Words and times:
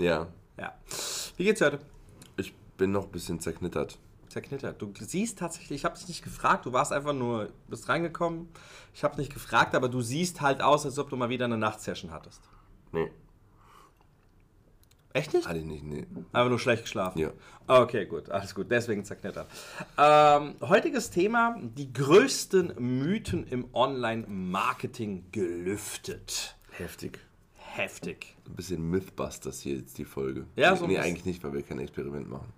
Ja, 0.00 0.26
Ja. 0.58 0.74
Wie 1.36 1.44
geht's 1.44 1.60
heute? 1.60 1.78
ich 2.36 2.52
bin 2.76 2.92
noch 2.92 3.04
ein 3.04 3.10
bisschen 3.12 3.38
zerknittert. 3.40 3.98
Zerknittert. 4.28 4.80
Du 4.80 4.92
siehst 4.98 5.38
tatsächlich, 5.38 5.80
ich 5.80 5.84
habe 5.84 5.96
dich 5.98 6.08
nicht 6.08 6.22
gefragt, 6.22 6.64
du 6.66 6.72
warst 6.72 6.92
einfach 6.92 7.12
nur, 7.12 7.50
bist 7.68 7.88
reingekommen. 7.88 8.48
Ich 8.94 9.02
habe 9.04 9.16
nicht 9.16 9.32
gefragt, 9.32 9.74
aber 9.74 9.88
du 9.88 10.00
siehst 10.00 10.40
halt 10.40 10.62
aus, 10.62 10.86
als 10.86 10.98
ob 10.98 11.10
du 11.10 11.16
mal 11.16 11.28
wieder 11.28 11.44
eine 11.46 11.58
Nachtsession 11.58 12.10
hattest. 12.12 12.40
Nee, 12.92 13.10
Echt 15.12 15.34
nicht? 15.34 15.48
hatte 15.48 15.58
ich 15.58 15.64
nicht, 15.64 15.82
nee. 15.82 16.06
Einfach 16.32 16.48
nur 16.50 16.60
schlecht 16.60 16.84
geschlafen. 16.84 17.18
Ja. 17.18 17.32
Okay, 17.66 18.06
gut, 18.06 18.30
alles 18.30 18.54
gut. 18.54 18.70
Deswegen 18.70 19.04
zerknittert. 19.04 19.48
Ähm, 19.98 20.54
heutiges 20.60 21.10
Thema: 21.10 21.56
die 21.60 21.92
größten 21.92 22.74
Mythen 22.78 23.44
im 23.48 23.66
Online-Marketing 23.74 25.24
gelüftet. 25.32 26.56
Heftig. 26.70 27.18
Heftig. 27.72 28.36
Ein 28.46 28.56
bisschen 28.56 28.82
Mythbusters 28.82 29.60
hier 29.60 29.76
jetzt 29.76 29.96
die 29.96 30.04
Folge. 30.04 30.46
Ja, 30.56 30.72
nee, 30.72 30.78
so 30.78 30.86
Nee, 30.86 30.98
eigentlich 30.98 31.24
nicht, 31.24 31.44
weil 31.44 31.52
wir 31.52 31.62
kein 31.62 31.78
Experiment 31.78 32.28
machen. 32.28 32.52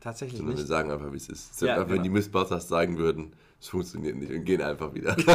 Tatsächlich 0.00 0.38
Sondern 0.38 0.56
wir 0.56 0.60
nicht. 0.60 0.68
sagen 0.68 0.90
einfach, 0.90 1.12
wie 1.12 1.16
es 1.16 1.28
ist. 1.28 1.60
Ja, 1.62 1.74
einfach, 1.74 1.86
wenn 1.88 1.94
genau. 1.94 2.02
die 2.04 2.10
Mythbusters 2.10 2.68
sagen 2.68 2.98
würden, 2.98 3.32
es 3.58 3.68
funktioniert 3.68 4.16
nicht 4.16 4.30
und 4.30 4.44
gehen 4.44 4.60
einfach 4.60 4.92
wieder. 4.92 5.16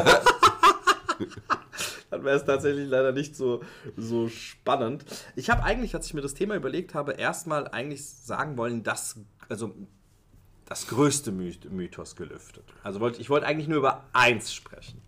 Dann 2.09 2.23
wäre 2.23 2.37
es 2.37 2.45
tatsächlich 2.45 2.87
leider 2.87 3.11
nicht 3.11 3.35
so, 3.35 3.63
so 3.97 4.29
spannend. 4.29 5.05
Ich 5.35 5.49
habe 5.49 5.63
eigentlich, 5.63 5.95
als 5.95 6.05
ich 6.05 6.13
mir 6.13 6.21
das 6.21 6.35
Thema 6.35 6.55
überlegt 6.55 6.93
habe, 6.93 7.13
erstmal 7.13 7.67
eigentlich 7.69 8.05
sagen 8.05 8.57
wollen, 8.57 8.83
dass, 8.83 9.19
also 9.49 9.73
das 10.65 10.87
größte 10.87 11.31
Myth 11.31 11.71
Mythos 11.71 12.15
gelüftet. 12.15 12.65
Also 12.83 12.99
wollte, 12.99 13.19
ich 13.19 13.29
wollte 13.29 13.47
eigentlich 13.47 13.67
nur 13.67 13.79
über 13.79 14.05
eins 14.13 14.53
sprechen. 14.53 15.01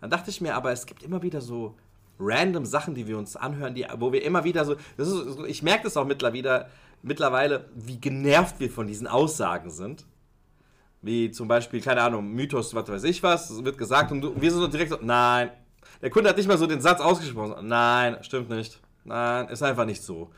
Dann 0.00 0.10
dachte 0.10 0.30
ich 0.30 0.40
mir 0.40 0.54
aber, 0.54 0.72
es 0.72 0.86
gibt 0.86 1.02
immer 1.02 1.22
wieder 1.22 1.40
so 1.40 1.76
random 2.18 2.64
Sachen, 2.64 2.94
die 2.94 3.06
wir 3.06 3.18
uns 3.18 3.36
anhören, 3.36 3.74
die, 3.74 3.86
wo 3.96 4.12
wir 4.12 4.22
immer 4.22 4.44
wieder 4.44 4.64
so, 4.64 4.76
ist, 4.96 5.38
ich 5.46 5.62
merke 5.62 5.84
das 5.84 5.96
auch 5.96 6.06
mittlerweile, 6.06 6.68
mittlerweile, 7.02 7.68
wie 7.74 8.00
genervt 8.00 8.60
wir 8.60 8.70
von 8.70 8.86
diesen 8.86 9.06
Aussagen 9.06 9.70
sind. 9.70 10.04
Wie 11.00 11.32
zum 11.32 11.48
Beispiel, 11.48 11.80
keine 11.80 12.02
Ahnung, 12.02 12.32
Mythos, 12.32 12.74
was 12.74 12.88
weiß 12.88 13.04
ich 13.04 13.22
was, 13.22 13.64
wird 13.64 13.76
gesagt 13.76 14.12
und 14.12 14.20
du, 14.20 14.40
wir 14.40 14.50
sind 14.50 14.60
so 14.60 14.68
direkt 14.68 14.90
so, 14.90 14.98
nein. 15.00 15.50
Der 16.00 16.10
Kunde 16.10 16.28
hat 16.28 16.36
nicht 16.36 16.48
mal 16.48 16.58
so 16.58 16.66
den 16.66 16.80
Satz 16.80 17.00
ausgesprochen. 17.00 17.66
Nein, 17.66 18.18
stimmt 18.22 18.50
nicht. 18.50 18.80
Nein, 19.04 19.48
ist 19.48 19.62
einfach 19.62 19.84
nicht 19.84 20.02
so. 20.02 20.30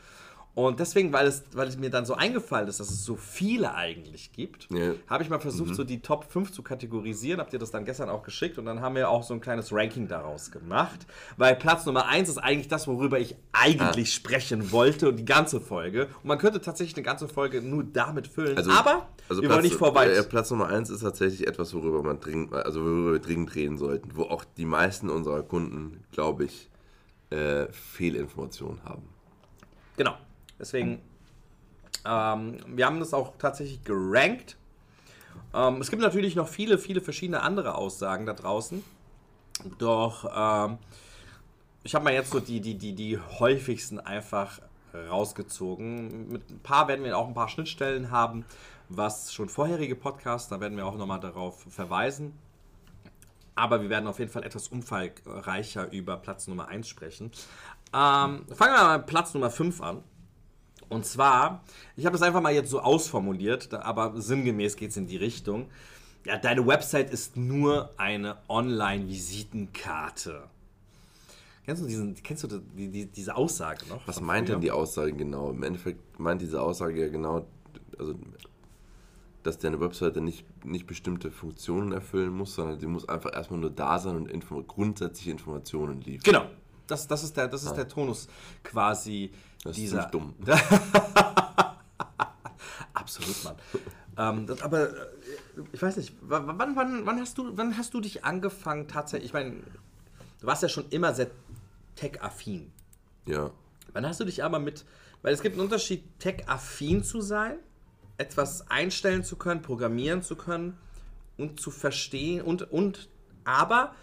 Und 0.55 0.79
deswegen, 0.79 1.11
weil 1.11 1.27
es, 1.27 1.43
weil 1.53 1.67
es 1.67 1.77
mir 1.77 1.89
dann 1.89 2.05
so 2.05 2.13
eingefallen 2.15 2.69
ist, 2.69 2.79
dass 2.79 2.89
es 2.89 3.03
so 3.03 3.17
viele 3.17 3.75
eigentlich 3.75 4.31
gibt, 4.31 4.67
Ja. 4.71 4.93
habe 5.09 5.21
ich 5.21 5.29
mal 5.29 5.41
versucht, 5.41 5.75
so 5.75 5.83
die 5.83 5.99
Top 5.99 6.31
5 6.31 6.49
zu 6.53 6.63
kategorisieren. 6.63 7.41
Habt 7.41 7.51
ihr 7.51 7.59
das 7.59 7.71
dann 7.71 7.83
gestern 7.83 8.07
auch 8.09 8.23
geschickt 8.23 8.57
und 8.57 8.63
dann 8.65 8.79
haben 8.79 8.95
wir 8.95 9.09
auch 9.09 9.23
so 9.23 9.33
ein 9.33 9.41
kleines 9.41 9.73
Ranking 9.73 10.07
daraus 10.07 10.51
gemacht. 10.51 11.05
Weil 11.35 11.57
Platz 11.57 11.85
Nummer 11.85 12.05
1 12.07 12.29
ist 12.29 12.37
eigentlich 12.37 12.69
das, 12.69 12.87
worüber 12.87 13.19
ich 13.19 13.35
eigentlich 13.51 14.13
sprechen 14.13 14.71
wollte 14.71 15.09
und 15.09 15.17
die 15.17 15.25
ganze 15.25 15.59
Folge. 15.59 16.07
Und 16.23 16.29
man 16.29 16.37
könnte 16.37 16.61
tatsächlich 16.61 16.95
eine 16.95 17.03
ganze 17.03 17.27
Folge 17.27 17.61
nur 17.61 17.83
damit 17.83 18.25
füllen. 18.27 18.57
Aber 18.69 19.09
wir 19.27 19.49
wollen 19.49 19.61
nicht 19.61 19.75
vor 19.75 19.93
weit. 19.93 20.09
äh, 20.11 20.23
Platz 20.23 20.51
Nummer 20.51 20.67
eins 20.67 20.89
ist 20.89 21.01
tatsächlich 21.01 21.47
etwas, 21.47 21.73
worüber 21.73 22.01
man 22.01 22.21
dringend, 22.21 22.53
also 22.53 22.79
worüber 22.81 23.11
wir 23.11 23.19
dringend 23.19 23.53
reden 23.55 23.77
sollten, 23.77 24.15
wo 24.15 24.23
auch 24.23 24.45
die 24.55 24.65
meisten 24.65 25.09
unserer 25.09 25.43
Kunden, 25.43 26.05
glaube 26.13 26.45
ich, 26.45 26.69
äh, 27.31 27.65
Fehlinformationen 27.73 28.83
haben. 28.85 29.03
Genau. 29.97 30.15
Deswegen, 30.59 31.01
ähm, 32.05 32.57
wir 32.67 32.85
haben 32.85 32.99
das 32.99 33.13
auch 33.13 33.33
tatsächlich 33.37 33.83
gerankt. 33.83 34.57
Ähm, 35.53 35.81
es 35.81 35.89
gibt 35.89 36.01
natürlich 36.01 36.35
noch 36.35 36.47
viele, 36.47 36.77
viele 36.77 37.01
verschiedene 37.01 37.41
andere 37.41 37.75
Aussagen 37.75 38.25
da 38.25 38.33
draußen. 38.33 38.83
Doch 39.77 40.25
ähm, 40.35 40.77
ich 41.83 41.93
habe 41.93 42.03
mal 42.03 42.13
jetzt 42.13 42.31
so 42.31 42.39
die, 42.39 42.61
die, 42.61 42.75
die, 42.75 42.93
die 42.93 43.19
häufigsten 43.19 43.99
einfach 43.99 44.59
rausgezogen. 45.09 46.29
Mit 46.29 46.49
ein 46.49 46.59
paar 46.59 46.87
werden 46.87 47.05
wir 47.05 47.17
auch 47.17 47.27
ein 47.27 47.33
paar 47.33 47.49
Schnittstellen 47.49 48.11
haben, 48.11 48.45
was 48.89 49.33
schon 49.33 49.49
vorherige 49.49 49.95
Podcasts, 49.95 50.49
da 50.49 50.59
werden 50.59 50.77
wir 50.77 50.85
auch 50.85 50.97
nochmal 50.97 51.19
darauf 51.19 51.63
verweisen. 51.69 52.33
Aber 53.55 53.81
wir 53.81 53.89
werden 53.89 54.07
auf 54.07 54.19
jeden 54.19 54.31
Fall 54.31 54.43
etwas 54.43 54.67
umfangreicher 54.67 55.91
über 55.91 56.17
Platz 56.17 56.47
Nummer 56.47 56.67
1 56.67 56.87
sprechen. 56.87 57.31
Ähm, 57.93 58.45
fangen 58.47 58.73
wir 58.73 58.83
mal 58.83 58.97
mit 58.97 59.07
Platz 59.07 59.33
Nummer 59.33 59.49
5 59.49 59.81
an. 59.81 60.03
Und 60.89 61.05
zwar, 61.05 61.63
ich 61.95 62.05
habe 62.05 62.13
das 62.13 62.21
einfach 62.21 62.41
mal 62.41 62.53
jetzt 62.53 62.69
so 62.69 62.79
ausformuliert, 62.79 63.73
aber 63.73 64.13
sinngemäß 64.19 64.75
geht 64.75 64.91
es 64.91 64.97
in 64.97 65.07
die 65.07 65.17
Richtung. 65.17 65.69
Ja, 66.25 66.37
deine 66.37 66.65
Website 66.65 67.11
ist 67.11 67.37
nur 67.37 67.91
eine 67.97 68.37
Online-Visitenkarte. 68.47 70.43
Kennst 71.65 71.81
du, 71.81 71.87
diesen, 71.87 72.15
kennst 72.21 72.43
du 72.43 72.59
die, 72.59 72.89
die, 72.89 73.05
diese 73.07 73.35
Aussage 73.35 73.87
noch? 73.87 74.07
Was 74.07 74.21
meint 74.21 74.49
denn 74.49 74.61
die 74.61 74.71
Aussage 74.71 75.13
genau? 75.13 75.49
Im 75.49 75.63
Endeffekt 75.63 76.19
meint 76.19 76.41
diese 76.41 76.61
Aussage 76.61 77.01
ja 77.01 77.07
genau, 77.09 77.47
also, 77.97 78.13
dass 79.41 79.57
deine 79.57 79.79
Webseite 79.79 80.21
nicht, 80.21 80.45
nicht 80.65 80.85
bestimmte 80.85 81.31
Funktionen 81.31 81.91
erfüllen 81.91 82.31
muss, 82.31 82.55
sondern 82.55 82.79
sie 82.79 82.85
muss 82.85 83.09
einfach 83.09 83.33
erstmal 83.33 83.59
nur 83.59 83.71
da 83.71 83.97
sein 83.99 84.15
und 84.15 84.29
info 84.29 84.61
grundsätzliche 84.61 85.31
Informationen 85.31 86.01
liefern. 86.01 86.23
Genau. 86.23 86.45
Das, 86.87 87.07
das 87.07 87.23
ist, 87.23 87.35
der, 87.35 87.47
das 87.47 87.63
ist 87.63 87.73
der 87.73 87.87
Tonus 87.87 88.27
quasi 88.63 89.31
Das 89.65 89.71
ist 89.71 89.81
dieser. 89.81 90.09
ziemlich 90.09 90.11
dumm. 90.11 90.35
Absolut, 92.93 93.43
Mann. 93.43 93.55
ähm, 94.17 94.47
das, 94.47 94.61
aber 94.61 94.89
äh, 94.89 95.07
ich 95.73 95.81
weiß 95.81 95.97
nicht, 95.97 96.13
wa- 96.21 96.43
wann, 96.45 96.75
wann, 96.75 97.05
wann, 97.05 97.19
hast 97.19 97.37
du, 97.37 97.55
wann 97.57 97.77
hast 97.77 97.93
du 97.93 97.99
dich 98.01 98.23
angefangen 98.23 98.87
tatsächlich, 98.87 99.29
ich 99.29 99.33
meine, 99.33 99.57
du 100.41 100.47
warst 100.47 100.63
ja 100.63 100.69
schon 100.69 100.87
immer 100.89 101.13
sehr 101.13 101.29
tech-affin. 101.95 102.71
Ja. 103.25 103.51
Wann 103.93 104.05
hast 104.07 104.19
du 104.19 104.25
dich 104.25 104.43
aber 104.43 104.59
mit, 104.59 104.85
weil 105.21 105.33
es 105.33 105.41
gibt 105.41 105.55
einen 105.55 105.63
Unterschied, 105.65 106.03
tech-affin 106.19 107.03
zu 107.03 107.21
sein, 107.21 107.57
etwas 108.17 108.69
einstellen 108.69 109.23
zu 109.23 109.35
können, 109.35 109.61
programmieren 109.61 110.21
zu 110.21 110.35
können 110.35 110.77
und 111.37 111.59
zu 111.59 111.69
verstehen 111.71 112.41
und, 112.41 112.71
und 112.71 113.09
aber 113.43 113.93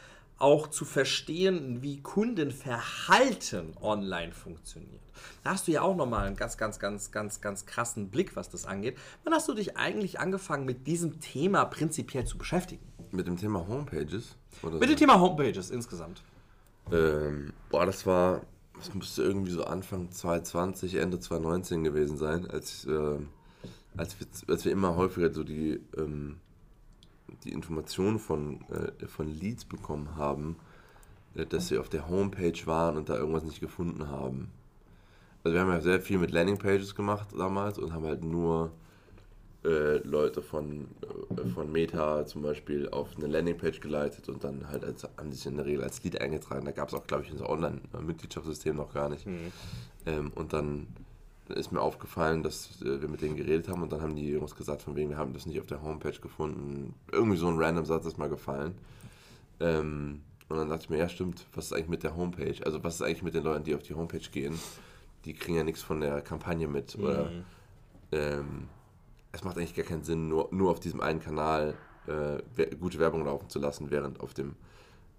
auch 0.43 0.67
zu 0.67 0.85
verstehen, 0.85 1.83
wie 1.83 2.01
Kundenverhalten 2.01 3.75
online 3.81 4.33
funktioniert. 4.33 5.01
Da 5.45 5.51
hast 5.51 5.69
du 5.69 5.73
ja 5.73 5.83
auch 5.83 5.97
nochmal 5.97 6.27
einen 6.27 6.37
ganz, 6.37 6.59
ganz, 6.59 6.81
ganz, 6.81 7.13
ganz, 7.13 7.41
ganz 7.41 7.65
krassen 7.65 8.11
Blick, 8.11 8.35
was 8.35 8.51
das 8.51 8.67
angeht. 8.67 8.99
Wann 9.23 9.33
hast 9.33 9.49
du 9.49 9.55
dich 9.55 9.77
eigentlich 9.77 10.19
angefangen, 10.19 10.65
mit 10.65 10.87
diesem 10.89 11.21
Thema 11.21 11.65
prinzipiell 11.67 12.25
zu 12.25 12.39
beschäftigen? 12.39 12.85
Mit 13.13 13.29
dem 13.29 13.37
Thema 13.37 13.67
Homepages? 13.69 14.35
Oder 14.63 14.79
Mit 14.79 14.91
dem 14.91 14.97
Thema 14.97 15.21
Homepages 15.21 15.71
insgesamt. 15.71 16.23
Ähm, 16.91 17.53
boah, 17.71 17.87
das 17.87 18.05
war, 18.05 18.43
das 18.77 18.93
müsste 18.95 19.23
irgendwie 19.23 19.53
so 19.53 19.63
Anfang 19.63 20.11
2020, 20.11 20.97
Ende 20.97 21.21
2019 21.21 21.85
gewesen 21.85 22.17
sein, 22.17 22.51
als, 22.51 22.85
äh, 22.87 23.19
als, 23.97 24.19
wir, 24.19 24.27
als 24.49 24.65
wir 24.65 24.73
immer 24.73 24.97
häufiger 24.97 25.33
so 25.33 25.45
die, 25.45 25.81
ähm, 25.97 26.41
die 27.45 27.53
Informationen 27.53 28.19
von, 28.19 28.61
äh, 28.71 29.07
von 29.07 29.29
Leads 29.29 29.65
bekommen 29.65 30.17
haben, 30.17 30.57
äh, 31.35 31.47
dass 31.47 31.69
sie 31.69 31.79
auf 31.79 31.89
der 31.89 32.09
Homepage 32.09 32.67
waren 32.67 32.97
und 32.97 33.09
da 33.09 33.17
irgendwas 33.17 33.45
nicht 33.45 33.61
gefunden 33.61 34.09
haben. 34.09 34.51
Also 35.45 35.55
wir 35.55 35.63
haben 35.63 35.71
ja 35.71 35.81
sehr 35.81 36.01
viel 36.01 36.19
mit 36.19 36.31
Landingpages 36.31 36.95
gemacht 36.95 37.29
damals 37.37 37.79
und 37.79 37.93
haben 37.93 38.05
halt 38.05 38.23
nur 38.23 38.71
äh, 39.65 39.99
Leute 39.99 40.43
von, 40.43 40.89
äh, 41.37 41.49
von 41.49 41.71
Meta 41.71 42.27
zum 42.27 42.43
Beispiel 42.43 42.89
auf 42.89 43.17
eine 43.17 43.27
Landingpage 43.27 43.81
geleitet 43.81 44.29
und 44.29 44.43
dann 44.45 44.69
halt 44.69 44.85
als, 44.85 45.05
haben 45.05 45.33
sich 45.33 45.47
in 45.47 45.57
der 45.57 45.67
Regel 45.67 45.85
als 45.85 46.03
Lead 46.03 46.21
eingetragen. 46.21 46.65
Da 46.65 46.73
gab 46.73 46.89
es 46.89 46.95
auch, 46.95 47.07
glaube 47.07 47.25
ich, 47.25 47.33
unser 47.33 47.49
Online-Mitgliedschaftssystem 47.49 48.77
noch 48.77 48.93
gar 48.93 49.09
nicht. 49.09 49.27
Ähm, 50.07 50.33
und 50.35 50.53
dann 50.53 50.89
ist 51.53 51.73
mir 51.73 51.81
aufgefallen, 51.81 52.43
dass 52.43 52.81
äh, 52.83 53.01
wir 53.01 53.09
mit 53.09 53.23
denen 53.23 53.37
geredet 53.37 53.69
haben 53.69 53.83
und 53.83 53.93
dann 53.93 54.03
haben 54.03 54.17
die 54.17 54.29
Jungs 54.29 54.55
gesagt, 54.55 54.83
von 54.83 54.97
wegen, 54.97 55.11
wir 55.11 55.17
haben 55.17 55.33
das 55.33 55.47
nicht 55.47 55.61
auf 55.61 55.67
der 55.67 55.83
Homepage 55.83 56.19
gefunden. 56.19 56.95
Irgendwie 57.11 57.37
so 57.37 57.49
ein 57.49 57.59
random 57.59 57.85
Satz 57.85 58.07
ist 58.07 58.19
mal 58.19 58.29
gefallen. 58.29 58.75
Ähm, 59.61 60.23
und 60.49 60.57
dann 60.57 60.69
dachte 60.69 60.85
ich 60.85 60.91
mir, 60.91 60.99
ja 60.99 61.09
stimmt, 61.09 61.47
was 61.55 61.67
ist 61.67 61.73
eigentlich 61.73 61.89
mit 61.89 62.03
der 62.03 62.17
Homepage? 62.17 62.57
Also 62.65 62.83
was 62.85 62.97
ist 62.97 63.03
eigentlich 63.03 63.23
mit 63.23 63.35
den 63.35 63.45
Leuten, 63.45 63.65
die 63.65 63.75
auf 63.75 63.83
die 63.83 63.95
Homepage 63.95 64.19
gehen? 64.19 64.59
Die 65.25 65.35
kriegen 65.35 65.57
ja 65.57 65.65
nichts 65.65 65.83
von 65.83 66.01
der 66.01 66.21
Kampagne 66.21 66.69
mit. 66.69 66.97
Oder 66.99 67.31
ähm, 68.11 68.69
es 69.33 69.45
macht 69.45 69.57
eigentlich 69.57 69.75
gar 69.75 69.87
keinen 69.87 70.03
Sinn, 70.03 70.29
nur, 70.29 70.49
nur 70.51 70.71
auf 70.71 70.81
diesem 70.81 71.01
einen 71.01 71.21
Kanal 71.21 71.75
äh, 72.07 72.77
gute 72.77 72.99
Werbung 72.99 73.25
laufen 73.25 73.49
zu 73.49 73.59
lassen, 73.59 73.91
während 73.91 74.21
auf 74.21 74.35
dem 74.35 74.57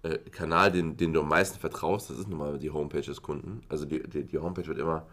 äh, 0.02 0.18
Kanal, 0.30 0.70
den, 0.70 0.96
den 0.96 1.12
du 1.12 1.20
am 1.20 1.28
meisten 1.28 1.58
vertraust, 1.58 2.10
das 2.10 2.18
ist 2.18 2.28
nun 2.28 2.38
mal 2.38 2.58
die 2.58 2.70
Homepage 2.70 3.00
des 3.00 3.22
Kunden. 3.22 3.62
Also 3.68 3.86
die, 3.86 4.02
die, 4.02 4.24
die 4.24 4.38
Homepage 4.38 4.66
wird 4.66 4.78
immer 4.78 5.06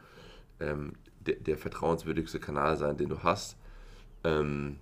ähm, 0.60 0.94
der, 1.26 1.36
der 1.36 1.58
vertrauenswürdigste 1.58 2.40
Kanal 2.40 2.78
sein, 2.78 2.98
den 2.98 3.10
du 3.10 3.24
hast, 3.24 3.56
ähm, 4.24 4.78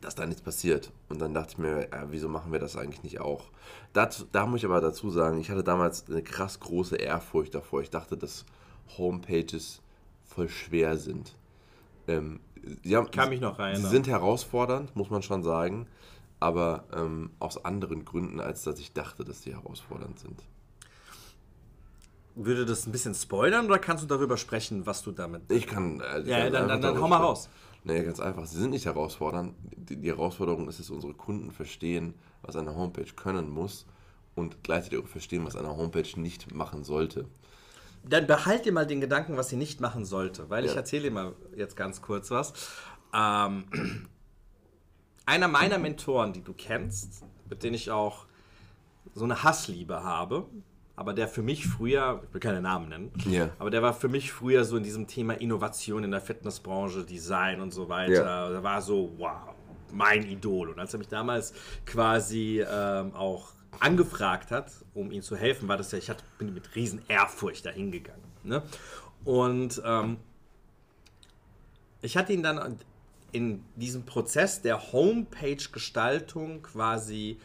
dass 0.00 0.14
da 0.14 0.26
nichts 0.26 0.42
passiert. 0.42 0.92
Und 1.08 1.20
dann 1.20 1.34
dachte 1.34 1.52
ich 1.52 1.58
mir, 1.58 1.88
ja, 1.90 2.06
wieso 2.10 2.28
machen 2.28 2.52
wir 2.52 2.58
das 2.58 2.76
eigentlich 2.76 3.02
nicht 3.02 3.20
auch? 3.20 3.50
Dazu, 3.92 4.24
da 4.30 4.46
muss 4.46 4.60
ich 4.60 4.64
aber 4.66 4.80
dazu 4.80 5.10
sagen, 5.10 5.38
ich 5.40 5.50
hatte 5.50 5.64
damals 5.64 6.08
eine 6.08 6.22
krass 6.22 6.60
große 6.60 6.96
Ehrfurcht 6.96 7.54
davor. 7.54 7.82
Ich 7.82 7.90
dachte, 7.90 8.16
dass 8.16 8.44
Homepages 8.96 9.80
voll 10.24 10.48
schwer 10.48 10.96
sind. 10.96 11.34
Ähm, 12.08 12.40
sie 12.82 12.96
haben, 12.96 13.10
Kann 13.10 13.28
mich 13.28 13.40
noch 13.40 13.56
Sie 13.56 13.62
erinnern. 13.62 13.90
sind 13.90 14.06
herausfordernd, 14.08 14.94
muss 14.96 15.10
man 15.10 15.22
schon 15.22 15.42
sagen, 15.42 15.86
aber 16.40 16.84
ähm, 16.92 17.30
aus 17.38 17.64
anderen 17.64 18.04
Gründen, 18.04 18.40
als 18.40 18.64
dass 18.64 18.78
ich 18.80 18.92
dachte, 18.92 19.24
dass 19.24 19.42
sie 19.42 19.54
herausfordernd 19.54 20.18
sind. 20.18 20.42
Würde 22.34 22.64
das 22.64 22.86
ein 22.86 22.92
bisschen 22.92 23.14
spoilern 23.14 23.66
oder 23.66 23.78
kannst 23.78 24.02
du 24.04 24.08
darüber 24.08 24.36
sprechen, 24.38 24.86
was 24.86 25.02
du 25.02 25.12
damit. 25.12 25.42
Ich 25.50 25.66
kann. 25.66 26.00
Äh, 26.00 26.20
ich 26.20 26.28
Ja, 26.28 26.44
kann 26.44 26.52
dann- 26.52 26.68
dann- 26.68 26.80
dann 26.82 27.00
hau 27.00 27.08
mal 27.08 27.18
raus. 27.18 27.48
Nee, 27.84 28.02
ganz 28.04 28.20
einfach. 28.20 28.46
Sie 28.46 28.58
sind 28.58 28.70
nicht 28.70 28.86
herausfordernd. 28.86 29.54
Die, 29.76 29.96
die 29.96 30.08
Herausforderung 30.08 30.68
ist, 30.68 30.78
dass 30.78 30.88
unsere 30.88 31.14
Kunden 31.14 31.50
verstehen, 31.50 32.14
was 32.42 32.56
eine 32.56 32.74
Homepage 32.74 33.12
können 33.16 33.50
muss 33.50 33.86
und 34.34 34.62
gleichzeitig 34.62 35.00
auch 35.00 35.06
verstehen, 35.08 35.44
was 35.44 35.56
eine 35.56 35.76
Homepage 35.76 36.08
nicht 36.18 36.54
machen 36.54 36.84
sollte. 36.84 37.26
Dann 38.08 38.26
behalt 38.26 38.64
dir 38.64 38.72
mal 38.72 38.86
den 38.86 39.00
Gedanken, 39.00 39.36
was 39.36 39.48
sie 39.50 39.56
nicht 39.56 39.80
machen 39.80 40.04
sollte, 40.04 40.48
weil 40.48 40.64
ich 40.64 40.70
Ja. 40.72 40.78
erzähle 40.78 41.02
dir 41.04 41.10
mal 41.10 41.32
jetzt 41.56 41.76
ganz 41.76 42.00
kurz 42.00 42.30
was. 42.30 42.52
Ähm, 43.14 43.64
einer 45.26 45.48
meiner 45.48 45.78
Mentoren, 45.78 46.32
die 46.32 46.42
du 46.42 46.52
kennst, 46.54 47.24
mit 47.50 47.62
denen 47.62 47.74
ich 47.74 47.90
auch 47.90 48.26
so 49.14 49.24
eine 49.24 49.42
Hassliebe 49.42 50.02
habe, 50.02 50.46
aber 51.02 51.14
der 51.14 51.26
für 51.26 51.42
mich 51.42 51.66
früher, 51.66 52.22
ich 52.28 52.32
will 52.32 52.40
keine 52.40 52.60
Namen 52.62 52.88
nennen, 52.88 53.12
Ja. 53.28 53.50
aber 53.58 53.70
der 53.70 53.82
war 53.82 53.92
für 53.92 54.08
mich 54.08 54.30
früher 54.30 54.64
so 54.64 54.76
in 54.76 54.84
diesem 54.84 55.08
Thema 55.08 55.34
Innovation 55.34 56.04
in 56.04 56.12
der 56.12 56.20
Fitnessbranche, 56.20 57.02
Design 57.04 57.60
und 57.60 57.72
so 57.74 57.88
weiter. 57.88 58.12
Ja. 58.24 58.48
Der 58.50 58.62
war 58.62 58.80
so, 58.80 59.12
wow, 59.18 59.52
mein 59.92 60.24
Idol. 60.24 60.68
Und 60.70 60.78
als 60.78 60.92
er 60.94 60.98
mich 60.98 61.08
damals 61.08 61.54
quasi 61.86 62.64
ähm, 62.64 63.14
auch 63.14 63.48
angefragt 63.80 64.52
hat, 64.52 64.70
um 64.94 65.10
ihm 65.10 65.22
zu 65.22 65.34
helfen, 65.34 65.66
war 65.66 65.76
das 65.76 65.90
ja, 65.90 65.98
ich 65.98 66.08
hatte, 66.08 66.22
bin 66.38 66.54
mit 66.54 66.76
riesen 66.76 67.02
Ehrfurcht 67.08 67.66
dahin 67.66 67.90
gegangen. 67.90 68.22
Ne? 68.44 68.62
Und 69.24 69.82
ähm, 69.84 70.18
ich 72.00 72.16
hatte 72.16 72.32
ihn 72.32 72.44
dann 72.44 72.78
in 73.32 73.64
diesem 73.74 74.04
Prozess 74.04 74.62
der 74.62 74.92
Homepage-Gestaltung 74.92 76.62
quasi, 76.62 77.38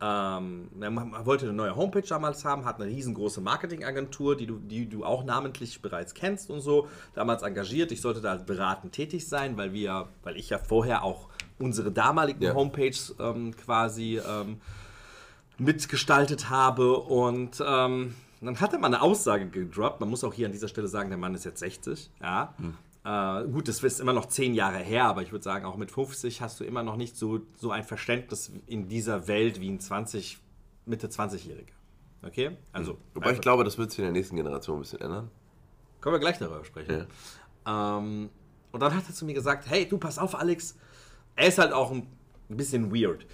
ähm, 0.00 0.68
man 0.78 1.26
wollte 1.26 1.46
eine 1.46 1.54
neue 1.54 1.74
Homepage 1.74 2.06
damals 2.06 2.44
haben, 2.44 2.64
hat 2.64 2.80
eine 2.80 2.90
riesengroße 2.90 3.40
Marketingagentur, 3.40 4.36
die 4.36 4.46
du, 4.46 4.58
die 4.58 4.88
du 4.88 5.04
auch 5.04 5.24
namentlich 5.24 5.82
bereits 5.82 6.14
kennst 6.14 6.50
und 6.50 6.60
so, 6.60 6.88
damals 7.14 7.42
engagiert. 7.42 7.90
Ich 7.90 8.00
sollte 8.00 8.20
da 8.20 8.36
beratend 8.36 8.92
tätig 8.92 9.28
sein, 9.28 9.56
weil 9.56 9.72
wir, 9.72 10.08
weil 10.22 10.36
ich 10.36 10.50
ja 10.50 10.58
vorher 10.58 11.02
auch 11.02 11.28
unsere 11.58 11.90
damaligen 11.90 12.42
Ja. 12.42 12.54
Homepages 12.54 13.16
ähm, 13.18 13.56
quasi 13.56 14.20
ähm, 14.24 14.60
mitgestaltet 15.58 16.50
habe 16.50 16.96
und 16.98 17.62
ähm, 17.66 18.14
dann 18.40 18.60
hat 18.60 18.72
er 18.72 18.78
mal 18.78 18.86
eine 18.86 19.02
Aussage 19.02 19.48
gedroppt. 19.48 19.98
Man 19.98 20.08
muss 20.08 20.22
auch 20.22 20.32
hier 20.32 20.46
an 20.46 20.52
dieser 20.52 20.68
Stelle 20.68 20.86
sagen, 20.86 21.08
der 21.08 21.18
Mann 21.18 21.34
ist 21.34 21.44
jetzt 21.44 21.58
60. 21.58 22.10
Ja. 22.22 22.54
Äh, 23.08 23.48
gut, 23.48 23.68
das 23.68 23.82
ist 23.82 24.00
immer 24.00 24.12
noch 24.12 24.26
zehn 24.26 24.52
Jahre 24.52 24.78
her, 24.80 25.04
aber 25.06 25.22
ich 25.22 25.32
würde 25.32 25.42
sagen, 25.42 25.64
auch 25.64 25.78
mit 25.78 25.90
50 25.90 26.42
hast 26.42 26.60
du 26.60 26.64
immer 26.64 26.82
noch 26.82 26.96
nicht 26.96 27.16
so, 27.16 27.40
so 27.56 27.70
ein 27.70 27.82
Verständnis 27.82 28.52
in 28.66 28.88
dieser 28.88 29.28
Welt 29.28 29.62
wie 29.62 29.70
ein 29.70 29.80
20, 29.80 30.38
Mitte 30.84 31.06
20-Jähriger. 31.06 31.72
Okay? 32.22 32.58
Also, 32.72 32.98
Wobei 33.14 33.32
ich 33.32 33.40
glaube, 33.40 33.64
das 33.64 33.78
wird 33.78 33.92
sich 33.92 34.00
in 34.00 34.04
der 34.04 34.12
nächsten 34.12 34.36
Generation 34.36 34.76
ein 34.76 34.80
bisschen 34.80 35.00
ändern. 35.00 35.30
können 36.02 36.16
wir 36.16 36.20
gleich 36.20 36.36
darüber 36.36 36.62
sprechen. 36.66 37.06
Ähm, 37.66 38.28
und 38.72 38.80
dann 38.80 38.94
hat 38.94 39.04
er 39.08 39.14
zu 39.14 39.24
mir 39.24 39.32
gesagt, 39.32 39.70
hey, 39.70 39.88
du, 39.88 39.96
pass 39.96 40.18
auf, 40.18 40.34
Alex. 40.34 40.76
Er 41.34 41.48
ist 41.48 41.56
halt 41.56 41.72
auch 41.72 41.90
ein 41.90 42.06
bisschen 42.48 42.94
weird. 42.94 43.24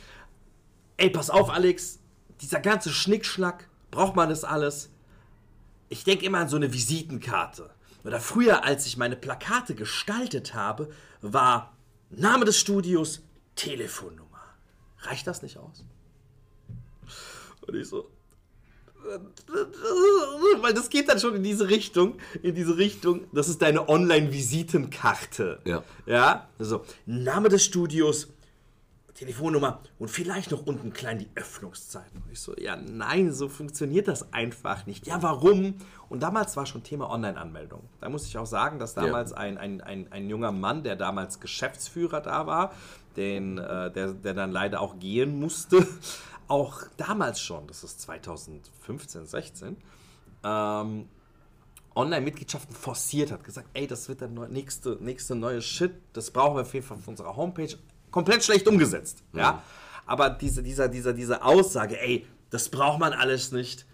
Ey, 0.99 1.11
pass 1.11 1.31
auf, 1.31 1.51
Alex. 1.51 1.99
Dieser 2.41 2.61
ganze 2.61 2.91
Schnickschnack, 2.91 3.69
braucht 3.91 4.15
man 4.15 4.29
das 4.29 4.45
alles? 4.45 4.93
Ich 5.89 6.05
denke 6.05 6.27
immer 6.27 6.39
an 6.39 6.49
so 6.49 6.55
eine 6.57 6.73
Visitenkarte. 6.73 7.74
Oder 8.05 8.21
früher, 8.21 8.65
als 8.65 8.87
ich 8.87 8.97
meine 8.97 9.17
Plakate 9.17 9.75
gestaltet 9.75 10.55
habe, 10.55 10.91
war 11.23 11.77
Name 12.11 12.45
des 12.45 12.59
Studios, 12.59 13.23
Telefonnummer. 13.57 14.43
Reicht 15.01 15.27
das 15.27 15.43
nicht 15.43 15.57
aus? 15.57 15.85
Und 17.67 17.75
ich 17.75 17.89
so, 17.89 18.11
weil 20.61 20.73
das 20.73 20.89
geht 20.89 21.09
dann 21.09 21.19
schon 21.19 21.35
in 21.35 21.43
diese 21.43 21.69
Richtung, 21.69 22.19
in 22.43 22.55
diese 22.55 22.77
Richtung, 22.79 23.27
das 23.33 23.49
ist 23.49 23.61
deine 23.61 23.89
Online-Visitenkarte. 23.89 25.61
Ja. 25.65 25.83
Ja, 26.07 26.49
also 26.59 26.85
Name 27.07 27.49
des 27.49 27.65
Studios, 27.65 28.29
Telefonnummer 29.15 29.81
und 29.99 30.09
vielleicht 30.09 30.51
noch 30.51 30.67
unten 30.67 30.93
klein 30.93 31.21
die 31.21 31.29
Öffnungszeiten. 31.37 32.23
Und 32.23 32.33
ich 32.33 32.41
so, 32.41 32.55
ja, 32.57 32.77
nein, 32.77 33.33
so 33.33 33.49
funktioniert 33.49 34.09
das 34.09 34.33
einfach 34.33 34.87
nicht. 34.87 35.07
Ja, 35.07 35.23
warum? 35.23 35.77
Und 36.09 36.23
damals 36.23 36.57
war 36.57 36.67
schon 36.67 36.83
Thema 36.83 37.09
Online-Anmeldung. 37.11 37.89
Da 38.01 38.09
muss 38.09 38.27
ich 38.27 38.37
auch 38.37 38.47
sagen, 38.47 38.79
dass 38.79 38.95
damals 38.95 39.33
ein, 39.33 39.57
ein, 39.57 39.81
ein, 39.81 40.11
ein 40.11 40.29
junger 40.29 40.51
Mann, 40.51 40.83
der 40.83 40.97
damals 40.97 41.39
Geschäftsführer 41.39 42.21
da 42.21 42.47
war, 42.47 42.73
den, 43.17 43.59
äh, 43.59 43.93
der, 43.93 44.15
der 44.15 44.35
dann 44.35 44.51
leider 44.51 44.81
auch 44.81 44.99
gehen 44.99 45.39
musste, 45.39 45.87
auch 46.49 46.83
damals 46.97 47.41
schon, 47.41 47.67
das 47.69 47.85
ist 47.85 48.01
2015, 48.01 49.27
16, 49.27 49.77
ähm, 50.43 51.09
Online-Mitgliedschaften 51.97 52.75
forciert 52.75 53.31
hat, 53.31 53.45
gesagt, 53.45 53.69
ey, 53.75 53.87
das 53.87 54.09
wird 54.09 54.21
der 54.21 54.29
nächste, 54.29 54.99
nächste 55.01 55.37
neue 55.37 55.63
Shit, 55.63 55.93
das 56.13 56.33
brauchen 56.33 56.57
wir 56.57 56.63
auf 56.63 56.75
jeden 56.75 56.85
Fall 56.85 56.97
auf 56.97 57.07
unserer 57.07 57.37
Homepage. 57.37 57.77
Komplett 58.15 58.45
schlecht 58.45 58.69
umgesetzt, 58.69 59.25
ja. 59.33 59.61
Aber 60.07 60.31
diese, 60.31 60.63
dieser, 60.63 60.87
dieser, 60.87 61.13
diese 61.13 61.43
Aussage, 61.43 62.01
ey, 62.01 62.25
das 62.49 62.69
braucht 62.69 63.01
man 63.01 63.13
alles 63.13 63.51
nicht. 63.51 63.87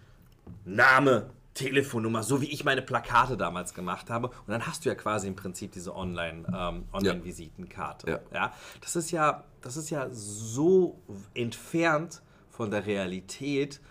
Name, 0.63 1.31
Telefonnummer, 1.55 2.21
so 2.21 2.39
wie 2.39 2.45
ich 2.45 2.63
meine 2.63 2.83
Plakate 2.83 3.35
damals 3.35 3.73
gemacht 3.73 4.11
habe. 4.11 4.27
Und 4.27 4.49
dann 4.49 4.67
hast 4.67 4.85
du 4.85 4.89
ja 4.89 4.95
quasi 4.95 5.27
im 5.27 5.35
Prinzip 5.35 5.71
diese 5.71 5.95
Online, 5.95 6.45
ähm, 6.55 6.85
Online-Visitenkarte. 6.93 8.11
Ja. 8.11 8.19
Ja, 8.31 8.53
das 8.79 8.95
ist 8.95 9.09
ja, 9.09 9.43
das 9.61 9.75
ist 9.75 9.89
ja 9.89 10.07
so 10.11 11.01
entfernt 11.33 12.21
von 12.51 12.69
der 12.69 12.85
Realität 12.85 13.81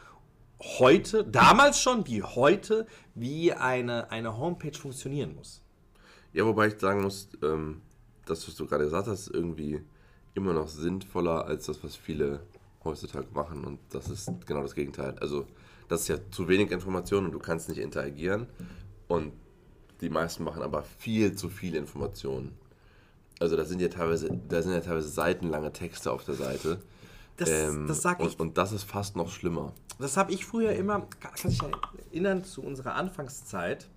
heute, 0.61 1.25
damals 1.25 1.81
schon 1.81 2.07
wie 2.07 2.23
heute, 2.23 2.87
wie 3.17 3.53
eine, 3.53 4.13
eine 4.13 4.39
Homepage 4.39 4.79
funktionieren 4.79 5.35
muss. 5.35 5.61
Ja, 6.33 6.47
wobei 6.47 6.69
ich 6.69 6.79
sagen 6.79 7.03
muss, 7.03 7.31
ähm, 7.43 7.83
das, 8.27 8.47
was 8.47 8.55
du 8.55 8.65
gerade 8.67 8.85
gesagt 8.85 9.09
hast, 9.09 9.27
irgendwie 9.27 9.83
immer 10.41 10.55
noch 10.55 10.69
sinnvoller 10.69 11.45
als 11.45 11.67
das, 11.67 11.85
was 11.85 11.97
viele 11.97 12.41
heutzutage 12.83 13.27
machen. 13.35 13.65
Und 13.65 13.79
das 13.91 14.09
ist 14.09 14.31
genau 14.47 14.63
das 14.63 14.75
Gegenteil. 14.75 15.15
Also, 15.21 15.47
das 15.89 16.03
ist 16.03 16.09
ja 16.09 16.17
zu 16.31 16.49
wenig 16.49 16.71
Information 16.71 17.27
und 17.27 17.33
du 17.33 17.39
kannst 17.39 17.69
nicht 17.69 17.79
interagieren. 17.79 18.47
Und 19.07 19.33
die 20.01 20.09
meisten 20.09 20.45
machen 20.45 20.63
aber 20.63 20.83
viel 20.83 21.35
zu 21.35 21.49
viel 21.49 21.75
Informationen. 21.75 22.57
Also, 23.39 23.57
da 23.57 23.65
sind 23.65 23.81
ja 23.81 23.89
teilweise, 23.89 24.31
da 24.49 24.63
sind 24.63 24.73
ja 24.73 24.81
teilweise 24.81 25.09
seitenlange 25.09 25.73
Texte 25.73 26.11
auf 26.11 26.25
der 26.25 26.35
Seite. 26.35 26.81
Das, 27.37 27.49
Ähm, 27.49 27.87
das 27.87 28.03
sag 28.03 28.21
ich 28.21 28.33
und, 28.33 28.41
und 28.41 28.59
das 28.59 28.73
ist 28.73 28.85
fast 28.85 29.17
noch 29.17 29.31
schlimmer. 29.31 29.73
Das 29.99 30.17
habe 30.17 30.33
ich 30.33 30.47
früher 30.47 30.73
immer, 30.73 31.07
kann 31.21 31.35
kann 31.35 31.51
ich 31.51 31.61
erinnern 32.13 32.45
zu 32.45 32.63
unserer 32.63 32.95
Anfangszeit, 32.95 33.89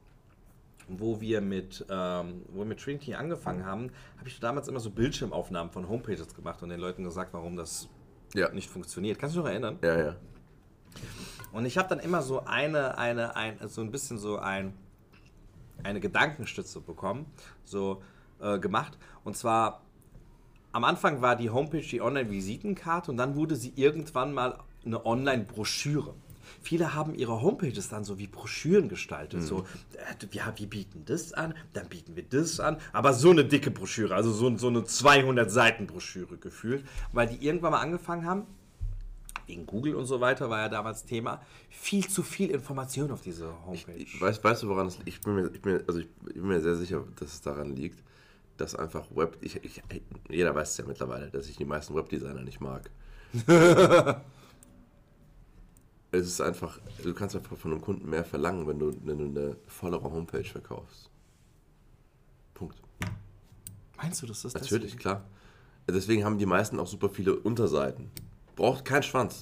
wo 0.87 1.21
wir 1.21 1.41
mit, 1.41 1.85
ähm, 1.89 2.43
wo 2.49 2.59
wir 2.59 2.65
mit 2.65 2.79
Trinity 2.79 3.13
angefangen 3.15 3.65
haben, 3.65 3.91
habe 4.17 4.27
ich 4.27 4.39
damals 4.39 4.67
immer 4.67 4.79
so 4.79 4.89
Bildschirmaufnahmen 4.89 5.71
von 5.71 5.87
Homepages 5.87 6.33
gemacht 6.33 6.61
und 6.63 6.69
den 6.69 6.79
Leuten 6.79 7.03
gesagt, 7.03 7.33
warum 7.33 7.55
das 7.55 7.89
Ja. 8.33 8.49
nicht 8.49 8.69
funktioniert. 8.69 9.19
Kannst 9.19 9.35
du 9.35 9.39
dich 9.39 9.45
noch 9.45 9.51
erinnern? 9.51 9.79
Ja, 9.81 9.97
ja. 9.97 10.15
Und 11.51 11.65
ich 11.65 11.77
habe 11.77 11.87
dann 11.89 11.99
immer 11.99 12.21
so 12.21 12.45
eine, 12.45 12.97
eine, 12.97 13.35
ein, 13.35 13.57
so 13.67 13.81
ein 13.81 13.91
bisschen 13.91 14.17
so 14.17 14.37
ein, 14.37 14.73
eine 15.83 15.99
Gedankenstütze 15.99 16.81
bekommen, 16.81 17.25
so 17.63 18.01
äh, 18.41 18.59
gemacht. 18.59 18.97
Und 19.23 19.37
zwar, 19.37 19.81
am 20.71 20.83
Anfang 20.83 21.21
war 21.21 21.35
die 21.35 21.49
Homepage 21.49 21.81
die 21.81 22.01
Online-Visitenkarte 22.01 23.11
und 23.11 23.17
dann 23.17 23.35
wurde 23.35 23.55
sie 23.55 23.73
irgendwann 23.75 24.33
mal 24.33 24.59
eine 24.85 25.05
Online-Broschüre. 25.05 26.13
Viele 26.61 26.93
haben 26.93 27.13
ihre 27.15 27.41
Homepages 27.41 27.89
dann 27.89 28.03
so 28.03 28.19
wie 28.19 28.27
Broschüren 28.27 28.89
gestaltet. 28.89 29.43
So, 29.43 29.65
äh, 29.93 30.25
ja, 30.31 30.53
wir 30.55 30.67
bieten 30.67 31.03
das 31.05 31.33
an, 31.33 31.53
dann 31.73 31.87
bieten 31.87 32.15
wir 32.15 32.23
das 32.23 32.59
an. 32.59 32.77
Aber 32.91 33.13
so 33.13 33.31
eine 33.31 33.45
dicke 33.45 33.71
Broschüre, 33.71 34.15
also 34.15 34.31
so, 34.31 34.55
so 34.57 34.67
eine 34.67 34.81
200-Seiten-Broschüre 34.81 36.37
gefühlt, 36.37 36.85
weil 37.11 37.27
die 37.27 37.45
irgendwann 37.45 37.71
mal 37.71 37.81
angefangen 37.81 38.25
haben, 38.25 38.47
wegen 39.47 39.65
Google 39.65 39.95
und 39.95 40.05
so 40.05 40.21
weiter 40.21 40.49
war 40.49 40.59
ja 40.59 40.69
damals 40.69 41.05
Thema, 41.05 41.41
viel 41.69 42.07
zu 42.07 42.23
viel 42.23 42.49
Information 42.51 43.11
auf 43.11 43.21
diese 43.21 43.53
Homepage. 43.65 43.95
Ich 43.97 44.21
weiß, 44.21 44.43
weißt 44.43 44.63
du, 44.63 44.69
woran 44.69 44.87
es 44.87 44.97
liegt? 44.97 45.09
Ich 45.09 45.21
bin 45.21 45.35
mir, 45.35 45.51
ich 45.53 45.61
bin, 45.61 45.83
also 45.87 45.99
ich 45.99 46.07
bin 46.33 46.47
mir 46.47 46.61
sehr 46.61 46.75
sicher, 46.75 47.03
dass 47.19 47.33
es 47.33 47.41
daran 47.41 47.75
liegt, 47.75 48.01
dass 48.57 48.75
einfach 48.75 49.05
Web. 49.13 49.37
Ich, 49.41 49.63
ich, 49.63 49.81
jeder 50.29 50.55
weiß 50.55 50.71
es 50.71 50.77
ja 50.77 50.85
mittlerweile, 50.85 51.29
dass 51.29 51.49
ich 51.49 51.57
die 51.57 51.65
meisten 51.65 51.95
Webdesigner 51.95 52.41
nicht 52.41 52.61
mag. 52.61 52.89
es 56.13 56.27
ist 56.27 56.41
einfach, 56.41 56.79
du 57.03 57.13
kannst 57.13 57.35
einfach 57.35 57.57
von 57.57 57.71
einem 57.71 57.81
Kunden 57.81 58.09
mehr 58.09 58.23
verlangen, 58.23 58.67
wenn 58.67 58.77
du, 58.79 58.95
wenn 59.03 59.17
du 59.17 59.25
eine 59.25 59.57
vollere 59.67 60.03
Homepage 60.03 60.43
verkaufst. 60.43 61.09
Punkt. 62.53 62.77
Meinst 63.97 64.21
du, 64.21 64.27
dass 64.27 64.43
das 64.43 64.53
Natürlich, 64.53 64.91
deswegen? 64.93 64.99
klar. 64.99 65.25
Deswegen 65.87 66.23
haben 66.23 66.37
die 66.37 66.45
meisten 66.45 66.79
auch 66.79 66.87
super 66.87 67.09
viele 67.09 67.35
Unterseiten. 67.35 68.11
Braucht 68.55 68.85
keinen 68.85 69.03
Schwanz. 69.03 69.41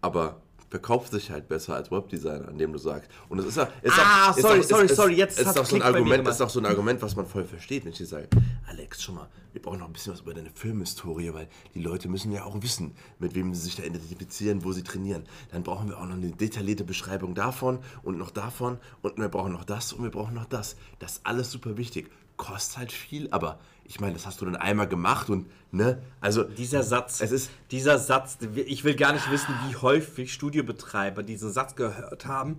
Aber 0.00 0.40
verkauft 0.68 1.12
sich 1.12 1.30
halt 1.30 1.48
besser 1.48 1.74
als 1.74 1.90
Webdesigner, 1.90 2.48
indem 2.48 2.72
du 2.72 2.78
sagst. 2.78 3.10
Und 3.28 3.38
es 3.38 3.46
ist 3.46 3.56
ja. 3.56 3.68
Ah, 3.90 4.30
ist 4.30 4.42
sorry, 4.42 4.60
auch, 4.60 4.64
sorry, 4.64 4.86
ist, 4.86 4.96
sorry, 4.96 5.14
jetzt 5.14 5.38
ist, 5.38 5.46
auch 5.46 5.54
so 5.54 5.60
ein 5.60 5.66
Klick 5.66 5.84
Argument, 5.84 6.28
ist 6.28 6.40
auch 6.40 6.50
so 6.50 6.60
ein 6.60 6.66
Argument, 6.66 7.00
was 7.02 7.16
man 7.16 7.26
voll 7.26 7.44
versteht, 7.44 7.84
wenn 7.84 7.92
ich 7.92 7.98
dir 7.98 8.06
sage, 8.06 8.28
Alex, 8.68 9.02
schon 9.02 9.14
mal, 9.14 9.28
wir 9.52 9.62
brauchen 9.62 9.78
noch 9.78 9.86
ein 9.86 9.92
bisschen 9.92 10.12
was 10.12 10.20
über 10.20 10.34
deine 10.34 10.50
Filmhistorie, 10.50 11.32
weil 11.32 11.48
die 11.74 11.80
Leute 11.80 12.08
müssen 12.08 12.32
ja 12.32 12.44
auch 12.44 12.60
wissen, 12.62 12.94
mit 13.18 13.34
wem 13.34 13.54
sie 13.54 13.62
sich 13.62 13.76
da 13.76 13.82
identifizieren, 13.82 14.64
wo 14.64 14.72
sie 14.72 14.82
trainieren. 14.82 15.24
Dann 15.50 15.62
brauchen 15.62 15.88
wir 15.88 15.98
auch 15.98 16.06
noch 16.06 16.16
eine 16.16 16.30
detaillierte 16.30 16.84
Beschreibung 16.84 17.34
davon 17.34 17.78
und 18.02 18.18
noch 18.18 18.30
davon 18.30 18.78
und 19.02 19.18
wir 19.18 19.28
brauchen 19.28 19.52
noch 19.52 19.64
das 19.64 19.92
und 19.92 20.02
wir 20.02 20.10
brauchen 20.10 20.34
noch 20.34 20.46
das. 20.46 20.76
Das 20.98 21.12
ist 21.12 21.20
alles 21.26 21.50
super 21.50 21.76
wichtig. 21.76 22.10
Kostet 22.38 22.78
halt 22.78 22.92
viel, 22.92 23.28
aber 23.30 23.58
ich 23.84 24.00
meine, 24.00 24.14
das 24.14 24.24
hast 24.26 24.40
du 24.40 24.46
dann 24.46 24.56
einmal 24.56 24.88
gemacht 24.88 25.28
und, 25.28 25.46
ne, 25.72 26.00
also 26.20 26.44
Dieser 26.44 26.82
Satz, 26.82 27.20
Es 27.20 27.30
ist- 27.32 27.50
dieser 27.70 27.98
Satz, 27.98 28.38
ich 28.54 28.84
will 28.84 28.94
gar 28.94 29.12
nicht 29.12 29.30
wissen, 29.30 29.54
wie 29.68 29.76
häufig 29.76 30.32
Studiobetreiber 30.32 31.22
diesen 31.22 31.52
Satz 31.52 31.74
gehört 31.74 32.24
haben. 32.26 32.58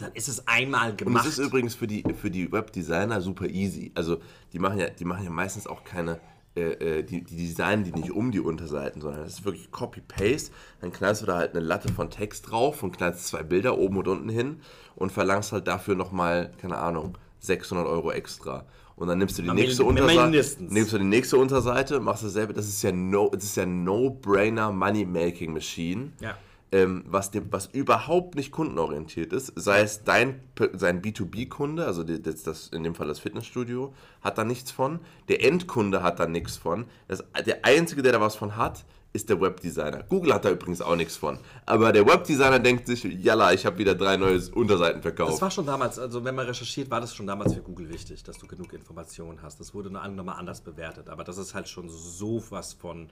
Dann 0.00 0.12
ist 0.12 0.28
es 0.28 0.46
einmal 0.48 0.90
Und 0.90 0.98
gemacht. 0.98 1.26
es 1.26 1.38
ist 1.38 1.46
übrigens 1.46 1.74
für 1.74 1.86
die, 1.86 2.04
für 2.20 2.30
die 2.30 2.50
Webdesigner 2.52 3.20
super 3.20 3.46
easy. 3.46 3.92
Also 3.94 4.18
die 4.52 4.58
machen 4.58 4.78
ja, 4.78 4.88
die 4.90 5.04
machen 5.04 5.24
ja 5.24 5.30
meistens 5.30 5.66
auch 5.66 5.84
keine, 5.84 6.20
äh, 6.54 6.98
äh, 6.98 7.02
die, 7.02 7.22
die 7.24 7.36
designen 7.36 7.84
die 7.84 7.92
nicht 7.92 8.10
um 8.12 8.30
die 8.30 8.40
Unterseiten, 8.40 9.00
sondern 9.00 9.22
das 9.24 9.34
ist 9.34 9.44
wirklich 9.44 9.70
Copy-Paste. 9.70 10.52
Dann 10.80 10.92
knallst 10.92 11.22
du 11.22 11.26
da 11.26 11.36
halt 11.36 11.52
eine 11.54 11.64
Latte 11.64 11.92
von 11.92 12.10
Text 12.10 12.50
drauf 12.50 12.82
und 12.82 12.96
knallst 12.96 13.26
zwei 13.26 13.42
Bilder 13.42 13.76
oben 13.78 13.96
und 13.98 14.08
unten 14.08 14.28
hin 14.28 14.60
und 14.96 15.12
verlangst 15.12 15.52
halt 15.52 15.66
dafür 15.66 15.94
nochmal, 15.96 16.52
keine 16.60 16.76
Ahnung, 16.78 17.16
600 17.40 17.86
Euro 17.86 18.10
extra. 18.12 18.64
Und 18.96 19.08
dann 19.08 19.18
nimmst 19.18 19.38
du 19.38 19.42
die 19.42 19.50
Am 19.50 19.56
nächste 19.56 19.84
Unterseite, 19.84 20.56
nimmst 20.58 20.92
du 20.92 20.98
die 20.98 21.04
nächste 21.04 21.36
Unterseite, 21.36 22.00
machst 22.00 22.24
dasselbe. 22.24 22.54
Das 22.54 22.66
ist 22.66 22.82
ja 22.82 22.92
no, 22.92 23.30
das 23.32 23.44
ist 23.44 23.56
ja 23.56 23.66
No-Brainer 23.66 24.72
Money-Making 24.72 25.52
Machine 25.52 26.12
Ja. 26.20 26.36
ähm, 26.72 27.04
was, 27.06 27.30
dem, 27.30 27.52
was 27.52 27.66
überhaupt 27.66 28.36
nicht 28.36 28.52
kundenorientiert 28.52 29.34
ist, 29.34 29.52
sei 29.54 29.82
es 29.82 30.02
dein 30.04 30.40
sein 30.72 31.02
B2B-Kunde, 31.02 31.84
also 31.84 32.04
das, 32.04 32.42
das, 32.42 32.68
in 32.68 32.84
dem 32.84 32.94
Fall 32.94 33.06
das 33.06 33.18
Fitnessstudio, 33.18 33.92
hat 34.22 34.38
da 34.38 34.44
nichts 34.44 34.70
von. 34.70 35.00
Der 35.28 35.44
Endkunde 35.44 36.02
hat 36.02 36.18
da 36.18 36.26
nichts 36.26 36.56
von. 36.56 36.86
Das, 37.06 37.22
der 37.44 37.66
Einzige, 37.66 38.00
der 38.00 38.12
da 38.12 38.20
was 38.22 38.34
von 38.34 38.56
hat, 38.56 38.86
ist 39.16 39.28
der 39.28 39.40
Webdesigner. 39.40 40.04
Google 40.08 40.32
hat 40.34 40.44
da 40.44 40.50
übrigens 40.50 40.80
auch 40.80 40.94
nichts 40.96 41.16
von. 41.16 41.38
Aber 41.66 41.92
der 41.92 42.06
Webdesigner 42.06 42.58
denkt 42.60 42.86
sich, 42.86 43.02
jalla, 43.04 43.52
ich 43.52 43.66
habe 43.66 43.78
wieder 43.78 43.94
drei 43.94 44.16
neue 44.16 44.40
Unterseiten 44.54 45.02
Das 45.02 45.14
verkauft. 45.14 45.42
war 45.42 45.50
schon 45.50 45.66
damals, 45.66 45.98
also 45.98 46.24
wenn 46.24 46.34
man 46.34 46.46
recherchiert, 46.46 46.90
war 46.90 47.00
das 47.00 47.14
schon 47.14 47.26
damals 47.26 47.54
für 47.54 47.60
Google 47.62 47.88
wichtig, 47.88 48.22
dass 48.22 48.38
du 48.38 48.46
genug 48.46 48.72
Informationen 48.72 49.40
hast. 49.42 49.58
Das 49.58 49.74
wurde 49.74 49.90
nur 49.90 50.06
nochmal 50.08 50.38
anders 50.38 50.60
bewertet. 50.60 51.08
Aber 51.08 51.24
das 51.24 51.38
ist 51.38 51.54
halt 51.54 51.68
schon 51.68 51.88
so 51.88 52.42
was 52.50 52.74
von. 52.74 53.08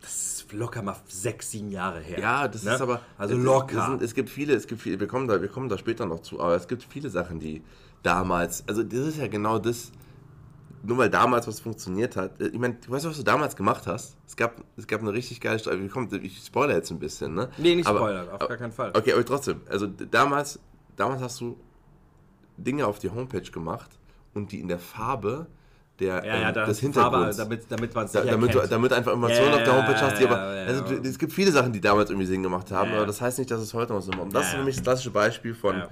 Das 0.00 0.10
ist 0.40 0.52
locker 0.52 0.82
mal 0.82 0.96
sechs, 1.06 1.52
sieben 1.52 1.70
Jahre 1.70 2.00
her. 2.00 2.18
Ja, 2.18 2.48
das 2.48 2.64
ne? 2.64 2.74
ist 2.74 2.80
aber. 2.80 3.00
Also 3.16 3.36
es- 3.36 3.42
locker. 3.44 3.78
Es, 3.78 3.86
sind, 3.86 4.02
es 4.02 4.14
gibt 4.14 4.30
viele, 4.30 4.54
es 4.54 4.66
gibt 4.66 4.82
viele, 4.82 4.98
wir 4.98 5.06
kommen, 5.06 5.28
da, 5.28 5.40
wir 5.40 5.48
kommen 5.48 5.68
da 5.68 5.78
später 5.78 6.06
noch 6.06 6.20
zu, 6.20 6.40
aber 6.40 6.56
es 6.56 6.66
gibt 6.66 6.82
viele 6.82 7.08
Sachen, 7.08 7.38
die 7.38 7.62
damals, 8.02 8.64
also 8.68 8.82
das 8.82 8.98
ist 8.98 9.18
ja 9.18 9.28
genau 9.28 9.58
das, 9.60 9.92
nur 10.84 10.98
weil 10.98 11.10
damals 11.10 11.46
was 11.46 11.60
funktioniert 11.60 12.16
hat. 12.16 12.40
Ich 12.40 12.58
meine, 12.58 12.74
du 12.74 12.90
weißt, 12.90 13.04
was 13.04 13.16
du 13.16 13.22
damals 13.22 13.54
gemacht 13.56 13.86
hast? 13.86 14.16
Es 14.26 14.36
gab, 14.36 14.56
es 14.76 14.86
gab 14.86 15.00
eine 15.00 15.12
richtig 15.12 15.40
geile 15.40 15.58
Strategie. 15.58 15.88
Komm, 15.88 16.08
ich 16.22 16.38
spoilere 16.44 16.76
jetzt 16.76 16.90
ein 16.90 16.98
bisschen, 16.98 17.34
ne? 17.34 17.48
nee, 17.58 17.74
nicht 17.74 17.86
aber, 17.86 18.00
spoilern, 18.00 18.28
auf 18.30 18.48
gar 18.48 18.56
keinen 18.56 18.72
Fall. 18.72 18.90
Okay, 18.94 19.12
aber 19.12 19.24
trotzdem, 19.24 19.60
also 19.68 19.86
damals, 19.86 20.58
damals 20.96 21.22
hast 21.22 21.40
du 21.40 21.56
Dinge 22.56 22.86
auf 22.86 22.98
die 22.98 23.10
Homepage 23.10 23.50
gemacht 23.50 23.90
und 24.34 24.52
die 24.52 24.60
in 24.60 24.68
der 24.68 24.78
Farbe 24.78 25.46
der, 25.98 26.24
Ja, 26.24 26.36
ja, 26.36 26.48
ähm, 26.48 26.54
des 26.54 26.82
ist 26.82 26.94
Farbe, 26.94 27.16
Hintergrunds. 27.18 27.36
damit, 27.36 27.64
damit 27.68 27.94
man 27.94 28.04
es 28.06 28.12
Da, 28.12 28.24
damit, 28.24 28.54
du, 28.54 28.66
damit 28.66 28.92
einfach 28.92 29.12
Informationen 29.12 29.50
Ja, 29.50 29.56
auf 29.56 29.62
der 29.64 29.76
Homepage 29.76 30.00
hast, 30.00 30.18
die 30.18 30.24
aber. 30.26 30.38
also, 30.38 30.84
es 30.94 31.18
gibt 31.18 31.32
viele 31.32 31.52
Sachen, 31.52 31.72
die 31.72 31.80
damals 31.80 32.10
irgendwie 32.10 32.26
Sinn 32.26 32.42
gemacht 32.42 32.70
haben, 32.72 32.92
aber 32.92 33.06
das 33.06 33.20
heißt 33.20 33.38
nicht, 33.38 33.50
dass 33.50 33.60
es 33.60 33.72
heute 33.74 33.92
noch 33.92 34.00
Sinn 34.00 34.14
macht. 34.16 34.26
Und 34.26 34.34
das 34.34 34.46
ist 34.46 34.52
ja. 34.52 34.58
nämlich 34.58 34.76
das 34.76 34.82
klassische 34.84 35.10
Beispiel 35.10 35.54
von. 35.54 35.82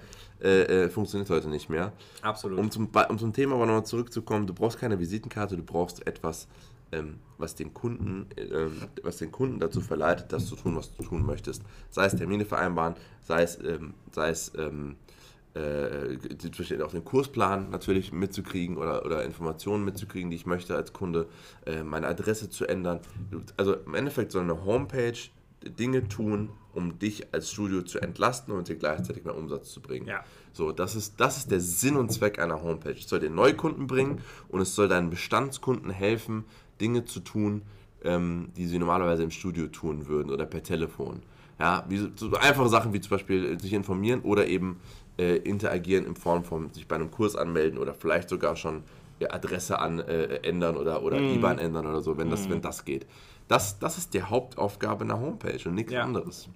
Äh, 0.42 0.84
äh, 0.84 0.88
funktioniert 0.88 1.30
heute 1.30 1.48
nicht 1.48 1.68
mehr. 1.68 1.92
Absolut. 2.22 2.58
Um 2.58 2.70
zum, 2.70 2.88
um 3.08 3.18
zum 3.18 3.32
Thema 3.32 3.56
aber 3.56 3.66
nochmal 3.66 3.84
zurückzukommen, 3.84 4.46
du 4.46 4.54
brauchst 4.54 4.78
keine 4.78 4.98
Visitenkarte, 4.98 5.56
du 5.56 5.62
brauchst 5.62 6.06
etwas, 6.06 6.48
ähm, 6.92 7.16
was, 7.38 7.54
den 7.54 7.74
Kunden, 7.74 8.26
ähm, 8.36 8.72
was 9.02 9.18
den 9.18 9.30
Kunden 9.32 9.58
dazu 9.58 9.80
verleitet, 9.80 10.32
das 10.32 10.46
zu 10.46 10.56
tun, 10.56 10.76
was 10.76 10.94
du 10.96 11.02
tun 11.02 11.24
möchtest. 11.24 11.62
Sei 11.90 12.06
es 12.06 12.16
Termine 12.16 12.44
vereinbaren, 12.44 12.94
sei 13.22 13.42
es, 13.42 13.58
ähm, 13.62 13.94
sei 14.12 14.30
es 14.30 14.52
ähm, 14.56 14.96
äh, 15.54 16.82
auch 16.82 16.92
den 16.92 17.04
Kursplan 17.04 17.70
natürlich 17.70 18.12
mitzukriegen 18.12 18.76
oder, 18.76 19.04
oder 19.04 19.24
Informationen 19.24 19.84
mitzukriegen, 19.84 20.30
die 20.30 20.36
ich 20.36 20.46
möchte 20.46 20.76
als 20.76 20.92
Kunde, 20.92 21.26
äh, 21.66 21.82
meine 21.82 22.06
Adresse 22.06 22.50
zu 22.50 22.66
ändern. 22.66 23.00
Also 23.56 23.74
im 23.74 23.94
Endeffekt 23.94 24.32
soll 24.32 24.42
eine 24.42 24.64
Homepage 24.64 25.18
Dinge 25.64 26.08
tun, 26.08 26.50
um 26.72 26.98
dich 26.98 27.34
als 27.34 27.50
Studio 27.50 27.82
zu 27.82 27.98
entlasten 28.00 28.54
und 28.54 28.68
dir 28.68 28.76
gleichzeitig 28.76 29.24
mehr 29.24 29.36
Umsatz 29.36 29.72
zu 29.72 29.80
bringen. 29.80 30.06
Ja. 30.06 30.24
So, 30.52 30.72
das 30.72 30.94
ist, 30.94 31.20
das 31.20 31.36
ist 31.36 31.50
der 31.50 31.60
Sinn 31.60 31.96
und 31.96 32.12
Zweck 32.12 32.38
einer 32.38 32.62
Homepage. 32.62 32.92
Es 32.92 33.08
soll 33.08 33.20
den 33.20 33.34
Neukunden 33.34 33.86
bringen 33.86 34.20
und 34.48 34.60
es 34.60 34.74
soll 34.74 34.88
deinen 34.88 35.10
Bestandskunden 35.10 35.90
helfen, 35.90 36.44
Dinge 36.80 37.04
zu 37.04 37.20
tun, 37.20 37.62
ähm, 38.02 38.48
die 38.56 38.66
sie 38.66 38.78
normalerweise 38.78 39.22
im 39.22 39.30
Studio 39.30 39.66
tun 39.66 40.06
würden 40.06 40.30
oder 40.30 40.46
per 40.46 40.62
Telefon. 40.62 41.22
Ja, 41.58 41.84
wie 41.88 42.10
so, 42.16 42.32
einfache 42.36 42.68
Sachen 42.70 42.92
wie 42.94 43.00
zum 43.00 43.10
Beispiel 43.10 43.44
äh, 43.44 43.58
sich 43.58 43.74
informieren 43.74 44.20
oder 44.22 44.46
eben 44.46 44.80
äh, 45.18 45.36
interagieren 45.36 46.06
in 46.06 46.16
Form 46.16 46.44
von 46.44 46.72
sich 46.72 46.88
bei 46.88 46.96
einem 46.96 47.10
Kurs 47.10 47.36
anmelden 47.36 47.78
oder 47.78 47.92
vielleicht 47.92 48.30
sogar 48.30 48.56
schon 48.56 48.82
Adresse 49.28 49.78
an, 49.78 49.98
äh, 49.98 50.36
ändern 50.36 50.78
oder, 50.78 51.02
oder 51.02 51.20
IBAN 51.20 51.58
ändern 51.58 51.86
oder 51.86 52.00
so, 52.00 52.16
wenn 52.16 52.30
das, 52.30 52.48
wenn 52.48 52.62
das 52.62 52.86
geht. 52.86 53.06
Das, 53.50 53.80
das 53.80 53.98
ist 53.98 54.14
die 54.14 54.22
Hauptaufgabe 54.22 55.02
einer 55.04 55.18
Homepage 55.18 55.58
und 55.68 55.74
nichts 55.74 55.92
Ja. 55.92 56.04
anderes. 56.04 56.48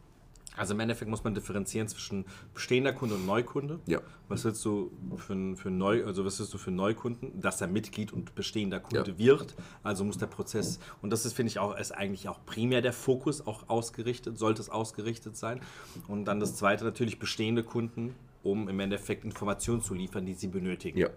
Also 0.56 0.74
im 0.74 0.78
Endeffekt 0.78 1.10
muss 1.10 1.24
man 1.24 1.34
differenzieren 1.34 1.88
zwischen 1.88 2.24
bestehender 2.54 2.92
Kunde 2.92 3.16
und 3.16 3.26
Neukunde. 3.26 3.80
Ja. 3.86 3.98
Was 4.28 4.44
willst 4.44 4.64
du 4.64 4.92
für, 5.16 5.56
für 5.56 5.70
Neu, 5.70 6.04
also 6.06 6.24
was 6.24 6.38
willst 6.38 6.54
du 6.54 6.58
für 6.58 6.68
einen 6.68 6.76
Neukunden, 6.76 7.40
dass 7.40 7.60
er 7.60 7.66
Mitglied 7.66 8.12
und 8.12 8.36
bestehender 8.36 8.78
Kunde 8.78 9.10
Ja. 9.10 9.18
wird? 9.18 9.56
Also 9.82 10.04
muss 10.04 10.18
der 10.18 10.28
Prozess 10.28 10.78
und 11.02 11.10
das 11.10 11.26
ist 11.26 11.32
finde 11.32 11.48
ich 11.50 11.58
auch 11.58 11.76
ist 11.76 11.90
eigentlich 11.90 12.28
auch 12.28 12.38
primär 12.46 12.80
der 12.82 12.92
Fokus 12.92 13.44
auch 13.44 13.68
ausgerichtet, 13.68 14.38
sollte 14.38 14.62
es 14.62 14.70
ausgerichtet 14.70 15.36
sein. 15.36 15.60
Und 16.06 16.26
dann 16.26 16.38
das 16.38 16.54
zweite 16.54 16.84
natürlich 16.84 17.18
bestehende 17.18 17.64
Kunden, 17.64 18.14
um 18.44 18.68
im 18.68 18.78
Endeffekt 18.78 19.24
Informationen 19.24 19.82
zu 19.82 19.94
liefern, 19.94 20.24
die 20.26 20.34
sie 20.34 20.46
benötigen. 20.46 20.96
Ja. 20.98 21.08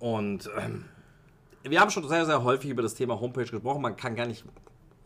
Und 0.00 0.50
ähm, 0.58 0.84
wir 1.62 1.80
haben 1.80 1.90
schon 1.90 2.06
sehr, 2.06 2.26
sehr 2.26 2.44
häufig 2.44 2.70
über 2.70 2.82
das 2.82 2.94
Thema 2.94 3.18
Homepage 3.18 3.46
gesprochen. 3.46 3.80
Man 3.80 3.96
kann 3.96 4.14
gar 4.14 4.26
nicht 4.26 4.44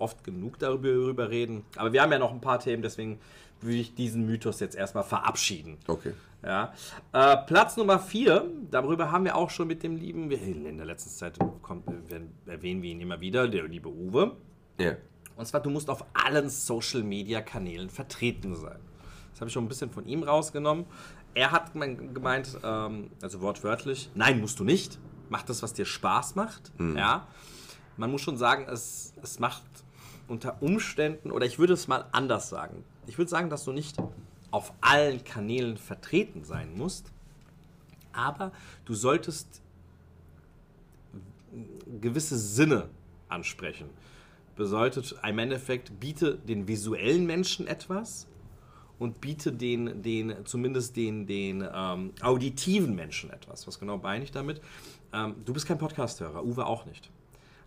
oft 0.03 0.25
genug 0.25 0.59
darüber, 0.59 1.31
reden. 1.31 1.65
Aber 1.77 1.93
wir 1.93 2.03
haben 2.03 2.13
ja 2.13 2.19
noch 2.19 2.33
ein 2.33 2.41
paar 2.41 2.59
Themen, 2.59 2.83
deswegen 2.83 3.19
würde 3.61 3.77
ich 3.77 3.95
diesen 3.95 4.27
Mythos 4.27 4.61
jetzt 4.61 4.75
erstmal 4.77 5.05
verabschieden. 5.05 5.79
Okay. 5.87 6.13
Ja. 6.45 6.73
Äh, 7.13 7.37
Platz 7.47 7.77
Nummer 7.77 8.01
4, 8.01 8.45
darüber 8.71 9.13
haben 9.13 9.25
wir 9.25 9.37
auch 9.37 9.51
schon 9.51 9.69
mit 9.69 9.83
dem 9.85 9.97
lieben, 9.97 10.29
in 10.31 10.77
der 10.77 10.87
letzten 10.87 11.11
Zeit 11.11 11.39
kommt, 11.63 11.85
erwähnen 12.47 12.83
wir 12.83 12.91
ihn 12.91 13.01
immer 13.01 13.21
wieder, 13.21 13.47
der 13.47 13.69
liebe 13.69 13.89
Uwe. 13.89 14.33
Ja. 14.79 14.97
Und 15.37 15.47
zwar, 15.47 15.61
du 15.61 15.71
musst 15.71 15.89
auf 15.89 16.05
allen 16.13 16.49
Social 16.51 17.03
Media 17.05 17.41
Kanälen 17.41 17.89
vertreten 17.89 18.55
sein. 18.57 18.79
Das 19.31 19.41
habe 19.41 19.49
ich 19.49 19.53
schon 19.55 19.65
ein 19.65 19.69
bisschen 19.69 19.91
von 19.91 20.05
ihm 20.07 20.25
rausgenommen. 20.25 20.85
Er 21.35 21.53
hat 21.53 21.73
gemein- 21.73 22.13
gemeint, 22.13 22.59
ähm, 22.65 23.11
also 23.23 23.41
wortwörtlich, 23.41 24.11
nein, 24.15 24.41
musst 24.41 24.59
du 24.59 24.65
nicht. 24.65 24.99
Mach 25.31 25.43
das, 25.43 25.63
was 25.63 25.73
dir 25.73 25.87
Spaß 25.87 26.35
macht. 26.35 26.73
Ja. 26.79 27.27
Man 27.97 28.11
muss 28.11 28.21
schon 28.21 28.37
sagen, 28.37 28.67
es, 28.69 29.15
es 29.23 29.39
macht 29.39 29.63
unter 30.33 30.63
Umständen, 30.63 31.31
oder 31.31 31.45
ich 31.45 31.59
würde 31.59 31.75
es 31.75 31.89
mal 31.89 32.07
anders 32.11 32.49
sagen. 32.49 32.85
Ich 33.07 33.19
würde 33.19 33.29
sagen, 33.29 33.51
dass 33.51 33.65
du 33.65 33.73
nicht 33.73 33.99
auf 34.51 34.73
allen 34.81 35.23
Kanälen 35.25 35.77
vertreten 35.77 36.43
sein 36.43 36.75
musst, 36.75 37.13
aber 38.13 38.51
du 38.87 38.95
solltest 38.95 39.61
gewisse 42.01 42.39
Sinne 42.39 42.89
ansprechen. 43.29 43.91
Bedeutet 44.57 45.15
im 45.27 45.39
Endeffekt, 45.39 46.01
biete 46.01 46.39
den 46.39 46.67
visuellen 46.67 47.27
Menschen 47.27 47.67
etwas 47.67 48.27
und 48.99 49.21
biete 49.21 49.53
den, 49.53 50.03
den 50.03 50.35
zumindest 50.47 50.97
den, 50.97 51.27
den 51.27 51.67
ähm, 51.75 52.13
auditiven 52.23 52.95
Menschen 52.95 53.31
etwas. 53.31 53.67
Was 53.67 53.79
genau 53.79 53.99
meine 53.99 54.25
ich 54.25 54.31
damit? 54.31 54.63
Ähm, 55.13 55.35
du 55.45 55.53
bist 55.53 55.67
kein 55.67 55.79
Podcast-Hörer, 55.79 56.43
Uwe 56.43 56.65
auch 56.65 56.87
nicht. 56.87 57.11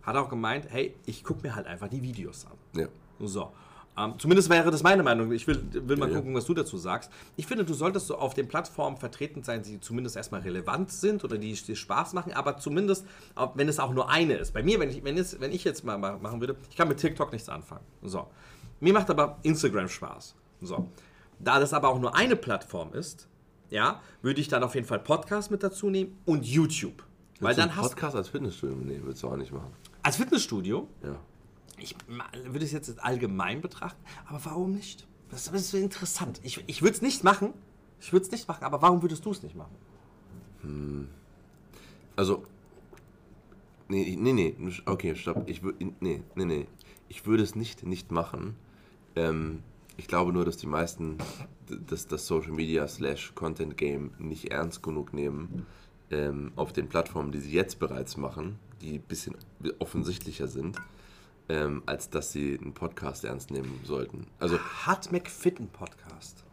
Hat 0.06 0.16
auch 0.16 0.28
gemeint, 0.30 0.66
hey, 0.70 0.94
ich 1.04 1.22
gucke 1.24 1.42
mir 1.42 1.54
halt 1.54 1.66
einfach 1.66 1.88
die 1.88 2.00
Videos 2.02 2.46
an. 2.46 2.80
Ja. 2.80 2.86
So. 3.20 3.52
Ähm, 3.98 4.14
zumindest 4.18 4.50
wäre 4.50 4.70
das 4.70 4.82
meine 4.82 5.02
Meinung. 5.02 5.32
Ich 5.32 5.46
will, 5.46 5.58
will 5.72 5.96
mal 5.96 6.06
Ja, 6.08 6.12
ja. 6.16 6.18
gucken, 6.20 6.34
was 6.34 6.44
du 6.44 6.52
dazu 6.54 6.76
sagst. 6.76 7.10
Ich 7.36 7.46
finde, 7.46 7.64
du 7.64 7.72
solltest 7.72 8.06
so 8.08 8.16
auf 8.18 8.34
den 8.34 8.46
Plattformen 8.46 8.98
vertreten 8.98 9.42
sein, 9.42 9.62
die 9.62 9.80
zumindest 9.80 10.16
erstmal 10.16 10.42
relevant 10.42 10.92
sind 10.92 11.24
oder 11.24 11.38
die 11.38 11.54
dir 11.54 11.74
Spaß 11.76 12.12
machen, 12.12 12.34
aber 12.34 12.58
zumindest, 12.58 13.06
wenn 13.54 13.68
es 13.68 13.80
auch 13.80 13.92
nur 13.94 14.10
eine 14.10 14.34
ist. 14.34 14.52
Bei 14.52 14.62
mir, 14.62 14.78
wenn 14.80 14.90
ich, 14.90 15.02
wenn 15.02 15.16
es, 15.16 15.40
wenn 15.40 15.50
ich 15.50 15.64
jetzt 15.64 15.82
mal 15.82 15.96
ma- 15.96 16.18
machen 16.18 16.40
würde, 16.40 16.56
ich 16.70 16.76
kann 16.76 16.88
mit 16.88 16.98
TikTok 16.98 17.32
nichts 17.32 17.48
anfangen. 17.48 17.84
So. 18.02 18.26
Mir 18.80 18.92
macht 18.92 19.08
aber 19.08 19.38
Instagram 19.42 19.88
Spaß. 19.88 20.34
So. 20.60 20.88
Da 21.38 21.58
das 21.58 21.72
aber 21.72 21.88
auch 21.88 21.98
nur 21.98 22.14
eine 22.14 22.36
Plattform 22.36 22.92
ist, 22.92 23.28
ja, 23.70 24.02
würde 24.20 24.40
ich 24.42 24.48
dann 24.48 24.62
auf 24.62 24.74
jeden 24.74 24.86
Fall 24.86 24.98
Podcast 25.00 25.50
mit 25.50 25.62
dazu 25.62 25.88
nehmen 25.88 26.18
und 26.26 26.44
YouTube. 26.46 27.02
Weil 27.40 27.54
dann 27.54 27.70
einen 27.70 27.76
hast 27.78 27.90
Podcast 27.92 28.14
als 28.16 28.28
Fitnessstudio? 28.28 28.76
Nee, 28.76 29.00
willst 29.02 29.22
du 29.22 29.28
auch 29.28 29.36
nicht 29.36 29.52
machen. 29.52 29.70
Als 30.06 30.16
Fitnessstudio, 30.18 30.88
Ja. 31.02 31.18
ich 31.78 31.96
würde 32.44 32.64
es 32.64 32.70
jetzt 32.70 33.00
allgemein 33.02 33.60
betrachten, 33.60 34.00
aber 34.28 34.40
warum 34.44 34.70
nicht? 34.72 35.04
Das 35.30 35.48
ist 35.48 35.70
so 35.70 35.76
interessant. 35.78 36.38
Ich, 36.44 36.62
ich 36.68 36.80
würde 36.82 36.94
es 36.94 37.02
nicht 37.02 37.24
machen. 37.24 37.52
Ich 38.00 38.12
würde 38.12 38.24
es 38.24 38.30
nicht 38.30 38.46
machen, 38.46 38.62
aber 38.62 38.80
warum 38.82 39.02
würdest 39.02 39.24
du 39.24 39.32
es 39.32 39.42
nicht 39.42 39.56
machen? 39.56 41.08
Also, 42.14 42.44
nee, 43.88 44.16
nee, 44.16 44.32
nee, 44.32 44.56
okay, 44.86 45.16
stopp. 45.16 45.48
Ich 45.48 45.64
würde, 45.64 45.92
nee, 46.00 46.22
nee, 46.36 46.44
nee. 46.44 46.66
Ich 47.08 47.26
würde 47.26 47.42
es 47.42 47.56
nicht 47.56 47.84
nicht 47.84 48.12
machen. 48.12 48.54
Ähm, 49.16 49.62
ich 49.96 50.06
glaube 50.06 50.32
nur, 50.32 50.44
dass 50.44 50.56
die 50.56 50.66
meisten 50.68 51.18
das, 51.88 52.06
das 52.06 52.28
Social 52.28 52.52
Media 52.52 52.86
slash 52.86 53.32
Content 53.34 53.76
Game 53.76 54.12
nicht 54.18 54.52
ernst 54.52 54.82
genug 54.84 55.12
nehmen 55.12 55.66
ähm, 56.12 56.52
auf 56.54 56.72
den 56.72 56.88
Plattformen, 56.88 57.32
die 57.32 57.40
sie 57.40 57.50
jetzt 57.52 57.80
bereits 57.80 58.16
machen, 58.16 58.58
die 58.80 58.96
ein 58.98 59.02
bisschen 59.02 59.34
offensichtlicher 59.78 60.48
sind, 60.48 60.76
ähm, 61.48 61.82
als 61.86 62.10
dass 62.10 62.32
sie 62.32 62.58
einen 62.60 62.74
Podcast 62.74 63.24
ernst 63.24 63.50
nehmen 63.50 63.80
sollten. 63.84 64.26
Also, 64.38 64.58
Hat 64.58 65.12
McFit 65.12 65.58
einen 65.58 65.68
Podcast? 65.68 66.44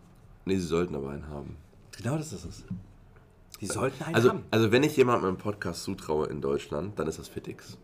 nee, 0.45 0.55
sie 0.57 0.65
sollten 0.67 0.95
aber 0.95 1.09
einen 1.09 1.27
haben. 1.29 1.55
Genau 1.97 2.17
das 2.17 2.33
ist 2.33 2.45
es. 2.45 2.63
Die 3.61 3.65
sollten 3.67 4.03
einen 4.03 4.15
Also, 4.15 4.29
haben. 4.29 4.43
also 4.51 4.71
wenn 4.71 4.83
ich 4.83 4.97
jemandem 4.97 5.29
einen 5.29 5.37
Podcast 5.37 5.83
zutraue 5.83 6.27
in 6.27 6.41
Deutschland, 6.41 6.99
dann 6.99 7.07
ist 7.07 7.17
das 7.19 7.27
FitX. 7.29 7.77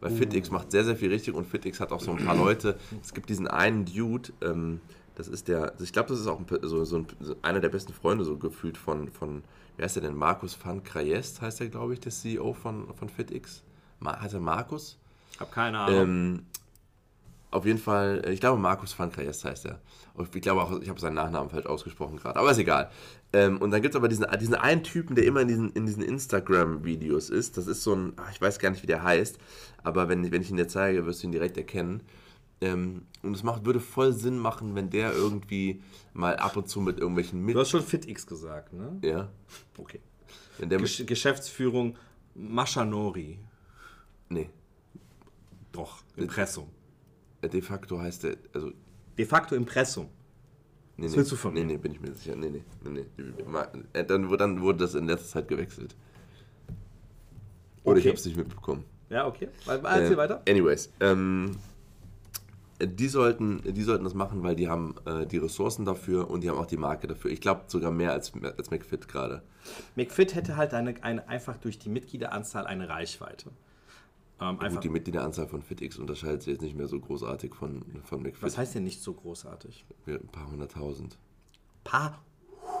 Weil 0.00 0.10
FitX 0.10 0.50
macht 0.50 0.72
sehr, 0.72 0.84
sehr 0.84 0.96
viel 0.96 1.10
richtig 1.10 1.34
und 1.34 1.46
FitX 1.46 1.78
hat 1.78 1.92
auch 1.92 2.00
so 2.00 2.10
ein 2.10 2.24
paar 2.24 2.34
Leute. 2.36 2.76
Es 3.00 3.14
gibt 3.14 3.28
diesen 3.30 3.46
einen 3.46 3.84
Dude, 3.84 4.32
ähm, 4.40 4.80
das 5.14 5.28
ist 5.28 5.46
der, 5.46 5.74
ich 5.78 5.92
glaube, 5.92 6.08
das 6.08 6.18
ist 6.18 6.26
auch 6.26 6.40
ein, 6.40 6.46
so, 6.62 6.84
so 6.84 6.96
ein, 6.96 7.06
so 7.20 7.36
einer 7.42 7.60
der 7.60 7.68
besten 7.68 7.92
Freunde 7.92 8.24
so 8.24 8.36
gefühlt 8.36 8.76
von, 8.76 9.08
von 9.08 9.44
wer 9.76 9.86
ist 9.86 9.96
der 9.96 10.02
denn? 10.02 10.14
Markus 10.14 10.58
van 10.62 10.82
Krajest 10.82 11.40
heißt 11.40 11.60
der, 11.60 11.68
glaube 11.68 11.94
ich, 11.94 12.00
der 12.00 12.12
CEO 12.12 12.52
von, 12.52 12.94
von 12.94 13.08
FitX. 13.08 13.62
Ma, 14.00 14.18
hat 14.20 14.32
er 14.32 14.40
Markus? 14.40 14.98
Hab 15.38 15.52
keine 15.52 15.78
Ahnung. 15.78 16.00
Ähm, 16.00 16.46
auf 17.52 17.66
jeden 17.66 17.78
Fall, 17.78 18.22
äh, 18.24 18.32
ich 18.32 18.40
glaube, 18.40 18.58
Markus 18.58 18.98
van 18.98 19.12
Krajest 19.12 19.44
heißt 19.44 19.66
er. 19.66 19.78
Und 20.14 20.34
ich 20.34 20.42
glaube 20.42 20.62
auch, 20.62 20.80
ich 20.80 20.88
habe 20.88 20.98
seinen 20.98 21.14
Nachnamen 21.14 21.50
falsch 21.50 21.66
ausgesprochen 21.66 22.16
gerade, 22.16 22.38
aber 22.38 22.50
ist 22.50 22.58
egal. 22.58 22.90
Ähm, 23.32 23.58
und 23.58 23.70
dann 23.70 23.82
gibt 23.82 23.94
es 23.94 23.98
aber 23.98 24.08
diesen, 24.08 24.26
diesen 24.40 24.54
einen 24.54 24.82
Typen, 24.82 25.14
der 25.14 25.24
immer 25.24 25.42
in 25.42 25.48
diesen, 25.48 25.70
in 25.72 25.86
diesen 25.86 26.02
Instagram-Videos 26.02 27.30
ist. 27.30 27.56
Das 27.56 27.66
ist 27.66 27.82
so 27.82 27.94
ein, 27.94 28.12
ach, 28.16 28.30
ich 28.32 28.40
weiß 28.40 28.58
gar 28.58 28.70
nicht, 28.70 28.82
wie 28.82 28.86
der 28.86 29.02
heißt, 29.02 29.38
aber 29.82 30.08
wenn, 30.08 30.30
wenn 30.30 30.42
ich 30.42 30.50
ihn 30.50 30.56
dir 30.56 30.68
zeige, 30.68 31.06
wirst 31.06 31.22
du 31.22 31.26
ihn 31.26 31.32
direkt 31.32 31.56
erkennen. 31.56 32.02
Ähm, 32.62 33.02
und 33.22 33.34
es 33.34 33.42
macht, 33.42 33.64
würde 33.66 33.80
voll 33.80 34.12
Sinn 34.12 34.38
machen, 34.38 34.74
wenn 34.76 34.88
der 34.88 35.12
irgendwie 35.12 35.82
mal 36.14 36.36
ab 36.36 36.56
und 36.56 36.68
zu 36.68 36.80
mit 36.80 36.98
irgendwelchen 36.98 37.44
mit. 37.44 37.54
du 37.56 37.60
hast 37.60 37.70
schon 37.70 37.82
FitX 37.82 38.26
gesagt, 38.26 38.72
ne? 38.72 38.98
Ja. 39.02 39.30
Okay. 39.76 40.00
Wenn 40.58 40.68
der 40.68 40.78
Gesch 40.78 41.04
Geschäftsführung 41.04 41.96
Mashanori. 42.34 43.38
nee, 44.28 44.48
Doch, 45.72 46.02
Impressum. 46.16 46.68
de 47.42 47.60
facto 47.62 47.98
heißt 47.98 48.22
der, 48.24 48.36
also 48.54 48.70
De 49.18 49.26
facto 49.26 49.54
Impressum. 49.56 50.08
Nee, 50.96 51.08
nee. 51.08 51.16
willst 51.16 51.32
du 51.32 51.36
von 51.36 51.52
nee, 51.54 51.60
mir? 51.60 51.72
Nee, 51.72 51.76
bin 51.78 51.92
ich 51.92 52.00
mir 52.00 52.12
sicher. 52.12 52.36
Nee, 52.36 52.50
nee, 52.50 52.62
nee, 52.84 53.04
nee. 53.16 53.34
Äh, 53.92 54.04
Dann, 54.04 54.28
wurde- 54.28 54.38
dann 54.38 54.60
wurde 54.60 54.78
das 54.78 54.94
in 54.94 55.06
letzter 55.06 55.26
Zeit 55.28 55.48
gewechselt. 55.48 55.96
Oder 57.84 57.96
ich 57.96 58.02
Okay. 58.04 58.08
habe 58.10 58.18
es 58.18 58.24
nicht 58.26 58.36
mitbekommen. 58.36 58.84
Ja, 59.10 59.26
okay. 59.26 59.48
Erzähl 59.66 60.12
Äh, 60.12 60.16
weiter. 60.16 60.42
Anyways, 60.48 60.92
ähm, 61.00 61.56
die 62.86 63.08
sollten, 63.08 63.62
die 63.64 63.82
sollten 63.82 64.04
das 64.04 64.14
machen, 64.14 64.42
weil 64.42 64.56
die 64.56 64.68
haben 64.68 64.94
äh, 65.04 65.26
die 65.26 65.38
Ressourcen 65.38 65.84
dafür 65.84 66.30
und 66.30 66.42
die 66.42 66.50
haben 66.50 66.58
auch 66.58 66.66
die 66.66 66.76
Marke 66.76 67.06
dafür. 67.06 67.30
Ich 67.30 67.40
glaube 67.40 67.62
sogar 67.66 67.90
mehr 67.90 68.12
als, 68.12 68.32
als 68.56 68.70
McFit 68.70 69.08
gerade. 69.08 69.42
McFit 69.96 70.34
hätte 70.34 70.56
halt 70.56 70.74
eine, 70.74 70.94
eine, 71.02 71.28
einfach 71.28 71.56
durch 71.56 71.78
die 71.78 71.88
Mitgliederanzahl 71.88 72.66
eine 72.66 72.88
Reichweite. 72.88 73.50
Ähm, 74.40 74.58
einfach, 74.60 74.74
Gut, 74.74 74.84
die 74.84 74.88
Mitgliederanzahl 74.88 75.46
von 75.46 75.62
FitX 75.62 75.98
unterscheidet 75.98 76.42
sich 76.42 76.52
jetzt 76.52 76.62
nicht 76.62 76.76
mehr 76.76 76.88
so 76.88 76.98
großartig 76.98 77.54
von, 77.54 77.82
von 78.04 78.22
McFit. 78.22 78.42
was 78.42 78.58
heißt 78.58 78.74
denn 78.74 78.84
nicht 78.84 79.02
so 79.02 79.14
großartig? 79.14 79.84
Ja, 80.06 80.14
Ein 80.14 80.28
paar 80.28 80.50
hunderttausend. 80.50 81.16
Paar 81.84 82.22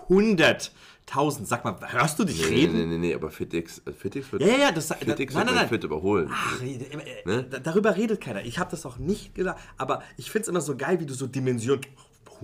hunderttausend. 0.08 1.48
Sag 1.48 1.64
mal, 1.64 1.76
hörst 1.92 2.18
du 2.18 2.24
dich 2.24 2.38
Nee, 2.42 2.48
nee, 2.50 2.56
reden? 2.62 2.74
nee, 2.78 2.86
nee, 2.86 2.98
nee, 2.98 3.14
aber 3.14 3.30
FitX, 3.30 3.80
äh, 3.86 3.92
FitX 3.92 4.32
wird, 4.32 4.42
Ja, 4.42 4.48
ja, 4.48 4.56
ja, 4.58 4.72
das 4.72 4.88
FitX 4.88 5.06
nein, 5.06 5.18
wird 5.18 5.34
nein, 5.34 5.46
nein. 5.46 5.56
McFit 5.64 5.84
überholen. 5.84 6.28
Ach, 6.32 6.62
äh, 6.62 6.74
äh, 6.74 6.98
Ne? 7.26 7.44
da- 7.44 7.58
Darüber 7.58 7.96
redet 7.96 8.20
keiner. 8.20 8.44
Ich 8.44 8.58
habe 8.58 8.70
das 8.70 8.84
auch 8.86 8.98
nicht 8.98 9.34
gesagt. 9.34 9.60
Aber 9.78 10.02
ich 10.16 10.30
finde 10.30 10.42
es 10.42 10.48
immer 10.48 10.60
so 10.60 10.76
geil, 10.76 11.00
wie 11.00 11.06
du 11.06 11.14
so 11.14 11.26
Dimensionen. 11.26 11.82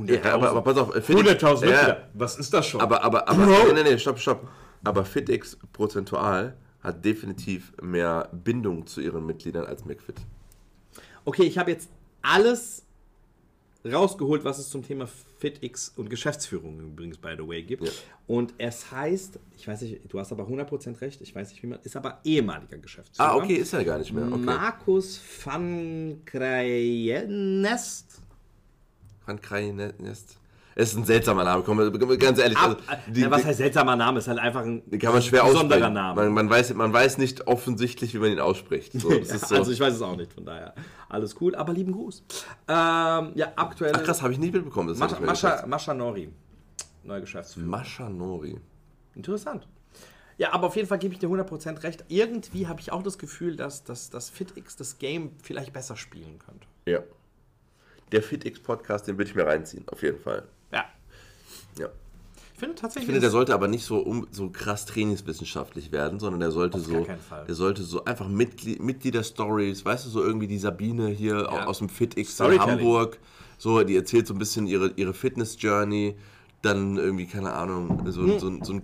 Ja, 0.07 0.35
aber, 0.35 0.51
aber 0.51 0.63
pass 0.63 0.77
auf, 0.77 0.95
äh, 0.95 1.01
FitX, 1.03 1.23
100.000 1.43 1.65
ja, 1.65 1.71
Mitglieder. 1.77 2.09
Was 2.15 2.39
ist 2.39 2.55
das 2.55 2.67
schon? 2.69 2.81
Aber, 2.81 3.03
aber, 3.03 3.29
aber, 3.29 3.45
Bro. 3.47 3.73
nee, 3.75 3.83
nee, 3.83 3.91
nee, 3.91 3.99
stopp, 3.99 4.19
stopp. 4.21 4.49
Aber 4.85 5.05
FitX 5.05 5.59
prozentual 5.73 6.57
hat 6.85 7.05
definitiv 7.05 7.73
mehr 7.83 8.29
Bindung 8.33 8.87
zu 8.87 9.01
ihren 9.01 9.27
Mitgliedern 9.27 9.67
als 9.67 9.85
McFit. 9.85 10.15
Okay, 11.25 11.43
ich 11.43 11.59
habe 11.59 11.73
jetzt 11.73 11.89
alles 12.23 12.85
rausgeholt, 13.85 14.45
was 14.45 14.59
es 14.59 14.69
zum 14.71 14.83
Thema 14.85 15.07
FitX 15.39 15.93
und 15.97 16.11
Geschäftsführung 16.11 16.81
übrigens, 16.81 17.19
by 17.19 17.35
the 17.37 17.47
way, 17.47 17.63
gibt. 17.63 17.85
Ja. 17.85 17.91
Und 18.27 18.55
es 18.59 18.91
heißt, 18.91 19.39
ich 19.57 19.69
weiß 19.69 19.83
nicht, 19.83 20.01
du 20.09 20.19
hast 20.19 20.33
aber 20.33 20.45
100% 20.45 21.01
recht, 21.01 21.21
ich 21.21 21.35
weiß 21.35 21.51
nicht, 21.51 21.63
wie 21.63 21.69
man, 21.69 21.79
ist 21.83 21.97
aber 21.97 22.21
ehemaliger 22.25 22.79
Geschäftsführer. 22.79 23.31
Ah, 23.31 23.37
okay, 23.37 23.55
ist 23.55 23.73
ja 23.73 23.83
gar 23.83 23.99
nicht 23.99 24.13
mehr. 24.13 24.27
Okay. 24.27 24.39
Markus 24.39 25.21
van 25.45 26.23
Krayenest. 26.25 28.21
Van 29.25 29.41
Krainest. 29.41 30.38
Es 30.81 30.93
ist 30.93 30.97
ein 30.97 31.05
seltsamer 31.05 31.43
Name, 31.43 31.65
komm, 31.65 31.77
ganz 32.21 32.39
ehrlich. 32.39 32.57
Also, 32.57 32.77
die, 33.09 33.23
ja, 33.23 33.31
was 33.33 33.45
heißt 33.45 33.59
seltsamer 33.59 33.97
Name? 33.97 34.21
Ist 34.21 34.29
halt 34.29 34.39
einfach 34.39 34.63
ein 34.63 34.85
kann 35.01 35.13
man 35.13 35.23
schwer 35.23 35.43
besonderer. 35.43 35.91
Name. 35.91 36.23
Man, 36.23 36.33
man, 36.33 36.49
weiß, 36.49 36.73
man 36.75 36.93
weiß 36.93 37.19
nicht 37.19 37.49
offensichtlich, 37.49 38.15
wie 38.15 38.19
man 38.19 38.31
ihn 38.31 38.39
ausspricht. 38.39 38.93
So, 38.93 39.09
ist 39.11 39.49
so. 39.49 39.57
Also 39.57 39.73
ich 39.73 39.81
weiß 39.81 39.95
es 39.95 40.03
auch 40.03 40.15
nicht, 40.15 40.33
von 40.33 40.45
daher. 40.45 40.75
Alles 41.09 41.35
cool, 41.41 41.57
aber 41.57 41.73
lieben 41.73 41.91
Gruß. 41.91 42.23
Ähm, 42.69 43.33
ja, 43.35 43.53
aktuell. 43.57 43.91
Ach 43.93 44.05
krass, 44.05 44.23
habe 44.23 44.33
ich 44.33 44.39
nicht 44.39 44.55
mitbekommen. 44.55 44.89
Das 44.89 44.99
Mascha, 44.99 45.19
Mascha. 45.19 45.67
Mascha 45.67 45.95
Nori. 45.95 46.29
Neuer 47.03 47.23
Geschäftsführer. 47.23 47.67
Mascha 47.67 48.09
Nori. 48.09 48.61
Interessant. 49.17 49.67
Ja, 50.37 50.53
aber 50.53 50.69
auf 50.69 50.77
jeden 50.77 50.87
Fall 50.87 51.01
gebe 51.01 51.13
ich 51.13 51.19
dir 51.19 51.29
100% 51.29 51.83
recht. 51.83 52.05
Irgendwie 52.07 52.69
habe 52.69 52.79
ich 52.79 52.93
auch 52.93 53.03
das 53.03 53.19
Gefühl, 53.19 53.57
dass, 53.57 53.83
dass, 53.83 54.11
dass 54.11 54.31
FitX 54.31 54.77
das 54.77 54.99
Game 54.99 55.33
vielleicht 55.43 55.73
besser 55.73 55.97
spielen 55.97 56.39
könnte. 56.39 56.69
Ja. 56.87 57.01
Der 58.13 58.23
FitX-Podcast, 58.23 59.09
den 59.09 59.19
würde 59.19 59.29
ich 59.29 59.35
mir 59.35 59.45
reinziehen, 59.45 59.85
auf 59.89 60.03
jeden 60.03 60.21
Fall. 60.21 60.45
Ja. 61.77 61.89
Ich 62.55 62.59
finde 62.61 62.75
tatsächlich. 62.75 63.03
Ich 63.03 63.07
finde, 63.07 63.21
der 63.21 63.31
sollte 63.31 63.55
aber 63.55 63.69
nicht 63.69 63.85
so, 63.85 63.99
um, 63.99 64.27
so 64.33 64.51
krass 64.51 64.85
trainingswissenschaftlich 64.87 65.93
werden, 65.93 66.19
sondern 66.19 66.41
der 66.41 66.51
sollte 66.51 66.79
Auf 66.79 66.85
so, 66.85 67.07
der 67.47 67.55
sollte 67.55 67.83
so 67.85 68.05
einfach 68.05 68.27
Mitglied, 68.29 68.83
Mitglieder-Stories, 68.83 69.85
weißt 69.85 70.07
du, 70.07 70.11
so 70.11 70.23
irgendwie 70.25 70.49
die 70.49 70.59
Sabine 70.59 71.07
hier 71.09 71.37
Ja. 71.43 71.67
aus 71.67 71.79
dem 71.79 71.89
FitX 71.89 72.39
in. 72.41 72.59
Hamburg, 72.61 73.19
so, 73.59 73.83
die 73.85 73.95
erzählt 73.97 74.27
so 74.27 74.35
ein 74.35 74.39
bisschen 74.39 74.67
ihre, 74.67 74.93
ihre 74.97 75.15
Fitness-Journey, 75.15 76.17
dann 76.63 76.97
irgendwie, 76.97 77.27
keine 77.27 77.53
Ahnung, 77.53 78.11
so, 78.11 78.23
Hm. 78.23 78.39
so, 78.41 78.65
so 78.65 78.73
ein, 78.73 78.83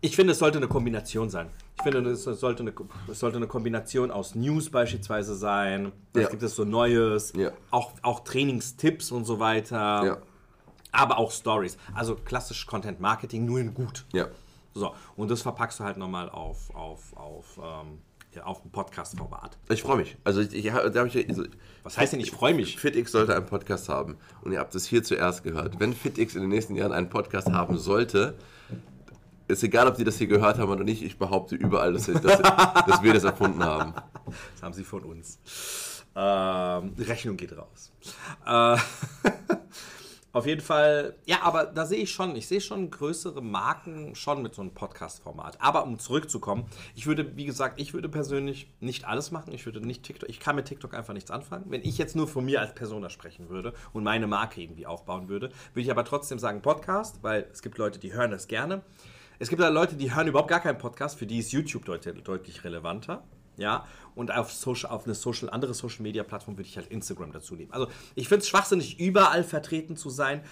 Ich 0.00 0.14
finde, 0.16 0.32
es 0.32 0.38
sollte 0.40 0.58
eine 0.58 0.66
Kombination 0.68 1.30
sein. 1.30 1.48
Ich 1.76 1.82
finde, 1.82 2.08
es 2.10 2.22
sollte 2.24 2.62
eine, 2.62 2.72
es 3.10 3.18
sollte 3.20 3.36
eine 3.38 3.46
Kombination 3.46 4.10
aus 4.10 4.34
News 4.34 4.70
beispielsweise 4.70 5.34
sein. 5.34 5.90
Was 6.12 6.24
Ja. 6.24 6.28
gibt 6.28 6.42
es 6.44 6.54
so 6.56 6.64
Neues? 6.64 7.32
Ja. 7.36 7.50
Auch, 7.70 7.92
auch 8.02 8.20
Trainingstipps 8.20 9.10
und 9.12 9.24
so 9.24 9.38
weiter. 9.40 10.04
ja, 10.04 10.18
Aber 10.92 11.18
auch 11.18 11.30
Stories. 11.32 11.76
Also 11.94 12.14
klassisch 12.14 12.66
Content 12.66 13.00
Marketing, 13.00 13.44
nur 13.44 13.60
in 13.60 13.74
gut. 13.74 14.04
ja. 14.12 14.26
So, 14.74 14.94
und 15.16 15.30
das 15.30 15.42
verpackst 15.42 15.80
du 15.80 15.84
halt 15.84 15.98
nochmal 15.98 16.30
auf, 16.30 16.74
auf, 16.74 17.14
auf, 17.14 17.58
ähm, 17.58 17.98
ja, 18.34 18.44
auf 18.44 18.64
ein 18.64 18.70
Podcast-Format. 18.70 19.58
Ich 19.68 19.82
freue 19.82 19.98
mich. 19.98 20.16
Also, 20.24 20.40
ich, 20.40 20.54
ich, 20.54 20.72
da 20.72 21.04
ich, 21.04 21.28
also, 21.28 21.44
Was 21.82 21.98
heißt 21.98 22.14
denn, 22.14 22.20
ich 22.20 22.30
freue 22.30 22.54
mich? 22.54 22.78
FitX 22.78 23.12
sollte 23.12 23.36
einen 23.36 23.44
Podcast 23.44 23.90
haben. 23.90 24.16
Und 24.40 24.52
ihr 24.52 24.58
habt 24.58 24.74
es 24.74 24.86
hier 24.86 25.02
zuerst 25.02 25.42
gehört. 25.42 25.78
Wenn 25.78 25.92
FitX 25.92 26.34
in 26.36 26.40
den 26.40 26.48
nächsten 26.48 26.74
Jahren 26.74 26.92
einen 26.92 27.10
Podcast 27.10 27.48
haben 27.52 27.76
sollte, 27.76 28.38
ist 29.46 29.62
egal, 29.62 29.86
ob 29.88 29.96
die 29.96 30.04
das 30.04 30.16
hier 30.16 30.26
gehört 30.26 30.58
haben 30.58 30.70
oder 30.70 30.84
nicht, 30.84 31.02
ich 31.02 31.18
behaupte 31.18 31.54
überall, 31.54 31.92
dass, 31.92 32.06
dass, 32.06 32.22
dass 32.22 33.02
wir 33.02 33.12
das 33.12 33.24
erfunden 33.24 33.62
haben. 33.62 33.92
Das 34.54 34.62
haben 34.62 34.72
sie 34.72 34.84
von 34.84 35.04
uns. 35.04 35.38
Ähm, 36.16 36.94
Rechnung 36.98 37.36
geht 37.36 37.54
raus. 37.56 37.92
Äh, 38.46 38.76
auf 40.32 40.46
jeden 40.46 40.62
Fall, 40.62 41.14
ja, 41.26 41.42
aber 41.42 41.66
da 41.66 41.84
sehe 41.84 41.98
ich 41.98 42.10
schon, 42.10 42.34
ich 42.36 42.46
sehe 42.46 42.62
schon 42.62 42.90
größere 42.90 43.42
Marken 43.42 44.14
schon 44.14 44.42
mit 44.42 44.54
so 44.54 44.62
einem 44.62 44.72
Podcast-Format. 44.72 45.60
Aber 45.60 45.84
um 45.84 45.98
zurückzukommen, 45.98 46.64
ich 46.94 47.06
würde, 47.06 47.36
wie 47.36 47.44
gesagt, 47.44 47.78
ich 47.78 47.92
würde 47.92 48.08
persönlich 48.08 48.72
nicht 48.80 49.04
alles 49.04 49.30
machen. 49.30 49.52
Ich 49.52 49.66
würde 49.66 49.86
nicht 49.86 50.04
TikTok, 50.04 50.30
ich 50.30 50.40
kann 50.40 50.56
mit 50.56 50.64
TikTok 50.64 50.94
einfach 50.94 51.12
nichts 51.12 51.30
anfangen. 51.30 51.66
Wenn 51.68 51.82
ich 51.82 51.98
jetzt 51.98 52.16
nur 52.16 52.26
von 52.26 52.46
mir 52.46 52.62
als 52.62 52.74
Person 52.74 53.02
da 53.02 53.10
sprechen 53.10 53.50
würde 53.50 53.74
und 53.92 54.04
meine 54.04 54.26
Marke 54.26 54.62
irgendwie 54.62 54.86
aufbauen 54.86 55.28
würde, 55.28 55.50
würde 55.74 55.82
ich 55.82 55.90
aber 55.90 56.04
trotzdem 56.04 56.38
sagen 56.38 56.62
Podcast, 56.62 57.22
weil 57.22 57.46
es 57.52 57.60
gibt 57.60 57.76
Leute, 57.76 57.98
die 57.98 58.14
hören 58.14 58.30
das 58.30 58.48
gerne. 58.48 58.80
Es 59.38 59.50
gibt 59.50 59.60
da 59.60 59.68
Leute, 59.68 59.96
die 59.96 60.14
hören 60.14 60.28
überhaupt 60.28 60.48
gar 60.48 60.60
keinen 60.60 60.78
Podcast, 60.78 61.18
für 61.18 61.26
die 61.26 61.40
ist 61.40 61.52
YouTube 61.52 61.84
deut 61.84 62.06
deutlich 62.26 62.64
relevanter. 62.64 63.22
Ja, 63.58 63.86
und 64.14 64.32
auf, 64.32 64.52
Social, 64.52 64.90
auf 64.90 65.04
eine 65.04 65.14
Social, 65.14 65.50
andere 65.50 65.74
Social 65.74 66.02
Media 66.02 66.22
Plattform 66.22 66.56
würde 66.56 66.68
ich 66.68 66.76
halt 66.76 66.88
Instagram 66.88 67.32
dazu 67.32 67.54
nehmen. 67.54 67.72
Also 67.72 67.88
ich 68.14 68.28
finde 68.28 68.42
es 68.42 68.48
schwachsinnig, 68.48 69.00
überall 69.00 69.44
vertreten 69.44 69.96
zu 69.96 70.10
sein. 70.10 70.42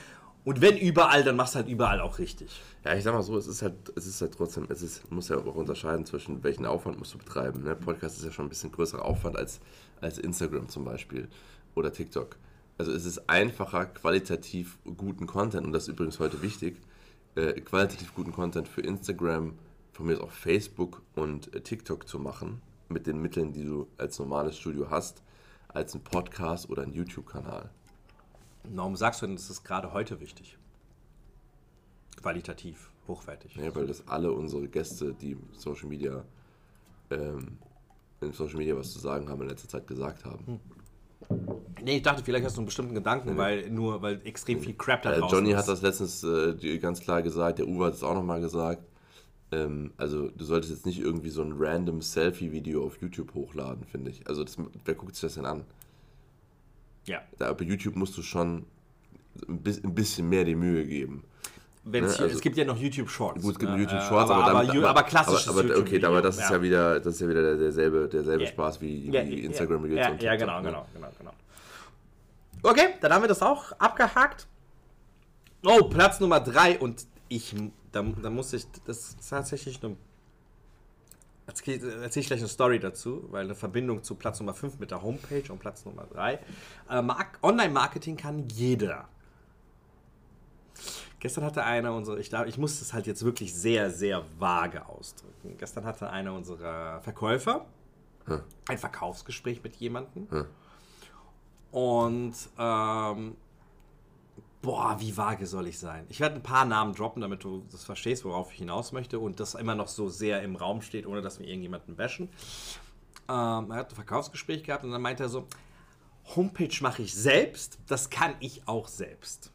Und 0.42 0.62
wenn 0.62 0.78
überall, 0.78 1.22
dann 1.22 1.36
machst 1.36 1.54
du 1.54 1.58
halt 1.58 1.68
überall 1.68 2.00
auch 2.00 2.18
richtig. 2.18 2.48
Ja, 2.84 2.94
ich 2.94 3.04
sag 3.04 3.12
mal 3.12 3.22
so, 3.22 3.36
es 3.36 3.46
ist 3.46 3.60
halt, 3.60 3.74
es 3.94 4.06
ist 4.06 4.22
halt 4.22 4.32
trotzdem, 4.34 4.66
es 4.70 4.80
ist, 4.80 5.10
muss 5.10 5.28
ja 5.28 5.36
auch 5.36 5.54
unterscheiden 5.54 6.06
zwischen 6.06 6.42
welchen 6.42 6.64
Aufwand 6.64 6.98
musst 6.98 7.12
du 7.12 7.18
betreiben. 7.18 7.62
Ne? 7.62 7.76
Podcast 7.76 8.18
ist 8.18 8.24
ja 8.24 8.32
schon 8.32 8.46
ein 8.46 8.48
bisschen 8.48 8.72
größerer 8.72 9.04
Aufwand 9.04 9.36
als, 9.36 9.60
als 10.00 10.18
Instagram 10.18 10.68
zum 10.70 10.84
Beispiel 10.84 11.28
oder 11.74 11.92
TikTok. 11.92 12.36
Also 12.78 12.92
es 12.92 13.04
ist 13.04 13.28
einfacher, 13.28 13.84
qualitativ 13.84 14.78
guten 14.96 15.26
Content, 15.26 15.66
und 15.66 15.72
das 15.72 15.82
ist 15.82 15.88
übrigens 15.90 16.18
heute 16.18 16.40
wichtig, 16.40 16.80
äh, 17.34 17.60
qualitativ 17.60 18.14
guten 18.14 18.32
Content 18.32 18.66
für 18.66 18.80
Instagram, 18.80 19.52
von 19.92 20.06
mir 20.06 20.16
aus 20.16 20.22
auch 20.22 20.30
Facebook 20.30 21.02
und 21.14 21.54
äh, 21.54 21.60
TikTok 21.60 22.08
zu 22.08 22.18
machen, 22.18 22.62
mit 22.90 23.07
den 23.07 23.20
Mitteln, 23.22 23.53
die 23.53 23.64
du 23.64 23.87
als 23.98 24.18
normales 24.18 24.57
Studio 24.59 24.90
hast, 24.90 25.22
als 25.68 25.94
ein 25.94 26.00
Podcast 26.03 26.68
oder 26.68 26.83
ein 26.83 26.92
YouTube-Kanal. 26.92 27.70
Warum 28.64 28.96
sagst 28.96 29.22
du 29.22 29.26
denn, 29.26 29.37
das 29.37 29.48
ist 29.48 29.64
gerade 29.64 29.92
heute 29.92 30.20
wichtig? 30.20 30.59
Qualitativ, 32.20 32.90
hochwertig. 33.09 33.55
Ja, 33.57 33.74
weil 33.74 33.87
das 33.87 34.07
alle 34.09 34.33
unsere 34.33 34.68
Gäste, 34.68 35.14
die 35.14 35.37
Social 35.53 35.88
Media, 35.88 36.24
ähm, 37.11 37.59
in 38.20 38.33
Social 38.33 38.59
Media 38.59 38.76
was 38.76 38.92
zu 38.92 38.98
sagen 38.98 39.29
haben, 39.29 39.40
in 39.42 39.48
letzter 39.48 39.68
Zeit 39.68 39.87
gesagt 39.87 40.24
haben. 40.24 40.61
Nee, 41.83 41.96
ich 41.98 42.03
dachte, 42.03 42.22
vielleicht 42.22 42.44
hast 42.44 42.57
du 42.57 42.61
einen 42.61 42.66
bestimmten 42.66 42.94
Gedanken, 42.94 43.37
weil 43.37 43.70
nur, 43.70 44.03
weil 44.03 44.20
extrem 44.24 44.61
viel 44.61 44.74
Crap 44.74 45.03
da 45.03 45.12
Äh, 45.14 45.20
draußen 45.20 45.38
Johnny 45.38 45.53
ist. 45.53 45.59
hat 45.59 45.68
das 45.68 45.81
letztens 45.81 46.22
äh, 46.24 46.79
ganz 46.79 47.00
klar 47.00 47.22
gesagt, 47.22 47.59
der 47.61 47.66
Uwe 47.68 47.87
hat 47.87 47.94
es 47.94 48.03
auch 48.03 48.14
nochmal 48.14 48.40
gesagt. 48.40 48.83
Ähm, 49.52 49.92
also 49.96 50.28
du 50.30 50.44
solltest 50.44 50.72
jetzt 50.72 50.86
nicht 50.86 51.00
irgendwie 51.00 51.30
so 51.30 51.42
ein 51.42 51.54
random 51.58 52.02
Selfie-Video 52.02 52.84
auf 52.84 53.00
YouTube 53.00 53.34
hochladen, 53.34 53.84
finde 53.84 54.10
ich. 54.10 54.26
Also 54.28 54.44
das, 54.44 54.56
wer 54.84 54.94
guckt 54.94 55.14
sich 55.14 55.22
das 55.22 55.34
denn 55.34 55.44
an? 55.46 55.64
Ja. 57.06 57.20
Da, 57.38 57.52
bei 57.52 57.64
YouTube 57.64 57.96
musst 57.96 58.16
du 58.16 58.22
schon 58.22 58.64
ein 59.48 59.58
bis- 59.62 59.82
ein 59.82 59.94
bisschen 59.94 60.28
mehr 60.28 60.44
die 60.44 60.54
Mühe 60.54 60.84
geben. 60.86 61.24
Ne, 61.82 62.02
also- 62.02 62.24
es 62.26 62.40
gibt 62.42 62.56
ja 62.58 62.64
noch 62.64 62.76
YouTube 62.76 63.08
Shorts. 63.08 63.42
Gut, 63.42 63.52
es 63.54 63.58
gibt 63.58 63.72
ne? 63.72 63.78
YouTube 63.78 63.98
Äh, 63.98 64.08
Shorts, 64.08 64.30
aber, 64.30 64.44
aber, 64.44 64.60
aber, 64.60 64.64
dann, 64.72 64.84
aber 64.84 65.02
klassisches 65.02 65.48
aber, 65.48 65.62
YouTube. 65.62 65.78
Okay, 65.80 66.04
aber 66.04 66.20
das 66.22 66.36
ist 66.38 66.50
ja. 66.50 66.62
wieder, 66.62 67.00
das 67.00 67.14
ist 67.14 67.20
ja 67.22 67.28
wieder 67.28 67.42
der- 67.42 67.56
derselbe, 67.56 68.08
derselbe 68.08 68.44
Ja. 68.44 68.50
Spaß 68.50 68.80
wie, 68.82 69.06
Ja, 69.10 69.26
wie 69.26 69.40
ja, 69.40 69.46
Instagram 69.46 69.84
Reels 69.84 69.96
ja, 70.06 70.10
und 70.12 70.22
ja, 70.22 70.36
genau, 70.36 70.58
ne? 70.60 70.66
genau, 70.68 70.86
genau, 70.94 71.08
genau. 71.18 71.32
Okay, 72.62 72.88
dann 73.00 73.12
haben 73.14 73.22
wir 73.22 73.28
das 73.28 73.40
auch 73.42 73.72
abgehakt. 73.78 74.46
Oh, 75.64 75.84
Platz 75.88 76.20
Nummer 76.20 76.40
3 76.40 76.78
und 76.78 77.06
ich, 77.28 77.54
da, 77.92 78.03
da 78.03 78.31
muss 78.31 78.53
ich, 78.53 78.66
das 78.85 79.11
ist 79.11 79.29
tatsächlich 79.31 79.83
eine, 79.83 79.96
erzähle 81.46 82.03
erzähl 82.03 82.20
ich 82.20 82.26
gleich 82.29 82.40
eine 82.40 82.48
Story 82.48 82.79
dazu, 82.79 83.24
weil 83.31 83.44
eine 83.44 83.55
Verbindung 83.55 84.03
zu 84.03 84.14
Platz 84.14 84.40
Nummer 84.40 84.55
5 84.55 84.79
mit 84.79 84.90
der 84.90 85.03
Homepage 85.03 85.50
und 85.50 85.59
Platz 85.59 85.85
Nummer 85.85 86.07
3. 86.12 86.38
Äh, 86.88 87.03
Mark- 87.03 87.38
Online-Marketing 87.42 88.16
kann 88.16 88.48
jeder. 88.48 89.09
Gestern 91.18 91.44
hatte 91.44 91.64
einer 91.64 91.92
unsere, 91.94 92.18
ich, 92.18 92.33
ich 92.33 92.57
muss 92.59 92.79
das 92.79 92.92
halt 92.94 93.07
jetzt 93.07 93.24
wirklich 93.24 93.53
sehr, 93.55 93.90
sehr 93.90 94.24
vage 94.38 94.87
ausdrücken. 94.87 95.57
Gestern 95.59 95.85
hatte 95.85 96.09
einer 96.09 96.33
unserer 96.33 97.00
Verkäufer 97.03 97.66
ein 98.68 98.79
Verkaufsgespräch 98.79 99.62
mit 99.62 99.76
jemandem. 99.76 100.29
Und 101.72 102.35
ähm, 102.59 103.37
boah, 104.62 104.96
wie 105.00 105.16
vage 105.16 105.46
soll 105.46 105.66
ich 105.66 105.78
sein? 105.78 106.06
Ich 106.08 106.20
werde 106.20 106.36
ein 106.36 106.42
paar 106.42 106.64
Namen 106.64 106.94
droppen, 106.94 107.22
damit 107.22 107.44
du 107.44 107.66
das 107.70 107.84
verstehst, 107.84 108.24
worauf 108.24 108.52
ich 108.52 108.58
hinaus 108.58 108.92
möchte 108.92 109.18
und 109.18 109.40
das 109.40 109.54
immer 109.54 109.74
noch 109.74 109.88
so 109.88 110.08
sehr 110.08 110.42
im 110.42 110.56
Raum 110.56 110.82
steht, 110.82 111.06
ohne 111.06 111.22
dass 111.22 111.38
wir 111.38 111.46
irgendjemanden 111.46 111.96
bashen. 111.96 112.28
Ähm, 113.28 113.70
er 113.70 113.76
hat 113.76 113.92
ein 113.92 113.94
Verkaufsgespräch 113.94 114.64
gehabt 114.64 114.84
und 114.84 114.92
dann 114.92 115.02
meinte 115.02 115.22
er 115.22 115.28
so, 115.28 115.46
Homepage 116.36 116.76
mache 116.80 117.02
ich 117.02 117.14
selbst, 117.14 117.78
das 117.86 118.10
kann 118.10 118.34
ich 118.40 118.66
auch 118.68 118.88
selbst. 118.88 119.52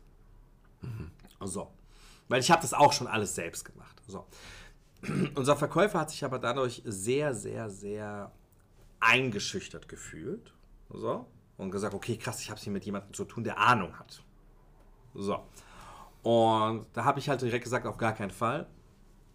So. 1.42 1.72
Weil 2.28 2.42
ich 2.42 2.50
habe 2.50 2.62
das 2.62 2.74
auch 2.74 2.92
schon 2.92 3.08
alles 3.08 3.36
selbst 3.36 3.66
gemacht. 3.66 4.02
So. 4.08 4.26
Unser 5.36 5.56
Verkäufer 5.56 6.00
hat 6.00 6.10
sich 6.10 6.24
aber 6.26 6.40
dadurch 6.40 6.82
sehr, 6.86 7.34
sehr, 7.34 7.70
sehr 7.70 8.32
eingeschüchtert 9.00 9.88
gefühlt. 9.88 10.54
So. 10.90 11.28
Und 11.58 11.72
gesagt, 11.72 11.94
okay, 11.94 12.18
krass, 12.18 12.42
ich 12.42 12.50
habe 12.50 12.58
es 12.58 12.64
hier 12.64 12.74
mit 12.74 12.86
jemandem 12.86 13.14
zu 13.14 13.26
tun, 13.26 13.44
der 13.44 13.60
Ahnung 13.60 13.98
hat. 14.00 14.25
So. 15.16 15.40
Und 16.24 16.86
da 16.94 17.06
habe 17.06 17.20
ich 17.20 17.30
halt 17.30 17.42
direkt 17.42 17.64
gesagt, 17.64 17.86
auf 17.86 17.98
gar 17.98 18.14
keinen 18.14 18.32
Fall. 18.32 18.68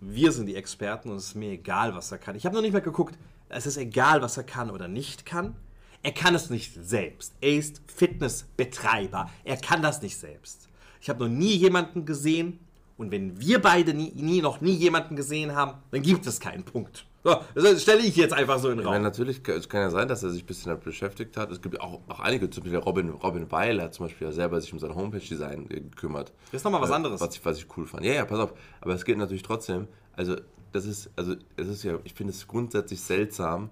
Wir 0.01 0.33
sind 0.33 0.47
die 0.47 0.57
Experten 0.57 1.11
und 1.11 1.17
es 1.17 1.27
ist 1.29 1.35
mir 1.35 1.51
egal, 1.51 1.95
was 1.95 2.11
er 2.11 2.19
kann. 2.19 2.37
Ich 2.37 2.47
habe 2.47 2.55
noch 2.55 2.63
nicht 2.63 2.73
mal 2.73 2.81
geguckt, 2.81 3.19
es 3.49 3.67
ist 3.67 3.77
egal, 3.77 4.23
was 4.23 4.37
er 4.37 4.45
kann 4.45 4.71
oder 4.71 4.89
nicht 4.89 5.27
kann. 5.27 5.57
Er 6.03 6.13
kann 6.13 6.35
es 6.35 6.49
nicht 6.49 6.73
selbst. 6.75 7.35
Er 7.41 7.53
ist 7.53 7.83
Fitnessbetreiber. 7.87 9.29
Er 9.45 9.57
kann 9.59 9.83
das 9.83 10.01
nicht 10.01 10.17
selbst. 10.17 10.69
Ich 11.01 11.11
habe 11.11 11.25
noch 11.25 11.31
nie 11.31 11.55
jemanden 11.55 12.07
gesehen 12.07 12.59
und 12.97 13.11
wenn 13.11 13.39
wir 13.41 13.61
beide 13.61 13.95
nie, 13.95 14.13
nie, 14.15 14.41
noch 14.41 14.61
nie 14.61 14.75
jemanden 14.75 15.17
gesehen 15.17 15.55
haben, 15.55 15.83
dann 15.91 16.03
gibt 16.03 16.27
es 16.27 16.41
keinen 16.41 16.65
Punkt. 16.65 17.07
So, 17.23 17.37
das 17.55 17.83
stelle 17.83 18.01
ich 18.01 18.17
jetzt 18.17 18.33
einfach 18.33 18.59
so 18.59 18.71
in 18.71 18.79
den 18.79 18.87
Ja, 18.87 18.95
Raum. 18.95 19.03
natürlich, 19.03 19.43
kann- 19.43 19.57
es 19.57 19.69
kann 19.69 19.83
ja 19.83 19.91
sein, 19.91 20.09
dass 20.09 20.23
er 20.23 20.31
sich 20.31 20.43
ein 20.43 20.47
bisschen 20.47 20.71
damit 20.71 20.85
beschäftigt 20.85 21.37
hat. 21.37 21.51
Es 21.51 21.61
gibt 21.61 21.79
auch, 21.81 22.01
auch 22.09 22.21
einige, 22.21 22.49
zum 22.49 22.63
Beispiel 22.63 22.79
Robin, 22.79 23.11
Robin 23.11 23.51
Weil 23.51 23.83
hat 23.83 23.93
zum 23.93 24.07
Beispiel 24.07 24.27
ja 24.29 24.33
selber 24.33 24.59
sich 24.61 24.73
um 24.73 24.79
sein 24.79 24.95
Homepage-Design 24.95 25.67
äh, 25.71 25.81
gekümmert. 25.81 26.33
Das 26.51 26.61
ist 26.61 26.65
noch 26.65 26.71
mal 26.71 26.81
was 26.81 26.91
Äh, 26.91 26.95
anderes. 26.95 27.21
Was 27.21 27.35
ich, 27.37 27.45
was 27.45 27.59
ich 27.59 27.67
cool 27.77 27.87
fand. 27.87 28.05
Ja, 28.07 28.15
ja, 28.15 28.25
pass 28.25 28.39
auf. 28.39 28.55
Aber 28.81 28.95
es 28.95 29.05
geht 29.05 29.19
natürlich 29.19 29.43
trotzdem, 29.43 29.87
also 30.17 30.37
das 30.73 30.87
ist, 30.87 31.11
also 31.17 31.35
es 31.57 31.69
ist 31.69 31.83
ja, 31.83 31.99
ich 32.05 32.15
finde 32.15 32.33
es 32.33 32.47
grundsätzlich 32.49 33.03
seltsam, 33.03 33.69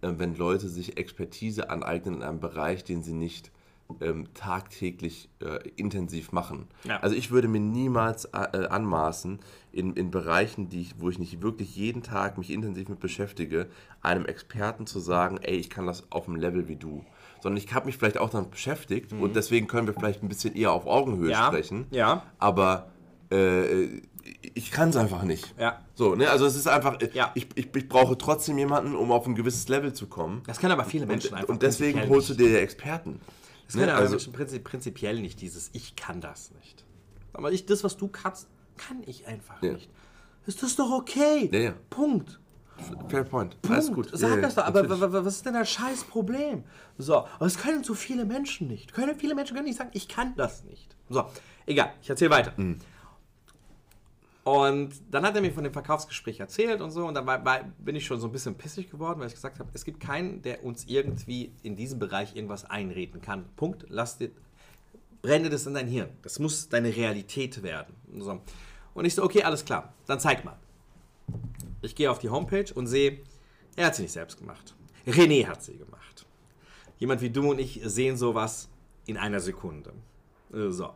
äh, 0.00 0.12
wenn 0.18 0.36
Leute 0.36 0.68
sich 0.68 0.96
Expertise 0.96 1.70
aneignen 1.70 2.16
in 2.16 2.22
einem 2.22 2.38
Bereich, 2.40 2.84
den 2.84 3.02
sie 3.02 3.14
nicht 3.14 3.50
ähm, 4.00 4.26
tagtäglich 4.34 5.28
äh, 5.40 5.68
intensiv 5.76 6.32
machen. 6.32 6.66
Ja. 6.84 6.98
Also 7.00 7.14
ich 7.16 7.30
würde 7.30 7.48
mir 7.48 7.60
niemals 7.60 8.26
äh, 8.26 8.66
anmaßen, 8.68 9.40
in, 9.72 9.94
in 9.94 10.10
Bereichen, 10.10 10.68
die 10.68 10.82
ich, 10.82 10.94
wo 11.00 11.08
ich 11.10 11.18
nicht 11.18 11.42
wirklich 11.42 11.74
jeden 11.76 12.02
Tag 12.02 12.38
mich 12.38 12.50
intensiv 12.50 12.88
mit 12.88 13.00
beschäftige, 13.00 13.68
einem 14.02 14.26
Experten 14.26 14.86
zu 14.86 15.00
sagen, 15.00 15.38
ey, 15.42 15.56
ich 15.56 15.70
kann 15.70 15.86
das 15.86 16.04
auf 16.10 16.26
dem 16.26 16.36
Level 16.36 16.68
wie 16.68 16.76
du. 16.76 17.04
Sondern 17.42 17.56
ich 17.62 17.72
habe 17.74 17.86
mich 17.86 17.96
vielleicht 17.96 18.18
auch 18.18 18.30
damit 18.30 18.50
beschäftigt 18.50 19.12
und 19.12 19.34
deswegen 19.34 19.66
können 19.66 19.86
wir 19.86 19.94
vielleicht 19.94 20.22
ein 20.22 20.28
bisschen 20.28 20.54
eher 20.54 20.72
auf 20.72 20.86
Augenhöhe 20.86 21.24
Mhm. 21.24 21.30
Ja, 21.30 21.46
sprechen. 21.48 21.86
ja. 21.90 22.22
Aber 22.38 22.88
äh, 23.32 24.02
ich 24.54 24.70
kann 24.70 24.90
es 24.90 24.96
einfach 24.96 25.22
nicht. 25.24 25.52
Ja. 25.58 25.80
So, 25.94 26.14
ne? 26.14 26.30
Also 26.30 26.46
es 26.46 26.54
ist 26.54 26.68
einfach, 26.68 27.00
äh, 27.00 27.10
Ja. 27.14 27.32
ich, 27.34 27.48
ich, 27.56 27.74
ich 27.74 27.88
brauche 27.88 28.16
trotzdem 28.16 28.58
jemanden, 28.58 28.94
um 28.94 29.10
auf 29.10 29.26
ein 29.26 29.34
gewisses 29.34 29.66
Level 29.68 29.92
zu 29.92 30.06
kommen. 30.06 30.42
Das 30.46 30.60
können 30.60 30.72
aber 30.72 30.84
viele 30.84 31.06
Menschen 31.06 31.30
Und, 31.32 31.34
einfach. 31.38 31.48
und 31.48 31.62
deswegen 31.62 32.08
holst 32.08 32.30
du 32.30 32.34
dir 32.34 32.60
Experten. 32.60 33.20
Das 33.66 33.74
können 33.74 33.86
Ne? 33.86 33.92
aber 33.92 34.00
Also- 34.02 34.12
Menschen 34.14 34.32
prinzip, 34.32 34.64
prinzipiell 34.64 35.20
nicht 35.20 35.40
dieses 35.40 35.70
Ich 35.72 35.96
kann 35.96 36.20
das 36.20 36.50
nicht. 36.52 36.84
Aber 37.32 37.52
ich, 37.52 37.64
das, 37.66 37.82
was 37.84 37.96
du 37.96 38.08
kannst, 38.08 38.48
kann 38.76 39.02
ich 39.06 39.26
einfach 39.26 39.62
Ja. 39.62 39.72
nicht. 39.72 39.88
Ist 40.46 40.62
das 40.62 40.76
doch 40.76 40.90
okay? 40.90 41.48
Ja, 41.52 41.58
ja. 41.60 41.74
Punkt. 41.90 42.38
Fair 43.08 43.22
point. 43.24 43.60
Punkt. 43.62 43.70
Alles 43.76 43.92
gut. 43.92 44.10
Sag 44.12 44.42
das 44.42 44.54
doch, 44.56 44.64
aber 44.64 44.82
natürlich. 44.82 45.24
was 45.24 45.34
ist 45.36 45.46
denn 45.46 45.54
das 45.54 45.70
scheiß 45.70 46.04
Problem? 46.04 46.64
So, 46.98 47.18
aber 47.18 47.46
es 47.46 47.56
können 47.58 47.84
so 47.84 47.94
viele 47.94 48.24
Menschen 48.24 48.66
nicht. 48.66 48.92
Können 48.92 49.16
viele 49.16 49.34
Menschen 49.34 49.54
können 49.54 49.66
nicht 49.68 49.78
sagen, 49.78 49.90
ich 49.92 50.08
kann 50.08 50.34
das 50.36 50.64
nicht. 50.64 50.96
So, 51.08 51.24
egal, 51.66 51.92
ich 52.02 52.10
erzähle 52.10 52.30
weiter. 52.30 52.52
Mhm. 52.56 52.78
Und 54.44 54.94
dann 55.10 55.24
hat 55.24 55.36
er 55.36 55.40
mir 55.40 55.52
von 55.52 55.62
dem 55.62 55.72
Verkaufsgespräch 55.72 56.40
erzählt 56.40 56.80
und 56.80 56.90
so. 56.90 57.06
Und 57.06 57.14
dann 57.14 57.26
war, 57.26 57.44
war, 57.44 57.62
bin 57.78 57.94
ich 57.94 58.04
schon 58.04 58.20
so 58.20 58.26
ein 58.26 58.32
bisschen 58.32 58.56
pissig 58.56 58.90
geworden, 58.90 59.20
weil 59.20 59.28
ich 59.28 59.34
gesagt 59.34 59.60
habe, 59.60 59.70
es 59.72 59.84
gibt 59.84 60.00
keinen, 60.00 60.42
der 60.42 60.64
uns 60.64 60.84
irgendwie 60.86 61.52
in 61.62 61.76
diesem 61.76 62.00
Bereich 62.00 62.34
irgendwas 62.34 62.64
einreden 62.64 63.20
kann. 63.20 63.44
Punkt. 63.54 63.86
Lass 63.88 64.18
dir, 64.18 64.30
brenne 65.22 65.48
das 65.48 65.66
in 65.66 65.74
dein 65.74 65.86
Hirn. 65.86 66.08
Das 66.22 66.40
muss 66.40 66.68
deine 66.68 66.94
Realität 66.94 67.62
werden. 67.62 67.94
Und 68.12 68.22
So. 68.22 68.40
Und 68.94 69.04
ich 69.04 69.14
so, 69.14 69.22
okay, 69.22 69.44
alles 69.44 69.64
klar. 69.64 69.94
Dann 70.06 70.18
zeig 70.18 70.44
mal. 70.44 70.58
Ich 71.80 71.94
gehe 71.94 72.10
auf 72.10 72.18
die 72.18 72.28
Homepage 72.28 72.72
und 72.74 72.86
sehe, 72.88 73.20
er 73.76 73.86
hat 73.86 73.94
sie 73.94 74.02
nicht 74.02 74.12
selbst 74.12 74.38
gemacht. 74.38 74.74
René 75.06 75.46
hat 75.46 75.62
sie 75.62 75.78
gemacht. 75.78 76.26
Jemand 76.98 77.20
wie 77.20 77.30
du 77.30 77.50
und 77.50 77.58
ich 77.58 77.80
sehen 77.84 78.16
sowas 78.16 78.68
in 79.06 79.16
einer 79.16 79.40
Sekunde. 79.40 79.92
So. 80.50 80.90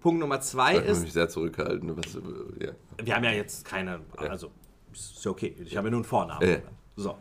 Punkt 0.00 0.20
Nummer 0.20 0.40
zwei 0.40 0.78
Ich 0.78 0.84
ist, 0.84 1.02
mich 1.02 1.12
sehr 1.12 1.28
zurückhalten. 1.28 1.96
Was, 1.96 2.14
äh, 2.14 2.66
ja. 2.66 2.72
wir 3.02 3.14
haben 3.14 3.24
ja 3.24 3.32
jetzt 3.32 3.64
keine, 3.64 4.00
also 4.16 4.50
ist 4.92 5.24
ja 5.24 5.30
okay, 5.30 5.54
ich 5.64 5.76
habe 5.76 5.88
ja 5.88 5.90
nur 5.90 5.98
einen 5.98 6.04
Vornamen. 6.04 6.48
Ja. 6.48 6.58
So. 6.96 7.16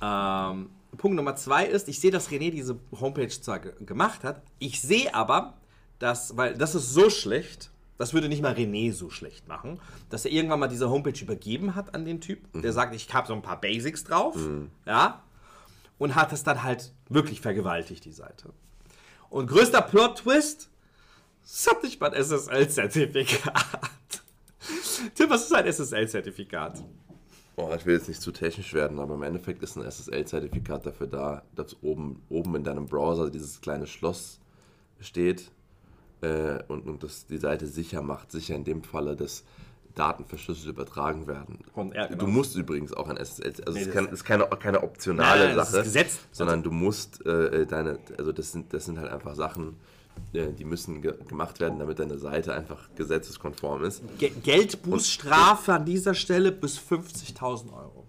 Ähm, 0.00 0.70
Punkt 0.96 1.16
Nummer 1.16 1.36
zwei 1.36 1.66
ist, 1.66 1.88
ich 1.88 2.00
sehe, 2.00 2.10
dass 2.10 2.30
René 2.30 2.50
diese 2.50 2.78
Homepage 3.00 3.28
zwar 3.28 3.60
ge 3.60 3.72
gemacht 3.84 4.24
hat, 4.24 4.42
ich 4.58 4.80
sehe 4.80 5.14
aber, 5.14 5.54
dass, 5.98 6.36
weil 6.36 6.54
das 6.54 6.74
ist 6.74 6.92
so 6.92 7.08
schlecht, 7.08 7.70
das 7.98 8.12
würde 8.12 8.28
nicht 8.28 8.42
mal 8.42 8.52
René 8.52 8.92
so 8.92 9.08
schlecht 9.08 9.48
machen, 9.48 9.80
dass 10.10 10.24
er 10.24 10.32
irgendwann 10.32 10.60
mal 10.60 10.68
diese 10.68 10.90
Homepage 10.90 11.18
übergeben 11.20 11.74
hat 11.74 11.94
an 11.94 12.04
den 12.04 12.20
Typ, 12.20 12.40
der 12.52 12.72
sagt, 12.72 12.94
ich 12.94 13.12
habe 13.14 13.26
so 13.26 13.32
ein 13.32 13.42
paar 13.42 13.60
Basics 13.60 14.04
drauf, 14.04 14.36
ja, 14.86 15.22
und 15.98 16.14
hat 16.14 16.32
es 16.32 16.42
dann 16.42 16.62
halt 16.62 16.92
wirklich 17.08 17.40
vergewaltigt, 17.40 18.04
die 18.04 18.12
Seite. 18.12 18.50
Und 19.30 19.46
größter 19.46 19.80
Plot-Twist, 19.80 20.68
es 21.44 21.66
hat 21.68 21.82
nicht 21.82 22.00
mal 22.00 22.12
ein 22.12 22.22
SSL-Zertifikat. 22.22 23.64
Tim, 25.14 25.30
was 25.30 25.44
ist 25.44 25.54
ein 25.54 25.66
SSL-Zertifikat? 25.66 26.82
Boah, 27.56 27.76
ich 27.76 27.84
will 27.84 27.94
jetzt 27.94 28.08
nicht 28.08 28.22
zu 28.22 28.32
technisch 28.32 28.72
werden, 28.72 28.98
aber 28.98 29.14
im 29.14 29.22
Endeffekt 29.22 29.62
ist 29.62 29.76
ein 29.76 29.84
SSL-Zertifikat 29.84 30.86
dafür 30.86 31.06
da, 31.06 31.42
dass 31.54 31.76
oben, 31.82 32.22
oben 32.28 32.56
in 32.56 32.64
deinem 32.64 32.86
Browser 32.86 33.30
dieses 33.30 33.60
kleine 33.60 33.86
Schloss 33.86 34.40
steht, 35.00 35.50
äh, 36.22 36.62
und, 36.68 36.86
und 36.86 37.02
das 37.02 37.26
die 37.26 37.38
Seite 37.38 37.66
sicher 37.66 38.02
macht. 38.02 38.30
Sicher 38.30 38.54
in 38.54 38.64
dem 38.64 38.82
Falle, 38.82 39.16
dass 39.16 39.44
Daten 39.94 40.24
verschlüsselt 40.24 40.68
übertragen 40.68 41.26
werden. 41.26 41.58
Ja, 41.92 42.06
genau. 42.06 42.20
Du 42.20 42.26
musst 42.26 42.56
übrigens 42.56 42.94
auch 42.94 43.08
ein 43.08 43.18
SSL, 43.18 43.44
also 43.44 43.58
es 43.58 43.64
das- 43.64 43.76
ist, 43.76 43.92
kein, 43.92 44.06
es 44.06 44.12
ist 44.12 44.24
keine, 44.24 44.46
keine 44.46 44.82
optionale 44.82 45.40
Nein, 45.40 45.48
nein, 45.48 45.56
das 45.56 45.72
Sache, 45.72 46.06
sondern 46.30 46.62
du 46.62 46.70
musst 46.70 47.26
äh, 47.26 47.66
deine, 47.66 47.98
also 48.16 48.32
das 48.32 48.52
sind, 48.52 48.72
das 48.72 48.86
sind 48.86 48.98
halt 48.98 49.12
einfach 49.12 49.34
Sachen, 49.34 49.76
die 50.32 50.64
müssen 50.64 51.02
ge 51.02 51.14
gemacht 51.28 51.60
werden, 51.60 51.78
damit 51.78 51.98
deine 51.98 52.18
Seite 52.18 52.54
einfach 52.54 52.88
gesetzeskonform 52.96 53.84
ist. 53.84 54.02
Ge 54.18 54.30
Geldbußstrafe 54.30 55.74
an 55.74 55.84
dieser 55.84 56.14
Stelle 56.14 56.52
bis 56.52 56.78
50.000 56.78 57.72
Euro. 57.72 58.01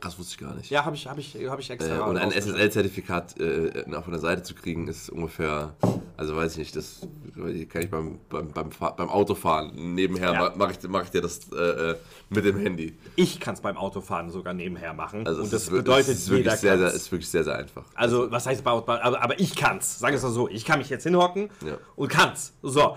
Das 0.00 0.18
wusste 0.18 0.32
ich 0.34 0.38
gar 0.38 0.54
nicht. 0.54 0.70
Ja, 0.70 0.84
habe 0.84 0.94
ich, 0.96 1.06
hab 1.06 1.18
ich, 1.18 1.34
hab 1.48 1.58
ich 1.58 1.70
extra 1.70 1.96
Äh, 1.96 2.00
und 2.10 2.16
ein. 2.16 2.30
SSL-Zertifikat 2.32 3.38
äh, 3.40 3.84
auf 3.94 4.06
einer 4.08 4.18
Seite 4.18 4.42
zu 4.42 4.54
kriegen, 4.54 4.88
ist 4.88 5.10
ungefähr, 5.10 5.74
also 6.16 6.36
weiß 6.36 6.52
ich 6.52 6.58
nicht, 6.58 6.76
das 6.76 7.00
kann 7.34 7.82
ich 7.82 7.90
beim, 7.90 8.18
beim, 8.28 8.48
beim, 8.50 8.70
beim 8.96 9.08
Autofahren 9.08 9.72
nebenher, 9.94 10.32
Ja. 10.32 10.38
ma- 10.40 10.52
mache 10.56 10.72
ich, 10.80 10.88
mach 10.88 11.04
ich 11.04 11.10
dir 11.10 11.20
das 11.22 11.40
äh, 11.52 11.56
äh, 11.92 11.96
mit 12.28 12.44
dem 12.44 12.58
Handy. 12.58 12.96
Ich 13.16 13.40
kann 13.40 13.54
es 13.54 13.60
beim 13.60 13.76
Autofahren 13.76 14.30
sogar 14.30 14.54
nebenher 14.54 14.92
machen. 14.92 15.26
Also 15.26 15.40
und 15.40 15.44
es 15.46 15.50
das 15.52 15.62
ist, 15.64 15.70
bedeutet, 15.70 16.08
es 16.08 16.18
ist 16.20 16.28
wirklich 16.30 16.44
jeder 16.46 16.56
sehr, 16.56 16.78
sehr, 16.78 16.92
ist 16.92 17.10
wirklich 17.12 17.28
sehr, 17.28 17.44
sehr 17.44 17.56
einfach. 17.56 17.84
Also, 17.94 18.30
was 18.30 18.46
heißt 18.46 18.66
aber, 18.66 19.02
aber 19.02 19.40
ich 19.40 19.54
kann's. 19.56 19.98
Sag 19.98 20.12
es 20.14 20.22
mal 20.22 20.30
so. 20.30 20.48
Ich 20.48 20.64
kann 20.64 20.78
mich 20.78 20.88
jetzt 20.90 21.04
hinhocken 21.04 21.48
Ja. 21.66 21.78
und 21.96 22.08
kann's. 22.08 22.52
So. 22.62 22.96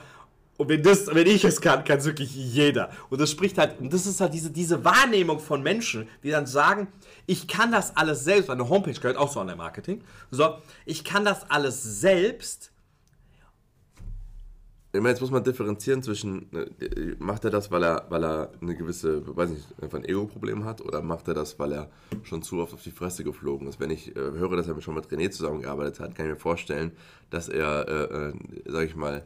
Und 0.59 0.67
wenn, 0.67 0.83
das, 0.83 1.07
wenn 1.07 1.25
ich 1.25 1.45
es 1.45 1.61
kann, 1.61 1.85
kann 1.85 1.99
es 1.99 2.05
wirklich 2.05 2.35
jeder. 2.35 2.89
Und 3.09 3.21
das 3.21 3.31
spricht 3.31 3.57
halt, 3.57 3.79
und 3.79 3.93
das 3.93 4.05
ist 4.05 4.19
halt 4.19 4.33
diese, 4.33 4.51
diese 4.51 4.83
Wahrnehmung 4.83 5.39
von 5.39 5.63
Menschen, 5.63 6.05
die 6.21 6.31
dann 6.31 6.45
sagen, 6.45 6.89
ich 7.27 7.47
kann 7.47 7.71
das 7.71 7.95
alles 7.95 8.25
selbst, 8.25 8.49
eine 8.49 8.67
Homepage 8.67 8.91
gehört 8.91 9.15
auch 9.15 9.31
zu 9.31 9.39
Online-Marketing. 9.39 10.01
So, 10.31 10.57
ich 10.85 11.05
kann 11.05 11.23
das 11.23 11.49
alles 11.49 12.01
selbst. 12.01 12.73
Ich 14.91 14.99
meine, 14.99 15.11
jetzt 15.11 15.21
muss 15.21 15.31
man 15.31 15.45
differenzieren 15.45 16.03
zwischen, 16.03 16.51
äh, 16.51 17.15
macht 17.19 17.45
er 17.45 17.51
das, 17.51 17.71
weil 17.71 17.85
er, 17.85 18.07
weil 18.09 18.25
er 18.25 18.51
eine 18.59 18.75
gewisse, 18.75 19.33
weiß 19.33 19.51
nicht, 19.51 19.65
einfach 19.81 19.99
ein 19.99 20.03
Ego-Problem 20.03 20.65
hat 20.65 20.81
oder 20.81 21.01
macht 21.01 21.29
er 21.29 21.35
das, 21.35 21.57
weil 21.57 21.71
er 21.71 21.89
schon 22.23 22.41
zu 22.41 22.57
oft 22.57 22.73
auf 22.73 22.83
die 22.83 22.91
Fresse 22.91 23.23
geflogen 23.23 23.65
ist? 23.69 23.79
Wenn 23.79 23.91
ich 23.91 24.13
äh, 24.13 24.19
höre, 24.19 24.57
dass 24.57 24.67
er 24.67 24.81
schon 24.81 24.95
mit 24.95 25.07
René 25.07 25.31
zusammengearbeitet 25.31 26.01
hat, 26.01 26.15
kann 26.15 26.25
ich 26.25 26.33
mir 26.33 26.37
vorstellen, 26.37 26.91
dass 27.29 27.47
er, 27.47 27.87
äh, 27.87 28.29
äh, 28.29 28.33
sag 28.65 28.85
ich 28.85 28.97
mal, 28.97 29.23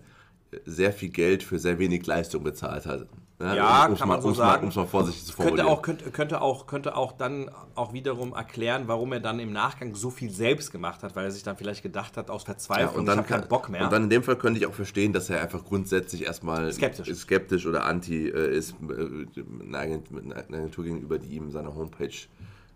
sehr 0.65 0.93
viel 0.93 1.09
Geld 1.09 1.43
für 1.43 1.59
sehr 1.59 1.79
wenig 1.79 2.05
Leistung 2.05 2.43
bezahlt 2.43 2.85
hat. 2.85 3.07
Ja, 3.41 3.87
um's 3.87 3.99
kann 3.99 4.07
mal, 4.07 4.13
man 4.15 4.21
so 4.21 4.29
Mal, 4.29 4.35
sagen. 4.35 4.71
mal 4.73 4.85
vorsichtig 4.87 5.25
zu 5.25 5.33
formulieren. 5.33 5.57
Könnte 5.65 5.71
auch, 5.73 5.81
könnte, 5.81 6.11
könnte, 6.11 6.41
auch, 6.41 6.67
könnte 6.67 6.95
auch 6.95 7.11
dann 7.11 7.49
auch 7.75 7.91
wiederum 7.91 8.31
erklären, 8.33 8.83
warum 8.85 9.11
er 9.11 9.19
dann 9.19 9.39
im 9.39 9.51
Nachgang 9.51 9.95
so 9.95 10.11
viel 10.11 10.29
selbst 10.29 10.71
gemacht 10.71 11.03
hat, 11.03 11.15
weil 11.17 11.25
er 11.25 11.31
sich 11.31 11.43
dann 11.43 11.57
vielleicht 11.57 11.83
gedacht 11.83 12.15
hat, 12.15 12.29
aus 12.29 12.43
Ja, 12.43 12.45
Verzweiflung, 12.45 12.99
und 13.01 13.05
dann, 13.05 13.15
ich 13.15 13.17
habe 13.19 13.27
keinen 13.27 13.39
kann- 13.41 13.49
Bock 13.49 13.67
mehr. 13.69 13.83
Und 13.83 13.91
dann 13.91 14.03
in 14.03 14.09
dem 14.09 14.23
Fall 14.23 14.37
könnte 14.37 14.59
ich 14.61 14.65
auch 14.65 14.73
verstehen, 14.73 15.11
dass 15.11 15.29
er 15.29 15.41
einfach 15.41 15.65
grundsätzlich 15.65 16.23
erstmal 16.25 16.71
Skeptisch. 16.71 17.13
skeptisch 17.17 17.65
oder 17.65 17.83
anti 17.83 18.29
äh, 18.29 18.55
ist 18.55 18.75
äh, 18.89 19.65
einer 19.67 19.77
Agentur 19.79 20.85
gegenüber, 20.85 21.17
die 21.19 21.35
ihm 21.35 21.51
seine 21.51 21.75
Homepage 21.75 22.13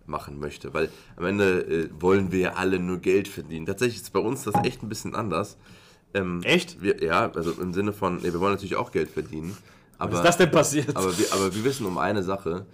machen 0.06 0.38
möchte. 0.40 0.74
Weil 0.74 0.90
am 1.16 1.26
Ende 1.26 1.62
äh, 1.62 1.90
wollen 2.00 2.32
wir 2.34 2.40
ja 2.40 2.54
alle 2.56 2.80
nur 2.80 2.98
Geld 2.98 3.30
verdienen. 3.30 3.66
Tatsächlich 3.68 4.02
ist 4.02 4.12
bei 4.12 4.20
uns 4.20 4.44
das 4.44 4.56
echt 4.66 4.84
ein 4.84 4.90
bisschen 4.90 5.16
anders. 5.16 5.56
Ähm, 6.14 6.42
Echt? 6.44 6.82
Wir, 6.82 7.04
ja, 7.04 7.32
also 7.32 7.52
im 7.52 7.74
Sinne 7.74 7.94
von, 7.94 8.18
nee, 8.18 8.34
wir 8.34 8.40
wollen 8.40 8.54
natürlich 8.54 8.76
auch 8.76 8.92
Geld 8.92 9.10
verdienen. 9.10 9.56
Aber, 9.98 10.12
Was 10.14 10.20
ist 10.20 10.26
das 10.26 10.38
denn 10.38 10.52
passiert? 10.52 10.96
aber, 10.96 11.18
wir, 11.18 11.34
aber 11.34 11.54
wir 11.54 11.64
wissen 11.64 11.86
um 11.86 11.98
eine 11.98 12.24
Sache. 12.24 12.66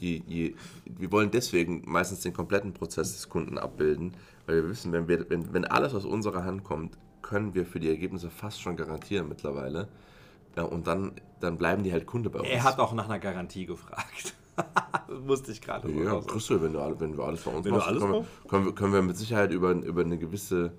Die, 0.00 0.20
die, 0.20 0.54
wir 0.84 1.10
wollen 1.12 1.30
deswegen 1.30 1.82
meistens 1.86 2.20
den 2.20 2.34
kompletten 2.34 2.74
Prozess 2.74 3.12
des 3.14 3.28
Kunden 3.28 3.56
abbilden, 3.56 4.14
weil 4.46 4.56
wir 4.56 4.68
wissen, 4.68 4.92
wenn, 4.92 5.08
wir, 5.08 5.30
wenn, 5.30 5.52
wenn 5.54 5.64
alles 5.64 5.94
aus 5.94 6.04
unserer 6.04 6.44
Hand 6.44 6.62
kommt, 6.62 6.98
können 7.22 7.54
wir 7.54 7.64
für 7.64 7.80
die 7.80 7.88
Ergebnisse 7.88 8.28
fast 8.28 8.60
schon 8.60 8.76
garantieren 8.76 9.28
mittlerweile. 9.28 9.88
Ja, 10.56 10.64
und 10.64 10.86
dann, 10.86 11.12
dann 11.40 11.56
bleiben 11.56 11.82
die 11.82 11.92
halt 11.92 12.06
Kunde 12.06 12.28
bei 12.28 12.40
uns. 12.40 12.48
er 12.48 12.62
hat 12.62 12.78
auch 12.78 12.92
nach 12.92 13.06
einer 13.06 13.18
Garantie 13.18 13.64
gefragt. 13.64 14.34
Wusste 15.08 15.52
ich 15.52 15.60
gerade. 15.62 15.90
ja, 15.90 16.12
raus. 16.12 16.26
Christel, 16.26 16.62
wenn, 16.62 16.74
du, 16.74 16.96
wenn 16.98 17.16
wir 17.16 17.24
alles 17.24 17.42
bei 17.42 17.50
uns 17.50 17.64
Wenn 17.64 17.72
du 17.72 17.78
machst? 17.78 18.28
können, 18.48 18.66
wir, 18.66 18.74
können 18.74 18.92
wir 18.92 19.02
mit 19.02 19.16
Sicherheit 19.16 19.52
über, 19.52 19.70
über 19.70 20.02
eine, 20.02 20.18
gewisse, 20.18 20.72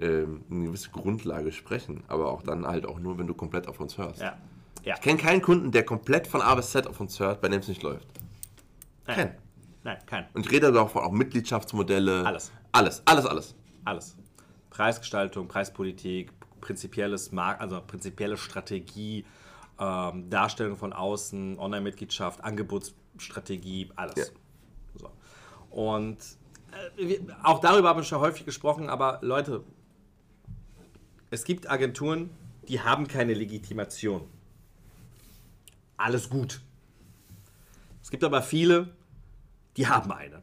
ähm, 0.00 0.44
eine 0.50 0.66
gewisse 0.66 0.90
Grundlage 0.90 1.52
sprechen. 1.52 2.02
Aber 2.08 2.30
auch 2.32 2.42
dann 2.42 2.66
halt 2.66 2.86
auch 2.86 2.98
nur, 2.98 3.18
wenn 3.18 3.26
du 3.26 3.34
komplett 3.34 3.68
auf 3.68 3.80
uns 3.80 3.98
hörst. 3.98 4.20
Ja. 4.20 4.36
Ja. 4.84 4.94
Ich 4.94 5.00
kenne 5.02 5.18
keinen 5.18 5.42
Kunden, 5.42 5.72
der 5.72 5.84
komplett 5.84 6.26
von 6.26 6.40
A 6.40 6.54
bis 6.54 6.70
Z 6.70 6.86
auf 6.86 7.00
uns 7.00 7.18
hört, 7.20 7.40
bei 7.40 7.48
dem 7.48 7.60
es 7.60 7.68
nicht 7.68 7.82
läuft. 7.82 8.06
Nein. 9.06 9.16
Kein. 9.16 9.38
Nein, 9.82 9.98
kein. 10.06 10.26
Und 10.34 10.46
ich 10.46 10.52
rede 10.52 10.68
aber 10.68 10.82
auch 10.82 10.90
von 10.90 11.02
auch 11.02 11.12
Mitgliedschaftsmodelle. 11.12 12.24
Alles. 12.24 12.52
Alles, 12.72 13.02
alles, 13.06 13.26
alles. 13.26 13.54
Alles. 13.84 14.16
Preisgestaltung, 14.70 15.48
Preispolitik, 15.48 16.32
prinzipielles 16.60 17.32
Markt, 17.32 17.60
also 17.60 17.80
prinzipielle 17.86 18.36
Strategie, 18.36 19.24
ähm, 19.78 20.28
Darstellung 20.30 20.76
von 20.76 20.92
außen, 20.92 21.58
Online-Mitgliedschaft, 21.58 22.44
Angebotsstrategie, 22.44 23.90
alles. 23.96 24.16
Ja. 24.16 24.24
So. 24.96 25.10
Und 25.70 26.18
äh, 26.98 27.08
wir, 27.08 27.20
auch 27.42 27.60
darüber 27.60 27.88
haben 27.88 27.98
wir 27.98 28.04
schon 28.04 28.20
häufig 28.20 28.44
gesprochen, 28.44 28.90
aber 28.90 29.18
Leute, 29.22 29.64
es 31.30 31.44
gibt 31.44 31.70
Agenturen, 31.70 32.30
die 32.68 32.80
haben 32.80 33.06
keine 33.06 33.34
Legitimation. 33.34 34.22
Alles 35.96 36.30
gut. 36.30 36.60
Es 38.02 38.10
gibt 38.10 38.24
aber 38.24 38.42
viele, 38.42 38.94
die 39.76 39.86
haben 39.86 40.10
eine. 40.12 40.42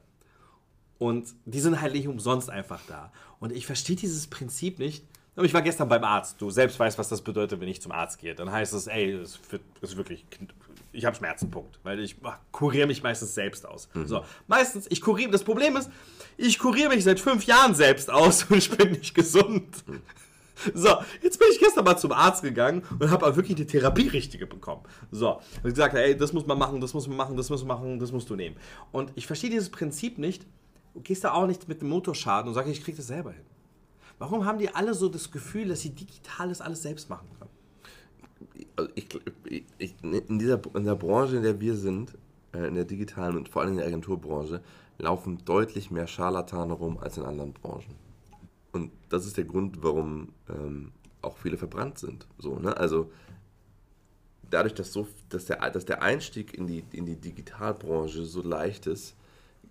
Und 1.00 1.34
die 1.46 1.60
sind 1.60 1.82
halt 1.82 1.94
nicht 1.94 2.08
umsonst 2.08 2.50
einfach 2.50 2.80
da. 2.88 3.12
Und 3.40 3.52
ich 3.52 3.66
verstehe 3.66 3.96
dieses 3.96 4.28
Prinzip 4.28 4.80
nicht. 4.80 5.04
Aber 5.36 5.46
ich 5.46 5.54
war 5.54 5.62
gestern 5.62 5.88
beim 5.88 6.04
Arzt. 6.04 6.42
Du 6.42 6.50
selbst 6.50 6.80
weißt, 6.80 6.98
was 6.98 7.10
das 7.10 7.22
bedeutet, 7.22 7.60
wenn 7.60 7.68
ich 7.68 7.82
zum 7.82 7.92
Arzt 7.92 8.18
gehe. 8.18 8.34
Dann 8.34 8.52
heißt 8.52 8.74
es, 8.74 8.88
ey, 8.88 9.12
es 9.12 9.40
ist 9.82 9.96
wirklich, 9.96 10.26
ich 10.92 11.06
habe 11.06 11.16
Schmerzen, 11.16 11.52
Punkt. 11.52 11.80
Weil 11.84 12.00
ich 12.00 12.16
ach, 12.24 12.40
kuriere 12.52 12.88
mich 12.88 13.04
meistens 13.04 13.36
selbst 13.36 13.68
aus. 13.68 13.88
So, 14.06 14.26
meistens, 14.48 14.88
ich 14.90 15.02
kuriere, 15.02 15.30
das 15.30 15.44
Problem 15.44 15.76
ist, 15.76 15.92
ich 16.38 16.58
kuriere 16.58 16.90
mich 16.90 17.04
seit 17.04 17.20
fünf 17.20 17.46
Jahren 17.46 17.76
selbst 17.76 18.10
aus 18.10 18.44
und 18.50 18.58
ich 18.58 18.76
bin 18.76 18.92
nicht 18.92 19.14
gesund. 19.14 19.84
So, 20.74 20.90
jetzt 21.22 21.40
bin 21.40 21.48
ich 21.52 21.60
gestern 21.60 21.84
mal 21.84 21.98
zum 21.98 22.12
Arzt 22.12 22.42
gegangen 22.44 22.84
und 23.00 23.10
habe 23.12 23.36
wirklich 23.36 23.56
die 23.56 23.66
Therapie 23.66 24.08
richtige 24.08 24.48
bekommen. 24.48 24.82
So, 25.12 25.40
und 25.64 25.70
gesagt, 25.70 25.96
ey, 25.96 26.18
das 26.18 26.34
muss 26.34 26.48
man 26.48 26.58
machen, 26.58 26.82
das 26.82 26.94
muss 26.94 27.08
man 27.08 27.18
machen, 27.18 27.38
das 27.38 27.50
muss 27.50 27.64
man 27.64 27.78
machen, 27.78 28.00
das 28.00 28.12
musst 28.12 28.30
du 28.30 28.36
nehmen. 28.36 28.56
Und 28.92 29.12
ich 29.16 29.28
verstehe 29.28 29.50
dieses 29.50 29.70
Prinzip 29.70 30.18
nicht. 30.18 30.46
Du 30.94 31.02
gehst 31.02 31.24
da 31.24 31.34
auch 31.34 31.46
nicht 31.46 31.68
mit 31.68 31.82
dem 31.82 31.90
Motorschaden 31.90 32.50
und 32.50 32.56
sagst, 32.56 32.72
ich 32.72 32.84
krieg 32.84 32.96
das 32.96 33.08
selber 33.08 33.32
hin. 33.32 33.46
Warum 34.20 34.46
haben 34.46 34.58
die 34.58 34.74
alle 34.74 34.94
so 34.96 35.10
das 35.10 35.32
Gefühl, 35.32 35.68
dass 35.68 35.82
sie 35.82 35.92
digitales 35.92 36.60
alles 36.60 36.82
selbst 36.82 37.10
machen 37.10 37.28
können? 37.38 37.52
Also 38.76 38.92
ich, 38.96 39.08
ich, 39.78 39.96
in, 40.02 40.40
dieser, 40.40 40.60
in 40.74 40.86
der 40.86 40.96
Branche, 40.96 41.38
in 41.38 41.44
der 41.44 41.60
wir 41.60 41.76
sind, 41.76 42.14
äh, 42.54 42.68
in 42.68 42.76
der 42.76 42.86
digitalen 42.86 43.38
und 43.38 43.50
vor 43.50 43.62
allem 43.62 43.74
in 43.74 43.78
der 43.78 43.88
Agenturbranche, 43.88 44.62
laufen 44.98 45.40
deutlich 45.46 45.92
mehr 45.92 46.08
Scharlatane 46.08 46.74
rum 46.74 46.98
als 46.98 47.18
in 47.18 47.24
anderen 47.24 47.54
Branchen. 47.54 48.07
Und 48.72 48.92
das 49.10 49.26
ist 49.26 49.38
der 49.38 49.46
Grund, 49.46 49.84
warum 49.84 50.34
ähm, 50.50 50.92
auch 51.22 51.38
viele 51.38 51.58
verbrannt 51.58 51.98
sind. 51.98 52.28
So, 52.38 52.60
ne? 52.60 52.76
Also 52.78 53.12
dadurch, 54.50 54.74
dass, 54.74 54.94
so, 54.94 55.08
dass, 55.30 55.46
der, 55.46 55.70
dass 55.70 55.86
der 55.86 56.02
Einstieg 56.02 56.54
in 56.54 56.68
die, 56.68 56.84
in 56.92 57.06
die 57.06 57.16
Digitalbranche 57.16 58.26
so 58.26 58.42
leicht 58.42 58.88
ist 58.88 59.16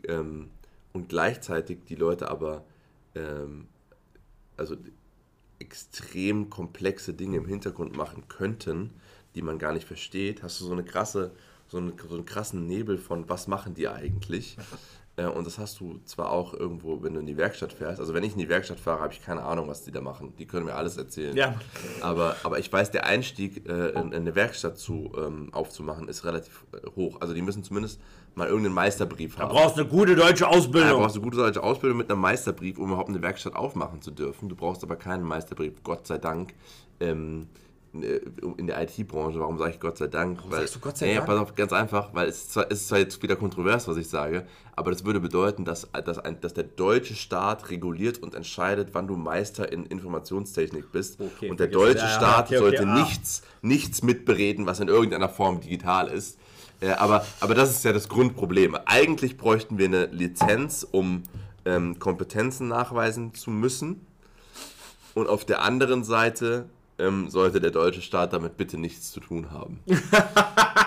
ähm, 0.07 0.51
und 0.93 1.09
gleichzeitig 1.09 1.85
die 1.89 1.95
Leute 1.95 2.31
aber 2.31 2.65
ähm, 3.15 3.69
also 4.57 4.77
extrem 5.59 6.51
komplexe 6.51 7.15
Dinge 7.15 7.39
im 7.39 7.47
Hintergrund 7.47 7.97
machen 7.97 8.29
könnten, 8.29 8.91
die 9.35 9.43
man 9.43 9.59
gar 9.59 9.73
nicht 9.73 9.87
versteht, 9.87 10.43
hast 10.43 10.61
du 10.61 10.65
so 10.65 10.73
eine 10.73 10.85
krasse, 10.85 11.33
so, 11.69 11.79
eine, 11.79 11.93
so 12.09 12.15
einen 12.15 12.27
krassen 12.27 12.67
Nebel 12.67 12.99
von, 12.99 13.29
was 13.29 13.49
machen 13.49 13.75
die 13.75 13.89
eigentlich? 13.89 14.57
Äh, 15.17 15.27
Und 15.27 15.47
das 15.47 15.59
hast 15.59 15.81
du 15.81 15.99
zwar 16.05 16.31
auch 16.31 16.53
irgendwo, 16.55 17.03
wenn 17.03 17.15
du 17.15 17.21
in 17.21 17.27
die 17.27 17.37
Werkstatt 17.37 17.73
fährst. 17.73 18.01
Also 18.01 18.13
wenn 18.15 18.23
ich 18.23 18.33
in 18.33 18.39
die 18.39 18.49
Werkstatt 18.49 18.79
fahre, 18.79 19.01
habe 19.01 19.13
ich 19.13 19.23
keine 19.23 19.43
Ahnung, 19.43 19.69
was 19.69 19.83
die 19.83 19.91
da 19.91 20.01
machen. 20.01 20.35
Die 20.39 20.47
können 20.47 20.67
mir 20.67 20.75
alles 20.75 20.97
erzählen. 20.97 21.35
Ja. 21.37 21.55
Aber, 22.03 22.37
aber 22.43 22.59
ich 22.59 22.73
weiß, 22.73 22.91
der 22.91 23.07
Einstieg 23.07 23.67
äh, 23.69 23.91
in, 23.91 24.09
in 24.09 24.15
eine 24.15 24.35
Werkstatt 24.35 24.79
zu, 24.79 25.13
ähm, 25.17 25.49
aufzumachen 25.53 26.09
ist 26.09 26.25
relativ 26.25 26.65
äh, 26.73 26.87
hoch. 26.97 27.21
Also 27.21 27.33
die 27.35 27.43
müssen 27.43 27.65
zumindest 27.65 28.01
mal 28.35 28.47
irgendeinen 28.49 28.75
Meisterbrief 28.75 29.39
haben. 29.39 29.49
Du 29.49 29.55
brauchst 29.55 29.79
eine 29.79 29.89
gute 29.89 30.15
deutsche 30.15 30.47
Ausbildung. 30.47 30.91
du 30.91 30.99
brauchst 30.99 31.17
eine 31.17 31.25
gute 31.25 31.39
deutsche 31.39 31.63
Ausbildung 31.63 31.97
mit 31.99 32.11
einem 32.11 32.21
Meisterbrief, 32.21 32.79
um 32.79 32.89
überhaupt 32.89 33.09
eine 33.09 33.23
Werkstatt 33.23 33.57
aufmachen 33.57 34.03
zu 34.03 34.11
dürfen. 34.11 34.51
Du 34.51 34.57
brauchst 34.57 34.83
aber 34.85 34.97
keinen 34.97 35.25
Meisterbrief, 35.25 35.83
Gott 35.83 36.07
sei 36.07 36.19
Dank, 36.19 36.53
ähm, 37.01 37.47
in 38.03 38.67
der 38.67 38.83
IT-Branche. 38.83 39.41
Warum 39.41 39.59
sage 39.59 39.73
ich 39.73 39.81
Gott 39.81 39.99
sei 39.99 40.07
Dank? 40.07 40.39
Warum 40.39 40.53
sagst 40.53 40.75
du 40.75 40.81
Gott 40.81 40.97
sei 40.97 41.09
ja, 41.09 41.15
Dank? 41.17 41.27
pass 41.27 41.39
auf, 41.39 41.55
ganz 41.55 41.73
einfach, 41.73 42.15
weil 42.15 42.29
es 42.29 42.39
ist, 42.39 42.53
zwar, 42.53 42.67
es 42.71 42.81
ist 42.81 42.89
zwar 42.89 42.99
jetzt 42.99 43.23
wieder 43.23 43.37
kontrovers, 43.37 43.89
was 43.89 43.97
ich 43.97 44.09
sage, 44.09 44.47
aber 44.75 44.91
das 44.91 45.05
würde 45.05 45.21
bedeuten, 45.21 45.65
dass, 45.65 45.89
dass, 45.93 46.19
ein, 46.19 46.41
dass 46.41 46.55
der 46.55 46.65
deutsche 46.65 47.15
Staat 47.15 47.71
reguliert 47.71 48.19
und 48.19 48.35
entscheidet, 48.35 48.91
wann 48.93 49.07
du 49.07 49.17
Meister 49.17 49.71
in 49.71 49.87
Informationstechnik 49.87 50.93
bist. 50.93 51.21
Okay, 51.21 51.51
und 51.51 51.61
der 51.61 51.69
deutsche 51.69 52.05
ja, 52.05 52.09
Staat 52.09 52.47
okay, 52.47 52.59
okay, 52.59 52.77
sollte 52.77 52.89
ah. 52.89 52.99
nichts, 53.01 53.43
nichts 53.63 54.03
mitbereden, 54.03 54.67
was 54.67 54.81
in 54.81 54.89
irgendeiner 54.89 55.29
Form 55.29 55.61
digital 55.61 56.09
ist. 56.09 56.39
Äh, 56.81 56.91
aber, 56.91 57.25
aber 57.41 57.55
das 57.55 57.71
ist 57.71 57.85
ja 57.85 57.93
das 57.93 58.09
Grundproblem. 58.09 58.77
Eigentlich 58.85 59.37
bräuchten 59.37 59.79
wir 59.79 59.87
eine 59.87 60.07
Lizenz, 60.07 60.87
um 60.91 61.23
ähm, 61.65 61.99
Kompetenzen 61.99 62.69
nachweisen 62.69 63.35
zu 63.35 63.51
müssen. 63.51 64.07
Und 65.15 65.29
auf 65.29 65.47
der 65.47 65.63
anderen 65.63 66.05
Seite 66.05 66.69
ähm, 66.99 67.29
sollte 67.29 67.61
der 67.61 67.71
deutsche 67.71 68.03
Staat 68.03 68.33
damit 68.33 68.57
bitte 68.57 68.79
nichts 68.79 69.13
zu 69.13 69.21
tun 69.21 69.51
haben. 69.51 69.81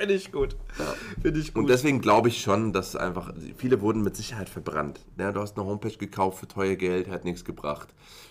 Finde 0.00 0.14
ich 0.14 0.32
gut. 0.32 0.56
Finde 1.20 1.40
ich 1.40 1.52
gut. 1.52 1.64
Und 1.64 1.68
deswegen 1.68 2.00
glaube 2.00 2.28
ich 2.28 2.40
schon, 2.40 2.72
dass 2.72 2.96
einfach, 2.96 3.34
viele 3.58 3.82
wurden 3.82 4.02
mit 4.02 4.16
Sicherheit 4.16 4.48
verbrannt. 4.48 5.04
Ja, 5.18 5.30
du 5.30 5.42
hast 5.42 5.58
eine 5.58 5.66
Homepage 5.66 5.94
gekauft 5.94 6.38
für 6.38 6.48
teuer 6.48 6.74
Geld, 6.76 7.10
hat 7.10 7.26
nichts 7.26 7.44
gebracht. 7.44 7.88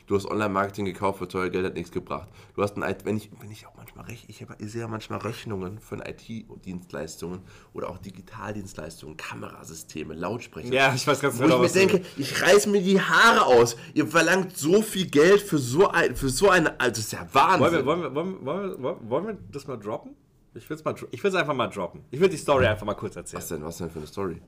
Du 0.07 0.15
hast 0.15 0.25
Online-Marketing 0.25 0.85
gekauft 0.85 1.19
für 1.19 1.27
teuer 1.27 1.49
Geld, 1.49 1.67
hat 1.67 1.75
nichts 1.75 1.91
gebracht. 1.91 2.27
Du 2.55 2.63
hast 2.63 2.75
ein, 2.75 2.95
wenn 3.03 3.17
ich, 3.17 3.29
wenn 3.39 3.51
ich 3.51 3.67
auch 3.67 3.75
manchmal 3.77 4.05
rech, 4.05 4.25
ich, 4.27 4.43
ich 4.57 4.71
sehe 4.71 4.81
ja 4.81 4.87
manchmal 4.87 5.19
Rechnungen 5.19 5.77
von 5.77 6.01
IT-Dienstleistungen 6.01 7.41
oder 7.73 7.91
auch 7.91 7.99
Digitaldienstleistungen, 7.99 9.15
Kamerasysteme, 9.15 10.15
Lautsprecher. 10.15 10.73
ja, 10.73 10.91
ich 10.95 11.05
weiß 11.05 11.19
ganz 11.19 11.37
Wo 11.37 11.43
ich 11.43 11.49
genau, 11.49 11.59
mir 11.59 11.69
denke, 11.69 12.01
ich 12.17 12.41
reiß 12.41 12.65
mir 12.65 12.81
die 12.81 12.99
Haare 12.99 13.45
aus. 13.45 13.77
Ihr 13.93 14.07
verlangt 14.07 14.57
so 14.57 14.81
viel 14.81 15.05
Geld 15.05 15.43
für 15.43 15.59
so 15.59 15.87
ein, 15.89 16.15
für 16.15 16.29
so 16.29 16.49
eine, 16.49 16.79
also 16.79 16.89
das 16.89 16.99
ist 17.01 17.13
ja 17.13 17.27
Wahnsinn. 17.31 17.61
Wollen 17.61 17.73
wir, 17.73 17.85
wollen, 17.85 18.01
wir, 18.01 18.15
wollen, 18.15 18.39
wir, 18.39 18.45
wollen, 18.47 18.81
wir, 18.81 19.09
wollen 19.11 19.27
wir 19.27 19.37
das 19.51 19.67
mal 19.67 19.77
droppen? 19.77 20.15
Ich 20.53 20.69
will 20.69 20.77
es 20.77 20.83
mal, 20.83 20.95
ich 21.11 21.23
will's 21.23 21.35
einfach 21.35 21.53
mal 21.53 21.67
droppen. 21.67 22.03
Ich 22.11 22.19
will 22.19 22.29
die 22.29 22.37
Story 22.37 22.65
einfach 22.65 22.85
mal 22.85 22.95
kurz 22.95 23.15
erzählen. 23.15 23.41
was 23.41 23.47
denn, 23.49 23.63
was 23.63 23.77
denn 23.77 23.89
für 23.89 23.99
eine 23.99 24.07
Story? 24.07 24.41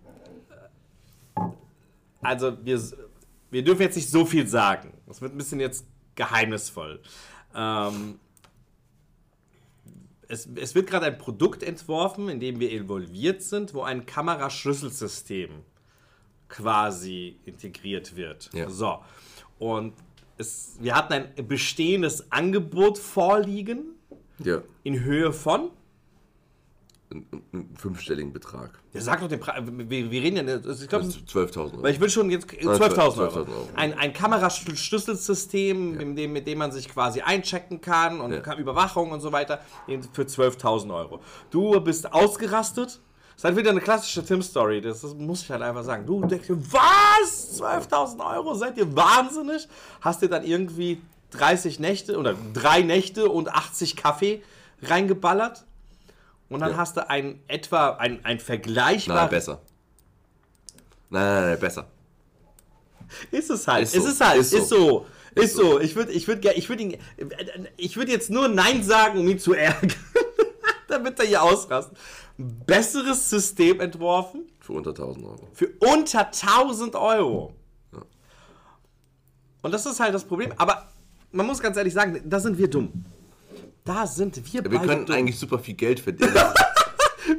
Also, 2.21 2.57
wir, 2.63 2.81
wir 3.49 3.63
dürfen 3.63 3.81
jetzt 3.81 3.95
nicht 3.95 4.09
so 4.09 4.25
viel 4.25 4.47
sagen. 4.47 4.93
Das 5.07 5.21
wird 5.21 5.33
ein 5.33 5.37
bisschen 5.37 5.59
jetzt 5.59 5.85
geheimnisvoll. 6.15 7.01
Ähm, 7.55 8.19
es, 10.27 10.47
es 10.55 10.75
wird 10.75 10.87
gerade 10.87 11.07
ein 11.07 11.17
Produkt 11.17 11.61
entworfen, 11.61 12.29
in 12.29 12.39
dem 12.39 12.59
wir 12.59 12.71
involviert 12.71 13.41
sind, 13.41 13.73
wo 13.73 13.83
ein 13.83 14.05
Kameraschlüsselsystem 14.05 15.49
quasi 16.47 17.37
integriert 17.45 18.15
wird. 18.15 18.49
Ja. 18.53 18.69
So. 18.69 18.99
Und 19.59 19.93
es, 20.37 20.77
wir 20.79 20.95
hatten 20.95 21.13
ein 21.13 21.47
bestehendes 21.47 22.31
Angebot 22.31 22.97
vorliegen 22.97 23.95
Ja, 24.39 24.61
in 24.83 25.03
Höhe 25.03 25.33
von 25.33 25.69
einen, 27.12 27.76
fünfstelligen 27.78 28.32
Betrag. 28.34 28.80
Ja, 28.93 29.02
sag 29.02 29.19
doch 29.21 29.28
den 29.28 29.39
Preis. 29.39 29.62
Wir, 29.65 30.10
wir 30.10 30.21
reden 30.21 30.38
ja. 30.38 30.43
nicht- 30.43 30.82
Ich 30.82 30.88
glaube, 30.89 31.06
Das 31.06 31.15
ist 31.17 31.30
12.000 31.30 31.58
Euro. 31.74 31.84
weil 31.84 31.93
ich 31.93 32.00
will 32.00 32.10
schon 32.10 32.30
jetzt 32.32 32.47
12.000 32.50 32.78
12.000 32.95 33.17
Euro. 33.19 33.38
Euro. 33.39 33.69
Ein, 33.76 33.93
ein 33.97 34.13
Kameraschlüsselsystem, 34.13 36.00
in 36.00 36.15
dem, 36.15 36.34
mit 36.34 36.47
dem 36.47 36.58
man 36.58 36.71
sich 36.71 36.89
quasi 36.89 37.21
einchecken 37.21 37.82
kann 37.82 38.21
und 38.21 38.32
Ja. 38.34 38.56
Überwachung 38.58 39.12
und 39.12 39.21
so 39.21 39.32
weiter 39.32 39.60
für 40.13 40.24
12.000 40.24 40.93
Euro. 40.95 41.19
Du 41.50 41.80
bist 41.82 42.12
ausgerastet. 42.13 43.00
Das 43.34 43.38
ist 43.38 43.43
halt 43.45 43.58
wieder 43.58 43.71
eine 43.71 43.82
klassische 43.82 44.24
Tim-Story. 44.24 44.82
Das, 44.82 45.02
das 45.02 45.15
muss 45.15 45.41
ich 45.43 45.50
halt 45.50 45.62
einfach 45.63 45.84
sagen. 45.84 46.06
Du 46.06 46.24
denkst 46.26 46.47
dir, 46.47 46.58
was? 46.71 47.60
12.000 47.60 48.36
Euro? 48.36 48.54
Seid 48.54 48.78
ihr 48.78 48.95
wahnsinnig? 48.95 49.67
Hast 50.02 50.21
dir 50.21 50.30
dann 50.30 50.43
irgendwie 50.43 51.02
30 51.32 51.80
Nächte 51.80 52.17
oder 52.19 52.36
drei 52.54 52.82
Nächte 52.82 53.30
und 53.30 53.50
80 53.52 53.95
Kaffee 53.95 54.43
reingeballert? 54.84 55.65
Und 56.51 56.59
dann 56.59 56.71
Ja. 56.71 56.77
hast 56.77 56.97
du 56.97 57.09
ein 57.09 57.41
etwa 57.47 57.91
ein, 57.91 58.17
ein 58.17 58.21
Nein, 58.23 58.39
vergleichbares. 58.39 59.29
besser. 59.29 59.61
Nein, 61.09 61.23
nein, 61.23 61.43
nein, 61.51 61.59
besser. 61.59 61.87
Ist 63.31 63.49
es 63.49 63.67
halt. 63.67 63.83
Ist 63.83 63.95
Ist, 63.95 64.03
so. 64.03 64.09
es 64.09 64.19
halt. 64.21 64.39
Ist 64.39 64.53
Ist 64.53 64.69
so. 64.69 64.77
so. 64.77 65.05
Ist 65.41 65.55
so. 65.55 65.79
Ich 65.79 65.95
würde 65.95 66.11
ich 66.11 66.27
würd, 66.27 66.43
ich 66.45 66.67
würd 66.69 66.79
ihn. 66.81 66.97
Ich 67.77 67.95
würde 67.97 68.11
jetzt 68.11 68.29
nur 68.29 68.47
Nein 68.49 68.83
sagen, 68.83 69.19
um 69.19 69.27
ihn 69.27 69.39
zu 69.39 69.53
ärgern. 69.53 69.93
Damit 70.87 71.19
er 71.19 71.25
hier 71.25 71.41
ausrastet. 71.41 71.97
Besseres 72.37 73.29
System 73.29 73.79
entworfen 73.79 74.41
Für 74.59 74.73
unter 74.73 74.89
1000 74.91 75.25
Euro. 75.25 75.47
für 75.53 75.69
unter 75.79 76.27
1000 76.27 76.95
Euro. 76.95 77.53
Und 79.61 79.71
das 79.71 79.85
ist 79.85 79.99
halt 79.99 80.13
das 80.13 80.25
Problem. 80.25 80.51
Aber 80.57 80.89
man 81.31 81.45
muss 81.45 81.59
ganz 81.61 81.77
ehrlich 81.77 81.93
sagen, 81.93 82.21
da 82.25 82.39
sind 82.39 82.57
wir 82.57 82.69
dumm. 82.69 83.05
Da 83.85 84.05
sind 84.07 84.37
wir, 84.53 84.63
Wir 84.63 84.69
beide 84.69 84.87
könnten 84.87 85.05
dumm. 85.07 85.15
eigentlich 85.15 85.39
super 85.39 85.59
viel 85.59 85.73
Geld 85.75 85.99
verdienen. 85.99 86.33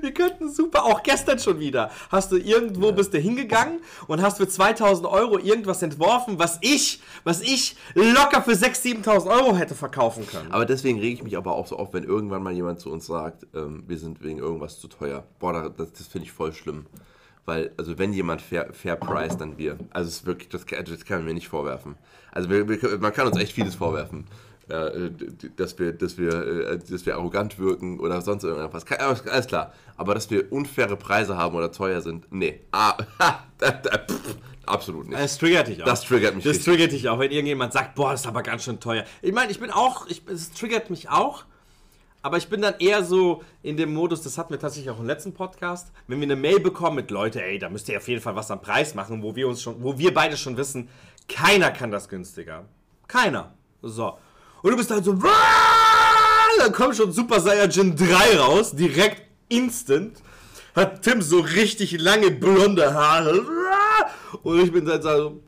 Wir 0.00 0.14
könnten 0.14 0.50
super, 0.50 0.84
auch 0.84 1.02
gestern 1.02 1.38
schon 1.38 1.58
wieder. 1.60 1.90
Hast 2.08 2.32
du 2.32 2.36
irgendwo, 2.36 2.92
bist 2.92 3.12
du 3.12 3.18
hingegangen 3.18 3.80
und 4.06 4.22
hast 4.22 4.38
für 4.38 4.48
2000 4.48 5.06
Euro 5.06 5.38
irgendwas 5.38 5.82
entworfen, 5.82 6.38
was 6.38 6.58
ich, 6.62 7.00
was 7.24 7.40
ich 7.42 7.76
locker 7.94 8.42
für 8.42 8.52
6.000, 8.52 9.04
7.000 9.04 9.26
Euro 9.30 9.56
hätte 9.56 9.74
verkaufen 9.74 10.26
können. 10.26 10.50
aber 10.50 10.64
deswegen 10.66 10.98
rege 10.98 11.14
ich 11.14 11.22
mich 11.22 11.36
aber 11.36 11.52
auch 11.52 11.66
so 11.66 11.76
auf, 11.76 11.92
wenn 11.92 12.04
irgendwann 12.04 12.42
mal 12.42 12.52
jemand 12.52 12.80
zu 12.80 12.90
uns 12.90 13.06
sagt, 13.06 13.46
ähm, 13.54 13.84
wir 13.86 13.98
sind 13.98 14.22
wegen 14.22 14.38
irgendwas 14.38 14.80
zu 14.80 14.88
teuer. 14.88 15.24
Boah, 15.40 15.52
da- 15.52 15.68
das, 15.68 15.92
das 15.92 16.06
finde 16.06 16.26
ich 16.26 16.32
voll 16.32 16.52
schlimm. 16.52 16.86
Weil, 17.44 17.72
also 17.76 17.98
wenn 17.98 18.12
jemand 18.12 18.40
fair, 18.40 18.68
fair 18.72 18.96
price, 18.96 19.36
dann 19.36 19.58
wir. 19.58 19.76
Also 19.90 20.08
es 20.08 20.16
ist 20.18 20.26
wirklich, 20.26 20.48
das, 20.48 20.64
kann- 20.64 20.84
das 20.84 21.04
kann 21.04 21.18
man 21.18 21.26
mir 21.26 21.34
nicht 21.34 21.48
vorwerfen. 21.48 21.96
Also 22.30 22.48
wir, 22.48 22.68
wir, 22.68 22.98
man 22.98 23.12
kann 23.12 23.26
uns 23.26 23.36
echt 23.36 23.52
vieles 23.52 23.74
vorwerfen. 23.74 24.26
Äh, 24.72 25.10
d- 25.10 25.26
d- 25.30 25.50
dass 25.56 25.78
wir, 25.78 25.92
dass 25.92 26.16
wir, 26.16 26.32
äh, 26.32 26.78
dass 26.78 27.04
wir 27.04 27.14
arrogant 27.16 27.58
wirken 27.58 28.00
oder 28.00 28.22
sonst 28.22 28.44
irgendwas. 28.44 28.86
Alles 28.92 29.46
klar. 29.46 29.72
Aber 29.96 30.14
dass 30.14 30.30
wir 30.30 30.50
unfaire 30.50 30.96
Preise 30.96 31.36
haben 31.36 31.54
oder 31.54 31.70
teuer 31.70 32.00
sind, 32.00 32.26
nee. 32.30 32.60
Ah, 32.72 32.96
pff, 33.58 34.36
absolut 34.66 35.08
nicht. 35.08 35.18
Es 35.20 35.36
triggert 35.38 35.68
dich 35.68 35.82
auch. 35.82 35.86
Das 35.86 36.02
triggert 36.02 36.34
mich 36.34 36.44
Das 36.44 36.56
richtig. 36.56 36.64
triggert 36.72 36.92
dich 36.92 37.08
auch, 37.08 37.18
wenn 37.18 37.30
irgendjemand 37.30 37.72
sagt, 37.72 37.94
boah, 37.94 38.12
das 38.12 38.22
ist 38.22 38.26
aber 38.26 38.42
ganz 38.42 38.64
schön 38.64 38.80
teuer. 38.80 39.04
Ich 39.20 39.32
meine, 39.32 39.50
ich 39.52 39.60
bin 39.60 39.70
auch, 39.70 40.06
es 40.08 40.52
triggert 40.52 40.88
mich 40.90 41.10
auch, 41.10 41.44
aber 42.22 42.36
ich 42.38 42.48
bin 42.48 42.62
dann 42.62 42.74
eher 42.78 43.04
so 43.04 43.42
in 43.62 43.76
dem 43.76 43.92
Modus, 43.92 44.22
das 44.22 44.38
hatten 44.38 44.50
wir 44.54 44.58
tatsächlich 44.60 44.90
auch 44.90 45.00
im 45.00 45.06
letzten 45.06 45.34
Podcast, 45.34 45.92
wenn 46.06 46.18
wir 46.20 46.26
eine 46.26 46.36
Mail 46.36 46.60
bekommen 46.60 46.96
mit 46.96 47.10
Leute, 47.10 47.42
ey, 47.42 47.58
da 47.58 47.68
müsst 47.68 47.88
ihr 47.88 47.98
auf 47.98 48.08
jeden 48.08 48.22
Fall 48.22 48.36
was 48.36 48.50
am 48.50 48.62
Preis 48.62 48.94
machen, 48.94 49.22
wo 49.22 49.36
wir 49.36 49.48
uns 49.48 49.60
schon, 49.60 49.82
wo 49.82 49.98
wir 49.98 50.14
beide 50.14 50.36
schon 50.36 50.56
wissen, 50.56 50.88
keiner 51.28 51.70
kann 51.70 51.90
das 51.90 52.08
günstiger. 52.08 52.64
Keiner. 53.08 53.52
So. 53.82 54.16
Und 54.62 54.70
du 54.70 54.76
bist 54.76 54.90
halt 54.90 55.04
so, 55.04 55.14
dann 56.58 56.72
kommt 56.72 56.96
schon 56.96 57.12
Super 57.12 57.40
Saiyajin 57.40 57.96
3 57.96 58.38
raus, 58.38 58.72
direkt 58.72 59.22
instant. 59.48 60.22
Hat 60.74 61.02
Tim 61.02 61.20
so 61.20 61.40
richtig 61.40 62.00
lange 62.00 62.30
blonde 62.30 62.94
Haare. 62.94 63.44
Und 64.42 64.60
ich 64.60 64.72
bin 64.72 64.86
dann 64.86 65.02
so, 65.02 65.42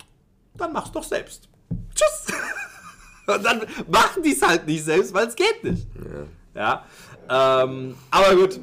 dann 0.55 0.73
mach's 0.73 0.93
doch 0.93 1.05
selbst. 1.05 1.49
Tschüss. 1.95 2.37
Und 3.27 3.43
dann 3.43 3.63
machen 3.89 4.23
die 4.23 4.33
es 4.33 4.43
halt 4.43 4.67
nicht 4.67 4.85
selbst, 4.85 5.15
weil 5.15 5.29
es 5.29 5.35
geht 5.35 5.65
nicht. 5.65 5.87
Ja. 6.55 6.85
Ähm, 7.29 7.95
aber 8.11 8.37
gut. 8.37 8.61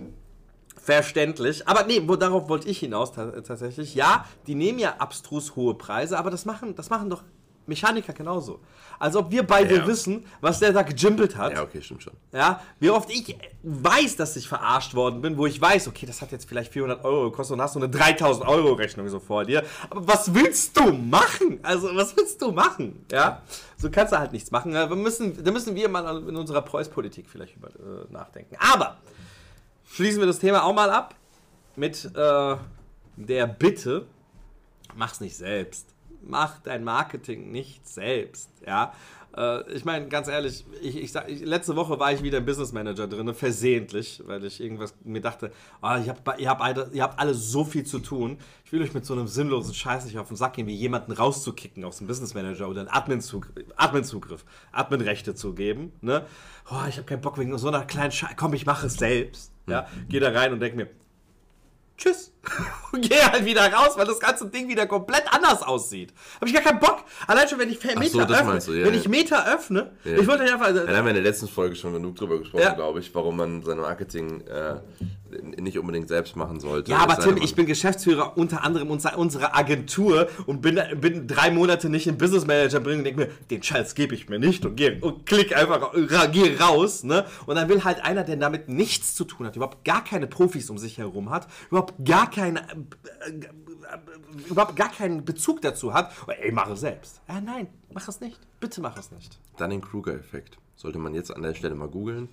Verständlich. 0.84 1.68
Aber 1.68 1.86
nee, 1.86 2.02
wo, 2.06 2.16
darauf 2.16 2.50
wollte 2.50 2.68
ich 2.68 2.80
hinaus 2.80 3.12
ta 3.12 3.30
tatsächlich. 3.42 3.94
Ja, 3.96 4.26
die 4.48 4.56
nehmen 4.56 4.80
ja 4.80 4.96
abstrus 4.98 5.56
hohe 5.56 5.76
Preise, 5.76 6.18
aber 6.18 6.32
das 6.32 6.46
machen, 6.46 6.76
das 6.76 6.90
machen 6.90 7.10
doch 7.10 7.24
Mechaniker 7.72 8.14
genauso. 8.14 8.60
Als 9.00 9.16
ob 9.16 9.32
wir 9.32 9.42
beide 9.48 9.76
Ja. 9.78 9.88
wissen, 9.88 10.26
was 10.42 10.60
der 10.60 10.74
da 10.74 10.84
gejimpelt 10.84 11.36
hat. 11.36 11.54
Ja, 11.54 11.64
okay, 11.64 11.82
stimmt 11.82 12.04
schon. 12.04 12.14
Ja, 12.32 12.62
wie 12.80 12.90
oft 12.92 13.10
ich 13.10 13.36
weiß, 13.64 14.16
dass 14.18 14.36
ich 14.36 14.48
verarscht 14.48 14.94
worden 14.94 15.22
bin, 15.22 15.38
wo 15.38 15.46
ich 15.48 15.60
weiß, 15.60 15.88
okay, 15.88 16.06
das 16.06 16.22
hat 16.22 16.32
jetzt 16.32 16.48
vielleicht 16.48 16.72
400 16.72 17.04
Euro 17.04 17.32
gekostet 17.32 17.56
und 17.56 17.62
hast 17.62 17.74
so 17.74 17.80
eine 17.80 17.90
3000 17.90 18.48
Euro 18.48 18.74
Rechnung 18.74 19.08
so 19.10 19.20
vor 19.20 19.46
dir. 19.46 19.64
Aber 19.90 20.08
was 20.08 20.34
willst 20.34 20.78
du 20.78 20.92
machen? 20.92 21.60
Also, 21.64 21.90
was 21.96 22.16
willst 22.16 22.42
du 22.42 22.52
machen? 22.52 23.06
Ja, 23.12 23.42
so 23.78 23.90
kannst 23.90 24.14
du 24.14 24.20
halt 24.20 24.32
nichts 24.34 24.52
machen. 24.52 24.72
Wir 24.74 24.88
müssen, 24.96 25.44
da 25.44 25.52
müssen 25.52 25.74
wir 25.76 25.90
mal 25.90 26.18
in 26.30 26.36
unserer 26.36 26.62
Preuß-Politik 26.62 27.28
vielleicht 27.30 27.56
über, 27.56 27.70
äh, 27.70 28.12
nachdenken. 28.12 28.56
Aber 28.60 28.98
schließen 29.92 30.20
wir 30.20 30.28
das 30.28 30.38
Thema 30.40 30.64
auch 30.64 30.74
mal 30.74 30.90
ab 30.90 31.16
mit 31.76 32.06
äh, 32.16 32.56
der 33.16 33.48
Bitte, 33.48 34.06
mach's 34.96 35.20
nicht 35.22 35.36
selbst. 35.36 35.88
Mach 36.24 36.60
dein 36.60 36.84
Marketing 36.84 37.52
nicht 37.52 37.88
selbst. 37.88 38.50
Ja. 38.66 38.94
Äh, 39.36 39.72
ich 39.72 39.86
meine, 39.86 40.08
ganz 40.08 40.28
ehrlich, 40.28 40.66
ich, 40.82 40.98
ich, 40.98 41.12
sag- 41.12 41.30
ich, 41.30 41.42
letzte 41.42 41.76
Woche 41.76 42.00
war 42.00 42.12
ich 42.12 42.22
wieder 42.22 42.38
im 42.40 42.46
Business 42.46 42.74
Manager 42.74 43.08
drin, 43.08 43.34
versehentlich, 43.34 44.22
weil 44.26 44.44
ich 44.46 44.60
irgendwas 44.62 44.94
mir 45.04 45.22
dachte, 45.22 45.52
ah, 45.82 45.98
ich 46.00 46.10
hab, 46.10 46.40
ihr, 46.40 46.50
habt 46.50 46.62
alle, 46.62 46.90
ihr 46.94 47.04
habt 47.04 47.20
alle 47.20 47.34
so 47.34 47.64
viel 47.64 47.86
zu 47.86 48.00
tun. 48.00 48.38
Ich 48.66 48.72
will 48.72 48.82
euch 48.82 48.94
mit 48.94 49.06
so 49.06 49.14
einem 49.14 49.28
sinnlosen 49.28 49.74
Scheiß 49.74 50.06
nicht 50.06 50.18
auf 50.20 50.28
den 50.28 50.38
Sack 50.38 50.54
gehen, 50.54 50.68
wie 50.68 50.76
jemanden 50.76 51.12
rauszukicken 51.12 51.84
aus 51.86 51.98
dem 51.98 52.08
Business 52.08 52.34
Manager 52.34 52.68
oder 52.70 52.82
einen 52.82 52.90
Admin-Zugriff, 52.90 53.66
Admin-Zugriff 53.78 54.46
Admin-Rechte 54.74 55.34
zu 55.34 55.54
geben. 55.54 55.92
Ne? 56.02 56.26
Oh, 56.70 56.86
ich 56.88 56.98
habe 56.98 57.06
keinen 57.06 57.22
Bock 57.22 57.38
wegen 57.38 57.58
so 57.58 57.68
einer 57.70 57.86
kleinen 57.86 58.12
Scheiße. 58.12 58.36
Komm, 58.36 58.54
ich 58.54 58.66
mache 58.66 58.88
es 58.88 58.96
selbst. 58.96 59.52
Ja? 59.68 59.88
Geh 60.10 60.20
da 60.20 60.30
rein 60.30 60.54
und 60.54 60.60
denk 60.60 60.76
mir, 60.76 60.88
Tschüss. 61.98 62.34
Und 62.92 63.08
gehe 63.08 63.24
halt 63.32 63.46
wieder 63.46 63.72
raus, 63.72 63.92
weil 63.96 64.06
das 64.06 64.20
ganze 64.20 64.48
Ding 64.48 64.68
wieder 64.68 64.88
komplett 64.88 65.24
anders 65.32 65.62
aussieht. 65.62 66.12
Habe 66.36 66.48
ich 66.48 66.54
gar 66.54 66.64
keinen 66.64 66.80
Bock. 66.80 67.04
Allein 67.28 67.48
schon, 67.48 67.60
wenn 67.60 67.70
ich 67.70 67.82
Meter 67.84 68.10
so, 68.10 68.20
öffne. 68.22 68.60
du, 68.60 68.74
ja, 68.74 68.86
wenn 68.86 68.94
ja. 68.94 69.00
ich 69.00 69.08
Meter 69.08 69.54
öffne, 69.54 69.92
Ja. 70.04 70.18
ich 70.18 70.28
wollte 70.28 70.44
einfach. 70.44 70.74
Da 70.74 70.82
haben 70.82 71.06
wir 71.06 71.10
in 71.10 71.16
der 71.16 71.24
letzten 71.24 71.48
Folge 71.48 71.76
schon 71.76 71.94
genug 71.94 72.16
drüber 72.16 72.40
gesprochen, 72.40 72.76
glaube 72.76 73.00
ich, 73.00 73.14
warum 73.14 73.38
man 73.38 73.62
sein 73.64 73.78
Marketing 73.78 74.42
äh, 74.42 74.80
nicht 75.62 75.78
unbedingt 75.78 76.08
selbst 76.08 76.36
machen 76.36 76.60
sollte. 76.60 76.92
Ja, 76.92 76.98
aber 76.98 77.18
Tim, 77.20 77.38
ich 77.38 77.56
bin 77.56 77.66
Geschäftsführer 77.66 78.38
unter 78.38 78.64
anderem 78.64 78.90
unserer, 78.92 79.56
Agentur 79.56 80.28
und 80.46 80.62
bin, 80.62 80.80
bin 81.00 81.28
drei 81.28 81.52
Monate 81.52 81.90
nicht 81.90 82.08
in 82.08 82.18
Business 82.18 82.46
Manager 82.46 82.80
bringen 82.80 83.00
und 83.00 83.04
denke 83.06 83.22
mir, 83.22 83.30
den 83.50 83.62
Scheiß 83.62 83.96
gebe 83.96 84.16
ich 84.16 84.30
mir 84.30 84.40
nicht 84.40 84.66
und, 84.66 84.76
geh, 84.76 85.00
und 85.00 85.26
klick 85.26 85.56
einfach, 85.56 85.92
geh 86.32 86.58
raus. 86.58 87.04
Ne? 87.04 87.26
Und 87.46 87.56
dann 87.56 87.70
will 87.70 87.84
halt 87.84 88.04
einer, 88.04 88.24
der 88.24 88.38
damit 88.38 88.70
nichts 88.70 89.16
zu 89.16 89.26
tun 89.26 89.46
hat, 89.46 89.56
überhaupt 89.56 89.84
gar 89.86 90.04
keine 90.04 90.28
Profis 90.28 90.70
um 90.70 90.78
sich 90.78 90.98
herum 90.98 91.30
hat, 91.30 91.48
überhaupt 91.70 91.94
gar 92.04 92.30
keine, 92.32 92.62
äh, 92.62 93.30
äh, 93.30 93.40
äh, 93.40 94.50
überhaupt 94.50 94.76
gar 94.76 94.92
keinen 94.92 95.24
Bezug 95.24 95.62
dazu 95.62 95.94
hat, 95.94 96.12
oh, 96.28 96.32
ey, 96.32 96.52
mach 96.52 96.70
es 96.70 96.82
selbst. 96.82 97.22
Äh, 97.28 97.42
nein, 97.42 97.68
mach 97.94 98.08
es 98.08 98.20
nicht. 98.22 98.40
Bitte 98.60 98.82
mach 98.82 98.98
es 98.98 99.12
nicht. 99.12 99.40
Dunning-Kruger-Effekt. 99.58 100.58
Sollte 100.76 100.98
man 100.98 101.14
jetzt 101.14 101.36
an 101.36 101.44
der 101.44 101.54
Stelle 101.54 101.76
mal 101.76 101.90
googeln. 101.90 102.30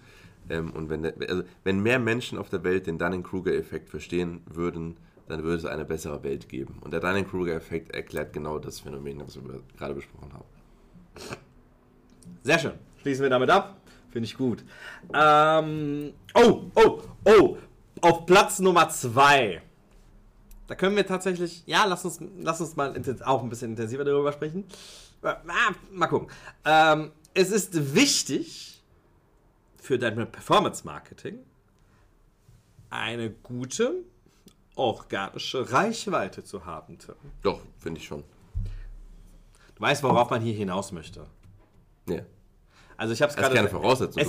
Ähm, 0.48 0.72
und 0.72 0.88
wenn, 0.88 1.02
der, 1.02 1.14
also, 1.28 1.42
wenn 1.64 1.80
mehr 1.80 1.98
Menschen 1.98 2.38
auf 2.38 2.48
der 2.48 2.64
Welt 2.64 2.86
den 2.86 2.98
Dunning-Kruger-Effekt 2.98 3.90
verstehen 3.90 4.42
würden, 4.46 4.96
dann 5.28 5.42
würde 5.42 5.56
es 5.56 5.64
eine 5.66 5.84
bessere 5.84 6.22
Welt 6.22 6.48
geben. 6.48 6.78
Und 6.80 6.92
der 6.92 7.00
Dunning-Kruger-Effekt 7.00 7.94
erklärt 7.94 8.32
genau 8.32 8.58
das 8.58 8.80
Phänomen, 8.80 9.18
das 9.18 9.36
wir 9.36 9.60
gerade 9.76 9.94
besprochen 9.94 10.32
haben. 10.32 10.44
Sehr 12.42 12.58
schön. 12.58 12.72
Schließen 13.02 13.24
wir 13.24 13.30
damit 13.30 13.50
ab. 13.50 13.76
Finde 14.10 14.26
ich 14.26 14.36
gut. 14.36 14.64
Ähm, 15.12 16.14
oh, 16.34 16.62
oh, 16.74 17.02
oh. 17.24 17.56
Auf 18.00 18.26
Platz 18.26 18.58
Nummer 18.58 18.88
zwei. 18.88 19.60
Da 20.68 20.74
können 20.74 20.94
wir 20.96 21.06
tatsächlich, 21.06 21.62
ja, 21.66 21.84
lass 21.86 22.04
uns, 22.04 22.20
lass 22.38 22.60
uns 22.60 22.76
mal 22.76 22.94
auch 23.24 23.42
ein 23.42 23.48
bisschen 23.48 23.70
intensiver 23.70 24.04
darüber 24.04 24.32
sprechen. 24.32 24.64
Äh, 25.22 25.28
ah, 25.28 25.74
mal 25.90 26.06
gucken. 26.06 26.28
Ähm, 26.64 27.10
es 27.34 27.50
ist 27.50 27.94
wichtig 27.94 28.82
für 29.78 29.98
dein 29.98 30.14
Performance-Marketing 30.30 31.38
eine 32.90 33.30
gute 33.30 34.04
organische 34.76 35.72
Reichweite 35.72 36.44
zu 36.44 36.64
haben, 36.64 36.98
Tim. 36.98 37.14
Doch, 37.42 37.60
finde 37.78 38.00
ich 38.00 38.06
schon. 38.06 38.22
Du 39.74 39.82
weißt, 39.82 40.02
worauf 40.02 40.30
man 40.30 40.40
hier 40.42 40.54
hinaus 40.54 40.92
möchte. 40.92 41.26
Ja. 42.06 42.20
Also 42.96 43.12
ich 43.14 43.22
habe 43.22 43.30
es 43.30 43.36
Das 43.36 43.44
ist 43.46 43.52
gerade. 43.52 43.54
keine 43.54 43.68
Voraussetzung. 43.68 44.22
Es, 44.22 44.28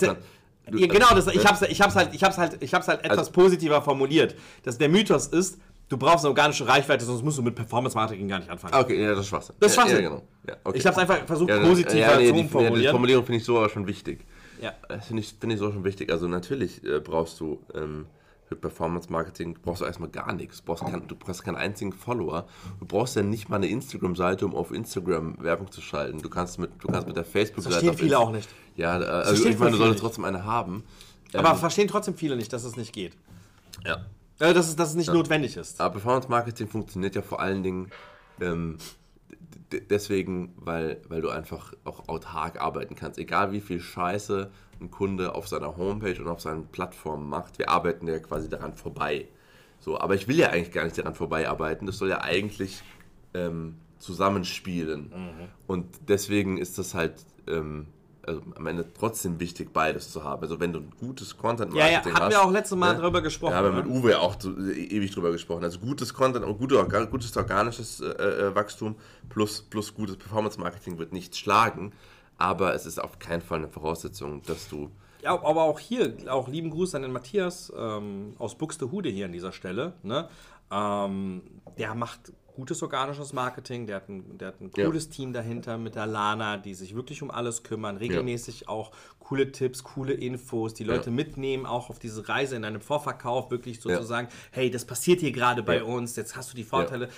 Du 0.71 0.77
genau, 0.87 1.09
das, 1.15 1.25
ich 1.27 1.43
habe 1.47 1.55
es 1.65 1.71
ich 1.71 1.81
hab's 1.81 1.95
halt, 1.95 2.13
ich 2.13 2.23
hab's 2.23 2.37
halt, 2.37 2.61
ich 2.61 2.73
hab's 2.75 2.87
halt 2.87 3.03
etwas 3.03 3.17
Also- 3.19 3.31
positiver 3.31 3.81
formuliert. 3.81 4.35
Dass 4.63 4.77
der 4.77 4.87
Mythos 4.89 5.25
ist, 5.27 5.57
du 5.89 5.97
brauchst 5.97 6.23
eine 6.23 6.29
organische 6.29 6.67
Reichweite, 6.67 7.03
sonst 7.03 7.23
musst 7.23 7.37
du 7.37 7.41
mit 7.41 7.55
Performance 7.55 7.95
Marketing 7.97 8.27
gar 8.27 8.39
nicht 8.39 8.49
anfangen. 8.49 8.73
Okay, 8.75 9.01
ja, 9.01 9.09
das 9.09 9.19
ist 9.21 9.27
Schwachsinn. 9.27 9.55
Das 9.59 9.71
ist 9.71 9.75
Ja, 9.77 9.81
Schwachsinn. 9.83 10.03
Ja, 10.03 10.09
genau. 10.09 10.23
Ja, 10.47 10.55
okay. 10.63 10.77
Ich 10.77 10.85
habe 10.85 10.93
es 10.95 10.99
einfach 11.01 11.25
versucht, 11.27 11.49
ja, 11.49 11.59
positiver 11.59 11.99
ja, 11.99 12.17
nee, 12.17 12.27
zu 12.27 12.33
die, 12.33 12.39
ja, 12.39 12.43
die 12.43 12.49
formulieren. 12.49 12.91
Formulierung 12.91 13.25
finde 13.25 13.37
ich 13.39 13.45
so 13.45 13.57
aber 13.57 13.69
schon 13.69 13.85
wichtig. 13.87 14.25
Ja. 14.61 14.73
Das 14.87 15.07
finde 15.07 15.21
ich, 15.21 15.35
find 15.39 15.53
ich 15.53 15.59
so 15.59 15.71
schon 15.71 15.83
wichtig. 15.83 16.11
Also 16.11 16.27
natürlich 16.27 16.83
äh, 16.83 16.99
brauchst 16.99 17.39
du 17.39 17.59
ähm, 17.73 18.05
für 18.47 18.55
Performance 18.55 19.11
Marketing 19.11 19.55
brauchst 19.61 19.81
du 19.81 19.85
erstmal 19.85 20.09
gar 20.09 20.33
nichts. 20.33 20.57
Du 20.59 20.65
brauchst, 20.65 20.83
kein, 20.83 21.07
du 21.07 21.15
brauchst 21.15 21.43
keinen 21.43 21.55
einzigen 21.55 21.93
Follower. 21.93 22.45
Du 22.79 22.85
brauchst 22.85 23.15
ja 23.15 23.21
nicht 23.21 23.47
mal 23.47 23.57
eine 23.57 23.67
Instagram-Seite, 23.67 24.45
um 24.45 24.55
auf 24.55 24.71
Instagram 24.71 25.37
Werbung 25.39 25.71
zu 25.71 25.81
schalten. 25.81 26.19
Du 26.21 26.29
kannst 26.29 26.57
mit, 26.59 26.71
du 26.79 26.87
kannst 26.87 27.07
mit 27.07 27.15
der 27.15 27.25
Facebook-Seite. 27.25 27.73
verstehen 27.75 27.89
auf 27.91 27.99
viele 27.99 28.17
auch 28.17 28.31
nicht. 28.31 28.49
Ja, 28.75 28.99
äh, 28.99 29.05
also 29.05 29.29
verstehen 29.29 29.51
ich 29.53 29.59
meine, 29.59 29.71
du 29.71 29.77
solltest 29.77 30.01
trotzdem 30.01 30.25
eine 30.25 30.43
haben. 30.45 30.83
Aber 31.33 31.51
Ähm, 31.51 31.57
verstehen 31.57 31.87
trotzdem 31.87 32.15
viele 32.15 32.35
nicht, 32.35 32.51
dass 32.51 32.63
es 32.63 32.75
nicht 32.75 32.91
geht. 32.91 33.13
ja. 33.85 33.97
Äh, 34.39 34.53
dass, 34.53 34.69
es, 34.69 34.75
dass 34.75 34.89
es 34.89 34.95
nicht 34.95 35.11
notwendig 35.11 35.57
ist. 35.57 35.79
Aber 35.81 35.93
Performance 35.93 36.29
Marketing 36.29 36.67
funktioniert 36.67 37.15
ja 37.15 37.21
vor 37.21 37.39
allen 37.39 37.63
Dingen 37.63 37.91
ähm, 38.39 38.77
deswegen, 39.89 40.53
weil, 40.57 41.01
weil 41.07 41.21
du 41.21 41.29
einfach 41.29 41.73
auch 41.83 42.07
autark 42.07 42.61
arbeiten 42.61 42.95
kannst. 42.95 43.19
Egal 43.19 43.51
wie 43.51 43.61
viel 43.61 43.79
Scheiße 43.79 44.51
ein 44.81 44.91
Kunde 44.91 45.35
auf 45.35 45.47
seiner 45.47 45.77
Homepage 45.77 46.19
und 46.21 46.27
auf 46.27 46.41
seinen 46.41 46.67
Plattformen 46.67 47.29
macht, 47.29 47.59
wir 47.59 47.69
arbeiten 47.69 48.07
ja 48.07 48.19
quasi 48.19 48.49
daran 48.49 48.73
vorbei. 48.73 49.27
So, 49.79 49.99
aber 49.99 50.15
ich 50.15 50.27
will 50.27 50.37
ja 50.37 50.49
eigentlich 50.49 50.71
gar 50.71 50.83
nicht 50.83 50.97
daran 50.97 51.15
vorbeiarbeiten. 51.15 51.85
Das 51.85 51.97
soll 51.97 52.09
ja 52.09 52.21
eigentlich 52.21 52.81
ähm, 53.33 53.75
zusammenspielen. 53.97 55.11
Und 55.67 55.85
deswegen 56.07 56.57
ist 56.57 56.77
das 56.77 56.93
halt 56.93 57.25
ähm, 57.47 57.87
also 58.29 58.41
am 58.55 58.67
Ende 58.67 58.85
trotzdem 58.97 59.39
wichtig, 59.39 59.73
beides 59.73 60.11
zu 60.11 60.23
haben. 60.23 60.41
Also 60.43 60.59
wenn 60.59 60.71
du 60.71 60.79
ein 60.79 60.93
gutes 60.99 61.35
Content 61.37 61.73
Ja, 61.73 61.85
ja, 61.87 61.91
Marketing 61.93 62.13
hatten 62.13 62.25
hast, 62.25 62.31
wir 62.33 62.41
auch 62.43 62.51
letztes 62.51 62.77
Mal 62.77 62.93
ne? 62.93 63.01
drüber 63.01 63.21
gesprochen. 63.21 63.51
Ja, 63.51 63.57
haben 63.57 63.75
wir 63.75 63.83
ne? 63.83 63.83
mit 63.83 63.87
Uwe 63.87 64.19
auch 64.19 64.35
äh, 64.45 64.71
ewig 64.85 65.11
drüber 65.11 65.31
gesprochen. 65.31 65.63
Also 65.63 65.79
gutes 65.79 66.13
Content 66.13 66.45
und 66.45 66.57
gute, 66.57 66.75
orga- 66.75 67.05
gutes 67.07 67.35
organisches 67.35 67.99
äh, 67.99 68.05
äh, 68.05 68.55
Wachstum 68.55 68.95
plus, 69.27 69.61
plus 69.63 69.93
gutes 69.93 70.15
Performance-Marketing 70.17 70.97
wird 70.97 71.11
nichts 71.11 71.37
schlagen. 71.37 71.91
Aber 72.37 72.73
es 72.73 72.85
ist 72.85 73.01
auf 73.03 73.19
keinen 73.19 73.41
Fall 73.41 73.57
eine 73.57 73.67
Voraussetzung, 73.67 74.41
dass 74.43 74.69
du. 74.69 74.89
Ja, 75.21 75.31
aber 75.31 75.63
auch 75.63 75.79
hier, 75.79 76.15
auch 76.29 76.47
lieben 76.47 76.69
Gruß 76.69 76.95
an 76.95 77.01
den 77.01 77.11
Matthias 77.11 77.73
ähm, 77.77 78.33
aus 78.39 78.57
Buxtehude 78.57 79.09
hier 79.09 79.25
an 79.25 79.33
dieser 79.33 79.51
Stelle. 79.51 79.93
Ne? 80.03 80.29
Ähm, 80.71 81.41
der 81.77 81.95
macht 81.95 82.31
gutes 82.59 82.83
organisches 82.83 83.31
Marketing, 83.31 83.87
der 83.87 83.95
hat 83.97 84.09
ein, 84.09 84.37
der 84.37 84.49
hat 84.49 84.59
ein 84.61 84.71
Ja. 84.75 84.85
cooles 84.85 85.09
Team 85.09 85.31
dahinter 85.31 85.77
mit 85.77 85.95
der 85.95 86.05
Lana, 86.07 86.57
die 86.57 86.73
sich 86.73 86.93
wirklich 86.93 87.21
um 87.23 87.31
alles 87.31 87.63
kümmern, 87.63 87.95
regelmäßig 87.97 88.67
auch 88.67 88.91
coole 89.19 89.51
Tipps, 89.51 89.83
coole 89.83 90.13
Infos, 90.13 90.73
die 90.73 90.83
Leute 90.83 91.09
Ja. 91.09 91.15
mitnehmen, 91.15 91.65
auch 91.65 91.89
auf 91.89 91.99
diese 91.99 92.27
Reise 92.27 92.57
in 92.57 92.65
einem 92.65 92.81
Vorverkauf, 92.81 93.49
wirklich 93.49 93.79
sozusagen, 93.79 94.27
hey, 94.51 94.69
das 94.69 94.83
passiert 94.85 95.21
hier 95.21 95.31
gerade 95.31 95.63
bei 95.63 95.77
Ja. 95.77 95.83
uns, 95.83 96.15
jetzt 96.17 96.35
hast 96.35 96.51
du 96.51 96.55
die 96.57 96.63
Vorteile. 96.65 97.09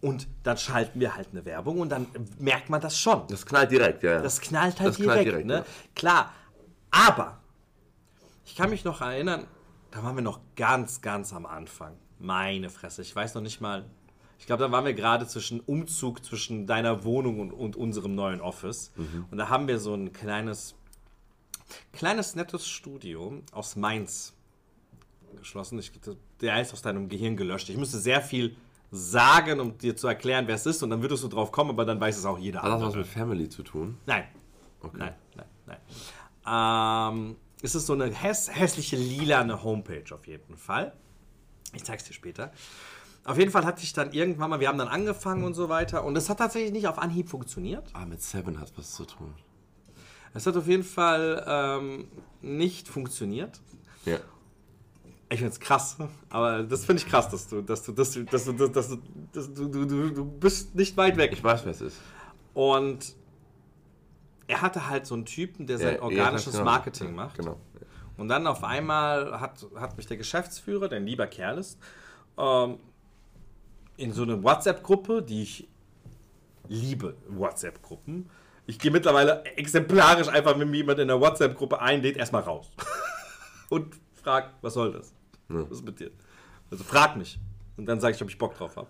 Und 0.00 0.26
dann 0.44 0.56
schalten 0.56 1.00
wir 1.00 1.16
halt 1.16 1.28
eine 1.32 1.44
Werbung 1.44 1.80
und 1.80 1.88
dann 1.90 2.06
merkt 2.38 2.70
man 2.70 2.80
das 2.80 2.96
schon. 2.98 3.26
Das 3.28 3.44
knallt 3.44 3.70
direkt, 3.70 4.02
ja. 4.04 4.12
ja. 4.12 4.22
Das 4.22 4.40
knallt 4.40 4.78
halt 4.80 4.88
Das 4.90 4.96
knallt 4.96 5.24
direkt, 5.24 5.26
direkt, 5.26 5.46
ne? 5.46 5.54
ja. 5.54 5.64
Klar. 5.94 6.32
Aber 6.90 7.40
ich 8.46 8.54
kann 8.56 8.70
mich 8.70 8.84
noch 8.84 9.00
erinnern, 9.00 9.46
da 9.90 10.02
waren 10.02 10.14
wir 10.16 10.22
noch 10.22 10.40
ganz, 10.56 11.00
ganz 11.00 11.32
am 11.32 11.46
Anfang. 11.46 11.96
Meine 12.20 12.70
Fresse. 12.70 13.02
Ich 13.02 13.14
weiß 13.14 13.34
noch 13.34 13.42
nicht 13.42 13.60
mal. 13.60 13.84
Ich 14.38 14.46
glaube, 14.46 14.62
da 14.62 14.72
waren 14.72 14.84
wir 14.84 14.94
gerade 14.94 15.26
zwischen 15.26 15.60
Umzug 15.60 16.24
zwischen 16.24 16.66
deiner 16.66 17.04
Wohnung 17.04 17.40
und, 17.40 17.52
und 17.52 17.76
unserem 17.76 18.14
neuen 18.14 18.40
Office. 18.40 18.92
Mhm. 18.96 19.26
Und 19.30 19.38
da 19.38 19.48
haben 19.48 19.68
wir 19.68 19.78
so 19.78 19.94
ein 19.94 20.12
kleines, 20.12 20.74
kleines 21.92 22.34
nettes 22.34 22.66
Studio 22.68 23.42
aus 23.52 23.76
Mainz 23.76 24.34
geschlossen. 25.36 25.78
Ich, 25.78 25.92
der 26.40 26.60
ist 26.60 26.72
aus 26.72 26.82
deinem 26.82 27.08
Gehirn 27.08 27.36
gelöscht. 27.36 27.68
Ich 27.68 27.76
müsste 27.76 27.98
sehr 27.98 28.22
viel 28.22 28.56
sagen, 28.90 29.60
um 29.60 29.76
dir 29.76 29.96
zu 29.96 30.06
erklären, 30.06 30.46
wer 30.46 30.54
es 30.54 30.66
ist. 30.66 30.82
Und 30.82 30.90
dann 30.90 31.02
würdest 31.02 31.24
du 31.24 31.28
drauf 31.28 31.52
kommen, 31.52 31.70
aber 31.70 31.84
dann 31.84 32.00
weiß 32.00 32.16
es 32.16 32.24
auch 32.24 32.38
jeder. 32.38 32.62
Hat 32.62 32.72
das 32.72 32.82
was 32.82 32.94
mit 32.94 33.06
Family 33.06 33.48
zu 33.48 33.62
tun? 33.62 33.98
Nein. 34.06 34.24
Nein, 34.92 35.14
nein, 35.34 35.46
nein. 35.66 35.78
Ähm, 36.46 37.36
es 37.62 37.74
ist 37.74 37.86
so 37.86 37.92
eine 37.92 38.10
häss 38.12 38.48
hässliche 38.50 38.96
lilane 38.96 39.62
Homepage 39.62 40.04
auf 40.14 40.26
jeden 40.26 40.56
Fall. 40.56 40.92
Ich 41.74 41.84
zeig's 41.84 42.04
dir 42.04 42.14
später. 42.14 42.52
Auf 43.28 43.36
jeden 43.36 43.50
Fall 43.50 43.66
hatte 43.66 43.82
ich 43.82 43.92
dann 43.92 44.12
irgendwann 44.12 44.48
mal, 44.48 44.58
wir 44.58 44.68
haben 44.68 44.78
dann 44.78 44.88
angefangen 44.88 45.44
und 45.44 45.52
so 45.52 45.68
weiter 45.68 46.02
und 46.02 46.16
es 46.16 46.30
hat 46.30 46.38
tatsächlich 46.38 46.72
nicht 46.72 46.88
auf 46.88 46.98
Anhieb 46.98 47.28
funktioniert. 47.28 47.86
Ah, 47.92 48.06
mit 48.06 48.22
Seven 48.22 48.58
hat 48.58 48.72
was 48.78 48.92
zu 48.92 49.04
tun. 49.04 49.34
Es 50.32 50.46
hat 50.46 50.56
auf 50.56 50.66
jeden 50.66 50.82
Fall 50.82 51.44
ähm, 51.46 52.08
nicht 52.40 52.88
funktioniert. 52.88 53.60
Ja. 54.06 54.16
Ich 55.28 55.40
find's 55.40 55.60
krass, 55.60 55.98
aber 56.30 56.62
das 56.62 56.86
finde 56.86 57.02
ich 57.02 57.08
krass, 57.08 57.28
dass 57.28 57.48
du, 57.48 57.60
dass 57.60 57.82
du, 57.82 57.92
dass 57.92 58.14
du, 58.14 58.22
dass 58.22 58.44
du, 58.46 58.52
dass 58.52 58.88
du, 58.88 58.98
dass 59.34 59.52
du, 59.52 59.68
du, 59.68 59.84
du, 59.84 60.10
du 60.10 60.24
bist 60.24 60.74
nicht 60.74 60.96
weit 60.96 61.18
weg. 61.18 61.30
Ich 61.34 61.44
weiß, 61.44 61.66
wer 61.66 61.72
es 61.72 61.82
ist. 61.82 62.00
Und 62.54 63.14
er 64.46 64.62
hatte 64.62 64.88
halt 64.88 65.06
so 65.06 65.14
einen 65.14 65.26
Typen, 65.26 65.66
der 65.66 65.76
sein 65.76 65.96
Ja, 65.96 66.02
organisches 66.02 66.54
ja, 66.54 66.60
genau. 66.60 66.70
Marketing 66.70 67.14
macht. 67.14 67.36
Genau. 67.36 67.60
Und 68.16 68.28
dann 68.28 68.46
auf 68.46 68.64
einmal 68.64 69.38
hat, 69.38 69.66
hat 69.76 69.98
mich 69.98 70.06
der 70.06 70.16
Geschäftsführer, 70.16 70.88
der 70.88 71.00
ein 71.00 71.06
lieber 71.06 71.26
Kerl 71.26 71.58
ist, 71.58 71.78
ähm, 72.38 72.78
in 73.98 74.12
so 74.12 74.22
eine 74.22 74.42
WhatsApp-Gruppe, 74.42 75.22
die 75.22 75.42
ich 75.42 75.68
liebe, 76.68 77.16
WhatsApp-Gruppen. 77.28 78.30
Ich 78.66 78.78
gehe 78.78 78.90
mittlerweile 78.90 79.44
exemplarisch 79.56 80.28
einfach, 80.28 80.58
wenn 80.58 80.70
mir 80.70 80.76
jemand 80.78 81.00
in 81.00 81.08
der 81.08 81.20
WhatsApp-Gruppe 81.20 81.80
einlädt, 81.80 82.16
erstmal 82.16 82.42
raus. 82.42 82.70
Und 83.68 83.94
frag, 84.14 84.54
was 84.62 84.74
soll 84.74 84.92
das? 84.92 85.12
Was 85.48 85.70
ist 85.70 85.84
mit 85.84 85.98
dir? 86.00 86.10
Also 86.70 86.84
frag 86.84 87.16
mich. 87.16 87.38
Und 87.76 87.86
dann 87.86 88.00
sage 88.00 88.14
ich, 88.14 88.22
ob 88.22 88.28
ich 88.28 88.38
Bock 88.38 88.56
drauf 88.56 88.76
habe. 88.76 88.88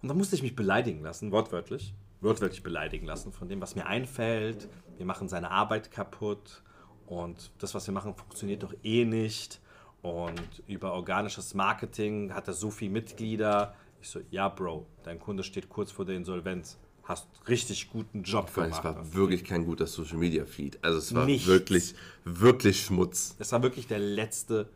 Und 0.00 0.08
dann 0.08 0.16
musste 0.16 0.36
ich 0.36 0.42
mich 0.42 0.56
beleidigen 0.56 1.02
lassen, 1.02 1.30
wortwörtlich. 1.30 1.94
Wortwörtlich 2.20 2.62
beleidigen 2.62 3.06
lassen 3.06 3.32
von 3.32 3.48
dem, 3.48 3.60
was 3.60 3.74
mir 3.74 3.86
einfällt. 3.86 4.68
Wir 4.96 5.06
machen 5.06 5.28
seine 5.28 5.50
Arbeit 5.50 5.90
kaputt. 5.90 6.62
Und 7.06 7.50
das, 7.58 7.74
was 7.74 7.86
wir 7.86 7.94
machen, 7.94 8.14
funktioniert 8.14 8.62
doch 8.62 8.74
eh 8.84 9.04
nicht. 9.04 9.60
Und 10.02 10.62
über 10.66 10.92
organisches 10.92 11.54
Marketing 11.54 12.32
hat 12.32 12.48
er 12.48 12.54
so 12.54 12.70
viele 12.70 12.92
Mitglieder. 12.92 13.74
Ich 14.02 14.10
so, 14.10 14.20
ja, 14.30 14.48
Bro, 14.48 14.84
dein 15.04 15.20
Kunde 15.20 15.44
steht 15.44 15.68
kurz 15.68 15.92
vor 15.92 16.04
der 16.04 16.16
Insolvenz. 16.16 16.76
Hast 17.04 17.28
richtig 17.46 17.88
guten 17.88 18.24
Job 18.24 18.50
Vor 18.50 18.64
allem, 18.64 18.72
Es 18.72 18.80
gemacht. 18.82 18.96
war 18.96 19.14
wirklich 19.14 19.44
kein 19.44 19.64
guter 19.64 19.86
Social 19.86 20.18
Media 20.18 20.44
Feed. 20.44 20.82
Also 20.82 20.98
es 20.98 21.14
war 21.14 21.24
Nichts. 21.24 21.46
wirklich, 21.46 21.94
wirklich 22.24 22.84
Schmutz. 22.84 23.36
Das 23.38 23.52
war 23.52 23.62
wirklich 23.62 23.86
der 23.86 24.00
letzte 24.00 24.68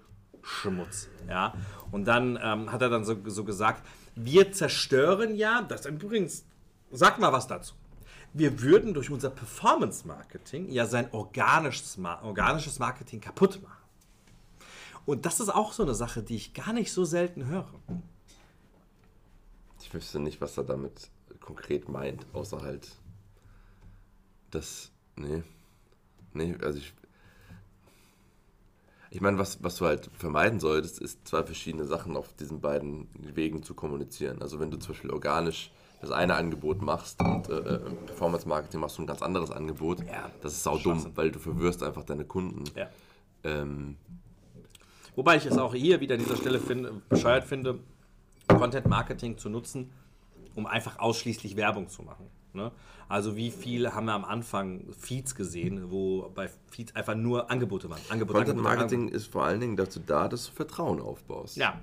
Schmutz. 0.42 1.08
Ja? 1.28 1.54
Und 1.90 2.04
dann 2.04 2.38
ähm, 2.40 2.70
hat 2.70 2.82
er 2.82 2.88
dann 2.88 3.04
so, 3.04 3.16
so 3.26 3.42
gesagt, 3.42 3.84
wir 4.14 4.52
zerstören 4.52 5.34
ja, 5.34 5.62
das 5.62 5.86
übrigens, 5.86 6.44
sag 6.92 7.18
mal 7.18 7.32
was 7.32 7.48
dazu. 7.48 7.74
Wir 8.32 8.60
würden 8.62 8.94
durch 8.94 9.10
unser 9.10 9.30
Performance-Marketing 9.30 10.68
ja 10.70 10.86
sein 10.86 11.12
organisches, 11.12 11.98
organisches 12.22 12.78
Marketing 12.78 13.20
kaputt 13.20 13.60
machen. 13.60 13.82
Und 15.04 15.26
das 15.26 15.40
ist 15.40 15.48
auch 15.48 15.72
so 15.72 15.82
eine 15.82 15.94
Sache, 15.94 16.22
die 16.22 16.36
ich 16.36 16.54
gar 16.54 16.72
nicht 16.72 16.92
so 16.92 17.04
selten 17.04 17.46
höre. 17.46 17.72
Ich 19.80 19.92
wüsste 19.92 20.18
nicht, 20.18 20.40
was 20.40 20.56
er 20.56 20.64
damit 20.64 21.10
konkret 21.40 21.88
meint, 21.88 22.26
außer 22.32 22.62
halt 22.62 22.90
das. 24.50 24.90
Nee. 25.16 25.42
Nee, 26.34 26.56
also 26.62 26.78
ich. 26.78 26.92
Ich 29.10 29.20
meine, 29.20 29.38
was, 29.38 29.62
was 29.62 29.76
du 29.76 29.86
halt 29.86 30.10
vermeiden 30.14 30.60
solltest, 30.60 30.98
ist 30.98 31.26
zwei 31.26 31.42
verschiedene 31.42 31.84
Sachen 31.84 32.16
auf 32.16 32.34
diesen 32.34 32.60
beiden 32.60 33.08
Wegen 33.14 33.62
zu 33.62 33.72
kommunizieren. 33.74 34.42
Also 34.42 34.58
wenn 34.58 34.70
du 34.70 34.78
zum 34.78 34.92
Beispiel 34.92 35.10
organisch 35.10 35.70
das 36.00 36.10
eine 36.10 36.34
Angebot 36.34 36.82
machst 36.82 37.22
und 37.22 37.48
äh, 37.48 37.56
äh, 37.56 37.78
Performance 38.06 38.46
Marketing 38.46 38.80
machst 38.80 38.98
du 38.98 39.02
ein 39.02 39.06
ganz 39.06 39.22
anderes 39.22 39.50
Angebot, 39.50 40.00
Ja, 40.06 40.30
das 40.42 40.52
ist 40.52 40.62
sau 40.64 40.76
dumm, 40.76 41.12
weil 41.14 41.30
du 41.30 41.38
verwirrst 41.38 41.82
einfach 41.82 42.04
deine 42.04 42.24
Kunden. 42.24 42.64
Ja. 42.76 42.90
Ähm, 43.44 43.96
Wobei 45.14 45.36
ich 45.36 45.46
es 45.46 45.56
auch 45.56 45.74
hier 45.74 46.00
wieder 46.00 46.16
an 46.16 46.20
dieser 46.20 46.36
Stelle 46.36 46.58
finde, 46.58 47.00
bescheuert 47.08 47.44
finde, 47.44 47.78
Content 48.48 48.86
Marketing 48.88 49.38
zu 49.38 49.48
nutzen, 49.48 49.92
um 50.54 50.66
einfach 50.66 50.98
ausschließlich 50.98 51.56
Werbung 51.56 51.88
zu 51.88 52.02
machen. 52.02 52.26
Ne? 52.52 52.72
Also 53.08 53.36
wie 53.36 53.50
viel 53.50 53.92
haben 53.92 54.06
wir 54.06 54.14
am 54.14 54.24
Anfang 54.24 54.84
Feeds 54.98 55.34
gesehen, 55.34 55.90
wo 55.90 56.30
bei 56.34 56.48
Feeds 56.70 56.96
einfach 56.96 57.14
nur 57.14 57.50
Angebote 57.50 57.90
waren. 57.90 58.00
Angebot, 58.08 58.36
Content 58.36 58.58
Angebot, 58.58 58.78
Marketing 58.78 59.08
ist 59.08 59.26
vor 59.26 59.44
allen 59.44 59.60
Dingen 59.60 59.76
dazu 59.76 60.00
da, 60.00 60.28
dass 60.28 60.46
du 60.46 60.52
Vertrauen 60.52 61.00
aufbaust. 61.00 61.56
Ja, 61.56 61.80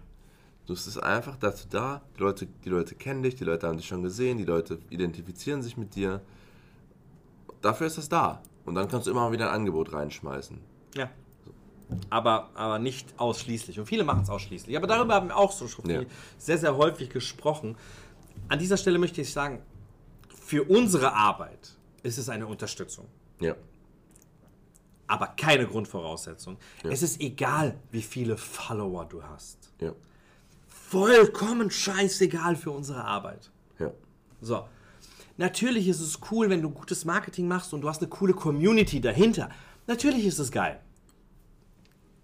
Du 0.65 0.73
es 0.73 0.87
ist 0.87 0.97
einfach 0.97 1.35
dazu 1.35 1.67
da, 1.69 2.01
die 2.15 2.21
Leute, 2.21 2.47
die 2.63 2.69
Leute 2.69 2.95
kennen 2.95 3.21
dich, 3.21 3.35
die 3.35 3.43
Leute 3.43 3.67
haben 3.67 3.77
dich 3.77 3.87
schon 3.87 4.01
gesehen, 4.01 4.37
die 4.37 4.45
Leute 4.45 4.79
identifizieren 4.89 5.61
sich 5.61 5.75
mit 5.75 5.95
dir. 5.95 6.21
Dafür 7.61 7.87
ist 7.87 7.97
das 7.97 8.07
da. 8.07 8.41
Und 8.65 8.75
dann 8.75 8.87
kannst 8.87 9.07
du 9.07 9.11
immer 9.11 9.29
wieder 9.33 9.49
ein 9.49 9.55
Angebot 9.55 9.91
reinschmeißen. 9.91 10.57
ja. 10.95 11.09
Aber, 12.09 12.49
aber 12.55 12.79
nicht 12.79 13.07
ausschließlich. 13.17 13.79
Und 13.79 13.85
viele 13.85 14.03
machen 14.03 14.23
es 14.23 14.29
ausschließlich. 14.29 14.75
Aber 14.77 14.87
darüber 14.87 15.15
haben 15.15 15.27
wir 15.29 15.37
auch 15.37 15.51
so 15.51 15.67
schon 15.67 15.89
Ja. 15.89 16.01
sehr, 16.37 16.57
sehr 16.57 16.75
häufig 16.77 17.09
gesprochen. 17.09 17.75
An 18.49 18.59
dieser 18.59 18.77
Stelle 18.77 18.99
möchte 18.99 19.21
ich 19.21 19.31
sagen, 19.31 19.61
für 20.41 20.63
unsere 20.63 21.13
Arbeit 21.13 21.75
ist 22.03 22.17
es 22.17 22.29
eine 22.29 22.47
Unterstützung. 22.47 23.07
Ja. 23.39 23.55
aber 25.07 25.27
keine 25.27 25.67
Grundvoraussetzung. 25.67 26.57
Es 26.89 27.03
ist 27.03 27.19
egal, 27.21 27.77
wie 27.91 28.01
viele 28.01 28.35
Follower 28.37 29.05
du 29.05 29.21
hast. 29.23 29.71
Ja. 29.79 29.93
Vollkommen 30.67 31.69
scheißegal 31.71 32.55
für 32.55 32.71
unsere 32.71 33.03
Arbeit. 33.03 33.51
Ja. 33.79 33.91
So. 34.41 34.65
Natürlich 35.37 35.87
ist 35.87 35.99
es 35.99 36.19
cool, 36.31 36.49
wenn 36.49 36.61
du 36.61 36.69
gutes 36.69 37.05
Marketing 37.05 37.47
machst 37.47 37.73
und 37.73 37.81
du 37.81 37.89
hast 37.89 38.01
eine 38.01 38.09
coole 38.09 38.33
Community 38.33 39.01
dahinter. 39.01 39.49
Natürlich 39.87 40.25
ist 40.25 40.39
es 40.39 40.51
geil. 40.51 40.79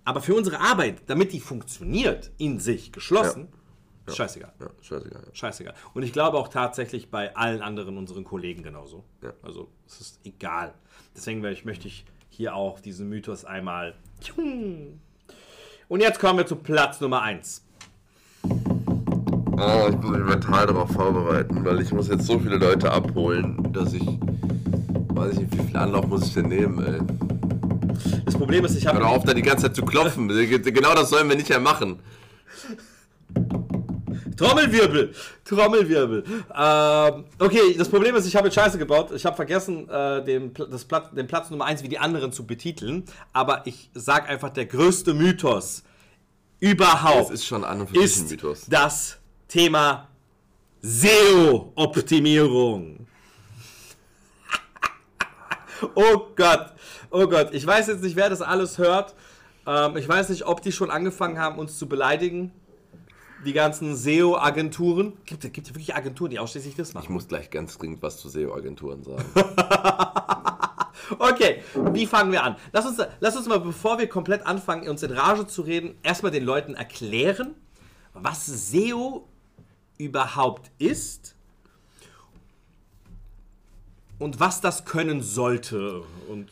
Aber 0.09 0.21
für 0.21 0.33
unsere 0.33 0.59
Arbeit, 0.59 1.03
damit 1.05 1.33
die 1.33 1.39
funktioniert, 1.39 2.31
in 2.39 2.59
sich 2.59 2.91
geschlossen, 2.91 3.47
ist 4.07 4.17
scheißegal. 4.17 4.51
Ja, 4.59 4.67
scheißegal. 4.81 5.21
Ja. 5.23 5.35
Scheißegal. 5.35 5.73
Und 5.93 6.01
ich 6.01 6.13
glaube 6.13 6.37
auch 6.39 6.47
tatsächlich 6.47 7.11
bei 7.11 7.35
allen 7.35 7.61
anderen 7.61 7.95
unseren 7.95 8.23
Kollegen 8.23 8.63
genauso. 8.63 9.03
Ja. 9.21 9.33
Also 9.43 9.67
es 9.85 10.01
ist 10.01 10.19
egal. 10.23 10.73
Deswegen 11.15 11.41
möchte 11.41 11.59
ich- 11.59 11.65
möchte 11.65 11.87
ich 11.87 12.05
hier 12.31 12.55
auch 12.55 12.79
diesen 12.79 13.07
Mythos 13.07 13.45
einmal. 13.45 13.93
Und 15.87 15.99
jetzt 16.01 16.19
kommen 16.19 16.39
wir 16.39 16.47
zu 16.47 16.55
Platz 16.55 16.99
Nummer 17.01 17.21
1. 17.21 17.63
Oh, 18.43 19.87
ich 19.89 19.95
muss 19.97 20.09
mich 20.17 20.25
mental 20.25 20.65
darauf 20.65 20.89
vorbereiten, 20.91 21.63
weil 21.65 21.81
ich 21.81 21.91
muss 21.91 22.07
jetzt 22.07 22.25
so 22.25 22.39
viele 22.39 22.55
Leute 22.57 22.91
abholen, 22.91 23.71
dass 23.73 23.93
ich. 23.93 24.07
Weiß 25.13 25.33
ich 25.33 25.39
nicht, 25.41 25.53
wie 25.55 25.63
viel 25.67 25.77
Anlauf 25.77 26.07
muss 26.07 26.25
ich 26.25 26.33
denn 26.33 26.47
nehmen, 26.47 26.79
ey. 26.83 26.99
Das 28.29 28.37
Problem 28.37 28.63
ist, 28.63 28.75
ich 28.75 28.85
Hör 28.85 28.93
habe. 28.93 29.03
doch 29.03 29.09
auf, 29.09 29.23
da 29.23 29.33
die 29.33 29.41
ganze 29.41 29.63
Zeit 29.63 29.75
zu 29.75 29.83
klopfen. 29.83 30.29
Genau 30.63 30.93
das 30.93 31.09
sollen 31.09 31.27
wir 31.27 31.35
nicht 31.35 31.49
mehr 31.49 31.59
machen. 31.59 31.99
Trommelwirbel! 34.37 35.15
Trommelwirbel. 35.43 36.23
Ähm, 36.55 37.25
okay, 37.39 37.73
das 37.75 37.89
Problem 37.89 38.15
ist, 38.15 38.27
ich 38.27 38.35
habe 38.35 38.45
jetzt 38.47 38.53
Scheiße 38.53 38.77
gebaut. 38.77 39.09
Ich 39.15 39.25
habe 39.25 39.35
vergessen, 39.35 39.89
äh, 39.89 40.23
den, 40.23 40.53
das 40.53 40.85
Platz, 40.85 41.07
den 41.15 41.25
Platz 41.25 41.49
Nummer 41.49 41.65
1 41.65 41.81
wie 41.81 41.89
die 41.89 41.97
anderen 41.97 42.31
zu 42.31 42.45
betiteln. 42.45 43.05
Aber 43.33 43.65
ich 43.65 43.89
sag 43.95 44.29
einfach, 44.29 44.51
der 44.51 44.67
größte 44.67 45.15
Mythos 45.15 45.81
überhaupt 46.59 47.31
Das 47.31 47.31
ist 47.31 47.47
schon 47.47 47.63
an 47.63 47.81
und 47.81 47.89
für 47.89 47.99
ist 47.99 48.29
Mythos. 48.29 48.67
das 48.69 49.17
Thema 49.47 50.07
SEO-Optimierung. 50.83 53.07
oh 55.95 56.27
Gott, 56.35 56.73
oh 57.11 57.27
Gott. 57.27 57.53
Ich 57.53 57.65
weiß 57.65 57.87
jetzt 57.87 58.03
nicht, 58.03 58.15
wer 58.15 58.29
das 58.29 58.41
alles 58.41 58.77
hört. 58.77 59.15
Ähm, 59.65 59.97
ich 59.97 60.07
weiß 60.07 60.29
nicht, 60.29 60.45
ob 60.45 60.61
die 60.61 60.71
schon 60.71 60.89
angefangen 60.91 61.39
haben, 61.39 61.59
uns 61.59 61.77
zu 61.77 61.87
beleidigen. 61.87 62.51
Die 63.45 63.53
ganzen 63.53 63.95
SEO-Agenturen. 63.95 65.13
Gibt 65.25 65.43
es 65.45 65.53
wirklich 65.73 65.95
Agenturen, 65.95 66.31
die 66.31 66.39
ausschließlich 66.39 66.75
das 66.75 66.89
Ich 66.89 66.95
machen? 66.95 67.13
muss 67.13 67.27
gleich 67.27 67.49
ganz 67.49 67.77
dringend 67.77 68.01
was 68.01 68.17
zu 68.17 68.29
SEO-Agenturen 68.29 69.03
sagen. 69.03 69.23
Okay, 71.17 71.63
wie 71.91 72.05
fangen 72.05 72.31
wir 72.31 72.43
an? 72.43 72.55
Lass 72.71 72.85
uns, 72.85 73.01
lass 73.19 73.35
uns 73.35 73.47
mal, 73.47 73.59
bevor 73.59 73.97
wir 73.97 74.07
komplett 74.07 74.45
anfangen, 74.45 74.87
uns 74.87 75.01
in 75.01 75.11
Rage 75.11 75.47
zu 75.47 75.63
reden, 75.63 75.95
erstmal 76.03 76.31
den 76.31 76.43
Leuten 76.43 76.75
erklären, 76.75 77.55
was 78.13 78.45
SEO 78.45 79.27
überhaupt 79.97 80.69
ist 80.77 81.35
und 84.19 84.39
was 84.39 84.61
das 84.61 84.85
können 84.85 85.23
sollte. 85.23 86.03
Und 86.27 86.49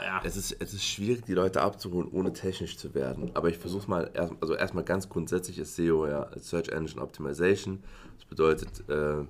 ja, 0.00 0.20
Es 0.24 0.36
ist, 0.36 0.52
es 0.60 0.74
ist 0.74 0.84
schwierig, 0.84 1.24
die 1.24 1.34
Leute 1.34 1.62
abzuholen, 1.62 2.08
ohne 2.10 2.32
technisch 2.32 2.76
zu 2.76 2.94
werden. 2.94 3.30
Aber 3.34 3.48
ich 3.48 3.58
versuche 3.58 3.88
mal, 3.88 4.10
erst, 4.14 4.34
also 4.40 4.54
erstmal 4.54 4.84
ganz 4.84 5.08
grundsätzlich 5.08 5.58
ist 5.58 5.76
SEO 5.76 6.06
ja 6.06 6.28
Search 6.38 6.68
Engine 6.68 7.00
Optimization. 7.00 7.82
Das 8.16 8.24
bedeutet, 8.24 8.88
äh, 8.88 9.24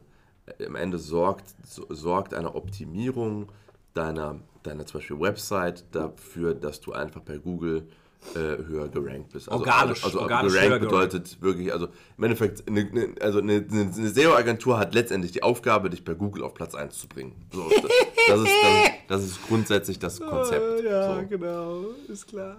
am 0.64 0.76
Ende 0.76 0.98
sorgt, 0.98 1.54
so, 1.66 1.86
sorgt 1.88 2.34
eine 2.34 2.54
Optimierung 2.54 3.50
deiner, 3.94 4.40
deiner 4.62 4.84
zum 4.86 5.00
Beispiel 5.00 5.20
Website 5.20 5.84
dafür, 5.92 6.54
dass 6.54 6.80
du 6.80 6.92
einfach 6.92 7.20
bei 7.20 7.38
Google 7.38 7.88
äh, 8.34 8.38
höher 8.38 8.88
gerankt 8.88 9.32
bist. 9.32 9.48
Also, 9.50 9.64
Organisch, 9.64 10.04
Also, 10.04 10.18
also 10.18 10.20
organisch 10.22 10.52
gerankt 10.54 10.80
bedeutet 10.80 11.42
wirklich, 11.42 11.72
also 11.72 11.88
im 12.16 12.24
Endeffekt, 12.24 12.66
eine, 12.68 12.80
eine, 12.80 13.14
also 13.20 13.38
eine, 13.38 13.64
eine 13.70 14.08
SEO-Agentur 14.10 14.78
hat 14.78 14.94
letztendlich 14.94 15.32
die 15.32 15.42
Aufgabe, 15.42 15.90
dich 15.90 16.04
bei 16.04 16.14
Google 16.14 16.42
auf 16.42 16.54
Platz 16.54 16.74
1 16.74 16.98
zu 16.98 17.08
bringen. 17.08 17.34
So, 17.52 17.68
das, 17.68 17.82
das, 18.28 18.40
ist, 18.40 18.48
das, 18.62 18.90
das 19.08 19.24
ist 19.24 19.46
grundsätzlich 19.46 19.98
das 19.98 20.20
Konzept. 20.20 20.78
so. 20.82 21.26
genau, 21.28 21.84
ist 22.08 22.26
klar. 22.28 22.56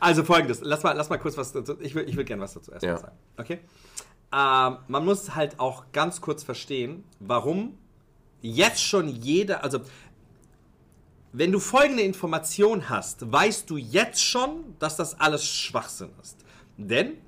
Also 0.00 0.24
folgendes, 0.24 0.60
lass 0.62 0.82
mal, 0.82 0.92
lass 0.92 1.08
mal 1.08 1.18
kurz 1.18 1.36
was 1.36 1.52
dazu. 1.52 1.74
Ich 1.80 1.94
will, 1.94 2.08
ich 2.08 2.16
will 2.16 2.24
gerne 2.24 2.42
was 2.42 2.54
dazu 2.54 2.72
erstmal 2.72 2.92
Ja. 2.94 2.98
sagen. 2.98 3.16
Okay? 3.36 3.58
Ähm, 4.32 4.76
man 4.88 5.04
muss 5.04 5.34
halt 5.34 5.58
auch 5.58 5.84
ganz 5.92 6.20
kurz 6.20 6.42
verstehen, 6.42 7.04
warum 7.20 7.78
jetzt 8.42 8.82
schon 8.82 9.08
jeder, 9.08 9.64
also 9.64 9.80
wenn 11.38 11.52
du 11.52 11.60
folgende 11.60 12.02
Information 12.02 12.88
hast, 12.88 13.30
weißt 13.30 13.70
du 13.70 13.76
jetzt 13.76 14.20
schon, 14.20 14.74
dass 14.80 14.96
das 14.96 15.20
alles 15.20 15.46
Schwachsinn 15.46 16.10
ist. 16.20 16.36
Denn 16.76 17.18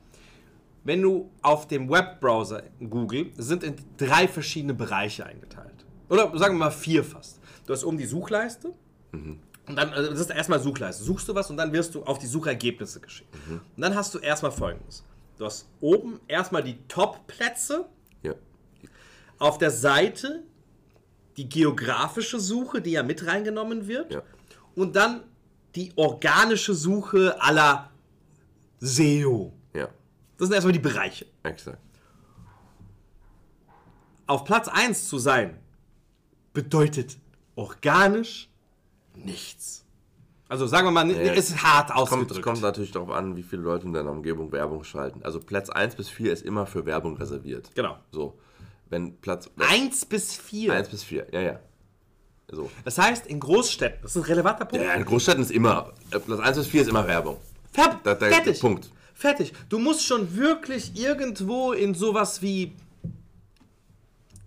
wenn 0.82 1.00
du 1.00 1.30
auf 1.42 1.68
dem 1.68 1.88
Webbrowser 1.88 2.64
Google 2.80 3.30
sind 3.36 3.62
in 3.62 3.76
drei 3.96 4.26
verschiedene 4.26 4.74
Bereiche 4.74 5.24
eingeteilt. 5.26 5.86
Oder 6.08 6.36
sagen 6.36 6.54
wir 6.56 6.64
mal 6.66 6.70
vier 6.72 7.04
fast. 7.04 7.38
Du 7.66 7.72
hast 7.72 7.84
oben 7.84 7.98
die 7.98 8.06
Suchleiste. 8.06 8.74
Und 9.12 9.76
dann, 9.76 9.90
also 9.90 10.10
das 10.10 10.18
ist 10.18 10.30
erstmal 10.30 10.58
Suchleiste. 10.58 11.04
Suchst 11.04 11.28
du 11.28 11.34
was 11.36 11.48
und 11.48 11.56
dann 11.56 11.72
wirst 11.72 11.94
du 11.94 12.02
auf 12.02 12.18
die 12.18 12.26
Suchergebnisse 12.26 12.98
geschickt. 12.98 13.32
Und 13.48 13.62
dann 13.80 13.94
hast 13.94 14.12
du 14.14 14.18
erstmal 14.18 14.50
folgendes. 14.50 15.04
Du 15.38 15.44
hast 15.44 15.68
oben 15.80 16.18
erstmal 16.26 16.64
die 16.64 16.78
Top-Plätze, 16.88 17.86
Ja. 18.24 18.34
auf 19.38 19.58
der 19.58 19.70
Seite 19.70 20.42
die 21.40 21.48
geografische 21.48 22.38
Suche, 22.38 22.82
die 22.82 22.90
ja 22.92 23.02
mit 23.02 23.26
reingenommen 23.26 23.88
wird. 23.88 24.12
Ja. 24.12 24.22
Und 24.74 24.94
dann 24.94 25.22
die 25.74 25.90
organische 25.96 26.74
Suche 26.74 27.40
aller 27.40 27.90
SEO. 28.80 29.52
Ja, 29.74 29.88
Das 30.36 30.48
sind 30.48 30.54
erstmal 30.54 30.72
die 30.74 30.78
Bereiche. 30.80 31.24
exakt. 31.42 31.78
Auf 34.26 34.44
Platz 34.44 34.68
1 34.68 35.08
zu 35.08 35.18
sein, 35.18 35.56
bedeutet 36.52 37.16
organisch 37.56 38.48
nichts. 39.14 39.84
Also 40.48 40.66
sagen 40.66 40.86
wir 40.86 40.90
mal, 40.92 41.10
Ja, 41.10 41.32
es 41.32 41.50
ist 41.50 41.62
hart 41.62 41.88
Kommt, 41.90 42.06
es 42.08 42.12
ausgedrückt. 42.12 42.42
kommt 42.44 42.60
natürlich 42.62 42.92
darauf 42.92 43.10
an, 43.10 43.34
wie 43.36 43.42
viele 43.42 43.62
Leute 43.62 43.86
in 43.86 43.92
deiner 43.92 44.10
Umgebung 44.10 44.52
Werbung 44.52 44.84
schalten. 44.84 45.22
Also 45.22 45.40
Platz 45.40 45.70
1 45.70 45.94
bis 45.96 46.08
4 46.10 46.32
ist 46.32 46.42
immer 46.44 46.66
für 46.66 46.84
Werbung 46.86 47.16
reserviert. 47.16 47.70
Genau. 47.74 47.96
So. 48.12 48.38
Wenn 48.90 49.16
Platz 49.20 49.48
1 49.58 50.04
bis 50.06 50.34
4. 50.34 50.72
1 50.74 50.88
bis 50.88 51.02
4, 51.04 51.26
ja, 51.32 51.40
ja. 51.40 51.60
So. 52.52 52.68
Das 52.84 52.98
heißt, 52.98 53.26
in 53.28 53.38
Großstädten, 53.38 54.00
das 54.02 54.16
ist 54.16 54.16
ein 54.16 54.24
relevanter 54.24 54.64
Punkt. 54.64 54.84
Ja, 54.84 54.94
in 54.94 55.04
Großstädten 55.04 55.42
ist 55.42 55.52
immer, 55.52 55.92
äh, 56.10 56.18
Platz 56.18 56.40
1 56.40 56.56
bis 56.58 56.66
4 56.66 56.82
ist 56.82 56.88
immer 56.88 57.06
Werbung. 57.06 57.38
Fer 57.72 58.00
Da- 58.02 58.14
da- 58.14 58.28
fertig. 58.28 58.60
Punkt. 58.60 58.90
Fertig. 59.14 59.52
Du 59.68 59.78
musst 59.78 60.04
schon 60.04 60.34
wirklich 60.36 60.96
irgendwo 60.98 61.72
in 61.72 61.94
sowas 61.94 62.42
wie, 62.42 62.72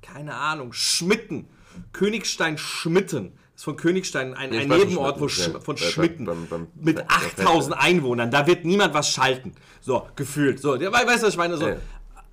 keine 0.01 0.35
Ahnung, 0.35 0.73
Schmitten, 0.73 1.47
Königstein 1.93 2.57
Schmitten, 2.57 3.31
ist 3.55 3.63
von 3.63 3.77
Königstein 3.77 4.33
ein, 4.33 4.49
Nee, 4.49 4.59
ein 4.59 4.67
Nebenort 4.67 5.19
wo 5.21 5.27
Sch 5.29 5.43
von 5.61 5.75
ja. 5.77 5.85
Bei- 5.85 5.91
Schmitten 5.91 6.25
beim- 6.25 6.47
beim- 6.47 6.67
mit 6.75 6.97
beim- 6.97 7.05
8000 7.07 7.77
Einwohnern. 7.77 8.29
Da 8.31 8.45
wird 8.47 8.65
niemand 8.65 8.93
was 8.93 9.09
schalten. 9.09 9.53
So, 9.79 10.07
gefühlt. 10.15 10.59
So, 10.59 10.73
weißt 10.79 10.83
du, 11.21 11.27
was 11.27 11.33
ich 11.33 11.37
meine? 11.37 11.55
So. 11.57 11.67
Ja. 11.69 11.77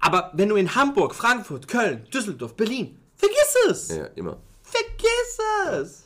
Aber 0.01 0.31
wenn 0.35 0.49
du 0.49 0.57
in 0.57 0.75
Hamburg, 0.75 1.15
Frankfurt, 1.15 1.69
Köln, 1.69 2.07
Düsseldorf, 2.13 2.55
Berlin, 2.55 2.99
vergiss 3.17 3.57
es! 3.69 3.97
Ja, 3.97 4.07
immer. 4.17 4.39
Vergiss 4.63 5.39
es! 5.71 6.05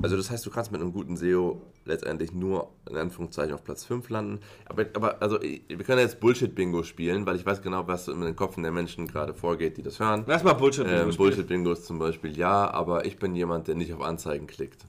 Also 0.00 0.16
das 0.16 0.30
heißt, 0.30 0.44
du 0.44 0.50
kannst 0.50 0.72
mit 0.72 0.80
einem 0.80 0.92
guten 0.92 1.16
SEO 1.16 1.62
letztendlich 1.84 2.32
nur 2.32 2.70
in 2.88 2.96
Anführungszeichen 2.96 3.54
auf 3.54 3.64
Platz 3.64 3.84
5 3.84 4.08
landen. 4.08 4.40
Aber, 4.66 4.86
aber 4.94 5.20
also 5.20 5.40
wir 5.40 5.84
können 5.84 6.00
jetzt 6.00 6.20
Bullshit-Bingo 6.20 6.82
spielen, 6.82 7.26
weil 7.26 7.36
ich 7.36 7.44
weiß 7.44 7.62
genau, 7.62 7.86
was 7.86 8.08
in 8.08 8.20
den 8.20 8.36
Köpfen 8.36 8.62
der 8.62 8.72
Menschen 8.72 9.06
gerade 9.06 9.34
vorgeht, 9.34 9.76
die 9.76 9.82
das 9.82 10.00
hören. 10.00 10.24
Lass 10.26 10.42
mal 10.44 10.54
Bullshit. 10.54 10.86
Ähm, 10.88 11.14
Bullshit-Bingos 11.14 11.84
zum 11.84 11.98
Beispiel 11.98 12.36
ja, 12.36 12.70
aber 12.70 13.04
ich 13.04 13.18
bin 13.18 13.34
jemand, 13.34 13.68
der 13.68 13.74
nicht 13.74 13.92
auf 13.92 14.00
Anzeigen 14.00 14.46
klickt. 14.46 14.86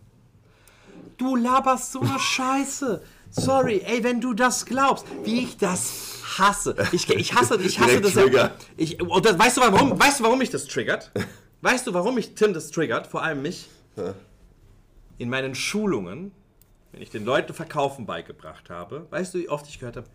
Du 1.17 1.36
laberst 1.36 1.91
so 1.91 2.01
eine 2.01 2.19
Scheiße. 2.19 3.01
Sorry, 3.36 3.81
ey, 3.84 4.03
wenn 4.03 4.21
du 4.21 4.34
das 4.34 4.65
glaubst, 4.65 5.05
wie 5.23 5.43
ich 5.43 5.57
das 5.57 6.21
hasse. 6.38 6.75
Ich, 6.91 7.09
ich 7.09 7.34
hasse, 7.34 7.59
ich 7.61 7.79
hasse 7.79 7.99
das. 7.99 8.13
Ja, 8.13 8.21
Trigger. 8.23 8.51
ich, 8.77 9.01
und 9.01 9.25
das, 9.25 9.38
weißt, 9.38 9.57
du, 9.57 9.61
warum, 9.61 9.99
weißt 9.99 10.19
du, 10.19 10.23
warum 10.23 10.38
mich 10.39 10.51
das 10.51 10.65
triggert? 10.65 11.11
Weißt 11.61 11.88
du, 11.88 11.93
warum 11.93 12.15
mich 12.15 12.36
Tim 12.36 12.53
das 12.53 12.69
triggert? 12.71 13.07
Vor 13.07 13.23
allem 13.23 13.41
mich. 13.41 13.69
In 15.17 15.29
meinen 15.29 15.55
Schulungen, 15.55 16.31
wenn 16.91 17.01
ich 17.01 17.09
den 17.09 17.25
Leuten 17.25 17.53
Verkaufen 17.53 18.05
beigebracht 18.05 18.69
habe, 18.69 19.07
weißt 19.09 19.34
du, 19.34 19.39
wie 19.39 19.49
oft 19.49 19.67
ich 19.67 19.79
gehört 19.79 19.97
habe, 19.97 20.07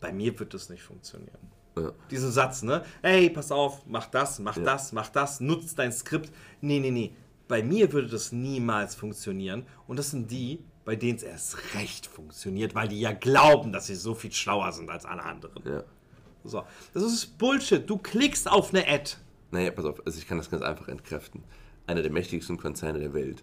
bei 0.00 0.12
mir 0.12 0.38
wird 0.38 0.52
das 0.52 0.68
nicht 0.68 0.82
funktionieren. 0.82 1.38
Ja. 1.76 1.92
Diesen 2.10 2.32
Satz, 2.32 2.62
ne? 2.62 2.84
Hey, 3.02 3.30
pass 3.30 3.52
auf, 3.52 3.82
mach 3.86 4.06
das, 4.06 4.38
mach 4.38 4.56
das, 4.58 4.92
mach 4.92 5.08
das, 5.10 5.40
nutzt 5.40 5.78
dein 5.78 5.92
Skript. 5.92 6.30
Nee, 6.60 6.80
nee, 6.80 6.90
nee. 6.90 7.12
Bei 7.48 7.62
mir 7.62 7.92
würde 7.92 8.08
das 8.08 8.32
niemals 8.32 8.94
funktionieren. 8.94 9.66
Und 9.86 9.98
das 9.98 10.10
sind 10.10 10.30
die, 10.30 10.58
bei 10.86 10.96
denen 10.96 11.16
es 11.16 11.24
erst 11.24 11.74
recht 11.74 12.06
funktioniert, 12.06 12.74
weil 12.76 12.86
die 12.88 13.00
ja 13.00 13.12
glauben, 13.12 13.72
dass 13.72 13.88
sie 13.88 13.96
so 13.96 14.14
viel 14.14 14.32
schlauer 14.32 14.72
sind 14.72 14.88
als 14.88 15.04
alle 15.04 15.22
anderen. 15.24 15.60
Ja. 15.66 15.82
So. 16.44 16.62
Das 16.94 17.02
ist 17.02 17.36
Bullshit. 17.38 17.90
Du 17.90 17.98
klickst 17.98 18.48
auf 18.48 18.72
eine 18.72 18.86
Ad. 18.88 19.16
Naja, 19.50 19.72
pass 19.72 19.84
auf, 19.84 20.00
also 20.06 20.16
ich 20.18 20.28
kann 20.28 20.38
das 20.38 20.48
ganz 20.48 20.62
einfach 20.62 20.86
entkräften. 20.88 21.42
Einer 21.88 22.02
der 22.02 22.12
mächtigsten 22.12 22.56
Konzerne 22.56 23.00
der 23.00 23.14
Welt 23.14 23.42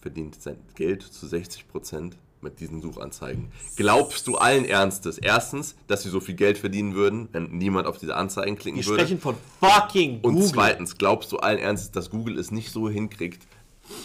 verdient 0.00 0.40
sein 0.40 0.58
Geld 0.74 1.02
zu 1.02 1.26
60% 1.26 2.12
mit 2.42 2.60
diesen 2.60 2.82
Suchanzeigen. 2.82 3.50
Glaubst 3.76 4.26
du 4.26 4.36
allen 4.36 4.66
Ernstes, 4.66 5.16
erstens, 5.16 5.76
dass 5.86 6.02
sie 6.02 6.10
so 6.10 6.20
viel 6.20 6.34
Geld 6.34 6.58
verdienen 6.58 6.94
würden, 6.94 7.28
wenn 7.32 7.56
niemand 7.56 7.86
auf 7.86 7.96
diese 7.96 8.16
Anzeigen 8.16 8.56
klicken 8.58 8.80
Wir 8.80 8.86
würde? 8.86 9.04
sprechen 9.04 9.20
von 9.20 9.36
fucking 9.60 10.20
Und 10.20 10.34
Google. 10.34 10.48
zweitens, 10.50 10.98
glaubst 10.98 11.32
du 11.32 11.38
allen 11.38 11.58
Ernstes, 11.58 11.90
dass 11.90 12.10
Google 12.10 12.38
es 12.38 12.50
nicht 12.50 12.70
so 12.70 12.90
hinkriegt, 12.90 13.46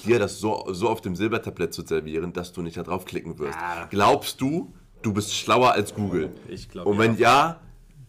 dir 0.05 0.19
das 0.19 0.39
so, 0.39 0.65
so 0.71 0.89
auf 0.89 1.01
dem 1.01 1.15
Silbertablett 1.15 1.73
zu 1.73 1.85
servieren, 1.85 2.33
dass 2.33 2.53
du 2.53 2.61
nicht 2.61 2.77
da 2.77 2.83
draufklicken 2.83 3.37
wirst? 3.39 3.57
Ja. 3.59 3.87
Glaubst 3.89 4.41
du, 4.41 4.73
du 5.01 5.13
bist 5.13 5.33
schlauer 5.33 5.71
als 5.71 5.93
Google? 5.93 6.31
Ich 6.47 6.69
glaub, 6.69 6.85
Und 6.85 6.97
wenn 6.97 7.17
ja, 7.17 7.59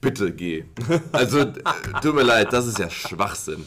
bitte 0.00 0.32
geh. 0.32 0.64
Also, 1.12 1.44
tut 2.02 2.14
mir 2.14 2.22
leid, 2.22 2.52
das 2.52 2.66
ist 2.66 2.78
ja 2.78 2.90
Schwachsinn. 2.90 3.66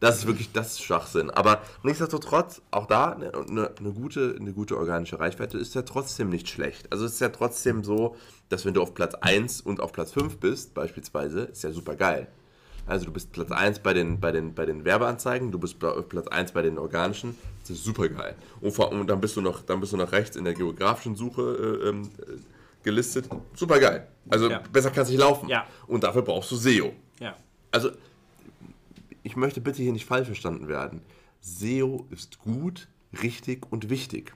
Das 0.00 0.16
ist 0.16 0.26
wirklich, 0.26 0.50
das 0.52 0.72
ist 0.72 0.82
Schwachsinn. 0.82 1.30
Aber 1.30 1.60
nichtsdestotrotz, 1.82 2.62
auch 2.70 2.86
da, 2.86 3.12
eine, 3.12 3.32
eine, 3.34 3.70
eine, 3.78 3.92
gute, 3.92 4.34
eine 4.40 4.52
gute 4.54 4.78
organische 4.78 5.20
Reichweite 5.20 5.58
ist 5.58 5.74
ja 5.74 5.82
trotzdem 5.82 6.30
nicht 6.30 6.48
schlecht. 6.48 6.90
Also 6.90 7.04
es 7.04 7.12
ist 7.12 7.20
ja 7.20 7.28
trotzdem 7.28 7.84
so, 7.84 8.16
dass 8.48 8.64
wenn 8.64 8.72
du 8.72 8.80
auf 8.80 8.94
Platz 8.94 9.14
1 9.14 9.60
und 9.60 9.80
auf 9.80 9.92
Platz 9.92 10.12
5 10.12 10.38
bist, 10.38 10.72
beispielsweise, 10.72 11.42
ist 11.42 11.62
ja 11.62 11.70
super 11.70 11.96
geil. 11.96 12.28
Also 12.86 13.06
du 13.06 13.12
bist 13.12 13.30
Platz 13.32 13.50
1 13.52 13.80
bei 13.80 13.92
den, 13.94 14.18
bei 14.20 14.32
den, 14.32 14.54
bei 14.54 14.66
den 14.66 14.84
Werbeanzeigen, 14.84 15.52
du 15.52 15.58
bist 15.58 15.78
Platz 15.78 16.26
1 16.28 16.52
bei 16.52 16.62
den 16.62 16.78
organischen, 16.78 17.36
das 17.62 17.70
ist 17.70 17.84
super 17.84 18.08
geil. 18.08 18.34
Und, 18.60 18.72
vor, 18.72 18.90
und 18.90 19.06
dann, 19.06 19.20
bist 19.20 19.36
du 19.36 19.40
noch, 19.40 19.62
dann 19.62 19.80
bist 19.80 19.92
du 19.92 19.96
noch 19.96 20.10
rechts 20.12 20.36
in 20.36 20.44
der 20.44 20.54
geografischen 20.54 21.14
Suche 21.14 21.80
äh, 21.84 21.88
ähm, 21.88 22.10
äh, 22.18 22.36
gelistet. 22.82 23.28
Super 23.54 23.78
geil. 23.78 24.08
Also 24.28 24.50
Ja. 24.50 24.62
besser 24.72 24.90
kann 24.90 25.04
es 25.04 25.10
nicht 25.10 25.20
laufen. 25.20 25.48
Ja. 25.48 25.66
Und 25.86 26.02
dafür 26.04 26.22
brauchst 26.22 26.50
du 26.50 26.56
SEO. 26.56 26.92
ja. 27.20 27.36
Also, 27.72 27.90
ich 29.22 29.36
möchte 29.36 29.60
bitte 29.60 29.80
hier 29.82 29.92
nicht 29.92 30.06
falsch 30.06 30.26
verstanden 30.26 30.66
werden. 30.66 31.02
SEO 31.40 32.06
ist 32.10 32.38
gut, 32.40 32.88
richtig 33.22 33.70
und 33.70 33.90
wichtig. 33.90 34.34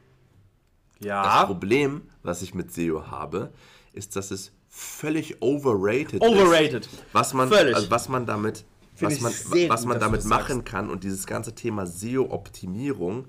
Das 1.01 1.07
Ja. 1.09 1.45
Problem, 1.47 2.03
was 2.23 2.43
ich 2.43 2.55
mit 2.55 2.73
SEO 2.73 3.09
habe, 3.09 3.53
ist, 3.93 4.15
dass 4.15 4.31
es 4.31 4.53
völlig 4.75 5.41
overrated, 5.41 6.21
Overrated. 6.21 6.87
ist. 6.87 7.05
Was 7.13 7.33
man, 7.33 7.49
Völlig. 7.49 7.77
also 7.77 7.91
was 7.91 8.09
man 8.09 8.27
damit, 8.27 8.65
was 8.99 9.21
man, 9.21 9.33
was 9.33 9.81
gut, 9.81 9.89
man 9.89 10.01
damit 10.01 10.25
machen 10.25 10.57
sagst. 10.57 10.67
kann 10.67 10.91
und 10.91 11.05
dieses 11.05 11.27
ganze 11.27 11.55
Thema 11.55 11.87
SEO-Optimierung 11.87 13.27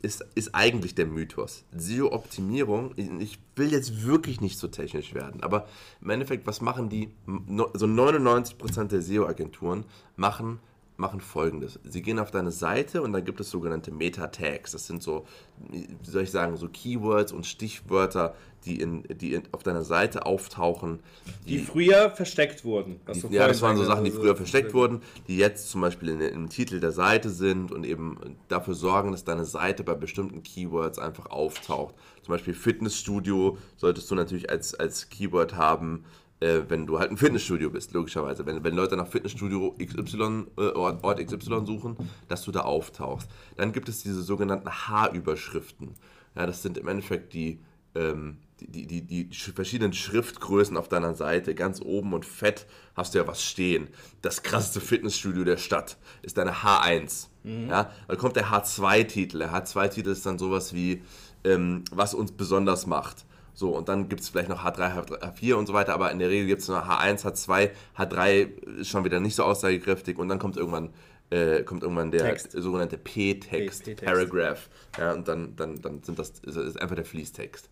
ist, 0.00 0.24
ist 0.34 0.54
eigentlich 0.54 0.94
der 0.94 1.06
Mythos. 1.06 1.64
SEO-Optimierung, 1.76 2.92
ich 2.96 3.38
will 3.56 3.72
jetzt 3.72 4.04
wirklich 4.06 4.40
nicht 4.40 4.58
so 4.58 4.68
technisch 4.68 5.12
werden, 5.12 5.42
aber 5.42 5.66
im 6.00 6.08
Endeffekt, 6.10 6.46
was 6.46 6.62
machen 6.62 6.88
die, 6.88 7.10
so 7.26 7.86
99% 7.86 8.84
der 8.84 9.02
SEO-Agenturen 9.02 9.84
machen 10.16 10.60
machen 10.98 11.20
folgendes. 11.20 11.78
Sie 11.84 12.02
gehen 12.02 12.18
auf 12.18 12.30
deine 12.30 12.50
Seite 12.50 13.02
und 13.02 13.12
dann 13.12 13.24
gibt 13.24 13.40
es 13.40 13.50
sogenannte 13.50 13.90
Meta-Tags. 13.90 14.72
Das 14.72 14.86
sind 14.86 15.02
so, 15.02 15.26
wie 15.70 15.86
soll 16.02 16.22
ich 16.22 16.30
sagen, 16.30 16.56
so 16.56 16.68
Keywords 16.68 17.32
und 17.32 17.46
Stichwörter, 17.46 18.34
die, 18.66 18.80
in, 18.80 19.04
die 19.04 19.34
in, 19.34 19.44
auf 19.52 19.62
deiner 19.62 19.82
Seite 19.82 20.26
auftauchen. 20.26 21.00
Die 21.46 21.58
früher 21.58 22.10
versteckt 22.10 22.64
wurden. 22.64 23.00
du 23.06 23.28
ja, 23.28 23.46
das 23.46 23.62
waren 23.62 23.76
so. 23.76 23.84
Sachen, 23.84 24.04
die 24.04 24.10
Also, 24.10 24.22
früher 24.22 24.36
versteckt 24.36 24.74
wurden, 24.74 25.00
die 25.28 25.36
jetzt 25.38 25.70
zum 25.70 25.80
Beispiel 25.80 26.08
in, 26.08 26.20
im 26.20 26.48
Titel 26.48 26.80
der 26.80 26.92
Seite 26.92 27.30
sind 27.30 27.72
und 27.72 27.84
eben 27.84 28.36
dafür 28.48 28.74
sorgen, 28.74 29.12
dass 29.12 29.24
deine 29.24 29.44
Seite 29.44 29.84
bei 29.84 29.94
bestimmten 29.94 30.42
Keywords 30.42 30.98
einfach 30.98 31.26
auftaucht. 31.26 31.94
Zum 32.22 32.32
Beispiel 32.32 32.54
Fitnessstudio 32.54 33.56
solltest 33.76 34.10
du 34.10 34.14
natürlich 34.16 34.50
als, 34.50 34.74
als 34.74 35.08
Keyword 35.08 35.54
haben, 35.54 36.04
äh, 36.40 36.62
wenn 36.68 36.86
du 36.86 36.98
halt 36.98 37.10
ein 37.10 37.16
Fitnessstudio 37.16 37.70
bist, 37.70 37.92
logischerweise. 37.92 38.44
Wenn, 38.44 38.62
wenn 38.64 38.74
Leute 38.74 38.96
nach 38.96 39.06
Fitnessstudio 39.06 39.74
XY, 39.78 40.46
äh, 40.58 40.72
Ort, 40.72 41.04
Ort 41.04 41.24
XY 41.24 41.64
suchen, 41.64 41.96
dass 42.28 42.42
du 42.42 42.52
da 42.52 42.60
auftauchst. 42.60 43.30
Dann 43.56 43.72
gibt 43.72 43.88
es 43.88 44.02
diese 44.02 44.22
sogenannten 44.22 44.68
H-Überschriften. 44.68 45.94
Ja, 46.34 46.46
das 46.46 46.62
sind 46.62 46.76
im 46.76 46.88
Endeffekt 46.88 47.32
die, 47.32 47.60
ähm, 47.96 48.38
die, 48.60 48.66
die, 48.70 48.86
die, 48.86 49.02
die 49.02 49.24
sch- 49.34 49.54
verschiedenen 49.54 49.92
Schriftgrößen 49.92 50.76
auf 50.76 50.88
deiner 50.88 51.14
Seite. 51.14 51.54
Ganz 51.54 51.80
oben 51.80 52.12
und 52.14 52.24
fett 52.24 52.66
hast 52.94 53.14
du 53.14 53.18
ja 53.18 53.26
was 53.26 53.42
stehen. 53.42 53.88
Das 54.22 54.42
krasseste 54.42 54.80
Fitnessstudio 54.80 55.44
der 55.44 55.56
Stadt 55.58 55.96
ist 56.22 56.38
deine 56.38 56.52
H1. 56.52 57.28
Ja, 57.68 57.90
dann 58.08 58.18
kommt 58.18 58.34
der 58.36 58.46
H2-Titel. 58.46 59.38
Der 59.38 59.52
H2-Titel 59.52 60.10
ist 60.10 60.26
dann 60.26 60.38
sowas 60.38 60.72
wie, 60.74 61.02
ähm, 61.44 61.84
was 61.92 62.12
uns 62.14 62.32
besonders 62.32 62.86
macht. 62.86 63.24
So, 63.54 63.74
und 63.76 63.88
dann 63.88 64.08
gibt 64.08 64.20
es 64.22 64.28
vielleicht 64.28 64.48
noch 64.48 64.64
H3, 64.64 64.94
H3, 64.96 65.22
H4 65.22 65.54
und 65.54 65.66
so 65.66 65.72
weiter, 65.72 65.94
aber 65.94 66.10
in 66.10 66.18
der 66.18 66.28
Regel 66.28 66.46
gibt 66.46 66.62
es 66.62 66.68
nur 66.68 66.82
H1, 66.84 67.24
H2, 67.24 67.70
H3 67.96 68.78
ist 68.80 68.88
schon 68.88 69.04
wieder 69.04 69.18
nicht 69.20 69.34
so 69.34 69.44
aussagekräftig 69.44 70.18
und 70.18 70.28
dann 70.28 70.38
kommt 70.38 70.56
irgendwann, 70.58 70.90
äh, 71.30 71.62
kommt 71.62 71.82
irgendwann 71.82 72.10
der 72.10 72.22
Text. 72.24 72.52
sogenannte 72.52 72.98
P-Text. 72.98 73.84
Paragraph. 74.04 74.68
Ja, 74.98 75.12
und 75.12 75.26
dann, 75.28 75.56
dann, 75.56 75.80
dann 75.80 76.02
sind 76.02 76.18
das, 76.18 76.30
ist 76.40 76.80
einfach 76.80 76.96
der 76.96 77.04
Fließtext. 77.06 77.70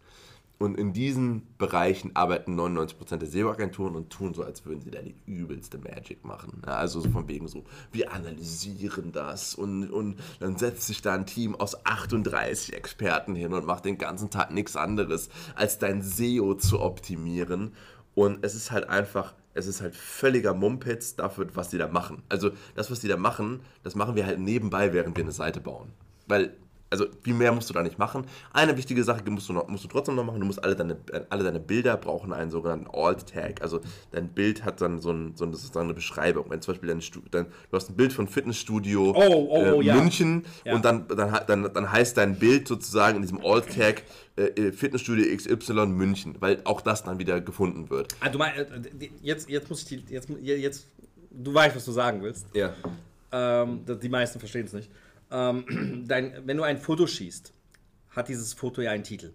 Und 0.58 0.78
in 0.78 0.92
diesen 0.92 1.42
Bereichen 1.58 2.14
arbeiten 2.14 2.58
99% 2.58 3.16
der 3.16 3.28
SEO-Agenturen 3.28 3.96
und 3.96 4.10
tun 4.10 4.34
so, 4.34 4.44
als 4.44 4.64
würden 4.64 4.80
sie 4.80 4.90
da 4.90 5.02
die 5.02 5.16
übelste 5.26 5.78
Magic 5.78 6.24
machen. 6.24 6.62
Ja, 6.64 6.76
also 6.76 7.00
so 7.00 7.10
von 7.10 7.26
wegen 7.26 7.48
so, 7.48 7.64
wir 7.90 8.12
analysieren 8.12 9.10
das 9.10 9.56
und, 9.56 9.90
und 9.90 10.16
dann 10.38 10.56
setzt 10.56 10.86
sich 10.86 11.02
da 11.02 11.14
ein 11.14 11.26
Team 11.26 11.56
aus 11.56 11.84
38 11.84 12.72
Experten 12.72 13.34
hin 13.34 13.52
und 13.52 13.66
macht 13.66 13.84
den 13.84 13.98
ganzen 13.98 14.30
Tag 14.30 14.52
nichts 14.52 14.76
anderes, 14.76 15.28
als 15.56 15.78
dein 15.78 16.02
SEO 16.02 16.54
zu 16.54 16.80
optimieren. 16.80 17.72
Und 18.14 18.44
es 18.44 18.54
ist 18.54 18.70
halt 18.70 18.88
einfach, 18.88 19.34
es 19.54 19.66
ist 19.66 19.80
halt 19.80 19.96
völliger 19.96 20.54
Mumpitz 20.54 21.16
dafür, 21.16 21.48
was 21.54 21.70
die 21.70 21.78
da 21.78 21.88
machen. 21.88 22.22
Also 22.28 22.50
das, 22.76 22.92
was 22.92 23.00
die 23.00 23.08
da 23.08 23.16
machen, 23.16 23.60
das 23.82 23.96
machen 23.96 24.14
wir 24.14 24.24
halt 24.24 24.38
nebenbei, 24.38 24.92
während 24.92 25.16
wir 25.16 25.24
eine 25.24 25.32
Seite 25.32 25.60
bauen. 25.60 25.92
Weil 26.28 26.56
also 26.90 27.06
viel 27.22 27.34
mehr 27.34 27.50
musst 27.52 27.68
du 27.68 27.74
da 27.74 27.82
nicht 27.82 27.98
machen. 27.98 28.24
Eine 28.52 28.76
wichtige 28.76 29.02
Sache 29.02 29.28
musst 29.28 29.48
du, 29.48 29.52
noch, 29.52 29.66
musst 29.68 29.84
du 29.84 29.88
trotzdem 29.88 30.14
noch 30.14 30.24
machen. 30.24 30.38
Du 30.38 30.46
musst 30.46 30.62
alle 30.62 30.76
deine, 30.76 30.96
alle 31.28 31.42
deine 31.42 31.58
Bilder 31.58 31.96
brauchen 31.96 32.32
einen 32.32 32.50
sogenannten 32.50 32.86
Alt-Tag. 32.86 33.62
Also 33.62 33.80
dein 34.12 34.28
Bild 34.28 34.64
hat 34.64 34.80
dann 34.80 35.00
so, 35.00 35.10
ein, 35.10 35.32
so 35.34 35.44
eine, 35.44 35.54
sozusagen 35.54 35.86
eine 35.86 35.94
Beschreibung. 35.94 36.46
Wenn 36.48 36.62
zum 36.62 36.74
Beispiel 36.74 36.88
dein, 36.90 37.00
dein, 37.30 37.46
du 37.46 37.76
hast 37.76 37.90
ein 37.90 37.96
Bild 37.96 38.12
von 38.12 38.28
Fitnessstudio 38.28 39.12
Oh, 39.16 39.22
oh, 39.28 39.48
oh, 39.50 39.80
äh, 39.82 39.84
ja. 39.86 39.94
München 39.96 40.44
Ja. 40.64 40.74
und 40.74 40.84
dann, 40.84 41.08
dann, 41.08 41.40
dann, 41.46 41.72
dann 41.72 41.92
heißt 41.92 42.16
dein 42.16 42.38
Bild 42.38 42.68
sozusagen 42.68 43.16
in 43.16 43.22
diesem 43.22 43.44
Alt-Tag 43.44 44.04
äh, 44.36 44.42
äh, 44.44 44.72
Fitnessstudio 44.72 45.36
XY 45.36 45.86
München, 45.86 46.36
weil 46.40 46.60
auch 46.64 46.80
das 46.80 47.02
dann 47.02 47.18
wieder 47.18 47.40
gefunden 47.40 47.90
wird. 47.90 48.14
Ah, 48.20 48.28
du 48.28 48.38
meinst, 48.38 48.58
äh, 48.70 49.10
jetzt, 49.20 49.48
jetzt 49.48 49.68
muss 49.68 49.82
ich 49.82 49.88
die, 49.88 50.12
jetzt, 50.12 50.28
jetzt, 50.42 50.86
du 51.30 51.52
weißt, 51.52 51.74
was 51.74 51.84
du 51.84 51.92
sagen 51.92 52.22
willst. 52.22 52.46
Ja. 52.54 52.72
Ähm, 53.32 53.80
die 53.84 54.08
meisten 54.08 54.38
verstehen 54.38 54.66
es 54.66 54.72
nicht. 54.72 54.90
Ähm, 55.34 56.04
dein, 56.08 56.32
wenn 56.46 56.56
du 56.56 56.62
ein 56.62 56.78
Foto 56.78 57.06
schießt, 57.06 57.52
hat 58.10 58.28
dieses 58.28 58.54
Foto 58.54 58.80
ja 58.80 58.92
einen 58.92 59.02
Titel. 59.04 59.32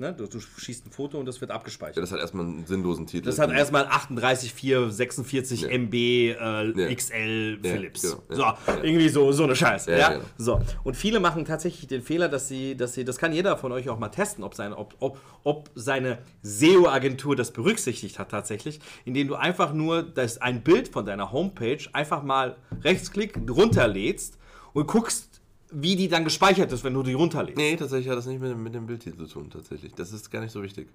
Ne? 0.00 0.14
Du, 0.14 0.26
du 0.26 0.40
schießt 0.40 0.86
ein 0.86 0.90
Foto 0.92 1.18
und 1.20 1.26
das 1.26 1.42
wird 1.42 1.50
abgespeichert. 1.50 1.96
Ja, 1.96 2.00
das 2.00 2.10
hat 2.10 2.20
erstmal 2.20 2.46
einen 2.46 2.64
sinnlosen 2.64 3.06
Titel. 3.06 3.26
Das 3.26 3.38
hat 3.38 3.50
erstmal 3.52 3.84
38, 3.84 4.54
4, 4.54 4.90
46 4.90 5.60
Ja. 5.60 5.68
MB 5.68 5.94
äh, 5.94 6.30
Ja. 6.34 6.94
XL 6.94 7.58
Philips. 7.62 8.00
genau. 8.00 8.56
So, 8.66 8.72
irgendwie 8.82 9.10
so, 9.10 9.30
so 9.32 9.44
eine 9.44 9.54
Scheiße. 9.54 9.90
Ja, 9.90 9.98
Ja, 9.98 10.12
genau. 10.14 10.24
So. 10.38 10.60
Und 10.84 10.96
viele 10.96 11.20
machen 11.20 11.44
tatsächlich 11.44 11.86
den 11.86 12.00
Fehler, 12.00 12.30
dass 12.30 12.48
sie, 12.48 12.78
dass 12.78 12.94
sie, 12.94 13.04
das 13.04 13.18
kann 13.18 13.34
jeder 13.34 13.58
von 13.58 13.72
euch 13.72 13.90
auch 13.90 13.98
mal 13.98 14.08
testen, 14.08 14.42
ob 14.42 14.54
seine, 14.54 14.78
ob, 14.78 14.96
ob, 15.00 15.20
ob 15.44 15.70
seine 15.74 16.16
SEO-Agentur 16.42 17.36
das 17.36 17.50
berücksichtigt 17.52 18.18
hat 18.18 18.30
tatsächlich, 18.30 18.80
indem 19.04 19.28
du 19.28 19.34
einfach 19.34 19.74
nur 19.74 20.02
das, 20.02 20.38
ein 20.38 20.62
Bild 20.62 20.88
von 20.88 21.04
deiner 21.04 21.30
Homepage 21.30 21.80
einfach 21.92 22.22
mal 22.22 22.56
rechtsklick 22.82 23.38
runterlädst 23.50 24.38
und 24.72 24.86
guckst, 24.86 25.40
wie 25.72 25.96
die 25.96 26.08
dann 26.08 26.24
gespeichert 26.24 26.72
ist, 26.72 26.82
wenn 26.84 26.94
du 26.94 27.02
die 27.02 27.12
runterlädst. 27.12 27.56
Nee, 27.56 27.76
tatsächlich 27.76 28.08
hat 28.08 28.18
das 28.18 28.26
nicht 28.26 28.40
mit, 28.40 28.50
dem- 28.50 28.62
mit 28.62 28.74
dem 28.74 28.86
Bildtitel 28.86 29.26
zu 29.26 29.34
tun, 29.34 29.50
tatsächlich. 29.50 29.92
Das 29.94 30.12
ist 30.12 30.30
gar 30.30 30.40
nicht 30.40 30.52
so 30.52 30.62
wichtig. 30.62 30.88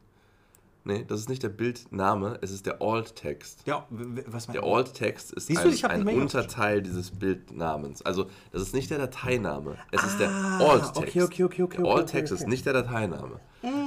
Nee, 0.87 1.03
das 1.07 1.19
ist 1.21 1.29
nicht 1.29 1.41
der 1.41 1.49
Bildname, 1.49 2.37
es 2.41 2.51
ist 2.51 2.67
der 2.67 2.79
Alt-Text. 2.79 3.63
Ja, 3.65 3.87
was 3.89 4.45
Der 4.45 4.61
meinst 4.61 4.67
du? 4.67 4.75
Alt-Text 4.75 5.33
ist 5.33 5.47
Siehst 5.47 5.63
du, 5.63 5.69
ein, 5.69 5.77
hab 5.81 5.91
ein 5.91 6.07
Unterteil 6.07 6.83
dieses 6.83 7.09
Bildnamens. 7.09 8.03
Also, 8.03 8.27
das 8.51 8.61
ist 8.61 8.75
nicht 8.75 8.91
der 8.91 8.99
Dateiname, 8.99 9.77
es 9.91 10.03
ist 10.03 10.19
der 10.19 10.29
Ah, 10.29 10.59
Alt-Text. 10.59 10.97
okay, 10.97 11.23
okay, 11.23 11.43
okay, 11.43 11.61
okay, 11.63 11.77
Der 11.77 11.85
okay, 11.85 11.95
Alt-Text 11.95 12.31
okay, 12.33 12.43
ist 12.43 12.47
nicht 12.47 12.67
der 12.67 12.73
Dateiname. 12.73 13.39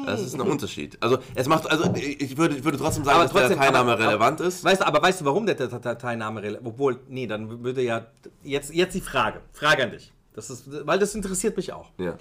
Das 0.07 0.21
ist 0.23 0.35
ein 0.35 0.41
Unterschied. 0.41 0.99
Also, 1.01 1.19
es 1.37 1.47
macht, 1.47 1.71
also, 1.71 1.95
ich 1.95 2.37
würde, 2.37 2.57
ich 2.57 2.65
würde 2.65 2.79
trotzdem 2.79 3.05
sagen, 3.05 3.15
Aber 3.21 3.25
dass 3.27 3.33
der 3.33 3.43
trotzdem, 3.43 3.59
Dateiname 3.61 3.93
aber- 3.93 4.05
relevant 4.09 4.41
ist. 4.41 4.65
Weißt 4.65 4.81
du, 4.81 4.87
aber 4.89 5.01
weißt 5.01 5.21
du, 5.21 5.25
warum 5.25 5.47
der 5.47 5.55
Dat- 5.55 5.85
Dateiname 5.85 6.43
relevant 6.43 6.67
Obwohl, 6.67 6.99
nee, 7.09 7.29
dann 7.29 7.63
würde 7.63 7.81
ja. 7.83 8.09
Jetzt, 8.43 8.75
jetzt 8.75 8.95
die 8.97 9.01
Frage. 9.01 9.41
Frage 9.53 9.85
an 9.85 9.93
dich. 9.93 10.13
Das 10.35 10.51
ist, 10.51 10.65
weil 10.85 10.99
das 10.99 11.15
interessiert 11.15 11.57
mich 11.57 11.73
auch. 11.73 11.91
Ja. 11.99 12.19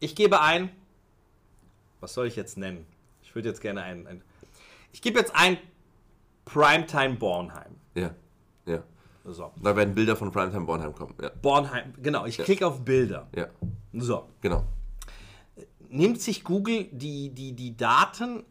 Ich 0.00 0.16
gebe 0.16 0.40
ein. 0.40 0.68
Was 2.00 2.14
soll 2.14 2.26
ich 2.26 2.34
jetzt 2.34 2.58
nennen? 2.58 2.84
Ich 3.30 3.34
würde 3.36 3.48
jetzt 3.48 3.60
gerne 3.60 3.82
ein. 3.82 4.08
ein 4.08 4.22
ich 4.90 5.00
gebe 5.00 5.16
jetzt 5.16 5.32
ein 5.36 5.56
Primetime 6.44 7.14
Bornheim. 7.14 7.76
Ja. 7.94 8.10
Ja. 8.66 8.82
So. 9.24 9.52
Da 9.62 9.76
werden 9.76 9.94
Bilder 9.94 10.16
von 10.16 10.32
Primetime 10.32 10.66
Bornheim 10.66 10.92
kommen. 10.92 11.14
Ja. 11.22 11.30
Bornheim, 11.40 11.94
genau. 12.02 12.26
Ich 12.26 12.38
klicke 12.38 12.66
auf 12.66 12.84
Bilder. 12.84 13.28
Ja. 13.36 13.46
So. 13.92 14.26
Genau. 14.40 14.64
Nimmt 15.88 16.20
sich 16.20 16.42
Google 16.42 16.88
die, 16.90 17.30
die, 17.30 17.52
die 17.52 17.76
Daten 17.76 18.42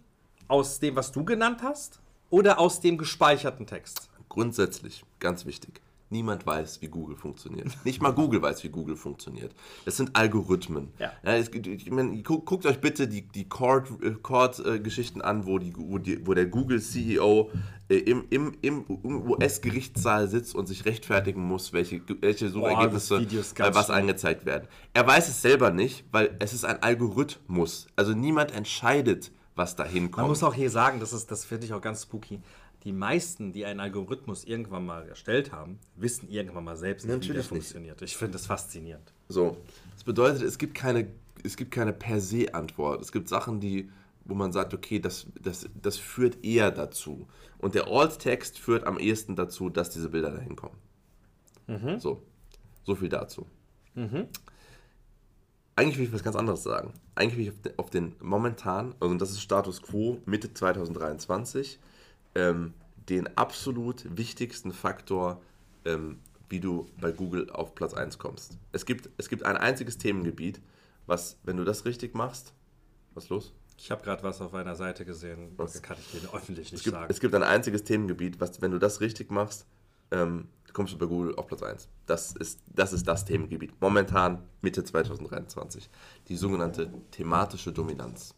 aus 0.47 0.79
dem, 0.79 0.95
was 0.95 1.11
du 1.11 1.25
genannt 1.25 1.59
hast? 1.61 1.99
Oder 2.29 2.57
aus 2.57 2.79
dem 2.79 2.97
gespeicherten 2.97 3.67
Text? 3.67 4.09
Grundsätzlich, 4.29 5.03
ganz 5.19 5.45
wichtig. 5.45 5.81
Niemand 6.11 6.45
weiß, 6.45 6.81
wie 6.81 6.87
Google 6.87 7.15
funktioniert. 7.15 7.67
Nicht 7.85 8.01
mal 8.01 8.11
Google 8.11 8.41
weiß, 8.41 8.63
wie 8.63 8.69
Google 8.69 8.95
funktioniert. 8.95 9.53
Das 9.85 9.95
sind 9.97 10.15
Algorithmen. 10.15 10.87
Ja. 10.97 11.11
es, 11.23 11.51
gibt- 11.51 11.67
ich 11.67 11.89
meine, 11.91 12.21
guckt, 12.23 12.47
guckt 12.47 12.65
euch 12.65 12.79
bitte 12.81 13.07
die, 13.07 13.21
die 13.27 13.47
Court-Geschichten 13.47 14.23
Court, 14.23 14.59
äh, 14.65 14.79
Geschichten 14.79 15.21
an, 15.21 15.45
wo, 15.45 15.59
die, 15.59 15.73
wo, 15.77 15.99
die, 15.99 16.25
wo 16.25 16.33
der 16.33 16.47
Google-CEO 16.47 17.51
äh, 17.89 17.95
im, 17.97 18.25
im, 18.31 18.53
im 18.61 18.85
US-Gerichtssaal 19.29 20.27
sitzt 20.27 20.55
und 20.55 20.67
sich 20.67 20.85
rechtfertigen 20.85 21.41
muss, 21.41 21.73
welche, 21.73 22.01
welche 22.21 22.49
Suchergebnisse 22.49 23.19
bei 23.19 23.53
ganz 23.53 23.75
was 23.75 23.89
angezeigt 23.89 24.45
werden. 24.45 24.67
Er 24.93 25.05
weiß 25.05 25.27
es 25.29 25.41
selber 25.41 25.71
nicht, 25.71 26.05
weil 26.11 26.35
es 26.39 26.53
ist 26.53 26.65
ein 26.65 26.81
Algorithmus. 26.81 27.87
Also 27.95 28.13
niemand 28.13 28.51
entscheidet, 28.51 29.31
was 29.55 29.75
dahin 29.75 30.09
kommt. 30.09 30.23
Man 30.23 30.29
muss 30.29 30.41
auch 30.43 30.53
hier 30.53 30.69
sagen, 30.69 30.99
das, 30.99 31.13
ist, 31.13 31.29
das 31.31 31.45
finde 31.45 31.65
ich 31.65 31.73
auch 31.73 31.81
ganz 31.81 32.03
spooky. 32.03 32.39
Die 32.83 32.93
meisten, 32.93 33.51
die 33.51 33.65
einen 33.65 33.79
Algorithmus 33.79 34.45
irgendwann 34.45 34.85
mal 34.85 35.07
erstellt 35.07 35.51
haben, 35.51 35.79
wissen 35.95 36.29
irgendwann 36.29 36.63
mal 36.63 36.77
selbst, 36.77 37.05
nicht, 37.05 37.09
wie 37.09 37.09
der 37.09 37.19
Natürlich 37.19 37.41
nicht. 37.41 37.47
funktioniert. 37.49 38.01
Ich 38.01 38.15
finde 38.15 38.33
das 38.33 38.45
faszinierend. 38.45 39.13
So, 39.27 39.57
das 39.93 40.03
bedeutet, 40.05 40.41
es 40.43 40.57
gibt 40.57 40.75
keine, 40.75 41.07
es 41.43 41.57
gibt 41.57 41.71
keine 41.71 41.91
per 41.93 42.21
se 42.21 42.53
Antwort. 42.53 43.01
Es 43.01 43.11
gibt 43.11 43.27
Sachen, 43.27 43.59
die, 43.59 43.89
wo 44.23 44.33
man 44.33 44.53
sagt, 44.53 44.73
okay, 44.73 44.99
das, 44.99 45.27
das, 45.41 45.67
das 45.81 45.97
führt 45.97 46.43
eher 46.43 46.71
dazu. 46.71 47.27
Und 47.57 47.75
der 47.75 47.87
Alt-Text 47.87 48.57
führt 48.57 48.85
am 48.85 48.97
ehesten 48.97 49.35
dazu, 49.35 49.69
dass 49.69 49.89
diese 49.89 50.09
Bilder 50.09 50.31
dahin 50.31 50.55
kommen. 50.55 50.77
So, 51.99 52.23
so 52.83 52.95
viel 52.95 53.09
dazu. 53.09 53.45
Eigentlich 55.75 55.97
will 55.97 56.05
ich 56.05 56.13
was 56.13 56.23
ganz 56.23 56.35
anderes 56.35 56.63
sagen. 56.63 56.93
Eigentlich 57.15 57.37
will 57.37 57.43
ich 57.43 57.51
auf 57.51 57.61
den, 57.61 57.79
auf 57.79 57.89
den 57.89 58.15
momentan, 58.21 58.95
also 58.99 59.13
das 59.15 59.31
ist 59.31 59.41
Status 59.41 59.81
Quo 59.81 60.17
Mitte 60.25 60.53
2023, 60.53 61.77
ähm, 62.35 62.73
den 63.09 63.35
absolut 63.37 64.05
wichtigsten 64.17 64.71
Faktor, 64.71 65.41
ähm, 65.85 66.19
wie 66.49 66.59
du 66.59 66.87
bei 66.99 67.11
Google 67.11 67.49
auf 67.49 67.75
Platz 67.75 67.93
1 67.93 68.17
kommst. 68.17 68.57
Es 68.71 68.85
gibt, 68.85 69.09
es 69.17 69.29
gibt 69.29 69.43
ein 69.43 69.57
einziges 69.57 69.97
Themengebiet, 69.97 70.61
was, 71.05 71.37
wenn 71.43 71.57
du 71.57 71.63
das 71.63 71.85
richtig 71.85 72.15
machst, 72.15 72.53
was 73.13 73.25
ist 73.25 73.29
los? 73.29 73.53
Ich 73.77 73.91
habe 73.91 74.03
gerade 74.03 74.23
was 74.23 74.41
auf 74.41 74.53
einer 74.53 74.75
Seite 74.75 75.05
gesehen, 75.05 75.55
das 75.57 75.81
kann 75.81 75.97
ich 75.99 76.21
dir 76.21 76.33
öffentlich 76.33 76.71
nicht 76.71 76.79
Es 76.79 76.83
gibt, 76.83 76.95
sagen. 76.95 77.07
es 77.09 77.19
gibt 77.19 77.33
ein 77.33 77.43
einziges 77.43 77.83
Themengebiet, 77.83 78.39
was, 78.39 78.61
wenn 78.61 78.71
du 78.71 78.79
das 78.79 78.99
richtig 78.99 79.31
machst, 79.31 79.65
ähm, 80.11 80.49
kommst 80.73 80.93
du 80.93 80.97
bei 80.97 81.05
Google 81.05 81.35
auf 81.35 81.47
Platz 81.47 81.63
1. 81.63 81.87
Das 82.05 82.31
ist, 82.33 82.59
das 82.67 82.93
ist 82.93 83.07
das 83.07 83.25
Themengebiet. 83.25 83.73
Momentan 83.79 84.43
Mitte 84.61 84.83
2023. 84.83 85.89
Die 86.27 86.35
sogenannte 86.35 86.91
thematische 87.11 87.71
Dominanz. 87.71 88.35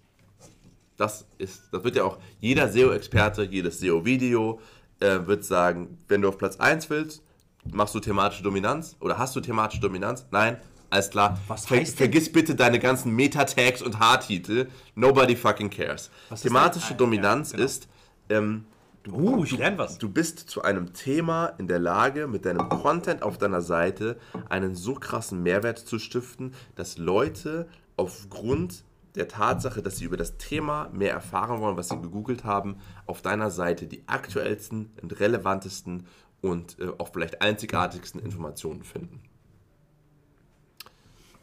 Das 1.01 1.25
ist, 1.39 1.63
das 1.71 1.83
wird 1.83 1.95
ja 1.95 2.03
auch 2.03 2.19
jeder 2.39 2.69
SEO-Experte, 2.71 3.41
jedes 3.41 3.79
SEO-Video 3.79 4.59
äh, 4.99 5.17
wird 5.25 5.43
sagen, 5.43 5.97
wenn 6.07 6.21
du 6.21 6.27
auf 6.29 6.37
Platz 6.37 6.57
1 6.57 6.91
willst, 6.91 7.23
machst 7.71 7.95
du 7.95 7.99
thematische 7.99 8.43
Dominanz 8.43 8.95
oder 8.99 9.17
hast 9.17 9.35
du 9.35 9.41
thematische 9.41 9.81
Dominanz? 9.81 10.27
Nein, 10.29 10.57
alles 10.91 11.09
klar. 11.09 11.39
Was 11.47 11.65
Ver 11.65 11.77
heißt 11.77 11.93
denn- 11.93 11.97
vergiss 11.97 12.31
bitte 12.31 12.53
deine 12.53 12.77
ganzen 12.77 13.15
Meta-Tags 13.15 13.81
und 13.81 13.97
Haartitel. 13.97 14.67
Nobody 14.93 15.35
fucking 15.35 15.71
cares. 15.71 16.11
Was 16.29 16.41
ist 16.41 16.43
Thematische 16.43 16.93
Ah, 16.93 16.97
Dominanz 16.97 17.51
ja, 17.53 17.55
genau. 17.57 17.65
ist, 17.65 17.87
ähm, 18.29 18.65
uh, 19.11 19.43
ich 19.43 19.57
lerne 19.57 19.79
was. 19.79 19.97
Du 19.97 20.07
bist 20.07 20.37
zu 20.51 20.61
einem 20.61 20.93
Thema 20.93 21.47
in 21.57 21.67
der 21.67 21.79
Lage, 21.79 22.27
mit 22.27 22.45
deinem 22.45 22.69
Content 22.69 23.23
auf 23.23 23.39
deiner 23.39 23.61
Seite 23.61 24.19
einen 24.49 24.75
so 24.75 24.93
krassen 24.93 25.41
Mehrwert 25.41 25.79
zu 25.79 25.97
stiften, 25.97 26.53
dass 26.75 26.99
Leute 26.99 27.67
aufgrund 27.97 28.83
der 29.15 29.27
Tatsache, 29.27 29.81
dass 29.81 29.97
sie 29.97 30.05
über 30.05 30.17
das 30.17 30.37
Thema 30.37 30.89
mehr 30.93 31.11
erfahren 31.11 31.59
wollen, 31.59 31.77
was 31.77 31.89
sie 31.89 31.99
gegoogelt 32.01 32.43
haben, 32.43 32.77
auf 33.05 33.21
deiner 33.21 33.51
Seite 33.51 33.87
die 33.87 34.03
aktuellsten 34.07 34.91
und 35.01 35.19
relevantesten 35.19 36.07
und 36.41 36.79
äh, 36.79 36.89
auch 36.97 37.09
vielleicht 37.11 37.41
einzigartigsten 37.41 38.21
Informationen 38.21 38.83
finden. 38.83 39.21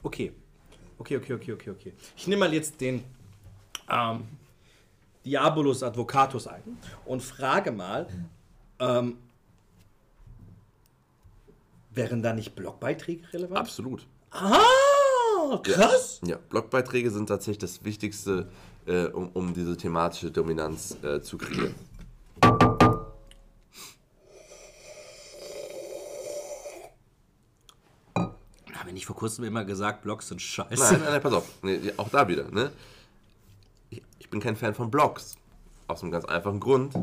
Okay. 0.03 0.33
Okay, 0.99 1.17
okay, 1.17 1.35
okay, 1.35 1.53
okay, 1.53 1.71
okay. 1.71 1.93
Ich 2.17 2.27
nehme 2.27 2.41
mal 2.41 2.53
jetzt 2.53 2.81
den 2.81 3.05
ähm, 3.89 4.25
Diabolus 5.25 5.83
Advocatus 5.83 6.47
ein 6.47 6.79
und 7.05 7.23
frage 7.23 7.71
mal, 7.71 8.09
ähm, 8.81 9.19
wären 11.91 12.23
da 12.23 12.33
nicht 12.33 12.55
Blogbeiträge 12.55 13.33
relevant? 13.33 13.59
Absolut. 13.59 14.07
Krass. 15.63 16.21
Ja, 16.25 16.37
Blogbeiträge 16.49 17.11
sind 17.11 17.27
tatsächlich 17.27 17.59
das 17.59 17.85
Wichtigste, 17.85 18.49
äh, 18.87 19.07
um, 19.07 19.31
um 19.33 19.55
diese 19.55 19.77
thematische 19.77 20.31
Dominanz 20.31 20.97
äh, 21.03 21.21
zu 21.23 21.39
kreieren. 21.39 21.75
Habe 28.73 28.89
ich 28.89 28.93
nicht 28.93 29.07
vor 29.07 29.17
kurzem 29.17 29.45
immer 29.45 29.65
gesagt, 29.65 30.03
Blogs 30.03 30.29
sind 30.29 30.41
scheiße? 30.41 30.83
Nein, 30.83 31.01
nein, 31.01 31.13
nein, 31.13 31.21
pass 31.21 31.33
auf. 31.33 31.45
Nee, 31.63 31.93
auch 31.97 32.09
da 32.09 32.29
wieder. 32.29 32.51
Ne? 32.51 32.71
Ich, 33.91 34.03
ich 34.19 34.31
bin 34.31 34.41
kein 34.41 34.57
Fan 34.57 34.75
von 34.75 34.91
Blogs. 34.91 35.37
Aus 35.89 36.03
einem 36.03 36.13
ganz 36.13 36.27
einfachen 36.27 36.61
Grund. 36.61 36.95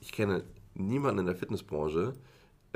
Ich 0.00 0.12
kenne 0.12 0.44
niemanden 0.74 1.20
in 1.20 1.26
der 1.26 1.34
Fitnessbranche, 1.34 2.14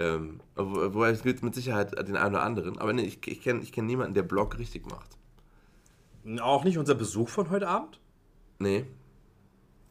ähm, 0.01 0.41
wo, 0.57 0.95
wo 0.95 1.05
es 1.05 1.23
gibt 1.23 1.43
mit 1.43 1.55
Sicherheit 1.55 1.93
den 2.09 2.17
einen 2.17 2.35
oder 2.35 2.43
anderen, 2.43 2.79
aber 2.79 2.93
nee, 2.93 3.03
ich, 3.03 3.27
ich 3.29 3.43
kenne 3.43 3.61
ich 3.63 3.71
kenn 3.71 3.87
niemanden, 3.87 4.15
der 4.15 4.23
Blog 4.23 4.59
richtig 4.59 4.91
macht. 4.91 5.19
Auch 6.41 6.65
nicht 6.65 6.79
unser 6.79 6.95
Besuch 6.95 7.29
von 7.29 7.51
heute 7.51 7.69
Abend? 7.69 8.01
Nee. 8.59 8.87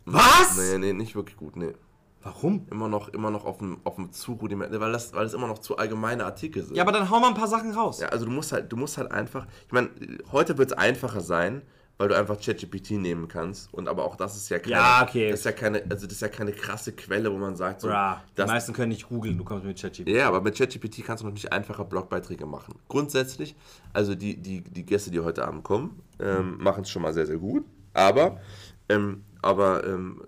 Was? 0.06 0.58
Nee, 0.58 0.78
nee, 0.80 0.94
nicht 0.94 1.16
wirklich 1.16 1.38
gut, 1.38 1.56
nee. 1.56 1.74
Warum? 2.22 2.66
Immer 2.70 2.90
noch, 2.90 3.10
immer 3.10 3.32
noch 3.32 3.46
auf 3.46 3.60
dem, 3.60 3.80
auf 3.84 3.96
dem 3.96 4.12
zu 4.12 4.34
rudiment, 4.34 4.78
weil 4.80 4.92
das, 4.92 5.14
weil 5.14 5.24
das 5.24 5.34
immer 5.34 5.48
noch 5.48 5.60
zu 5.60 5.78
allgemeine 5.78 6.26
Artikel 6.26 6.64
sind. 6.64 6.76
Ja, 6.76 6.84
aber 6.84 6.92
dann 6.92 7.10
hau 7.10 7.20
mal 7.20 7.30
ein 7.30 7.34
paar 7.36 7.48
Sachen 7.48 7.72
raus. 7.72 8.02
Ja, 8.02 8.10
also 8.10 8.26
du 8.26 8.32
musst 8.32 8.52
halt, 8.52 8.72
du 8.72 8.78
musst 8.78 8.98
halt 8.98 9.12
einfach, 9.12 9.48
ich 9.68 9.72
meine, 9.72 9.90
heute 10.32 10.58
wird 10.58 10.72
es 10.72 10.78
einfacher 10.78 11.22
sein, 11.22 11.62
weil 12.00 12.08
du 12.08 12.16
einfach 12.18 12.40
ChatGPT 12.40 12.92
nehmen 12.92 13.28
kannst 13.28 13.72
und 13.74 13.90
aber 13.90 14.06
auch 14.06 14.16
das 14.16 14.38
ist 14.38 14.48
ja 14.50 14.58
keine, 14.58 14.72
Ja, 14.72 15.04
okay. 15.08 15.30
das 15.32 15.42
ist 15.42 15.46
ja 15.46 15.52
keine, 15.52 15.84
also 15.90 16.06
das 16.08 16.14
ist 16.14 16.22
ja 16.22 16.30
keine 16.30 16.54
krasse 16.54 16.94
Quelle, 16.94 17.30
wo 17.32 17.38
man 17.38 17.58
sagt, 17.58 17.82
so, 17.82 17.90
Bra, 17.90 18.24
die 18.38 18.42
meisten 18.44 18.72
können 18.72 18.90
nicht 18.90 19.10
googeln, 19.10 19.38
du 19.38 19.44
kommst 19.44 19.66
mit 19.66 19.80
ChatGPT. 19.80 20.08
ja, 20.10 20.30
aber 20.30 20.40
mit 20.42 20.58
ChatGPT 20.58 21.04
kannst 21.06 21.22
du 21.24 21.28
noch 21.28 21.34
nicht 21.34 21.52
einfacher 21.52 21.84
Blogbeiträge 21.84 22.46
machen. 22.46 22.76
Grundsätzlich, 22.88 23.54
also 23.92 24.16
die, 24.16 24.38
die, 24.38 24.62
die 24.62 24.86
Gäste, 24.86 25.12
die 25.12 25.20
heute 25.20 25.46
Abend 25.46 25.66
kommen, 25.66 26.02
ähm, 26.22 26.58
machen 26.58 26.84
es 26.84 26.90
schon 26.90 27.02
mal 27.02 27.14
sehr, 27.14 27.28
sehr 27.28 27.38
gut, 27.38 27.66
aber, 27.94 28.40
ähm, 28.88 29.26
aber 29.42 29.86
ähm, 29.86 30.22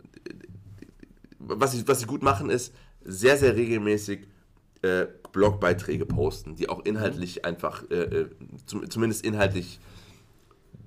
was, 1.39 1.71
sie, 1.71 1.87
was 1.87 2.01
sie 2.01 2.05
gut 2.05 2.21
machen, 2.21 2.49
ist 2.49 2.73
sehr, 3.03 3.37
sehr 3.37 3.55
regelmäßig 3.55 4.27
äh, 4.81 5.05
Blogbeiträge 5.31 6.05
posten, 6.05 6.57
die 6.57 6.67
auch 6.67 6.83
inhaltlich 6.83 7.45
einfach, 7.45 7.89
äh, 7.89 7.95
äh, 7.95 8.29
zum, 8.65 8.89
zumindest 8.89 9.23
inhaltlich 9.25 9.79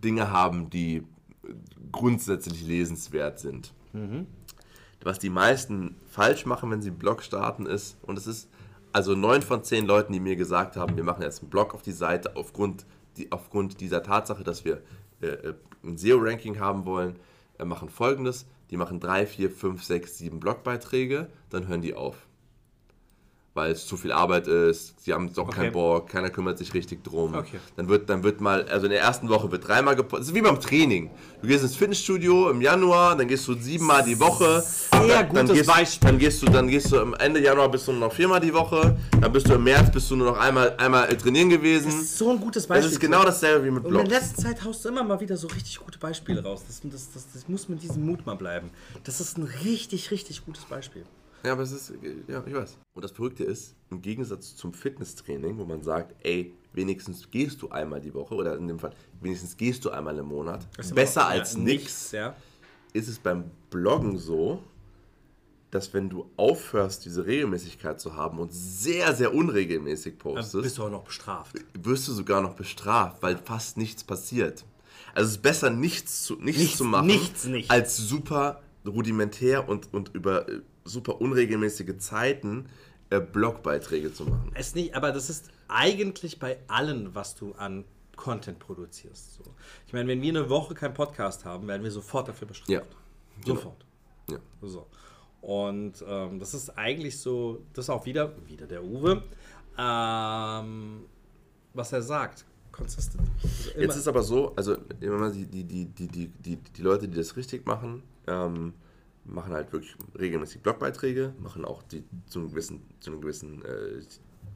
Dinge 0.05 0.31
haben, 0.31 0.71
die 0.71 1.03
grundsätzlich 1.93 2.67
lesenswert 2.67 3.39
sind. 3.39 3.73
Was 5.03 5.19
die 5.19 5.31
meisten 5.31 5.97
falsch 6.07 6.47
machen, 6.47 6.71
wenn 6.71 6.81
sie 6.81 6.89
einen 6.89 6.99
Blog 6.99 7.23
starten, 7.23 7.67
ist, 7.67 7.99
und 8.03 8.17
es 8.17 8.27
ist 8.27 8.49
also 8.93 9.15
neun 9.15 9.43
von 9.43 9.65
zehn 9.65 9.87
Leuten, 9.87 10.13
die 10.13 10.21
mir 10.21 10.37
gesagt 10.37 10.77
haben, 10.77 10.97
wir 10.97 11.05
machen 11.05 11.23
jetzt 11.23 11.43
einen 11.43 11.51
Blog 11.51 11.75
auf 11.75 11.83
die 11.83 11.93
Seite 11.93 12.37
aufgrund, 12.37 12.87
die, 13.17 13.31
aufgrund 13.33 13.81
dieser 13.81 14.03
Tatsache, 14.03 14.45
dass 14.45 14.65
wir 14.65 14.83
äh, 15.21 15.27
äh, 15.27 15.55
ein 15.83 15.99
SEO-Ranking 15.99 16.61
haben 16.61 16.87
wollen, 16.87 17.17
äh, 17.59 17.65
machen 17.65 17.89
folgendes. 17.89 18.47
Die 18.71 18.77
machen 18.77 19.01
drei, 19.01 19.27
vier, 19.27 19.51
fünf, 19.51 19.83
sechs, 19.83 20.17
sieben 20.19 20.41
Blogbeiträge, 20.41 21.29
dann 21.51 21.67
hören 21.69 21.83
die 21.83 21.95
auf 21.95 22.17
weil 23.55 23.71
es 23.71 23.87
zu 23.87 23.97
viel 23.97 24.11
Arbeit 24.11 24.49
ist, 24.49 24.95
sie 25.01 25.13
haben 25.13 25.33
doch 25.33 25.47
Okay. 25.49 25.57
keinen 25.57 25.73
Bock, 25.73 26.09
keiner 26.09 26.29
kümmert 26.29 26.59
sich 26.59 26.75
richtig 26.75 27.05
drum. 27.05 27.35
Okay. 27.35 27.59
Dann 27.77 27.89
wird, 27.89 28.11
dann 28.11 28.25
wird 28.25 28.41
mal, 28.41 28.65
also 28.69 28.87
in 28.87 28.91
der 28.91 29.01
ersten 29.01 29.29
Woche 29.29 29.51
wird 29.53 29.67
dreimal 29.69 29.95
gepostet. 29.95 30.21
Das 30.23 30.29
ist 30.29 30.35
wie 30.35 30.43
beim 30.43 30.61
Training. 30.61 31.11
Du 31.41 31.47
gehst 31.49 31.63
ins 31.63 31.77
Fitnessstudio 31.77 32.51
im 32.51 32.61
Januar, 32.61 33.17
dann 33.17 33.29
gehst 33.29 33.47
du 33.47 33.55
siebenmal 33.55 34.03
die 34.03 34.19
Woche. 34.19 34.61
Sehr 34.61 35.01
dann, 35.01 35.09
dann 35.35 35.47
gutes 35.47 35.53
gehst, 35.59 35.67
Beispiel. 35.71 36.09
Dann 36.09 36.19
gehst 36.19 36.43
du, 36.43 36.47
dann 36.47 36.67
gehst 36.69 36.91
du 36.91 36.99
am 36.99 37.15
Ende 37.15 37.41
Januar 37.41 37.71
bist 37.71 37.87
du 37.87 37.93
nur 37.93 38.01
noch 38.09 38.13
viermal 38.13 38.41
die 38.41 38.53
Woche. 38.53 38.97
Dann 39.21 39.33
bist 39.33 39.49
du 39.49 39.55
im 39.55 39.63
März 39.65 39.93
bist 39.93 40.11
du 40.11 40.17
nur 40.17 40.33
noch 40.33 40.39
einmal, 40.39 40.75
einmal 40.79 41.07
trainieren 41.17 41.49
gewesen. 41.51 41.87
Das 41.87 41.95
ist 41.95 42.19
so 42.19 42.31
ein 42.31 42.41
gutes 42.41 42.65
Das 42.65 42.69
Beispiel. 42.69 42.91
ist 42.93 42.99
genau 43.01 43.23
dasselbe 43.25 43.65
wie 43.67 43.71
mit 43.71 43.85
Und 43.85 43.91
in 43.93 43.99
Blogs. 43.99 44.09
letzter 44.11 44.43
Zeit 44.43 44.65
haust 44.65 44.85
du 44.85 44.89
immer 44.89 45.05
mal 45.05 45.21
wieder 45.21 45.37
so 45.37 45.47
richtig 45.47 45.79
gute 45.79 45.99
Beispiele 46.01 46.43
raus. 46.43 46.65
Das, 46.67 46.81
das, 46.83 47.13
das, 47.13 47.27
das 47.33 47.49
muss 47.49 47.69
mit 47.69 47.83
diesem 47.83 48.05
Mut 48.05 48.27
mal 48.27 48.35
bleiben. 48.35 48.71
Das 49.05 49.21
ist 49.21 49.39
ein 49.39 49.45
richtig, 49.65 50.11
richtig 50.11 50.45
gutes 50.45 50.65
Beispiel. 50.65 51.05
Ja, 51.45 51.53
aber 51.53 51.63
es 51.63 51.73
ist, 51.73 51.93
ja, 52.27 52.43
ich 52.47 52.55
weiß. 52.55 52.79
Und 52.95 53.03
das 53.05 53.11
Verrückte 53.13 53.45
ist, 53.45 53.75
im 53.91 54.01
Gegensatz 54.01 54.57
zum 54.57 54.73
Fitnesstraining, 54.73 55.59
wo 55.59 55.65
man 55.65 55.83
sagt, 55.83 56.15
ey, 56.25 56.55
wenigstens 56.73 57.31
gehst 57.31 57.61
du 57.63 57.69
einmal 57.69 58.01
die 58.01 58.15
Woche 58.15 58.35
oder 58.35 58.57
in 58.57 58.67
dem 58.67 58.79
Fall, 58.79 58.93
wenigstens 59.21 59.57
gehst 59.57 59.85
du 59.85 59.91
einmal 59.91 60.17
im 60.19 60.27
Monat, 60.27 60.67
besser 60.95 61.27
als 61.27 61.53
ja, 61.55 61.59
nix, 61.61 62.13
Ja. 62.13 62.35
ist 62.93 63.09
es 63.09 63.19
beim 63.19 63.45
Bloggen 63.71 64.17
so, 64.19 64.63
dass 65.71 65.93
wenn 65.93 66.09
du 66.09 66.31
aufhörst, 66.37 67.05
diese 67.05 67.27
Regelmäßigkeit 67.27 68.01
zu 68.01 68.15
haben 68.15 68.39
und 68.39 68.53
sehr, 68.53 69.13
sehr 69.15 69.35
unregelmäßig 69.35 70.15
Dann 70.15 70.35
postest, 70.35 70.63
bist 70.63 70.79
du 70.79 70.85
auch 70.85 70.91
noch 70.91 71.05
bestraft. 71.05 71.57
wirst 71.79 72.07
du 72.09 72.13
sogar 72.13 72.41
noch 72.41 72.55
bestraft, 72.55 73.23
weil 73.23 73.37
fast 73.37 73.77
nichts 73.77 74.03
passiert. 74.05 74.65
Also 75.15 75.29
es 75.29 75.37
ist 75.37 75.43
besser, 75.43 75.71
nichts 75.71 76.23
zu, 76.23 76.37
nichts 76.37 76.61
Nichts- 76.63 76.79
zu 76.79 76.85
machen, 76.85 77.07
nichts 77.09 77.45
nicht. 77.47 77.71
als 77.71 77.97
super 77.97 78.63
rudimentär 78.87 79.69
und, 79.69 79.93
und 79.93 80.15
über 80.15 80.49
äh, 80.49 80.61
super 80.85 81.21
unregelmäßige 81.21 81.99
Zeiten 81.99 82.67
äh, 83.11 83.21
Blogbeiträge 83.21 84.13
zu 84.13 84.25
machen. 84.25 84.51
Es 84.55 84.75
nicht, 84.75 84.95
aber 84.95 85.13
das 85.13 85.31
ist 85.31 85.51
eigentlich 85.69 86.39
bei 86.39 86.59
allen, 86.69 87.15
was 87.15 87.35
du 87.35 87.53
an 87.53 87.85
Content 88.17 88.59
produzierst. 88.59 89.35
So. 89.35 89.45
Ich 89.87 89.93
meine, 89.93 90.09
wenn 90.09 90.23
wir 90.23 90.31
eine 90.31 90.49
Woche 90.49 90.75
keinen 90.75 90.95
Podcast 90.95 91.45
haben, 91.45 91.67
werden 91.67 91.83
wir 91.83 91.91
sofort 91.91 92.29
dafür 92.29 92.49
bestraft. 92.49 92.71
Ja. 92.71 92.83
Sofort. 93.45 93.85
Ja. 94.31 94.39
So. 94.63 94.87
Und 95.41 96.03
ähm, 96.07 96.39
das 96.39 96.55
ist 96.55 96.71
eigentlich 96.71 97.19
so, 97.19 97.63
das 97.75 97.87
ist 97.87 97.91
auch 97.91 98.07
wieder, 98.07 98.33
wieder 98.47 98.67
der 98.67 98.83
Uwe, 98.83 99.23
ähm, 99.77 101.05
was 101.75 101.93
er 101.93 102.03
sagt. 102.03 102.47
Consistent. 102.73 103.29
Also 103.43 103.81
Jetzt 103.81 103.97
ist 103.97 104.09
aber 104.09 104.23
so, 104.23 104.53
also 104.57 104.77
immer 105.01 105.19
mal 105.19 105.33
die, 105.33 105.47
die, 105.47 105.65
die, 105.65 105.87
die, 105.87 106.09
die, 106.09 106.27
die, 106.29 106.57
die 106.57 106.83
Leute, 106.83 107.07
die 107.07 107.17
das 107.17 107.37
richtig 107.37 107.67
machen, 107.67 108.03
ähm, 108.27 108.73
machen 109.25 109.53
halt 109.53 109.73
wirklich 109.73 109.95
regelmäßig 110.19 110.61
Blogbeiträge, 110.61 111.33
machen 111.41 111.65
auch 111.65 111.83
die 111.83 112.05
zu 112.27 112.41
einem 112.41 112.51
gewissen, 112.51 112.83
zu 113.01 113.11
einem 113.11 113.21
gewissen 113.21 113.65
äh, 113.65 114.03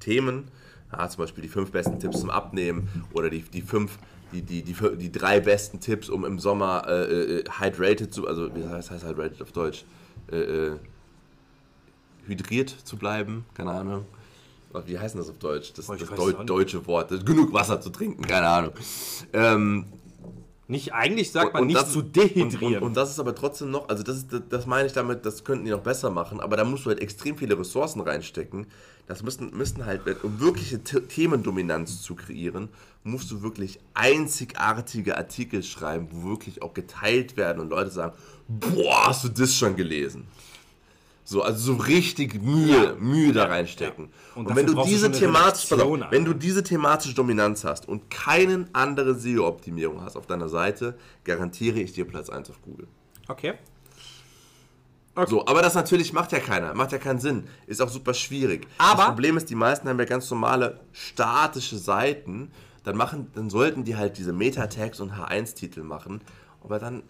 Themen, 0.00 0.50
ja, 0.92 1.08
zum 1.08 1.24
Beispiel 1.24 1.42
die 1.42 1.48
fünf 1.48 1.70
besten 1.70 1.98
Tipps 1.98 2.20
zum 2.20 2.30
Abnehmen 2.30 2.88
oder 3.12 3.30
die, 3.30 3.42
die 3.42 3.62
fünf, 3.62 3.98
die, 4.32 4.42
die, 4.42 4.62
die, 4.62 4.74
die 4.96 5.12
drei 5.12 5.40
besten 5.40 5.80
Tipps, 5.80 6.08
um 6.08 6.24
im 6.24 6.38
Sommer 6.38 6.84
äh, 6.86 7.38
äh, 7.40 7.44
hydrated 7.60 8.12
zu, 8.12 8.26
also 8.26 8.54
wie 8.54 8.66
heißt, 8.66 8.90
heißt 8.90 9.04
hydrated 9.04 9.42
auf 9.42 9.52
Deutsch? 9.52 9.84
Äh, 10.30 10.36
äh, 10.38 10.78
hydriert 12.26 12.68
zu 12.68 12.96
bleiben, 12.96 13.44
keine 13.54 13.70
Ahnung. 13.70 14.04
Wie 14.84 14.98
heißt 14.98 15.16
das 15.16 15.30
auf 15.30 15.38
Deutsch? 15.38 15.72
Das, 15.72 15.88
Oh, 15.88 15.94
das 15.94 16.10
Deu 16.10 16.32
deutsche 16.44 16.86
Wort. 16.86 17.10
Das, 17.10 17.24
genug 17.24 17.52
Wasser 17.54 17.80
zu 17.80 17.88
trinken, 17.88 18.22
keine 18.22 18.46
Ahnung. 18.48 18.72
Ähm, 19.32 19.86
nicht, 20.68 20.92
eigentlich 20.92 21.32
sagt 21.32 21.54
man 21.54 21.62
und 21.62 21.68
nicht 21.68 21.80
das- 21.80 21.92
zu 21.92 22.02
dehydrieren. 22.02 22.76
und, 22.76 22.82
und 22.88 22.96
das 22.96 23.10
ist 23.10 23.18
aber 23.18 23.34
trotzdem 23.34 23.70
noch, 23.70 23.88
also 23.88 24.02
das, 24.02 24.18
ist, 24.18 24.26
das 24.50 24.66
meine 24.66 24.86
ich 24.86 24.92
damit, 24.92 25.24
das 25.24 25.42
könnten 25.42 25.64
die 25.64 25.70
noch 25.70 25.80
besser 25.80 26.10
machen, 26.10 26.40
aber 26.40 26.56
da 26.58 26.64
musst 26.64 26.84
du 26.84 26.90
halt 26.90 27.00
extrem 27.00 27.36
viele 27.38 27.58
Ressourcen 27.58 28.00
reinstecken. 28.02 28.66
Das 29.06 29.22
müssten, 29.22 29.56
müssten 29.56 29.86
halt, 29.86 30.02
um 30.22 30.38
wirkliche 30.38 30.78
The 30.84 31.00
Themendominanz 31.00 32.02
zu 32.02 32.14
kreieren, 32.14 32.68
musst 33.02 33.30
du 33.30 33.40
wirklich 33.40 33.80
einzigartige 33.94 35.16
Artikel 35.16 35.62
schreiben, 35.62 36.08
wo 36.10 36.28
wirklich 36.28 36.60
auch 36.60 36.74
geteilt 36.74 37.38
werden 37.38 37.60
und 37.60 37.70
Leute 37.70 37.90
sagen, 37.90 38.14
boah, 38.46 39.06
hast 39.08 39.24
du 39.24 39.28
das 39.30 39.54
schon 39.54 39.74
gelesen? 39.76 40.26
So, 41.30 41.42
also 41.42 41.74
so 41.74 41.82
richtig 41.82 42.42
Mühe, 42.42 42.84
Ja. 42.84 42.94
Mühe 42.98 43.34
da 43.34 43.44
reinstecken. 43.44 44.06
Ja. 44.06 44.10
Und 44.36 44.46
Und, 44.46 44.56
wenn 44.56 44.64
du 44.64 44.82
diese 44.82 45.12
thematische, 45.12 45.76
wenn 46.10 46.24
du 46.24 46.32
diese 46.32 46.62
thematische 46.62 47.14
Dominanz 47.14 47.64
hast 47.64 47.86
und 47.86 48.08
keine 48.08 48.64
andere 48.72 49.14
SEO-Optimierung 49.14 50.00
hast 50.00 50.16
auf 50.16 50.26
deiner 50.26 50.48
Seite, 50.48 50.96
garantiere 51.24 51.80
ich 51.80 51.92
dir 51.92 52.06
Platz 52.06 52.30
1 52.30 52.48
auf 52.48 52.62
Google. 52.62 52.86
okay. 53.28 53.54
So, 55.26 55.44
aber 55.46 55.60
das 55.62 55.74
natürlich 55.74 56.12
macht 56.14 56.30
ja 56.32 56.38
keiner, 56.38 56.74
macht 56.74 56.92
ja 56.92 56.98
keinen 56.98 57.18
Sinn, 57.18 57.44
ist 57.66 57.82
auch 57.82 57.88
super 57.90 58.14
schwierig. 58.14 58.66
Aber- 58.78 58.98
das 59.02 59.06
Problem 59.08 59.36
ist, 59.36 59.50
die 59.50 59.56
meisten 59.56 59.86
haben 59.88 59.98
ja 59.98 60.04
ganz 60.06 60.30
normale 60.30 60.80
statische 60.92 61.76
Seiten, 61.76 62.52
dann 62.84 62.96
machen, 62.96 63.26
dann 63.34 63.50
sollten 63.50 63.82
die 63.84 63.96
halt 63.96 64.16
diese 64.16 64.32
Meta-Tags 64.32 65.00
und 65.00 65.12
H1-Titel 65.18 65.82
machen, 65.82 66.20
aber 66.62 66.78
dann 66.78 67.02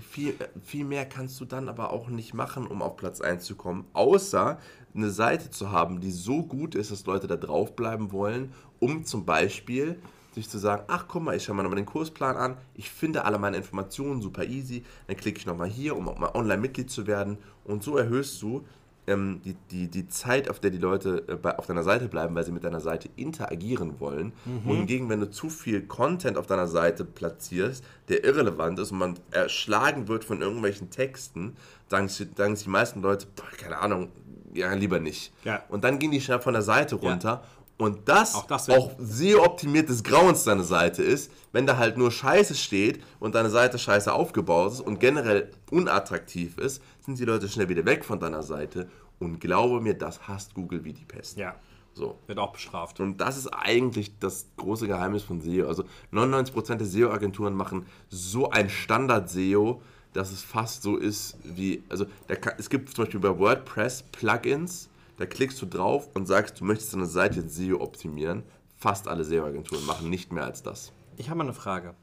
viel, 0.00 0.34
viel 0.62 0.84
mehr 0.84 1.06
kannst 1.06 1.40
du 1.40 1.44
dann 1.44 1.68
aber 1.68 1.92
auch 1.92 2.08
nicht 2.08 2.34
machen, 2.34 2.66
um 2.66 2.82
auf 2.82 2.96
Platz 2.96 3.20
1 3.20 3.44
zu 3.44 3.56
kommen, 3.56 3.86
außer 3.92 4.58
eine 4.94 5.10
Seite 5.10 5.50
zu 5.50 5.70
haben, 5.70 6.00
die 6.00 6.10
so 6.10 6.42
gut 6.42 6.74
ist, 6.74 6.90
dass 6.90 7.06
Leute 7.06 7.26
da 7.26 7.36
draufbleiben 7.36 8.12
wollen, 8.12 8.52
um 8.78 9.04
zum 9.04 9.24
Beispiel 9.24 10.00
sich 10.32 10.48
zu 10.48 10.58
sagen, 10.58 10.84
ach 10.88 11.06
guck 11.08 11.22
mal, 11.22 11.36
ich 11.36 11.44
schaue 11.44 11.56
mir 11.56 11.62
nochmal 11.62 11.76
den 11.76 11.86
Kursplan 11.86 12.36
an, 12.36 12.56
ich 12.74 12.90
finde 12.90 13.24
alle 13.24 13.38
meine 13.38 13.56
Informationen 13.56 14.22
super 14.22 14.44
easy, 14.44 14.84
dann 15.06 15.16
klicke 15.16 15.38
ich 15.38 15.46
nochmal 15.46 15.68
hier, 15.68 15.96
um 15.96 16.08
auch 16.08 16.18
mal 16.18 16.30
Online-Mitglied 16.34 16.90
zu 16.90 17.06
werden. 17.06 17.38
Und 17.64 17.82
so 17.82 17.96
erhöhst 17.96 18.40
du 18.42 18.64
ähm, 19.10 19.40
die, 19.44 19.54
die, 19.70 19.88
die 19.88 20.08
Zeit, 20.08 20.48
auf 20.48 20.60
der 20.60 20.70
die 20.70 20.78
Leute 20.78 21.24
äh, 21.28 21.34
bei, 21.36 21.58
auf 21.58 21.66
deiner 21.66 21.82
Seite 21.82 22.08
bleiben, 22.08 22.34
weil 22.34 22.44
sie 22.44 22.52
mit 22.52 22.64
deiner 22.64 22.80
Seite 22.80 23.08
interagieren 23.16 24.00
wollen. 24.00 24.32
Und 24.64 24.76
hingegen, 24.76 25.08
wenn 25.08 25.20
du 25.20 25.30
zu 25.30 25.50
viel 25.50 25.82
Content 25.86 26.36
auf 26.38 26.46
deiner 26.46 26.66
Seite 26.68 27.04
platzierst, 27.04 27.84
der 28.08 28.24
irrelevant 28.24 28.78
ist 28.78 28.92
und 28.92 28.98
man 28.98 29.14
erschlagen 29.30 30.08
wird 30.08 30.24
von 30.24 30.40
irgendwelchen 30.40 30.90
Texten, 30.90 31.56
sagen, 31.88 32.08
sie- 32.08 32.28
sagen 32.36 32.56
sich 32.56 32.64
die 32.64 32.70
meisten 32.70 33.02
Leute, 33.02 33.26
boah, 33.36 33.44
keine 33.58 33.78
Ahnung, 33.78 34.08
ja, 34.54 34.72
lieber 34.74 34.98
nicht. 35.00 35.32
Ja. 35.44 35.62
Und 35.68 35.84
dann 35.84 35.98
gehen 35.98 36.10
die 36.10 36.20
schnell 36.20 36.40
von 36.40 36.54
der 36.54 36.62
Seite 36.62 36.96
runter. 36.96 37.42
Und 37.78 38.08
das 38.10 38.34
Auch 38.34 38.42
auch, 38.42 38.46
das 38.46 38.68
wird- 38.68 38.96
SEO-optimiert 39.00 39.88
des 39.88 40.04
Grauens 40.04 40.44
deine 40.44 40.64
Seite 40.64 41.02
ist, 41.02 41.30
wenn 41.52 41.66
da 41.66 41.78
halt 41.78 41.96
nur 41.96 42.10
Scheiße 42.10 42.54
steht 42.54 43.00
und 43.20 43.34
deine 43.34 43.48
Seite 43.48 43.78
scheiße 43.78 44.12
aufgebaut 44.12 44.72
ist 44.74 44.80
und 44.80 45.00
generell 45.00 45.50
unattraktiv 45.70 46.58
ist, 46.58 46.82
sind 47.16 47.26
die 47.26 47.30
Leute 47.30 47.48
schnell 47.48 47.68
wieder 47.68 47.84
weg 47.84 48.04
von 48.04 48.18
deiner 48.20 48.42
Seite. 48.42 48.88
Und 49.18 49.40
glaube 49.40 49.80
mir, 49.80 49.94
das 49.94 50.26
hasst 50.28 50.54
Google 50.54 50.84
wie 50.84 50.92
die 50.92 51.04
Pest. 51.04 51.36
Ja, 51.36 51.54
So. 51.92 52.18
wird 52.26 52.38
auch 52.38 52.52
bestraft. 52.52 53.00
Und 53.00 53.18
das 53.20 53.36
ist 53.36 53.48
eigentlich 53.48 54.18
das 54.18 54.46
große 54.56 54.86
Geheimnis 54.86 55.22
von 55.22 55.40
SEO. 55.40 55.66
Also 55.68 55.84
99% 56.12 56.76
der 56.76 56.86
SEO-Agenturen 56.86 57.54
machen 57.54 57.86
so 58.08 58.50
ein 58.50 58.70
Standard-SEO, 58.70 59.82
dass 60.12 60.32
es 60.32 60.42
fast 60.42 60.82
so 60.82 60.96
ist 60.96 61.36
wie, 61.44 61.82
also 61.88 62.06
kann, 62.40 62.54
es 62.58 62.68
gibt 62.70 62.88
zum 62.90 63.04
Beispiel 63.04 63.20
bei 63.20 63.38
WordPress 63.38 64.04
Plugins, 64.10 64.88
da 65.18 65.26
klickst 65.26 65.60
du 65.60 65.66
drauf 65.66 66.08
und 66.14 66.26
sagst, 66.26 66.60
du 66.60 66.64
möchtest 66.64 66.94
deine 66.94 67.06
Seite 67.06 67.40
jetzt 67.40 67.54
SEO 67.54 67.80
optimieren. 67.80 68.42
Fast 68.76 69.06
alle 69.06 69.22
SEO-Agenturen 69.24 69.84
machen 69.84 70.08
nicht 70.08 70.32
mehr 70.32 70.44
als 70.44 70.62
das 70.62 70.92
Ich 71.18 71.28
habe 71.28 71.36
mal 71.38 71.44
eine 71.44 71.52
Frage. 71.52 71.94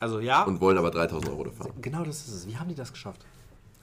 Also 0.00 0.18
ja, 0.20 0.42
und 0.42 0.60
wollen 0.60 0.76
aber 0.76 0.90
3000 0.90 1.30
Euro 1.30 1.44
dafür. 1.44 1.70
genau 1.80 2.02
das 2.04 2.26
ist 2.26 2.34
es. 2.34 2.46
Wie 2.48 2.56
haben 2.58 2.68
die 2.68 2.74
das 2.74 2.92
geschafft? 2.92 3.24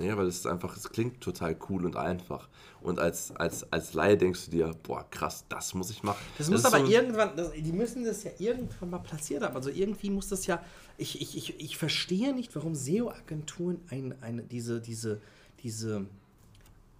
Ja, 0.03 0.17
weil 0.17 0.27
es 0.27 0.37
ist 0.37 0.47
einfach, 0.47 0.75
es 0.75 0.89
klingt 0.89 1.21
total 1.21 1.55
cool 1.69 1.85
und 1.85 1.95
einfach. 1.95 2.49
Und 2.81 2.99
als, 2.99 3.35
als, 3.35 3.71
als 3.71 3.93
Laie 3.93 4.17
denkst 4.17 4.45
du 4.45 4.51
dir, 4.51 4.71
boah, 4.83 5.05
krass, 5.09 5.45
das 5.47 5.73
muss 5.73 5.89
ich 5.89 6.03
machen. 6.03 6.23
Das, 6.37 6.49
muss 6.49 6.59
ist 6.59 6.65
aber 6.65 6.85
so 6.85 6.91
irgendwann, 6.91 7.35
das, 7.35 7.51
die 7.53 7.71
müssen 7.71 8.03
das 8.03 8.23
ja 8.23 8.31
irgendwann 8.39 8.89
mal 8.89 8.99
platziert 8.99 9.43
haben. 9.43 9.55
Also 9.55 9.69
irgendwie 9.69 10.09
muss 10.09 10.29
das 10.29 10.45
ja, 10.45 10.61
ich, 10.97 11.21
ich, 11.21 11.37
ich, 11.37 11.59
ich 11.59 11.77
verstehe 11.77 12.33
nicht, 12.33 12.53
warum 12.55 12.75
SEO-Agenturen 12.75 13.79
ein, 13.89 14.15
eine, 14.21 14.43
diese, 14.43 14.81
diese, 14.81 15.21
diese 15.63 16.05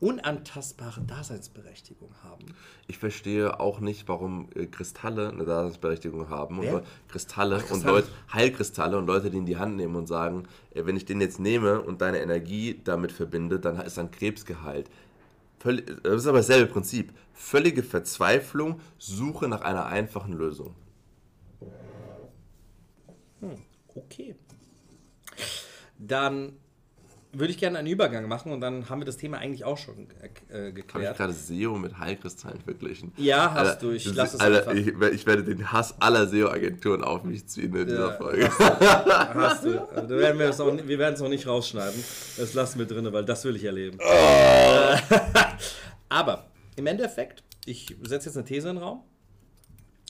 unantastbare 0.04 1.00
Daseinsberechtigung 1.02 2.10
haben. 2.24 2.44
Ich 2.88 2.98
verstehe 2.98 3.62
auch 3.62 3.80
nicht, 3.80 4.10
warum 4.10 4.50
äh, 4.54 4.66
Kristalle 4.66 5.30
eine 5.30 5.46
Daseinsberechtigung 5.46 6.30
haben. 6.30 6.60
Und 6.60 6.84
Kristalle, 7.08 7.56
und 7.56 7.66
Kristalle. 7.68 7.94
Leute, 7.94 8.08
Heilkristalle 8.34 8.98
und 8.98 9.08
Leute, 9.08 9.32
die 9.32 9.38
in 9.38 9.46
die 9.46 9.56
Hand 9.56 9.78
nehmen 9.78 9.96
und 9.96 10.08
sagen, 10.08 10.44
äh, 10.74 10.86
wenn 10.86 10.98
ich 10.98 11.06
den 11.06 11.22
jetzt 11.22 11.40
nehme 11.40 11.82
und 11.82 12.02
deine 12.02 12.20
Energie 12.20 12.82
damit 12.84 13.14
verbinde, 13.14 13.62
dann 13.62 13.80
ist 13.80 13.98
dann 13.98 14.12
Krebs 14.12 14.46
geheilt. 14.46 14.90
Völlig, 15.60 15.86
das 16.04 16.16
ist 16.16 16.28
aber 16.28 16.40
dasselbe 16.40 16.70
Prinzip. 16.70 17.14
Völlige 17.34 17.82
Verzweiflung, 17.82 18.82
Suche 18.98 19.48
nach 19.48 19.62
einer 19.62 19.86
einfachen 19.86 20.34
Lösung. 20.34 20.76
Okay. 23.96 24.36
dann 25.98 26.54
würde 27.34 27.52
ich 27.52 27.58
gerne 27.58 27.80
einen 27.80 27.88
Übergang 27.88 28.28
machen 28.28 28.52
und 28.52 28.62
dann 28.62 28.90
haben 28.90 29.02
wir 29.02 29.06
das 29.06 29.18
Thema 29.18 29.40
eigentlich 29.40 29.66
auch 29.66 29.78
schon 29.78 30.08
äh, 30.22 30.30
Habe 30.54 30.70
ich 30.70 30.76
geklärt. 30.76 31.18
gerade 31.18 31.34
SEO 31.34 31.78
mit 31.78 31.98
Heilkristallen 31.98 32.62
verglichen? 32.62 33.12
Ja, 33.18 33.52
hast 33.54 33.68
Alter, 33.68 33.80
du. 33.82 33.92
Ich 33.92 34.04
das 34.04 34.16
lass 34.16 34.30
ist- 34.30 34.34
es 34.36 34.40
Alter, 34.42 34.68
einfach. 34.70 35.04
ich, 35.10 35.14
ich 35.16 35.26
werde 35.26 35.44
den 35.44 35.72
Hass 35.72 36.00
aller 36.00 36.28
SEO-Agenturen 36.28 37.04
auf 37.04 37.24
mich 37.24 37.48
ziehen 37.48 37.76
in 37.76 37.88
dieser 37.88 38.10
Ja, 38.10 38.14
Folge. 38.14 38.50
Hast 38.58 39.66
du. 39.66 39.70
Also, 39.94 40.08
da 40.08 40.10
werden 40.10 40.40
wir, 40.40 40.50
es 40.50 40.60
auch, 40.60 40.76
wir 40.76 41.00
werden 41.00 41.16
es 41.16 41.22
auch 41.22 41.30
nicht 41.30 41.48
rausschneiden. 41.48 42.04
Das 42.38 42.54
lassen 42.54 42.80
wir 42.80 42.86
drin, 42.86 43.12
weil 43.12 43.26
das 43.26 43.44
will 43.46 43.56
ich 43.56 43.64
erleben. 43.64 43.98
Oh. 44.00 44.96
Aber 46.10 46.46
im 46.76 46.88
Endeffekt, 46.88 47.44
ich 47.66 47.96
setze 48.04 48.28
jetzt 48.30 48.38
eine 48.38 48.46
These 48.46 48.70
in 48.70 48.76
den 48.76 48.84
Raum. 48.84 49.04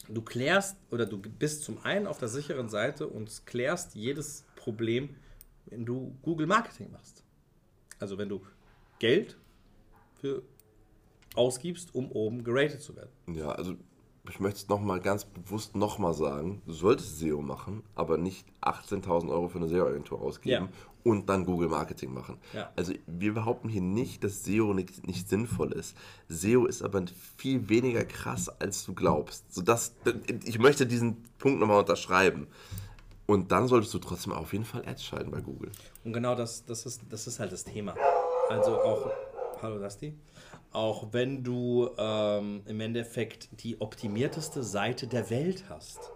Du 0.09 0.21
klärst 0.21 0.75
oder 0.91 1.05
du 1.05 1.17
bist 1.17 1.63
zum 1.63 1.77
einen 1.85 2.07
auf 2.07 2.17
der 2.17 2.27
sicheren 2.27 2.67
Seite 2.69 3.07
und 3.07 3.45
klärst 3.45 3.95
jedes 3.95 4.43
Problem, 4.55 5.15
wenn 5.65 5.85
du 5.85 6.15
Google 6.21 6.47
Marketing 6.47 6.91
machst. 6.91 7.23
Also 7.99 8.17
wenn 8.17 8.29
du 8.29 8.41
Geld 8.99 9.37
für 10.19 10.43
ausgibst, 11.35 11.93
um 11.95 12.11
oben 12.11 12.43
geratet 12.43 12.81
zu 12.81 12.95
werden. 12.95 13.09
Ja, 13.33 13.49
also 13.51 13.75
ich 14.29 14.39
möchte 14.39 14.57
es 14.59 14.69
nochmal 14.69 15.01
ganz 15.01 15.25
bewusst 15.25 15.75
nochmal 15.75 16.13
sagen. 16.13 16.61
Du 16.65 16.71
solltest 16.73 17.19
SEO 17.19 17.41
machen, 17.41 17.83
aber 17.95 18.17
nicht 18.17 18.47
18.000 18.61 19.29
Euro 19.29 19.49
für 19.49 19.57
eine 19.57 19.67
SEO-Agentur 19.67 20.21
ausgeben 20.21 20.65
Ja. 20.65 20.69
und 21.03 21.27
dann 21.27 21.43
Google 21.45 21.67
Marketing 21.67 22.13
machen. 22.13 22.37
Ja. 22.53 22.71
Also 22.77 22.93
wir 23.07 23.33
behaupten 23.33 23.67
hier 23.67 23.81
nicht, 23.81 24.23
dass 24.23 24.43
SEO 24.45 24.73
nicht, 24.73 25.05
nicht 25.05 25.27
sinnvoll 25.27 25.73
ist. 25.73 25.97
SEO 26.29 26.65
ist 26.67 26.81
aber 26.83 27.03
viel 27.37 27.67
weniger 27.67 28.05
krass, 28.05 28.47
als 28.47 28.85
du 28.85 28.93
glaubst. 28.93 29.53
So 29.53 29.61
das, 29.61 29.93
ich 30.45 30.57
möchte 30.59 30.85
diesen 30.85 31.17
Punkt 31.37 31.59
nochmal 31.59 31.79
unterschreiben. 31.79 32.47
Und 33.25 33.51
dann 33.51 33.67
solltest 33.67 33.93
du 33.93 33.99
trotzdem 33.99 34.33
auf 34.33 34.51
jeden 34.51 34.65
Fall 34.65 34.85
Ads 34.85 35.03
schalten 35.03 35.31
bei 35.31 35.41
Google. 35.41 35.71
Und 36.03 36.13
genau 36.13 36.35
das, 36.35 36.65
das, 36.65 36.85
ist, 36.85 37.01
das 37.09 37.27
ist 37.27 37.39
halt 37.39 37.51
das 37.51 37.63
Thema. 37.63 37.95
Also 38.49 38.79
auch, 38.81 39.09
hallo 39.61 39.79
Dusty, 39.79 40.13
auch 40.71 41.13
wenn 41.13 41.43
du 41.43 41.89
ähm, 41.97 42.63
im 42.65 42.79
Endeffekt 42.81 43.49
die 43.63 43.79
optimierteste 43.79 44.63
Seite 44.63 45.07
der 45.07 45.29
Welt 45.29 45.65
hast, 45.69 46.11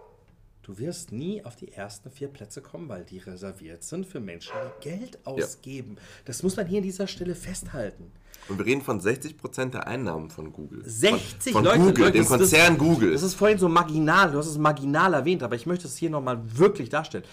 du 0.62 0.78
wirst 0.78 1.12
nie 1.12 1.44
auf 1.44 1.56
die 1.56 1.72
ersten 1.72 2.10
vier 2.10 2.28
Plätze 2.28 2.60
kommen, 2.60 2.88
weil 2.88 3.04
die 3.04 3.18
reserviert 3.18 3.84
sind 3.84 4.04
für 4.04 4.20
Menschen, 4.20 4.52
die 4.82 4.88
Geld 4.90 5.18
ausgeben. 5.26 5.96
Das 6.26 6.42
muss 6.42 6.56
man 6.56 6.66
hier 6.66 6.78
an 6.78 6.84
dieser 6.84 7.06
Stelle 7.06 7.34
festhalten. 7.34 8.12
Und 8.48 8.58
wir 8.58 8.64
reden 8.66 8.82
von 8.82 9.00
60% 9.00 9.70
der 9.70 9.86
Einnahmen 9.86 10.30
von 10.30 10.52
Google. 10.52 10.82
60 10.84 11.52
von, 11.52 11.64
von 11.64 11.64
Leute, 11.64 11.78
Google, 11.78 12.04
Leute, 12.04 12.12
dem 12.12 12.22
das- 12.22 12.28
das- 12.30 12.38
Konzern 12.38 12.78
Google. 12.78 13.12
Das 13.12 13.22
ist 13.22 13.34
vorhin 13.34 13.58
so 13.58 13.68
marginal, 13.68 14.30
du 14.32 14.38
hast 14.38 14.46
es 14.46 14.56
marginal 14.58 15.12
erwähnt, 15.14 15.42
aber 15.42 15.54
ich 15.56 15.66
möchte 15.66 15.86
es 15.86 15.96
hier 15.96 16.10
nochmal 16.10 16.40
wirklich 16.58 16.88
darstellen. 16.88 17.24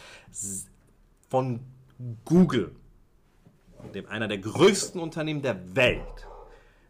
Von 1.30 1.62
Google, 2.26 2.72
dem 3.94 4.08
einer 4.08 4.28
der 4.28 4.40
größten 4.40 5.00
Unternehmen 5.00 5.42
der 5.42 5.76
Welt, 5.76 6.28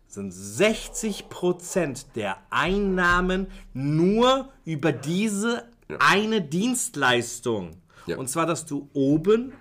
sind 0.07 0.31
60% 0.33 2.05
der 2.15 2.37
Einnahmen 2.49 3.47
nur 3.73 4.49
über 4.63 4.91
diese 4.91 5.65
eine 5.99 6.41
Dienstleistung. 6.41 7.71
Ja. 8.07 8.17
Und 8.17 8.29
zwar, 8.29 8.45
dass 8.45 8.65
du 8.65 8.89
oben 8.93 9.53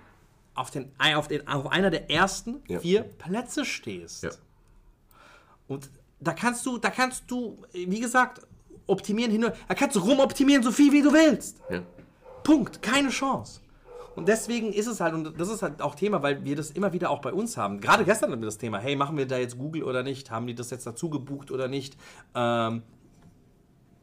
auf, 0.53 0.71
den, 0.71 0.91
auf, 0.99 1.27
den, 1.27 1.47
auf 1.47 1.67
einer 1.71 1.89
der 1.89 2.09
ersten 2.09 2.61
Ja. 2.67 2.79
vier 2.79 3.03
Plätze 3.03 3.65
stehst. 3.65 4.39
Ja. 5.67 5.75
Und 5.75 5.89
da 6.19 6.33
kannst 6.33 6.65
du, 6.65 6.77
da 6.77 6.89
kannst 6.89 7.29
du, 7.29 7.57
wie 7.73 7.99
gesagt, 7.99 8.41
optimieren 8.87 9.31
hin 9.31 9.41
da 9.67 9.73
kannst 9.73 9.95
du 9.95 9.99
rumoptimieren, 9.99 10.63
so 10.63 10.71
viel 10.71 10.91
wie 10.91 11.01
du 11.01 11.11
willst. 11.11 11.59
Ja. 11.69 11.81
Punkt. 12.43 12.81
Keine 12.81 13.09
Chance. 13.09 13.61
Und 14.15 14.29
deswegen 14.29 14.71
ist 14.71 14.87
es 14.87 15.01
halt, 15.01 15.13
und 15.13 15.39
das 15.39 15.49
ist 15.49 15.61
halt 15.61 15.81
auch 15.81 15.95
Thema, 15.95 16.23
weil 16.23 16.45
wir 16.45 16.55
das 16.55 16.71
immer 16.71 16.93
wieder 16.93 17.09
auch 17.09 17.19
bei 17.19 17.33
uns 17.33 17.57
haben. 17.57 17.81
Gerade 17.81 18.05
gestern 18.05 18.31
hatten 18.31 18.41
wir 18.41 18.45
das 18.45 18.57
Thema, 18.57 18.77
hey, 18.77 18.95
machen 18.95 19.17
wir 19.17 19.27
da 19.27 19.37
jetzt 19.37 19.57
Google 19.57 19.83
oder 19.83 20.03
nicht? 20.03 20.31
Haben 20.31 20.47
die 20.47 20.55
das 20.55 20.69
jetzt 20.69 20.87
dazu 20.87 21.09
gebucht 21.09 21.51
oder 21.51 21.67
nicht? 21.67 21.97
Ähm, 22.33 22.83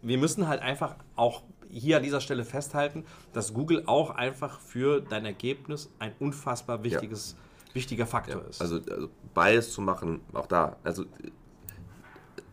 wir 0.02 0.18
müssen 0.18 0.48
halt 0.48 0.60
einfach 0.60 0.96
auch 1.16 1.42
hier 1.70 1.96
an 1.96 2.02
dieser 2.02 2.20
Stelle 2.20 2.44
festhalten, 2.44 3.04
dass 3.32 3.54
Google 3.54 3.84
auch 3.86 4.10
einfach 4.10 4.60
für 4.60 5.00
dein 5.00 5.24
Ergebnis 5.24 5.90
ein 5.98 6.12
unfassbar 6.20 6.84
wichtiges, 6.84 7.36
wichtiger 7.72 8.06
Faktor 8.06 8.44
ist. 8.50 8.60
Also, 8.60 8.80
also 8.90 9.08
Bias 9.32 9.72
zu 9.72 9.80
machen, 9.80 10.20
auch 10.34 10.46
da. 10.46 10.76
Also 10.84 11.06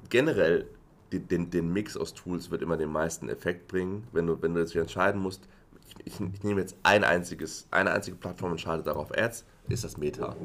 generell 0.10 0.68
den, 1.12 1.50
den 1.50 1.74
Mix 1.74 1.98
aus 1.98 2.14
Tools 2.14 2.52
wird 2.52 2.62
immer 2.62 2.78
den 2.78 2.92
meisten 2.92 3.30
Effekt 3.30 3.68
bringen. 3.68 4.08
Wenn 4.12 4.28
du, 4.28 4.42
wenn 4.42 4.54
du 4.54 4.60
jetzt 4.60 4.76
entscheiden 4.76 5.22
musst, 5.22 5.48
ich, 5.88 5.96
ich, 6.06 6.20
ich 6.34 6.44
nehme 6.44 6.62
jetzt 6.62 6.78
ein 6.84 7.04
einziges, 7.04 7.68
eine 7.72 7.92
einzige 7.92 8.16
Plattform 8.16 8.52
und 8.52 8.62
schalte 8.62 8.84
darauf 8.84 9.12
Ads, 9.18 9.46
ist 9.70 9.84
das 9.84 9.98
Meta. 9.98 10.36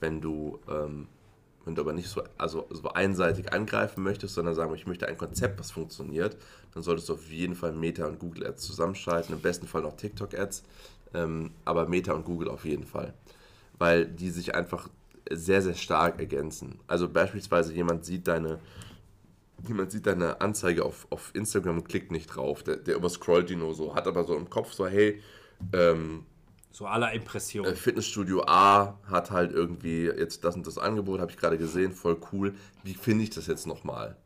Wenn 0.00 0.20
du, 0.20 0.58
ähm, 0.68 1.08
wenn 1.64 1.74
du 1.74 1.80
aber 1.80 1.94
nicht 1.94 2.08
so, 2.08 2.22
also, 2.36 2.66
so 2.70 2.90
einseitig 2.90 3.52
angreifen 3.52 4.02
möchtest, 4.02 4.34
sondern 4.34 4.54
sagen, 4.54 4.74
ich 4.74 4.86
möchte 4.86 5.08
ein 5.08 5.16
Konzept, 5.16 5.58
was 5.58 5.70
funktioniert, 5.70 6.36
dann 6.74 6.82
solltest 6.82 7.08
du 7.08 7.14
auf 7.14 7.30
jeden 7.30 7.54
Fall 7.54 7.72
Meta 7.72 8.06
und 8.06 8.18
Google 8.18 8.46
Ads 8.46 8.62
zusammenschalten, 8.62 9.34
im 9.34 9.40
besten 9.40 9.66
Fall 9.66 9.82
noch 9.82 9.96
TikTok 9.96 10.38
Ads, 10.38 10.64
ähm, 11.14 11.52
aber 11.64 11.88
Meta 11.88 12.12
und 12.12 12.24
Google 12.24 12.48
auf 12.48 12.64
jeden 12.64 12.84
Fall 12.84 13.14
weil 13.82 14.06
die 14.06 14.30
sich 14.30 14.54
einfach 14.54 14.88
sehr, 15.28 15.60
sehr 15.60 15.74
stark 15.74 16.20
ergänzen. 16.20 16.78
Also 16.86 17.08
beispielsweise 17.08 17.72
jemand 17.72 18.04
sieht 18.04 18.28
deine, 18.28 18.60
jemand 19.66 19.92
sieht 19.92 20.06
deine 20.06 20.40
Anzeige 20.40 20.84
auf, 20.84 21.06
auf 21.10 21.30
Instagram 21.34 21.78
und 21.78 21.88
klickt 21.88 22.10
nicht 22.10 22.26
drauf, 22.26 22.62
der, 22.62 22.76
der 22.76 22.96
überscrollt 22.96 23.48
die 23.48 23.56
nur 23.56 23.74
so, 23.74 23.94
hat 23.94 24.06
aber 24.06 24.24
so 24.24 24.36
im 24.36 24.50
Kopf 24.50 24.72
so, 24.72 24.86
hey, 24.86 25.20
ähm, 25.72 26.24
so 26.70 26.86
aller 26.86 27.12
Impression. 27.12 27.66
äh, 27.66 27.74
Fitnessstudio 27.74 28.44
A 28.46 28.98
hat 29.04 29.30
halt 29.30 29.52
irgendwie 29.52 30.06
jetzt 30.06 30.42
das 30.44 30.56
und 30.56 30.66
das 30.66 30.78
Angebot, 30.78 31.20
habe 31.20 31.30
ich 31.30 31.36
gerade 31.36 31.58
gesehen, 31.58 31.92
voll 31.92 32.18
cool. 32.32 32.54
Wie 32.82 32.94
finde 32.94 33.24
ich 33.24 33.30
das 33.30 33.46
jetzt 33.46 33.66
nochmal? 33.66 34.16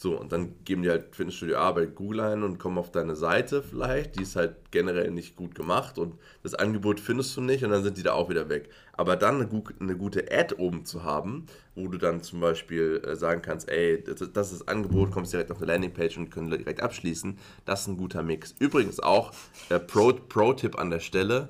So, 0.00 0.16
und 0.16 0.30
dann 0.30 0.54
geben 0.64 0.82
die 0.82 0.90
halt 0.90 1.16
Fitnessstudio 1.16 1.56
A 1.56 1.72
bei 1.72 1.86
Google 1.86 2.20
ein 2.20 2.44
und 2.44 2.58
kommen 2.60 2.78
auf 2.78 2.92
deine 2.92 3.16
Seite 3.16 3.64
vielleicht. 3.64 4.16
Die 4.16 4.22
ist 4.22 4.36
halt 4.36 4.54
generell 4.70 5.10
nicht 5.10 5.34
gut 5.34 5.56
gemacht 5.56 5.98
und 5.98 6.14
das 6.44 6.54
Angebot 6.54 7.00
findest 7.00 7.36
du 7.36 7.40
nicht 7.40 7.64
und 7.64 7.70
dann 7.70 7.82
sind 7.82 7.96
die 7.98 8.04
da 8.04 8.12
auch 8.12 8.28
wieder 8.30 8.48
weg. 8.48 8.70
Aber 8.92 9.16
dann 9.16 9.34
eine, 9.34 9.48
gu 9.48 9.64
eine 9.80 9.96
gute 9.96 10.30
Ad 10.30 10.54
oben 10.56 10.84
zu 10.84 11.02
haben, 11.02 11.46
wo 11.74 11.88
du 11.88 11.98
dann 11.98 12.22
zum 12.22 12.38
Beispiel 12.38 13.02
äh, 13.04 13.16
sagen 13.16 13.42
kannst, 13.42 13.68
ey, 13.68 14.00
das, 14.04 14.20
ist- 14.20 14.36
das 14.36 14.52
ist 14.52 14.60
das 14.60 14.68
Angebot, 14.68 15.10
kommst 15.10 15.32
direkt 15.32 15.50
auf 15.50 15.58
eine 15.58 15.66
Landingpage 15.66 16.16
und 16.18 16.30
können 16.30 16.50
direkt 16.50 16.80
abschließen. 16.80 17.36
Das 17.64 17.80
ist 17.80 17.88
ein 17.88 17.96
guter 17.96 18.22
Mix. 18.22 18.54
Übrigens 18.60 19.00
auch, 19.00 19.32
äh, 19.68 19.80
Pro-Tipp 19.80 20.28
Pro 20.28 20.78
an 20.80 20.90
der 20.90 21.00
Stelle, 21.00 21.48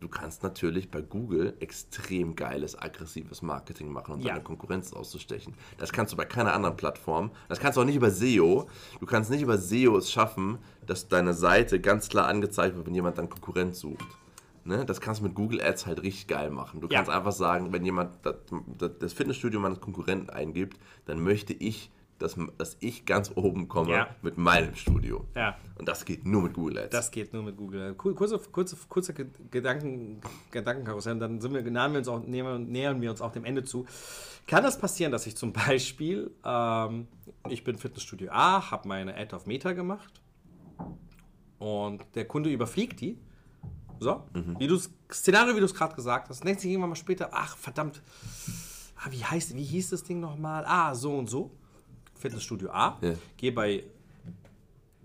du 0.00 0.08
kannst 0.08 0.42
natürlich 0.42 0.90
bei 0.90 1.02
Google 1.02 1.54
extrem 1.60 2.34
geiles, 2.34 2.76
aggressives 2.76 3.42
Marketing 3.42 3.92
machen, 3.92 4.14
um 4.14 4.20
Ja. 4.20 4.28
deine 4.32 4.42
Konkurrenz 4.42 4.92
auszustechen. 4.92 5.54
Das 5.78 5.92
kannst 5.92 6.12
du 6.12 6.16
bei 6.16 6.24
keiner 6.24 6.52
anderen 6.54 6.76
Plattform. 6.76 7.30
Das 7.48 7.60
kannst 7.60 7.76
du 7.76 7.82
auch 7.82 7.84
nicht 7.86 7.96
über 7.96 8.10
SEO. 8.10 8.66
Du 8.98 9.06
kannst 9.06 9.30
nicht 9.30 9.42
über 9.42 9.58
SEO 9.58 9.96
es 9.98 10.10
schaffen, 10.10 10.58
dass 10.86 11.08
deine 11.08 11.34
Seite 11.34 11.80
ganz 11.80 12.08
klar 12.08 12.26
angezeigt 12.26 12.76
wird, 12.76 12.86
wenn 12.86 12.94
jemand 12.94 13.18
dann 13.18 13.28
Konkurrent 13.28 13.76
sucht. 13.76 14.04
Ne? 14.64 14.84
Das 14.84 15.00
kannst 15.00 15.20
du 15.20 15.24
mit 15.24 15.34
Google 15.34 15.60
Ads 15.62 15.86
halt 15.86 16.02
richtig 16.02 16.26
geil 16.26 16.50
machen. 16.50 16.80
Du 16.80 16.88
Ja. 16.88 16.96
kannst 16.98 17.10
einfach 17.10 17.32
sagen, 17.32 17.72
wenn 17.72 17.84
jemand 17.84 18.18
das, 18.24 18.34
das- 18.78 18.90
das 18.98 19.12
Fitnessstudio 19.12 19.58
meines 19.60 19.80
Konkurrenten 19.80 20.30
eingibt, 20.30 20.78
dann 21.06 21.22
möchte 21.22 21.52
ich, 21.54 21.90
dass, 22.22 22.36
dass 22.58 22.76
ich 22.80 23.04
ganz 23.06 23.32
oben 23.34 23.68
komme 23.68 23.92
Ja. 23.92 24.08
mit 24.22 24.38
meinem 24.38 24.74
Studio. 24.74 25.26
Ja. 25.34 25.56
Und 25.78 25.88
das 25.88 26.04
geht 26.04 26.24
nur 26.26 26.42
mit 26.42 26.54
Google 26.54 26.78
Ads. 26.78 26.90
Das 26.90 27.10
geht 27.10 27.32
nur 27.32 27.42
mit 27.42 27.56
Google. 27.56 27.96
Cool, 28.02 28.14
kurze, 28.14 28.38
kurze, 28.38 28.76
kurze 28.88 29.14
Ge- 29.14 29.26
Gedanken, 29.50 30.20
Gedankenkarussell, 30.50 31.18
dann 31.18 31.40
sind 31.40 31.52
wir, 31.54 31.62
nähern, 31.62 31.92
wir 31.92 31.98
uns 31.98 32.08
auch, 32.08 32.22
nähern, 32.24 33.00
wir 33.00 33.10
uns 33.10 33.20
auch 33.20 33.32
dem 33.32 33.44
Ende 33.44 33.64
zu. 33.64 33.86
Kann 34.46 34.64
es 34.64 34.78
passieren, 34.78 35.12
dass 35.12 35.26
ich 35.26 35.36
zum 35.36 35.52
Beispiel, 35.52 36.30
ähm, 36.44 37.08
ich 37.48 37.64
bin 37.64 37.76
Fitnessstudio 37.78 38.30
A, 38.30 38.70
habe 38.70 38.86
meine 38.88 39.16
Ad 39.16 39.34
auf 39.34 39.46
Meta 39.46 39.72
gemacht 39.72 40.20
und 41.58 42.02
der 42.14 42.26
Kunde 42.26 42.50
überfliegt 42.50 43.00
die. 43.00 43.18
So, 44.02 44.22
wie 44.58 44.66
du's, 44.66 44.88
Szenario, 45.12 45.54
wie 45.54 45.58
du 45.60 45.66
es 45.66 45.74
gerade 45.74 45.94
gesagt 45.94 46.30
hast, 46.30 46.42
denkt 46.42 46.60
sich 46.62 46.70
irgendwann 46.70 46.88
mal 46.90 46.96
später, 46.96 47.28
ach 47.32 47.54
verdammt, 47.58 48.00
ah, 48.96 49.08
wie, 49.10 49.22
heißt, 49.22 49.54
wie 49.54 49.62
hieß 49.62 49.90
das 49.90 50.04
Ding 50.04 50.20
nochmal? 50.20 50.64
Ah, 50.66 50.94
so 50.94 51.18
und 51.18 51.28
so. 51.28 51.50
Fitnessstudio 52.20 52.70
A. 52.70 52.98
Ja. 53.00 53.14
Gehe 53.36 53.52
bei 53.52 53.84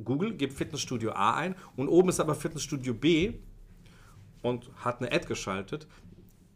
Google, 0.04 0.34
gebe 0.34 0.54
Fitnessstudio 0.54 1.12
A 1.12 1.36
ein 1.36 1.56
und 1.76 1.88
oben 1.88 2.10
ist 2.10 2.20
aber 2.20 2.36
Fitnessstudio 2.36 2.94
B 2.94 3.34
und 4.42 4.70
hat 4.84 5.02
eine 5.02 5.12
Ad 5.12 5.28
geschaltet, 5.28 5.88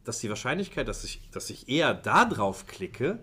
dass 0.04 0.20
die 0.20 0.30
Wahrscheinlichkeit, 0.30 0.88
dass 0.88 1.04
ich, 1.04 1.30
dass 1.32 1.50
ich 1.50 1.70
eher 1.70 1.94
da 1.94 2.26
drauf 2.26 2.68
klicke, 2.68 3.20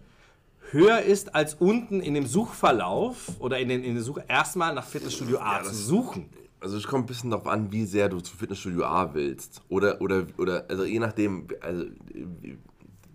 höher 0.71 1.01
ist 1.01 1.35
als 1.35 1.55
unten 1.55 2.01
in 2.01 2.15
dem 2.15 2.27
Suchverlauf 2.27 3.33
oder 3.39 3.59
in 3.59 3.69
den, 3.69 3.85
in 3.85 3.95
der 3.95 4.03
Suche 4.03 4.25
erstmal 4.27 4.75
nach 4.75 4.87
Fitnessstudio 4.87 5.39
A 5.39 5.63
zu 5.63 5.75
suchen. 5.75 6.29
Also 6.59 6.79
es 6.79 6.85
kommt 6.85 7.05
ein 7.05 7.07
bisschen 7.07 7.31
darauf 7.31 7.47
an, 7.47 7.71
wie 7.71 7.85
sehr 7.85 8.09
du 8.09 8.21
zu 8.21 8.37
Fitnessstudio 8.37 8.85
A 8.85 9.15
willst. 9.15 9.63
Oder, 9.69 10.01
oder, 10.01 10.27
oder, 10.39 10.65
also 10.69 10.85
je 10.85 10.99
nachdem, 10.99 11.47
also 11.61 11.85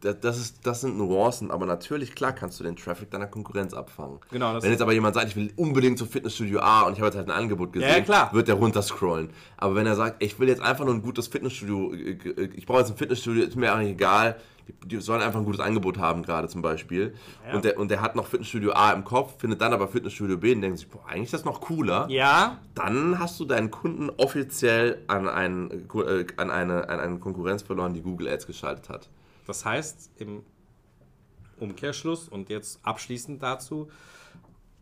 das, 0.02 0.38
ist, 0.38 0.66
das 0.66 0.82
sind 0.82 0.97
Nuancen, 0.97 1.52
aber 1.52 1.66
natürlich, 1.66 2.16
klar, 2.16 2.34
kannst 2.34 2.60
du 2.60 2.64
den 2.64 2.76
Traffic 2.76 3.12
deiner 3.12 3.28
Konkurrenz 3.28 3.74
abfangen. 3.74 4.20
Genau, 4.32 4.62
Wenn 4.62 4.72
jetzt 4.72 4.82
aber 4.82 4.93
jemand 4.93 5.16
sagt, 5.16 5.28
ich 5.28 5.36
will 5.36 5.54
unbedingt 5.56 5.97
zum 5.99 6.08
Fitnessstudio 6.08 6.60
A 6.60 6.82
und 6.82 6.93
ich 6.93 6.99
habe 6.99 7.08
jetzt 7.08 7.18
halt 7.18 7.30
ein 7.30 7.36
Angebot 7.36 7.74
gesehen, 7.74 7.89
ja, 7.89 8.02
klar. 8.02 8.34
wird 8.34 8.47
der 8.47 8.56
runterscrollen. 8.56 9.30
Aber 9.58 9.76
wenn 9.76 9.86
er 9.86 9.95
sagt, 9.95 10.22
ich 10.24 10.39
will 10.39 10.47
jetzt 10.49 10.62
einfach 10.62 10.86
nur 10.86 10.93
ein 10.93 11.02
gutes 11.02 11.28
Fitnessstudio, 11.28 11.93
äh, 11.93 12.12
äh, 12.12 12.49
ich 12.56 12.66
brauche 12.66 12.80
jetzt 12.80 12.91
ein 12.91 12.97
Fitnessstudio, 12.97 13.43
ist 13.43 13.56
mir 13.56 13.74
eigentlich 13.74 13.91
egal, 13.91 14.38
die, 14.68 14.88
die 14.88 15.02
sollen 15.02 15.22
einfach 15.22 15.39
ein 15.39 15.45
gutes 15.45 15.62
Angebot 15.62 15.99
haben, 15.99 16.24
gerade 16.24 16.47
zum 16.47 16.62
Beispiel. 16.62 17.14
Ja. 17.47 17.56
Und, 17.56 17.66
der, 17.66 17.78
und 17.78 17.91
der 17.91 18.02
hat 18.02 18.16
noch 18.16 18.26
Fitnessstudio 18.26 18.72
A 18.74 18.91
im 18.93 19.04
Kopf, 19.04 19.39
findet 19.39 19.62
dann 19.62 19.74
aber 19.74 19.88
Fitnessstudio 19.88 20.38
B 20.38 20.56
und 20.56 20.62
denkt 20.62 20.80
sich, 20.80 20.89
boah, 20.89 21.06
eigentlich 21.08 21.26
ist 21.26 21.34
das 21.34 21.45
noch 21.45 21.62
cooler. 21.62 22.08
Ja, 22.10 22.58
Dann 22.74 23.20
hast 23.20 23.39
du 23.39 23.45
deinen 23.45 23.70
Kunden 23.70 24.10
offiziell 24.18 25.04
an, 25.08 25.30
einen, 25.30 25.70
äh, 25.72 26.26
an, 26.38 26.49
eine, 26.49 26.89
an 26.89 26.99
eine 26.99 27.20
Konkurrenz 27.20 27.62
verloren, 27.62 27.93
die 27.93 28.02
Google 28.02 28.28
Ads 28.30 28.47
geschaltet 28.47 28.89
hat. 28.89 29.10
Das 29.52 29.66
heißt 29.66 30.12
im 30.16 30.43
Umkehrschluss 31.60 32.30
und 32.30 32.47
jetzt 32.47 32.80
abschließend 32.84 33.43
dazu, 33.43 33.89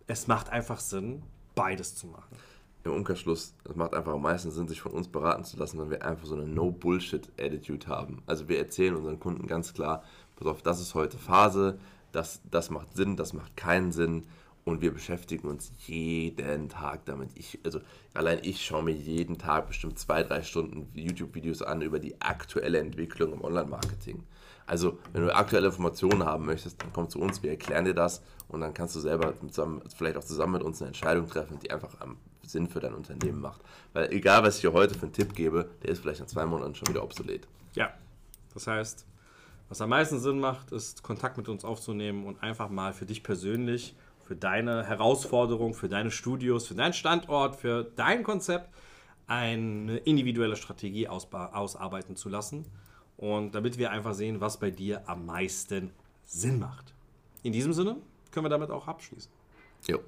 es 0.05 0.27
macht 0.27 0.49
einfach 0.49 0.79
Sinn, 0.79 1.23
beides 1.55 1.95
zu 1.95 2.05
machen. 2.05 2.37
Im 2.83 2.91
Umkehrschluss, 2.91 3.55
es 3.67 3.75
macht 3.75 3.95
einfach 3.95 4.13
am 4.13 4.21
meisten 4.21 4.51
Sinn, 4.51 4.67
sich 4.67 4.79
von 4.79 4.91
uns 4.91 5.07
beraten 5.07 5.43
zu 5.43 5.57
lassen, 5.57 5.79
wenn 5.79 5.89
wir 5.89 6.05
einfach 6.05 6.27
so 6.27 6.35
eine 6.35 6.47
No-Bullshit-Attitude 6.47 7.87
haben. 7.87 8.21
Also 8.27 8.47
wir 8.47 8.59
erzählen 8.59 8.95
unseren 8.95 9.19
Kunden 9.19 9.47
ganz 9.47 9.73
klar, 9.73 10.03
pass 10.35 10.47
auf, 10.47 10.61
das 10.61 10.79
ist 10.79 10.93
heute 10.93 11.17
Phase, 11.17 11.79
das, 12.11 12.39
das 12.51 12.69
macht 12.69 12.95
Sinn, 12.95 13.17
das 13.17 13.33
macht 13.33 13.57
keinen 13.57 13.91
Sinn 13.91 14.27
und 14.65 14.81
wir 14.81 14.93
beschäftigen 14.93 15.47
uns 15.47 15.71
jeden 15.87 16.69
Tag 16.69 17.05
damit. 17.05 17.31
Ich, 17.33 17.57
also 17.63 17.81
allein 18.13 18.37
ich 18.43 18.63
schaue 18.63 18.83
mir 18.83 18.93
jeden 18.93 19.39
Tag 19.39 19.67
bestimmt 19.67 19.97
zwei, 19.97 20.21
drei 20.21 20.43
Stunden 20.43 20.87
YouTube-Videos 20.93 21.63
an 21.63 21.81
über 21.81 21.97
die 21.97 22.21
aktuelle 22.21 22.77
Entwicklung 22.77 23.33
im 23.33 23.43
Online-Marketing. 23.43 24.23
Also, 24.69 24.99
wenn 25.13 25.23
du 25.23 25.35
aktuelle 25.35 25.65
Informationen 25.65 26.23
haben 26.23 26.45
möchtest, 26.45 26.79
dann 26.83 26.93
komm 26.93 27.09
zu 27.09 27.19
uns, 27.19 27.41
wir 27.41 27.49
erklären 27.49 27.85
dir 27.85 27.95
das 27.95 28.21
und 28.49 28.61
dann 28.61 28.71
kannst 28.71 28.95
du 28.95 28.99
selber 28.99 29.33
zusammen, 29.47 29.81
vielleicht 29.95 30.15
auch 30.15 30.23
zusammen 30.23 30.53
mit 30.53 30.61
uns 30.61 30.79
eine 30.79 30.89
Entscheidung 30.89 31.27
treffen, 31.27 31.57
die 31.59 31.71
einfach 31.71 31.89
Sinn 32.43 32.67
für 32.67 32.79
dein 32.79 32.93
Unternehmen 32.93 33.41
macht. 33.41 33.61
Weil 33.93 34.11
egal, 34.11 34.43
was 34.43 34.57
ich 34.57 34.61
dir 34.61 34.71
heute 34.71 34.93
für 34.93 35.07
einen 35.07 35.13
Tipp 35.13 35.33
gebe, 35.33 35.67
der 35.81 35.89
ist 35.89 36.01
vielleicht 36.01 36.19
in 36.19 36.27
zwei 36.27 36.45
Monaten 36.45 36.75
schon 36.75 36.87
wieder 36.87 37.03
obsolet. 37.03 37.47
Ja, 37.73 37.91
das 38.53 38.67
heißt, 38.67 39.07
was 39.69 39.81
am 39.81 39.89
meisten 39.89 40.19
Sinn 40.19 40.39
macht, 40.39 40.71
ist 40.71 41.01
Kontakt 41.01 41.37
mit 41.37 41.49
uns 41.49 41.65
aufzunehmen 41.65 42.27
und 42.27 42.43
einfach 42.43 42.69
mal 42.69 42.93
für 42.93 43.07
dich 43.07 43.23
persönlich, 43.23 43.95
für 44.23 44.35
deine 44.35 44.83
Herausforderung, 44.83 45.73
für 45.73 45.89
deine 45.89 46.11
Studios, 46.11 46.67
für 46.67 46.75
deinen 46.75 46.93
Standort, 46.93 47.55
für 47.55 47.85
dein 47.95 48.21
Konzept 48.21 48.69
eine 49.25 49.97
individuelle 49.97 50.55
Strategie 50.55 51.07
ausarbeiten 51.07 52.15
zu 52.15 52.29
lassen. 52.29 52.65
Und 53.19 53.53
damit 53.53 53.77
wir 53.77 53.91
einfach 53.91 54.13
sehen, 54.13 54.39
was 54.39 54.57
bei 54.57 54.71
dir 54.71 55.01
am 55.05 55.25
meisten 55.25 55.91
Sinn 56.25 56.57
macht. 56.57 56.93
In 57.43 57.51
diesem 57.51 57.73
Sinne 57.73 57.97
können 58.31 58.45
wir 58.45 58.49
damit 58.49 58.71
auch 58.71 58.87
abschließen. 58.87 59.29
Jo. 59.87 59.99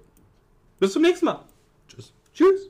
Bis 0.80 0.94
zum 0.94 1.02
nächsten 1.02 1.26
Mal. 1.26 1.44
Tschüss. 1.90 2.14
Tschüss. 2.34 2.70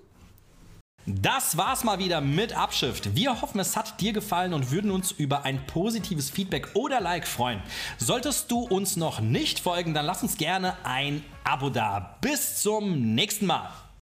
Das 1.06 1.58
war's 1.58 1.84
mal 1.84 2.00
wieder 2.00 2.22
mit 2.22 2.54
Abschrift. 2.58 3.16
Wir 3.16 3.42
hoffen, 3.42 3.60
es 3.60 3.78
hat 3.78 4.02
dir 4.02 4.14
gefallen 4.14 4.54
und 4.54 4.72
würden 4.72 4.89
uns 4.89 5.12
über 5.12 5.46
ein 5.46 5.66
positives 5.68 6.32
Feedback 6.32 6.70
oder 6.74 7.02
Like 7.02 7.28
freuen. 7.28 7.62
Solltest 8.00 8.50
du 8.50 8.62
uns 8.62 8.98
noch 8.98 9.20
nicht 9.20 9.60
folgen, 9.60 9.94
dann 9.94 10.06
lass 10.06 10.24
uns 10.24 10.38
gerne 10.38 10.76
ein 10.84 11.24
Abo 11.44 11.70
da. 11.70 12.18
Bis 12.22 12.62
zum 12.62 13.14
nächsten 13.14 13.46
Mal. 13.46 13.70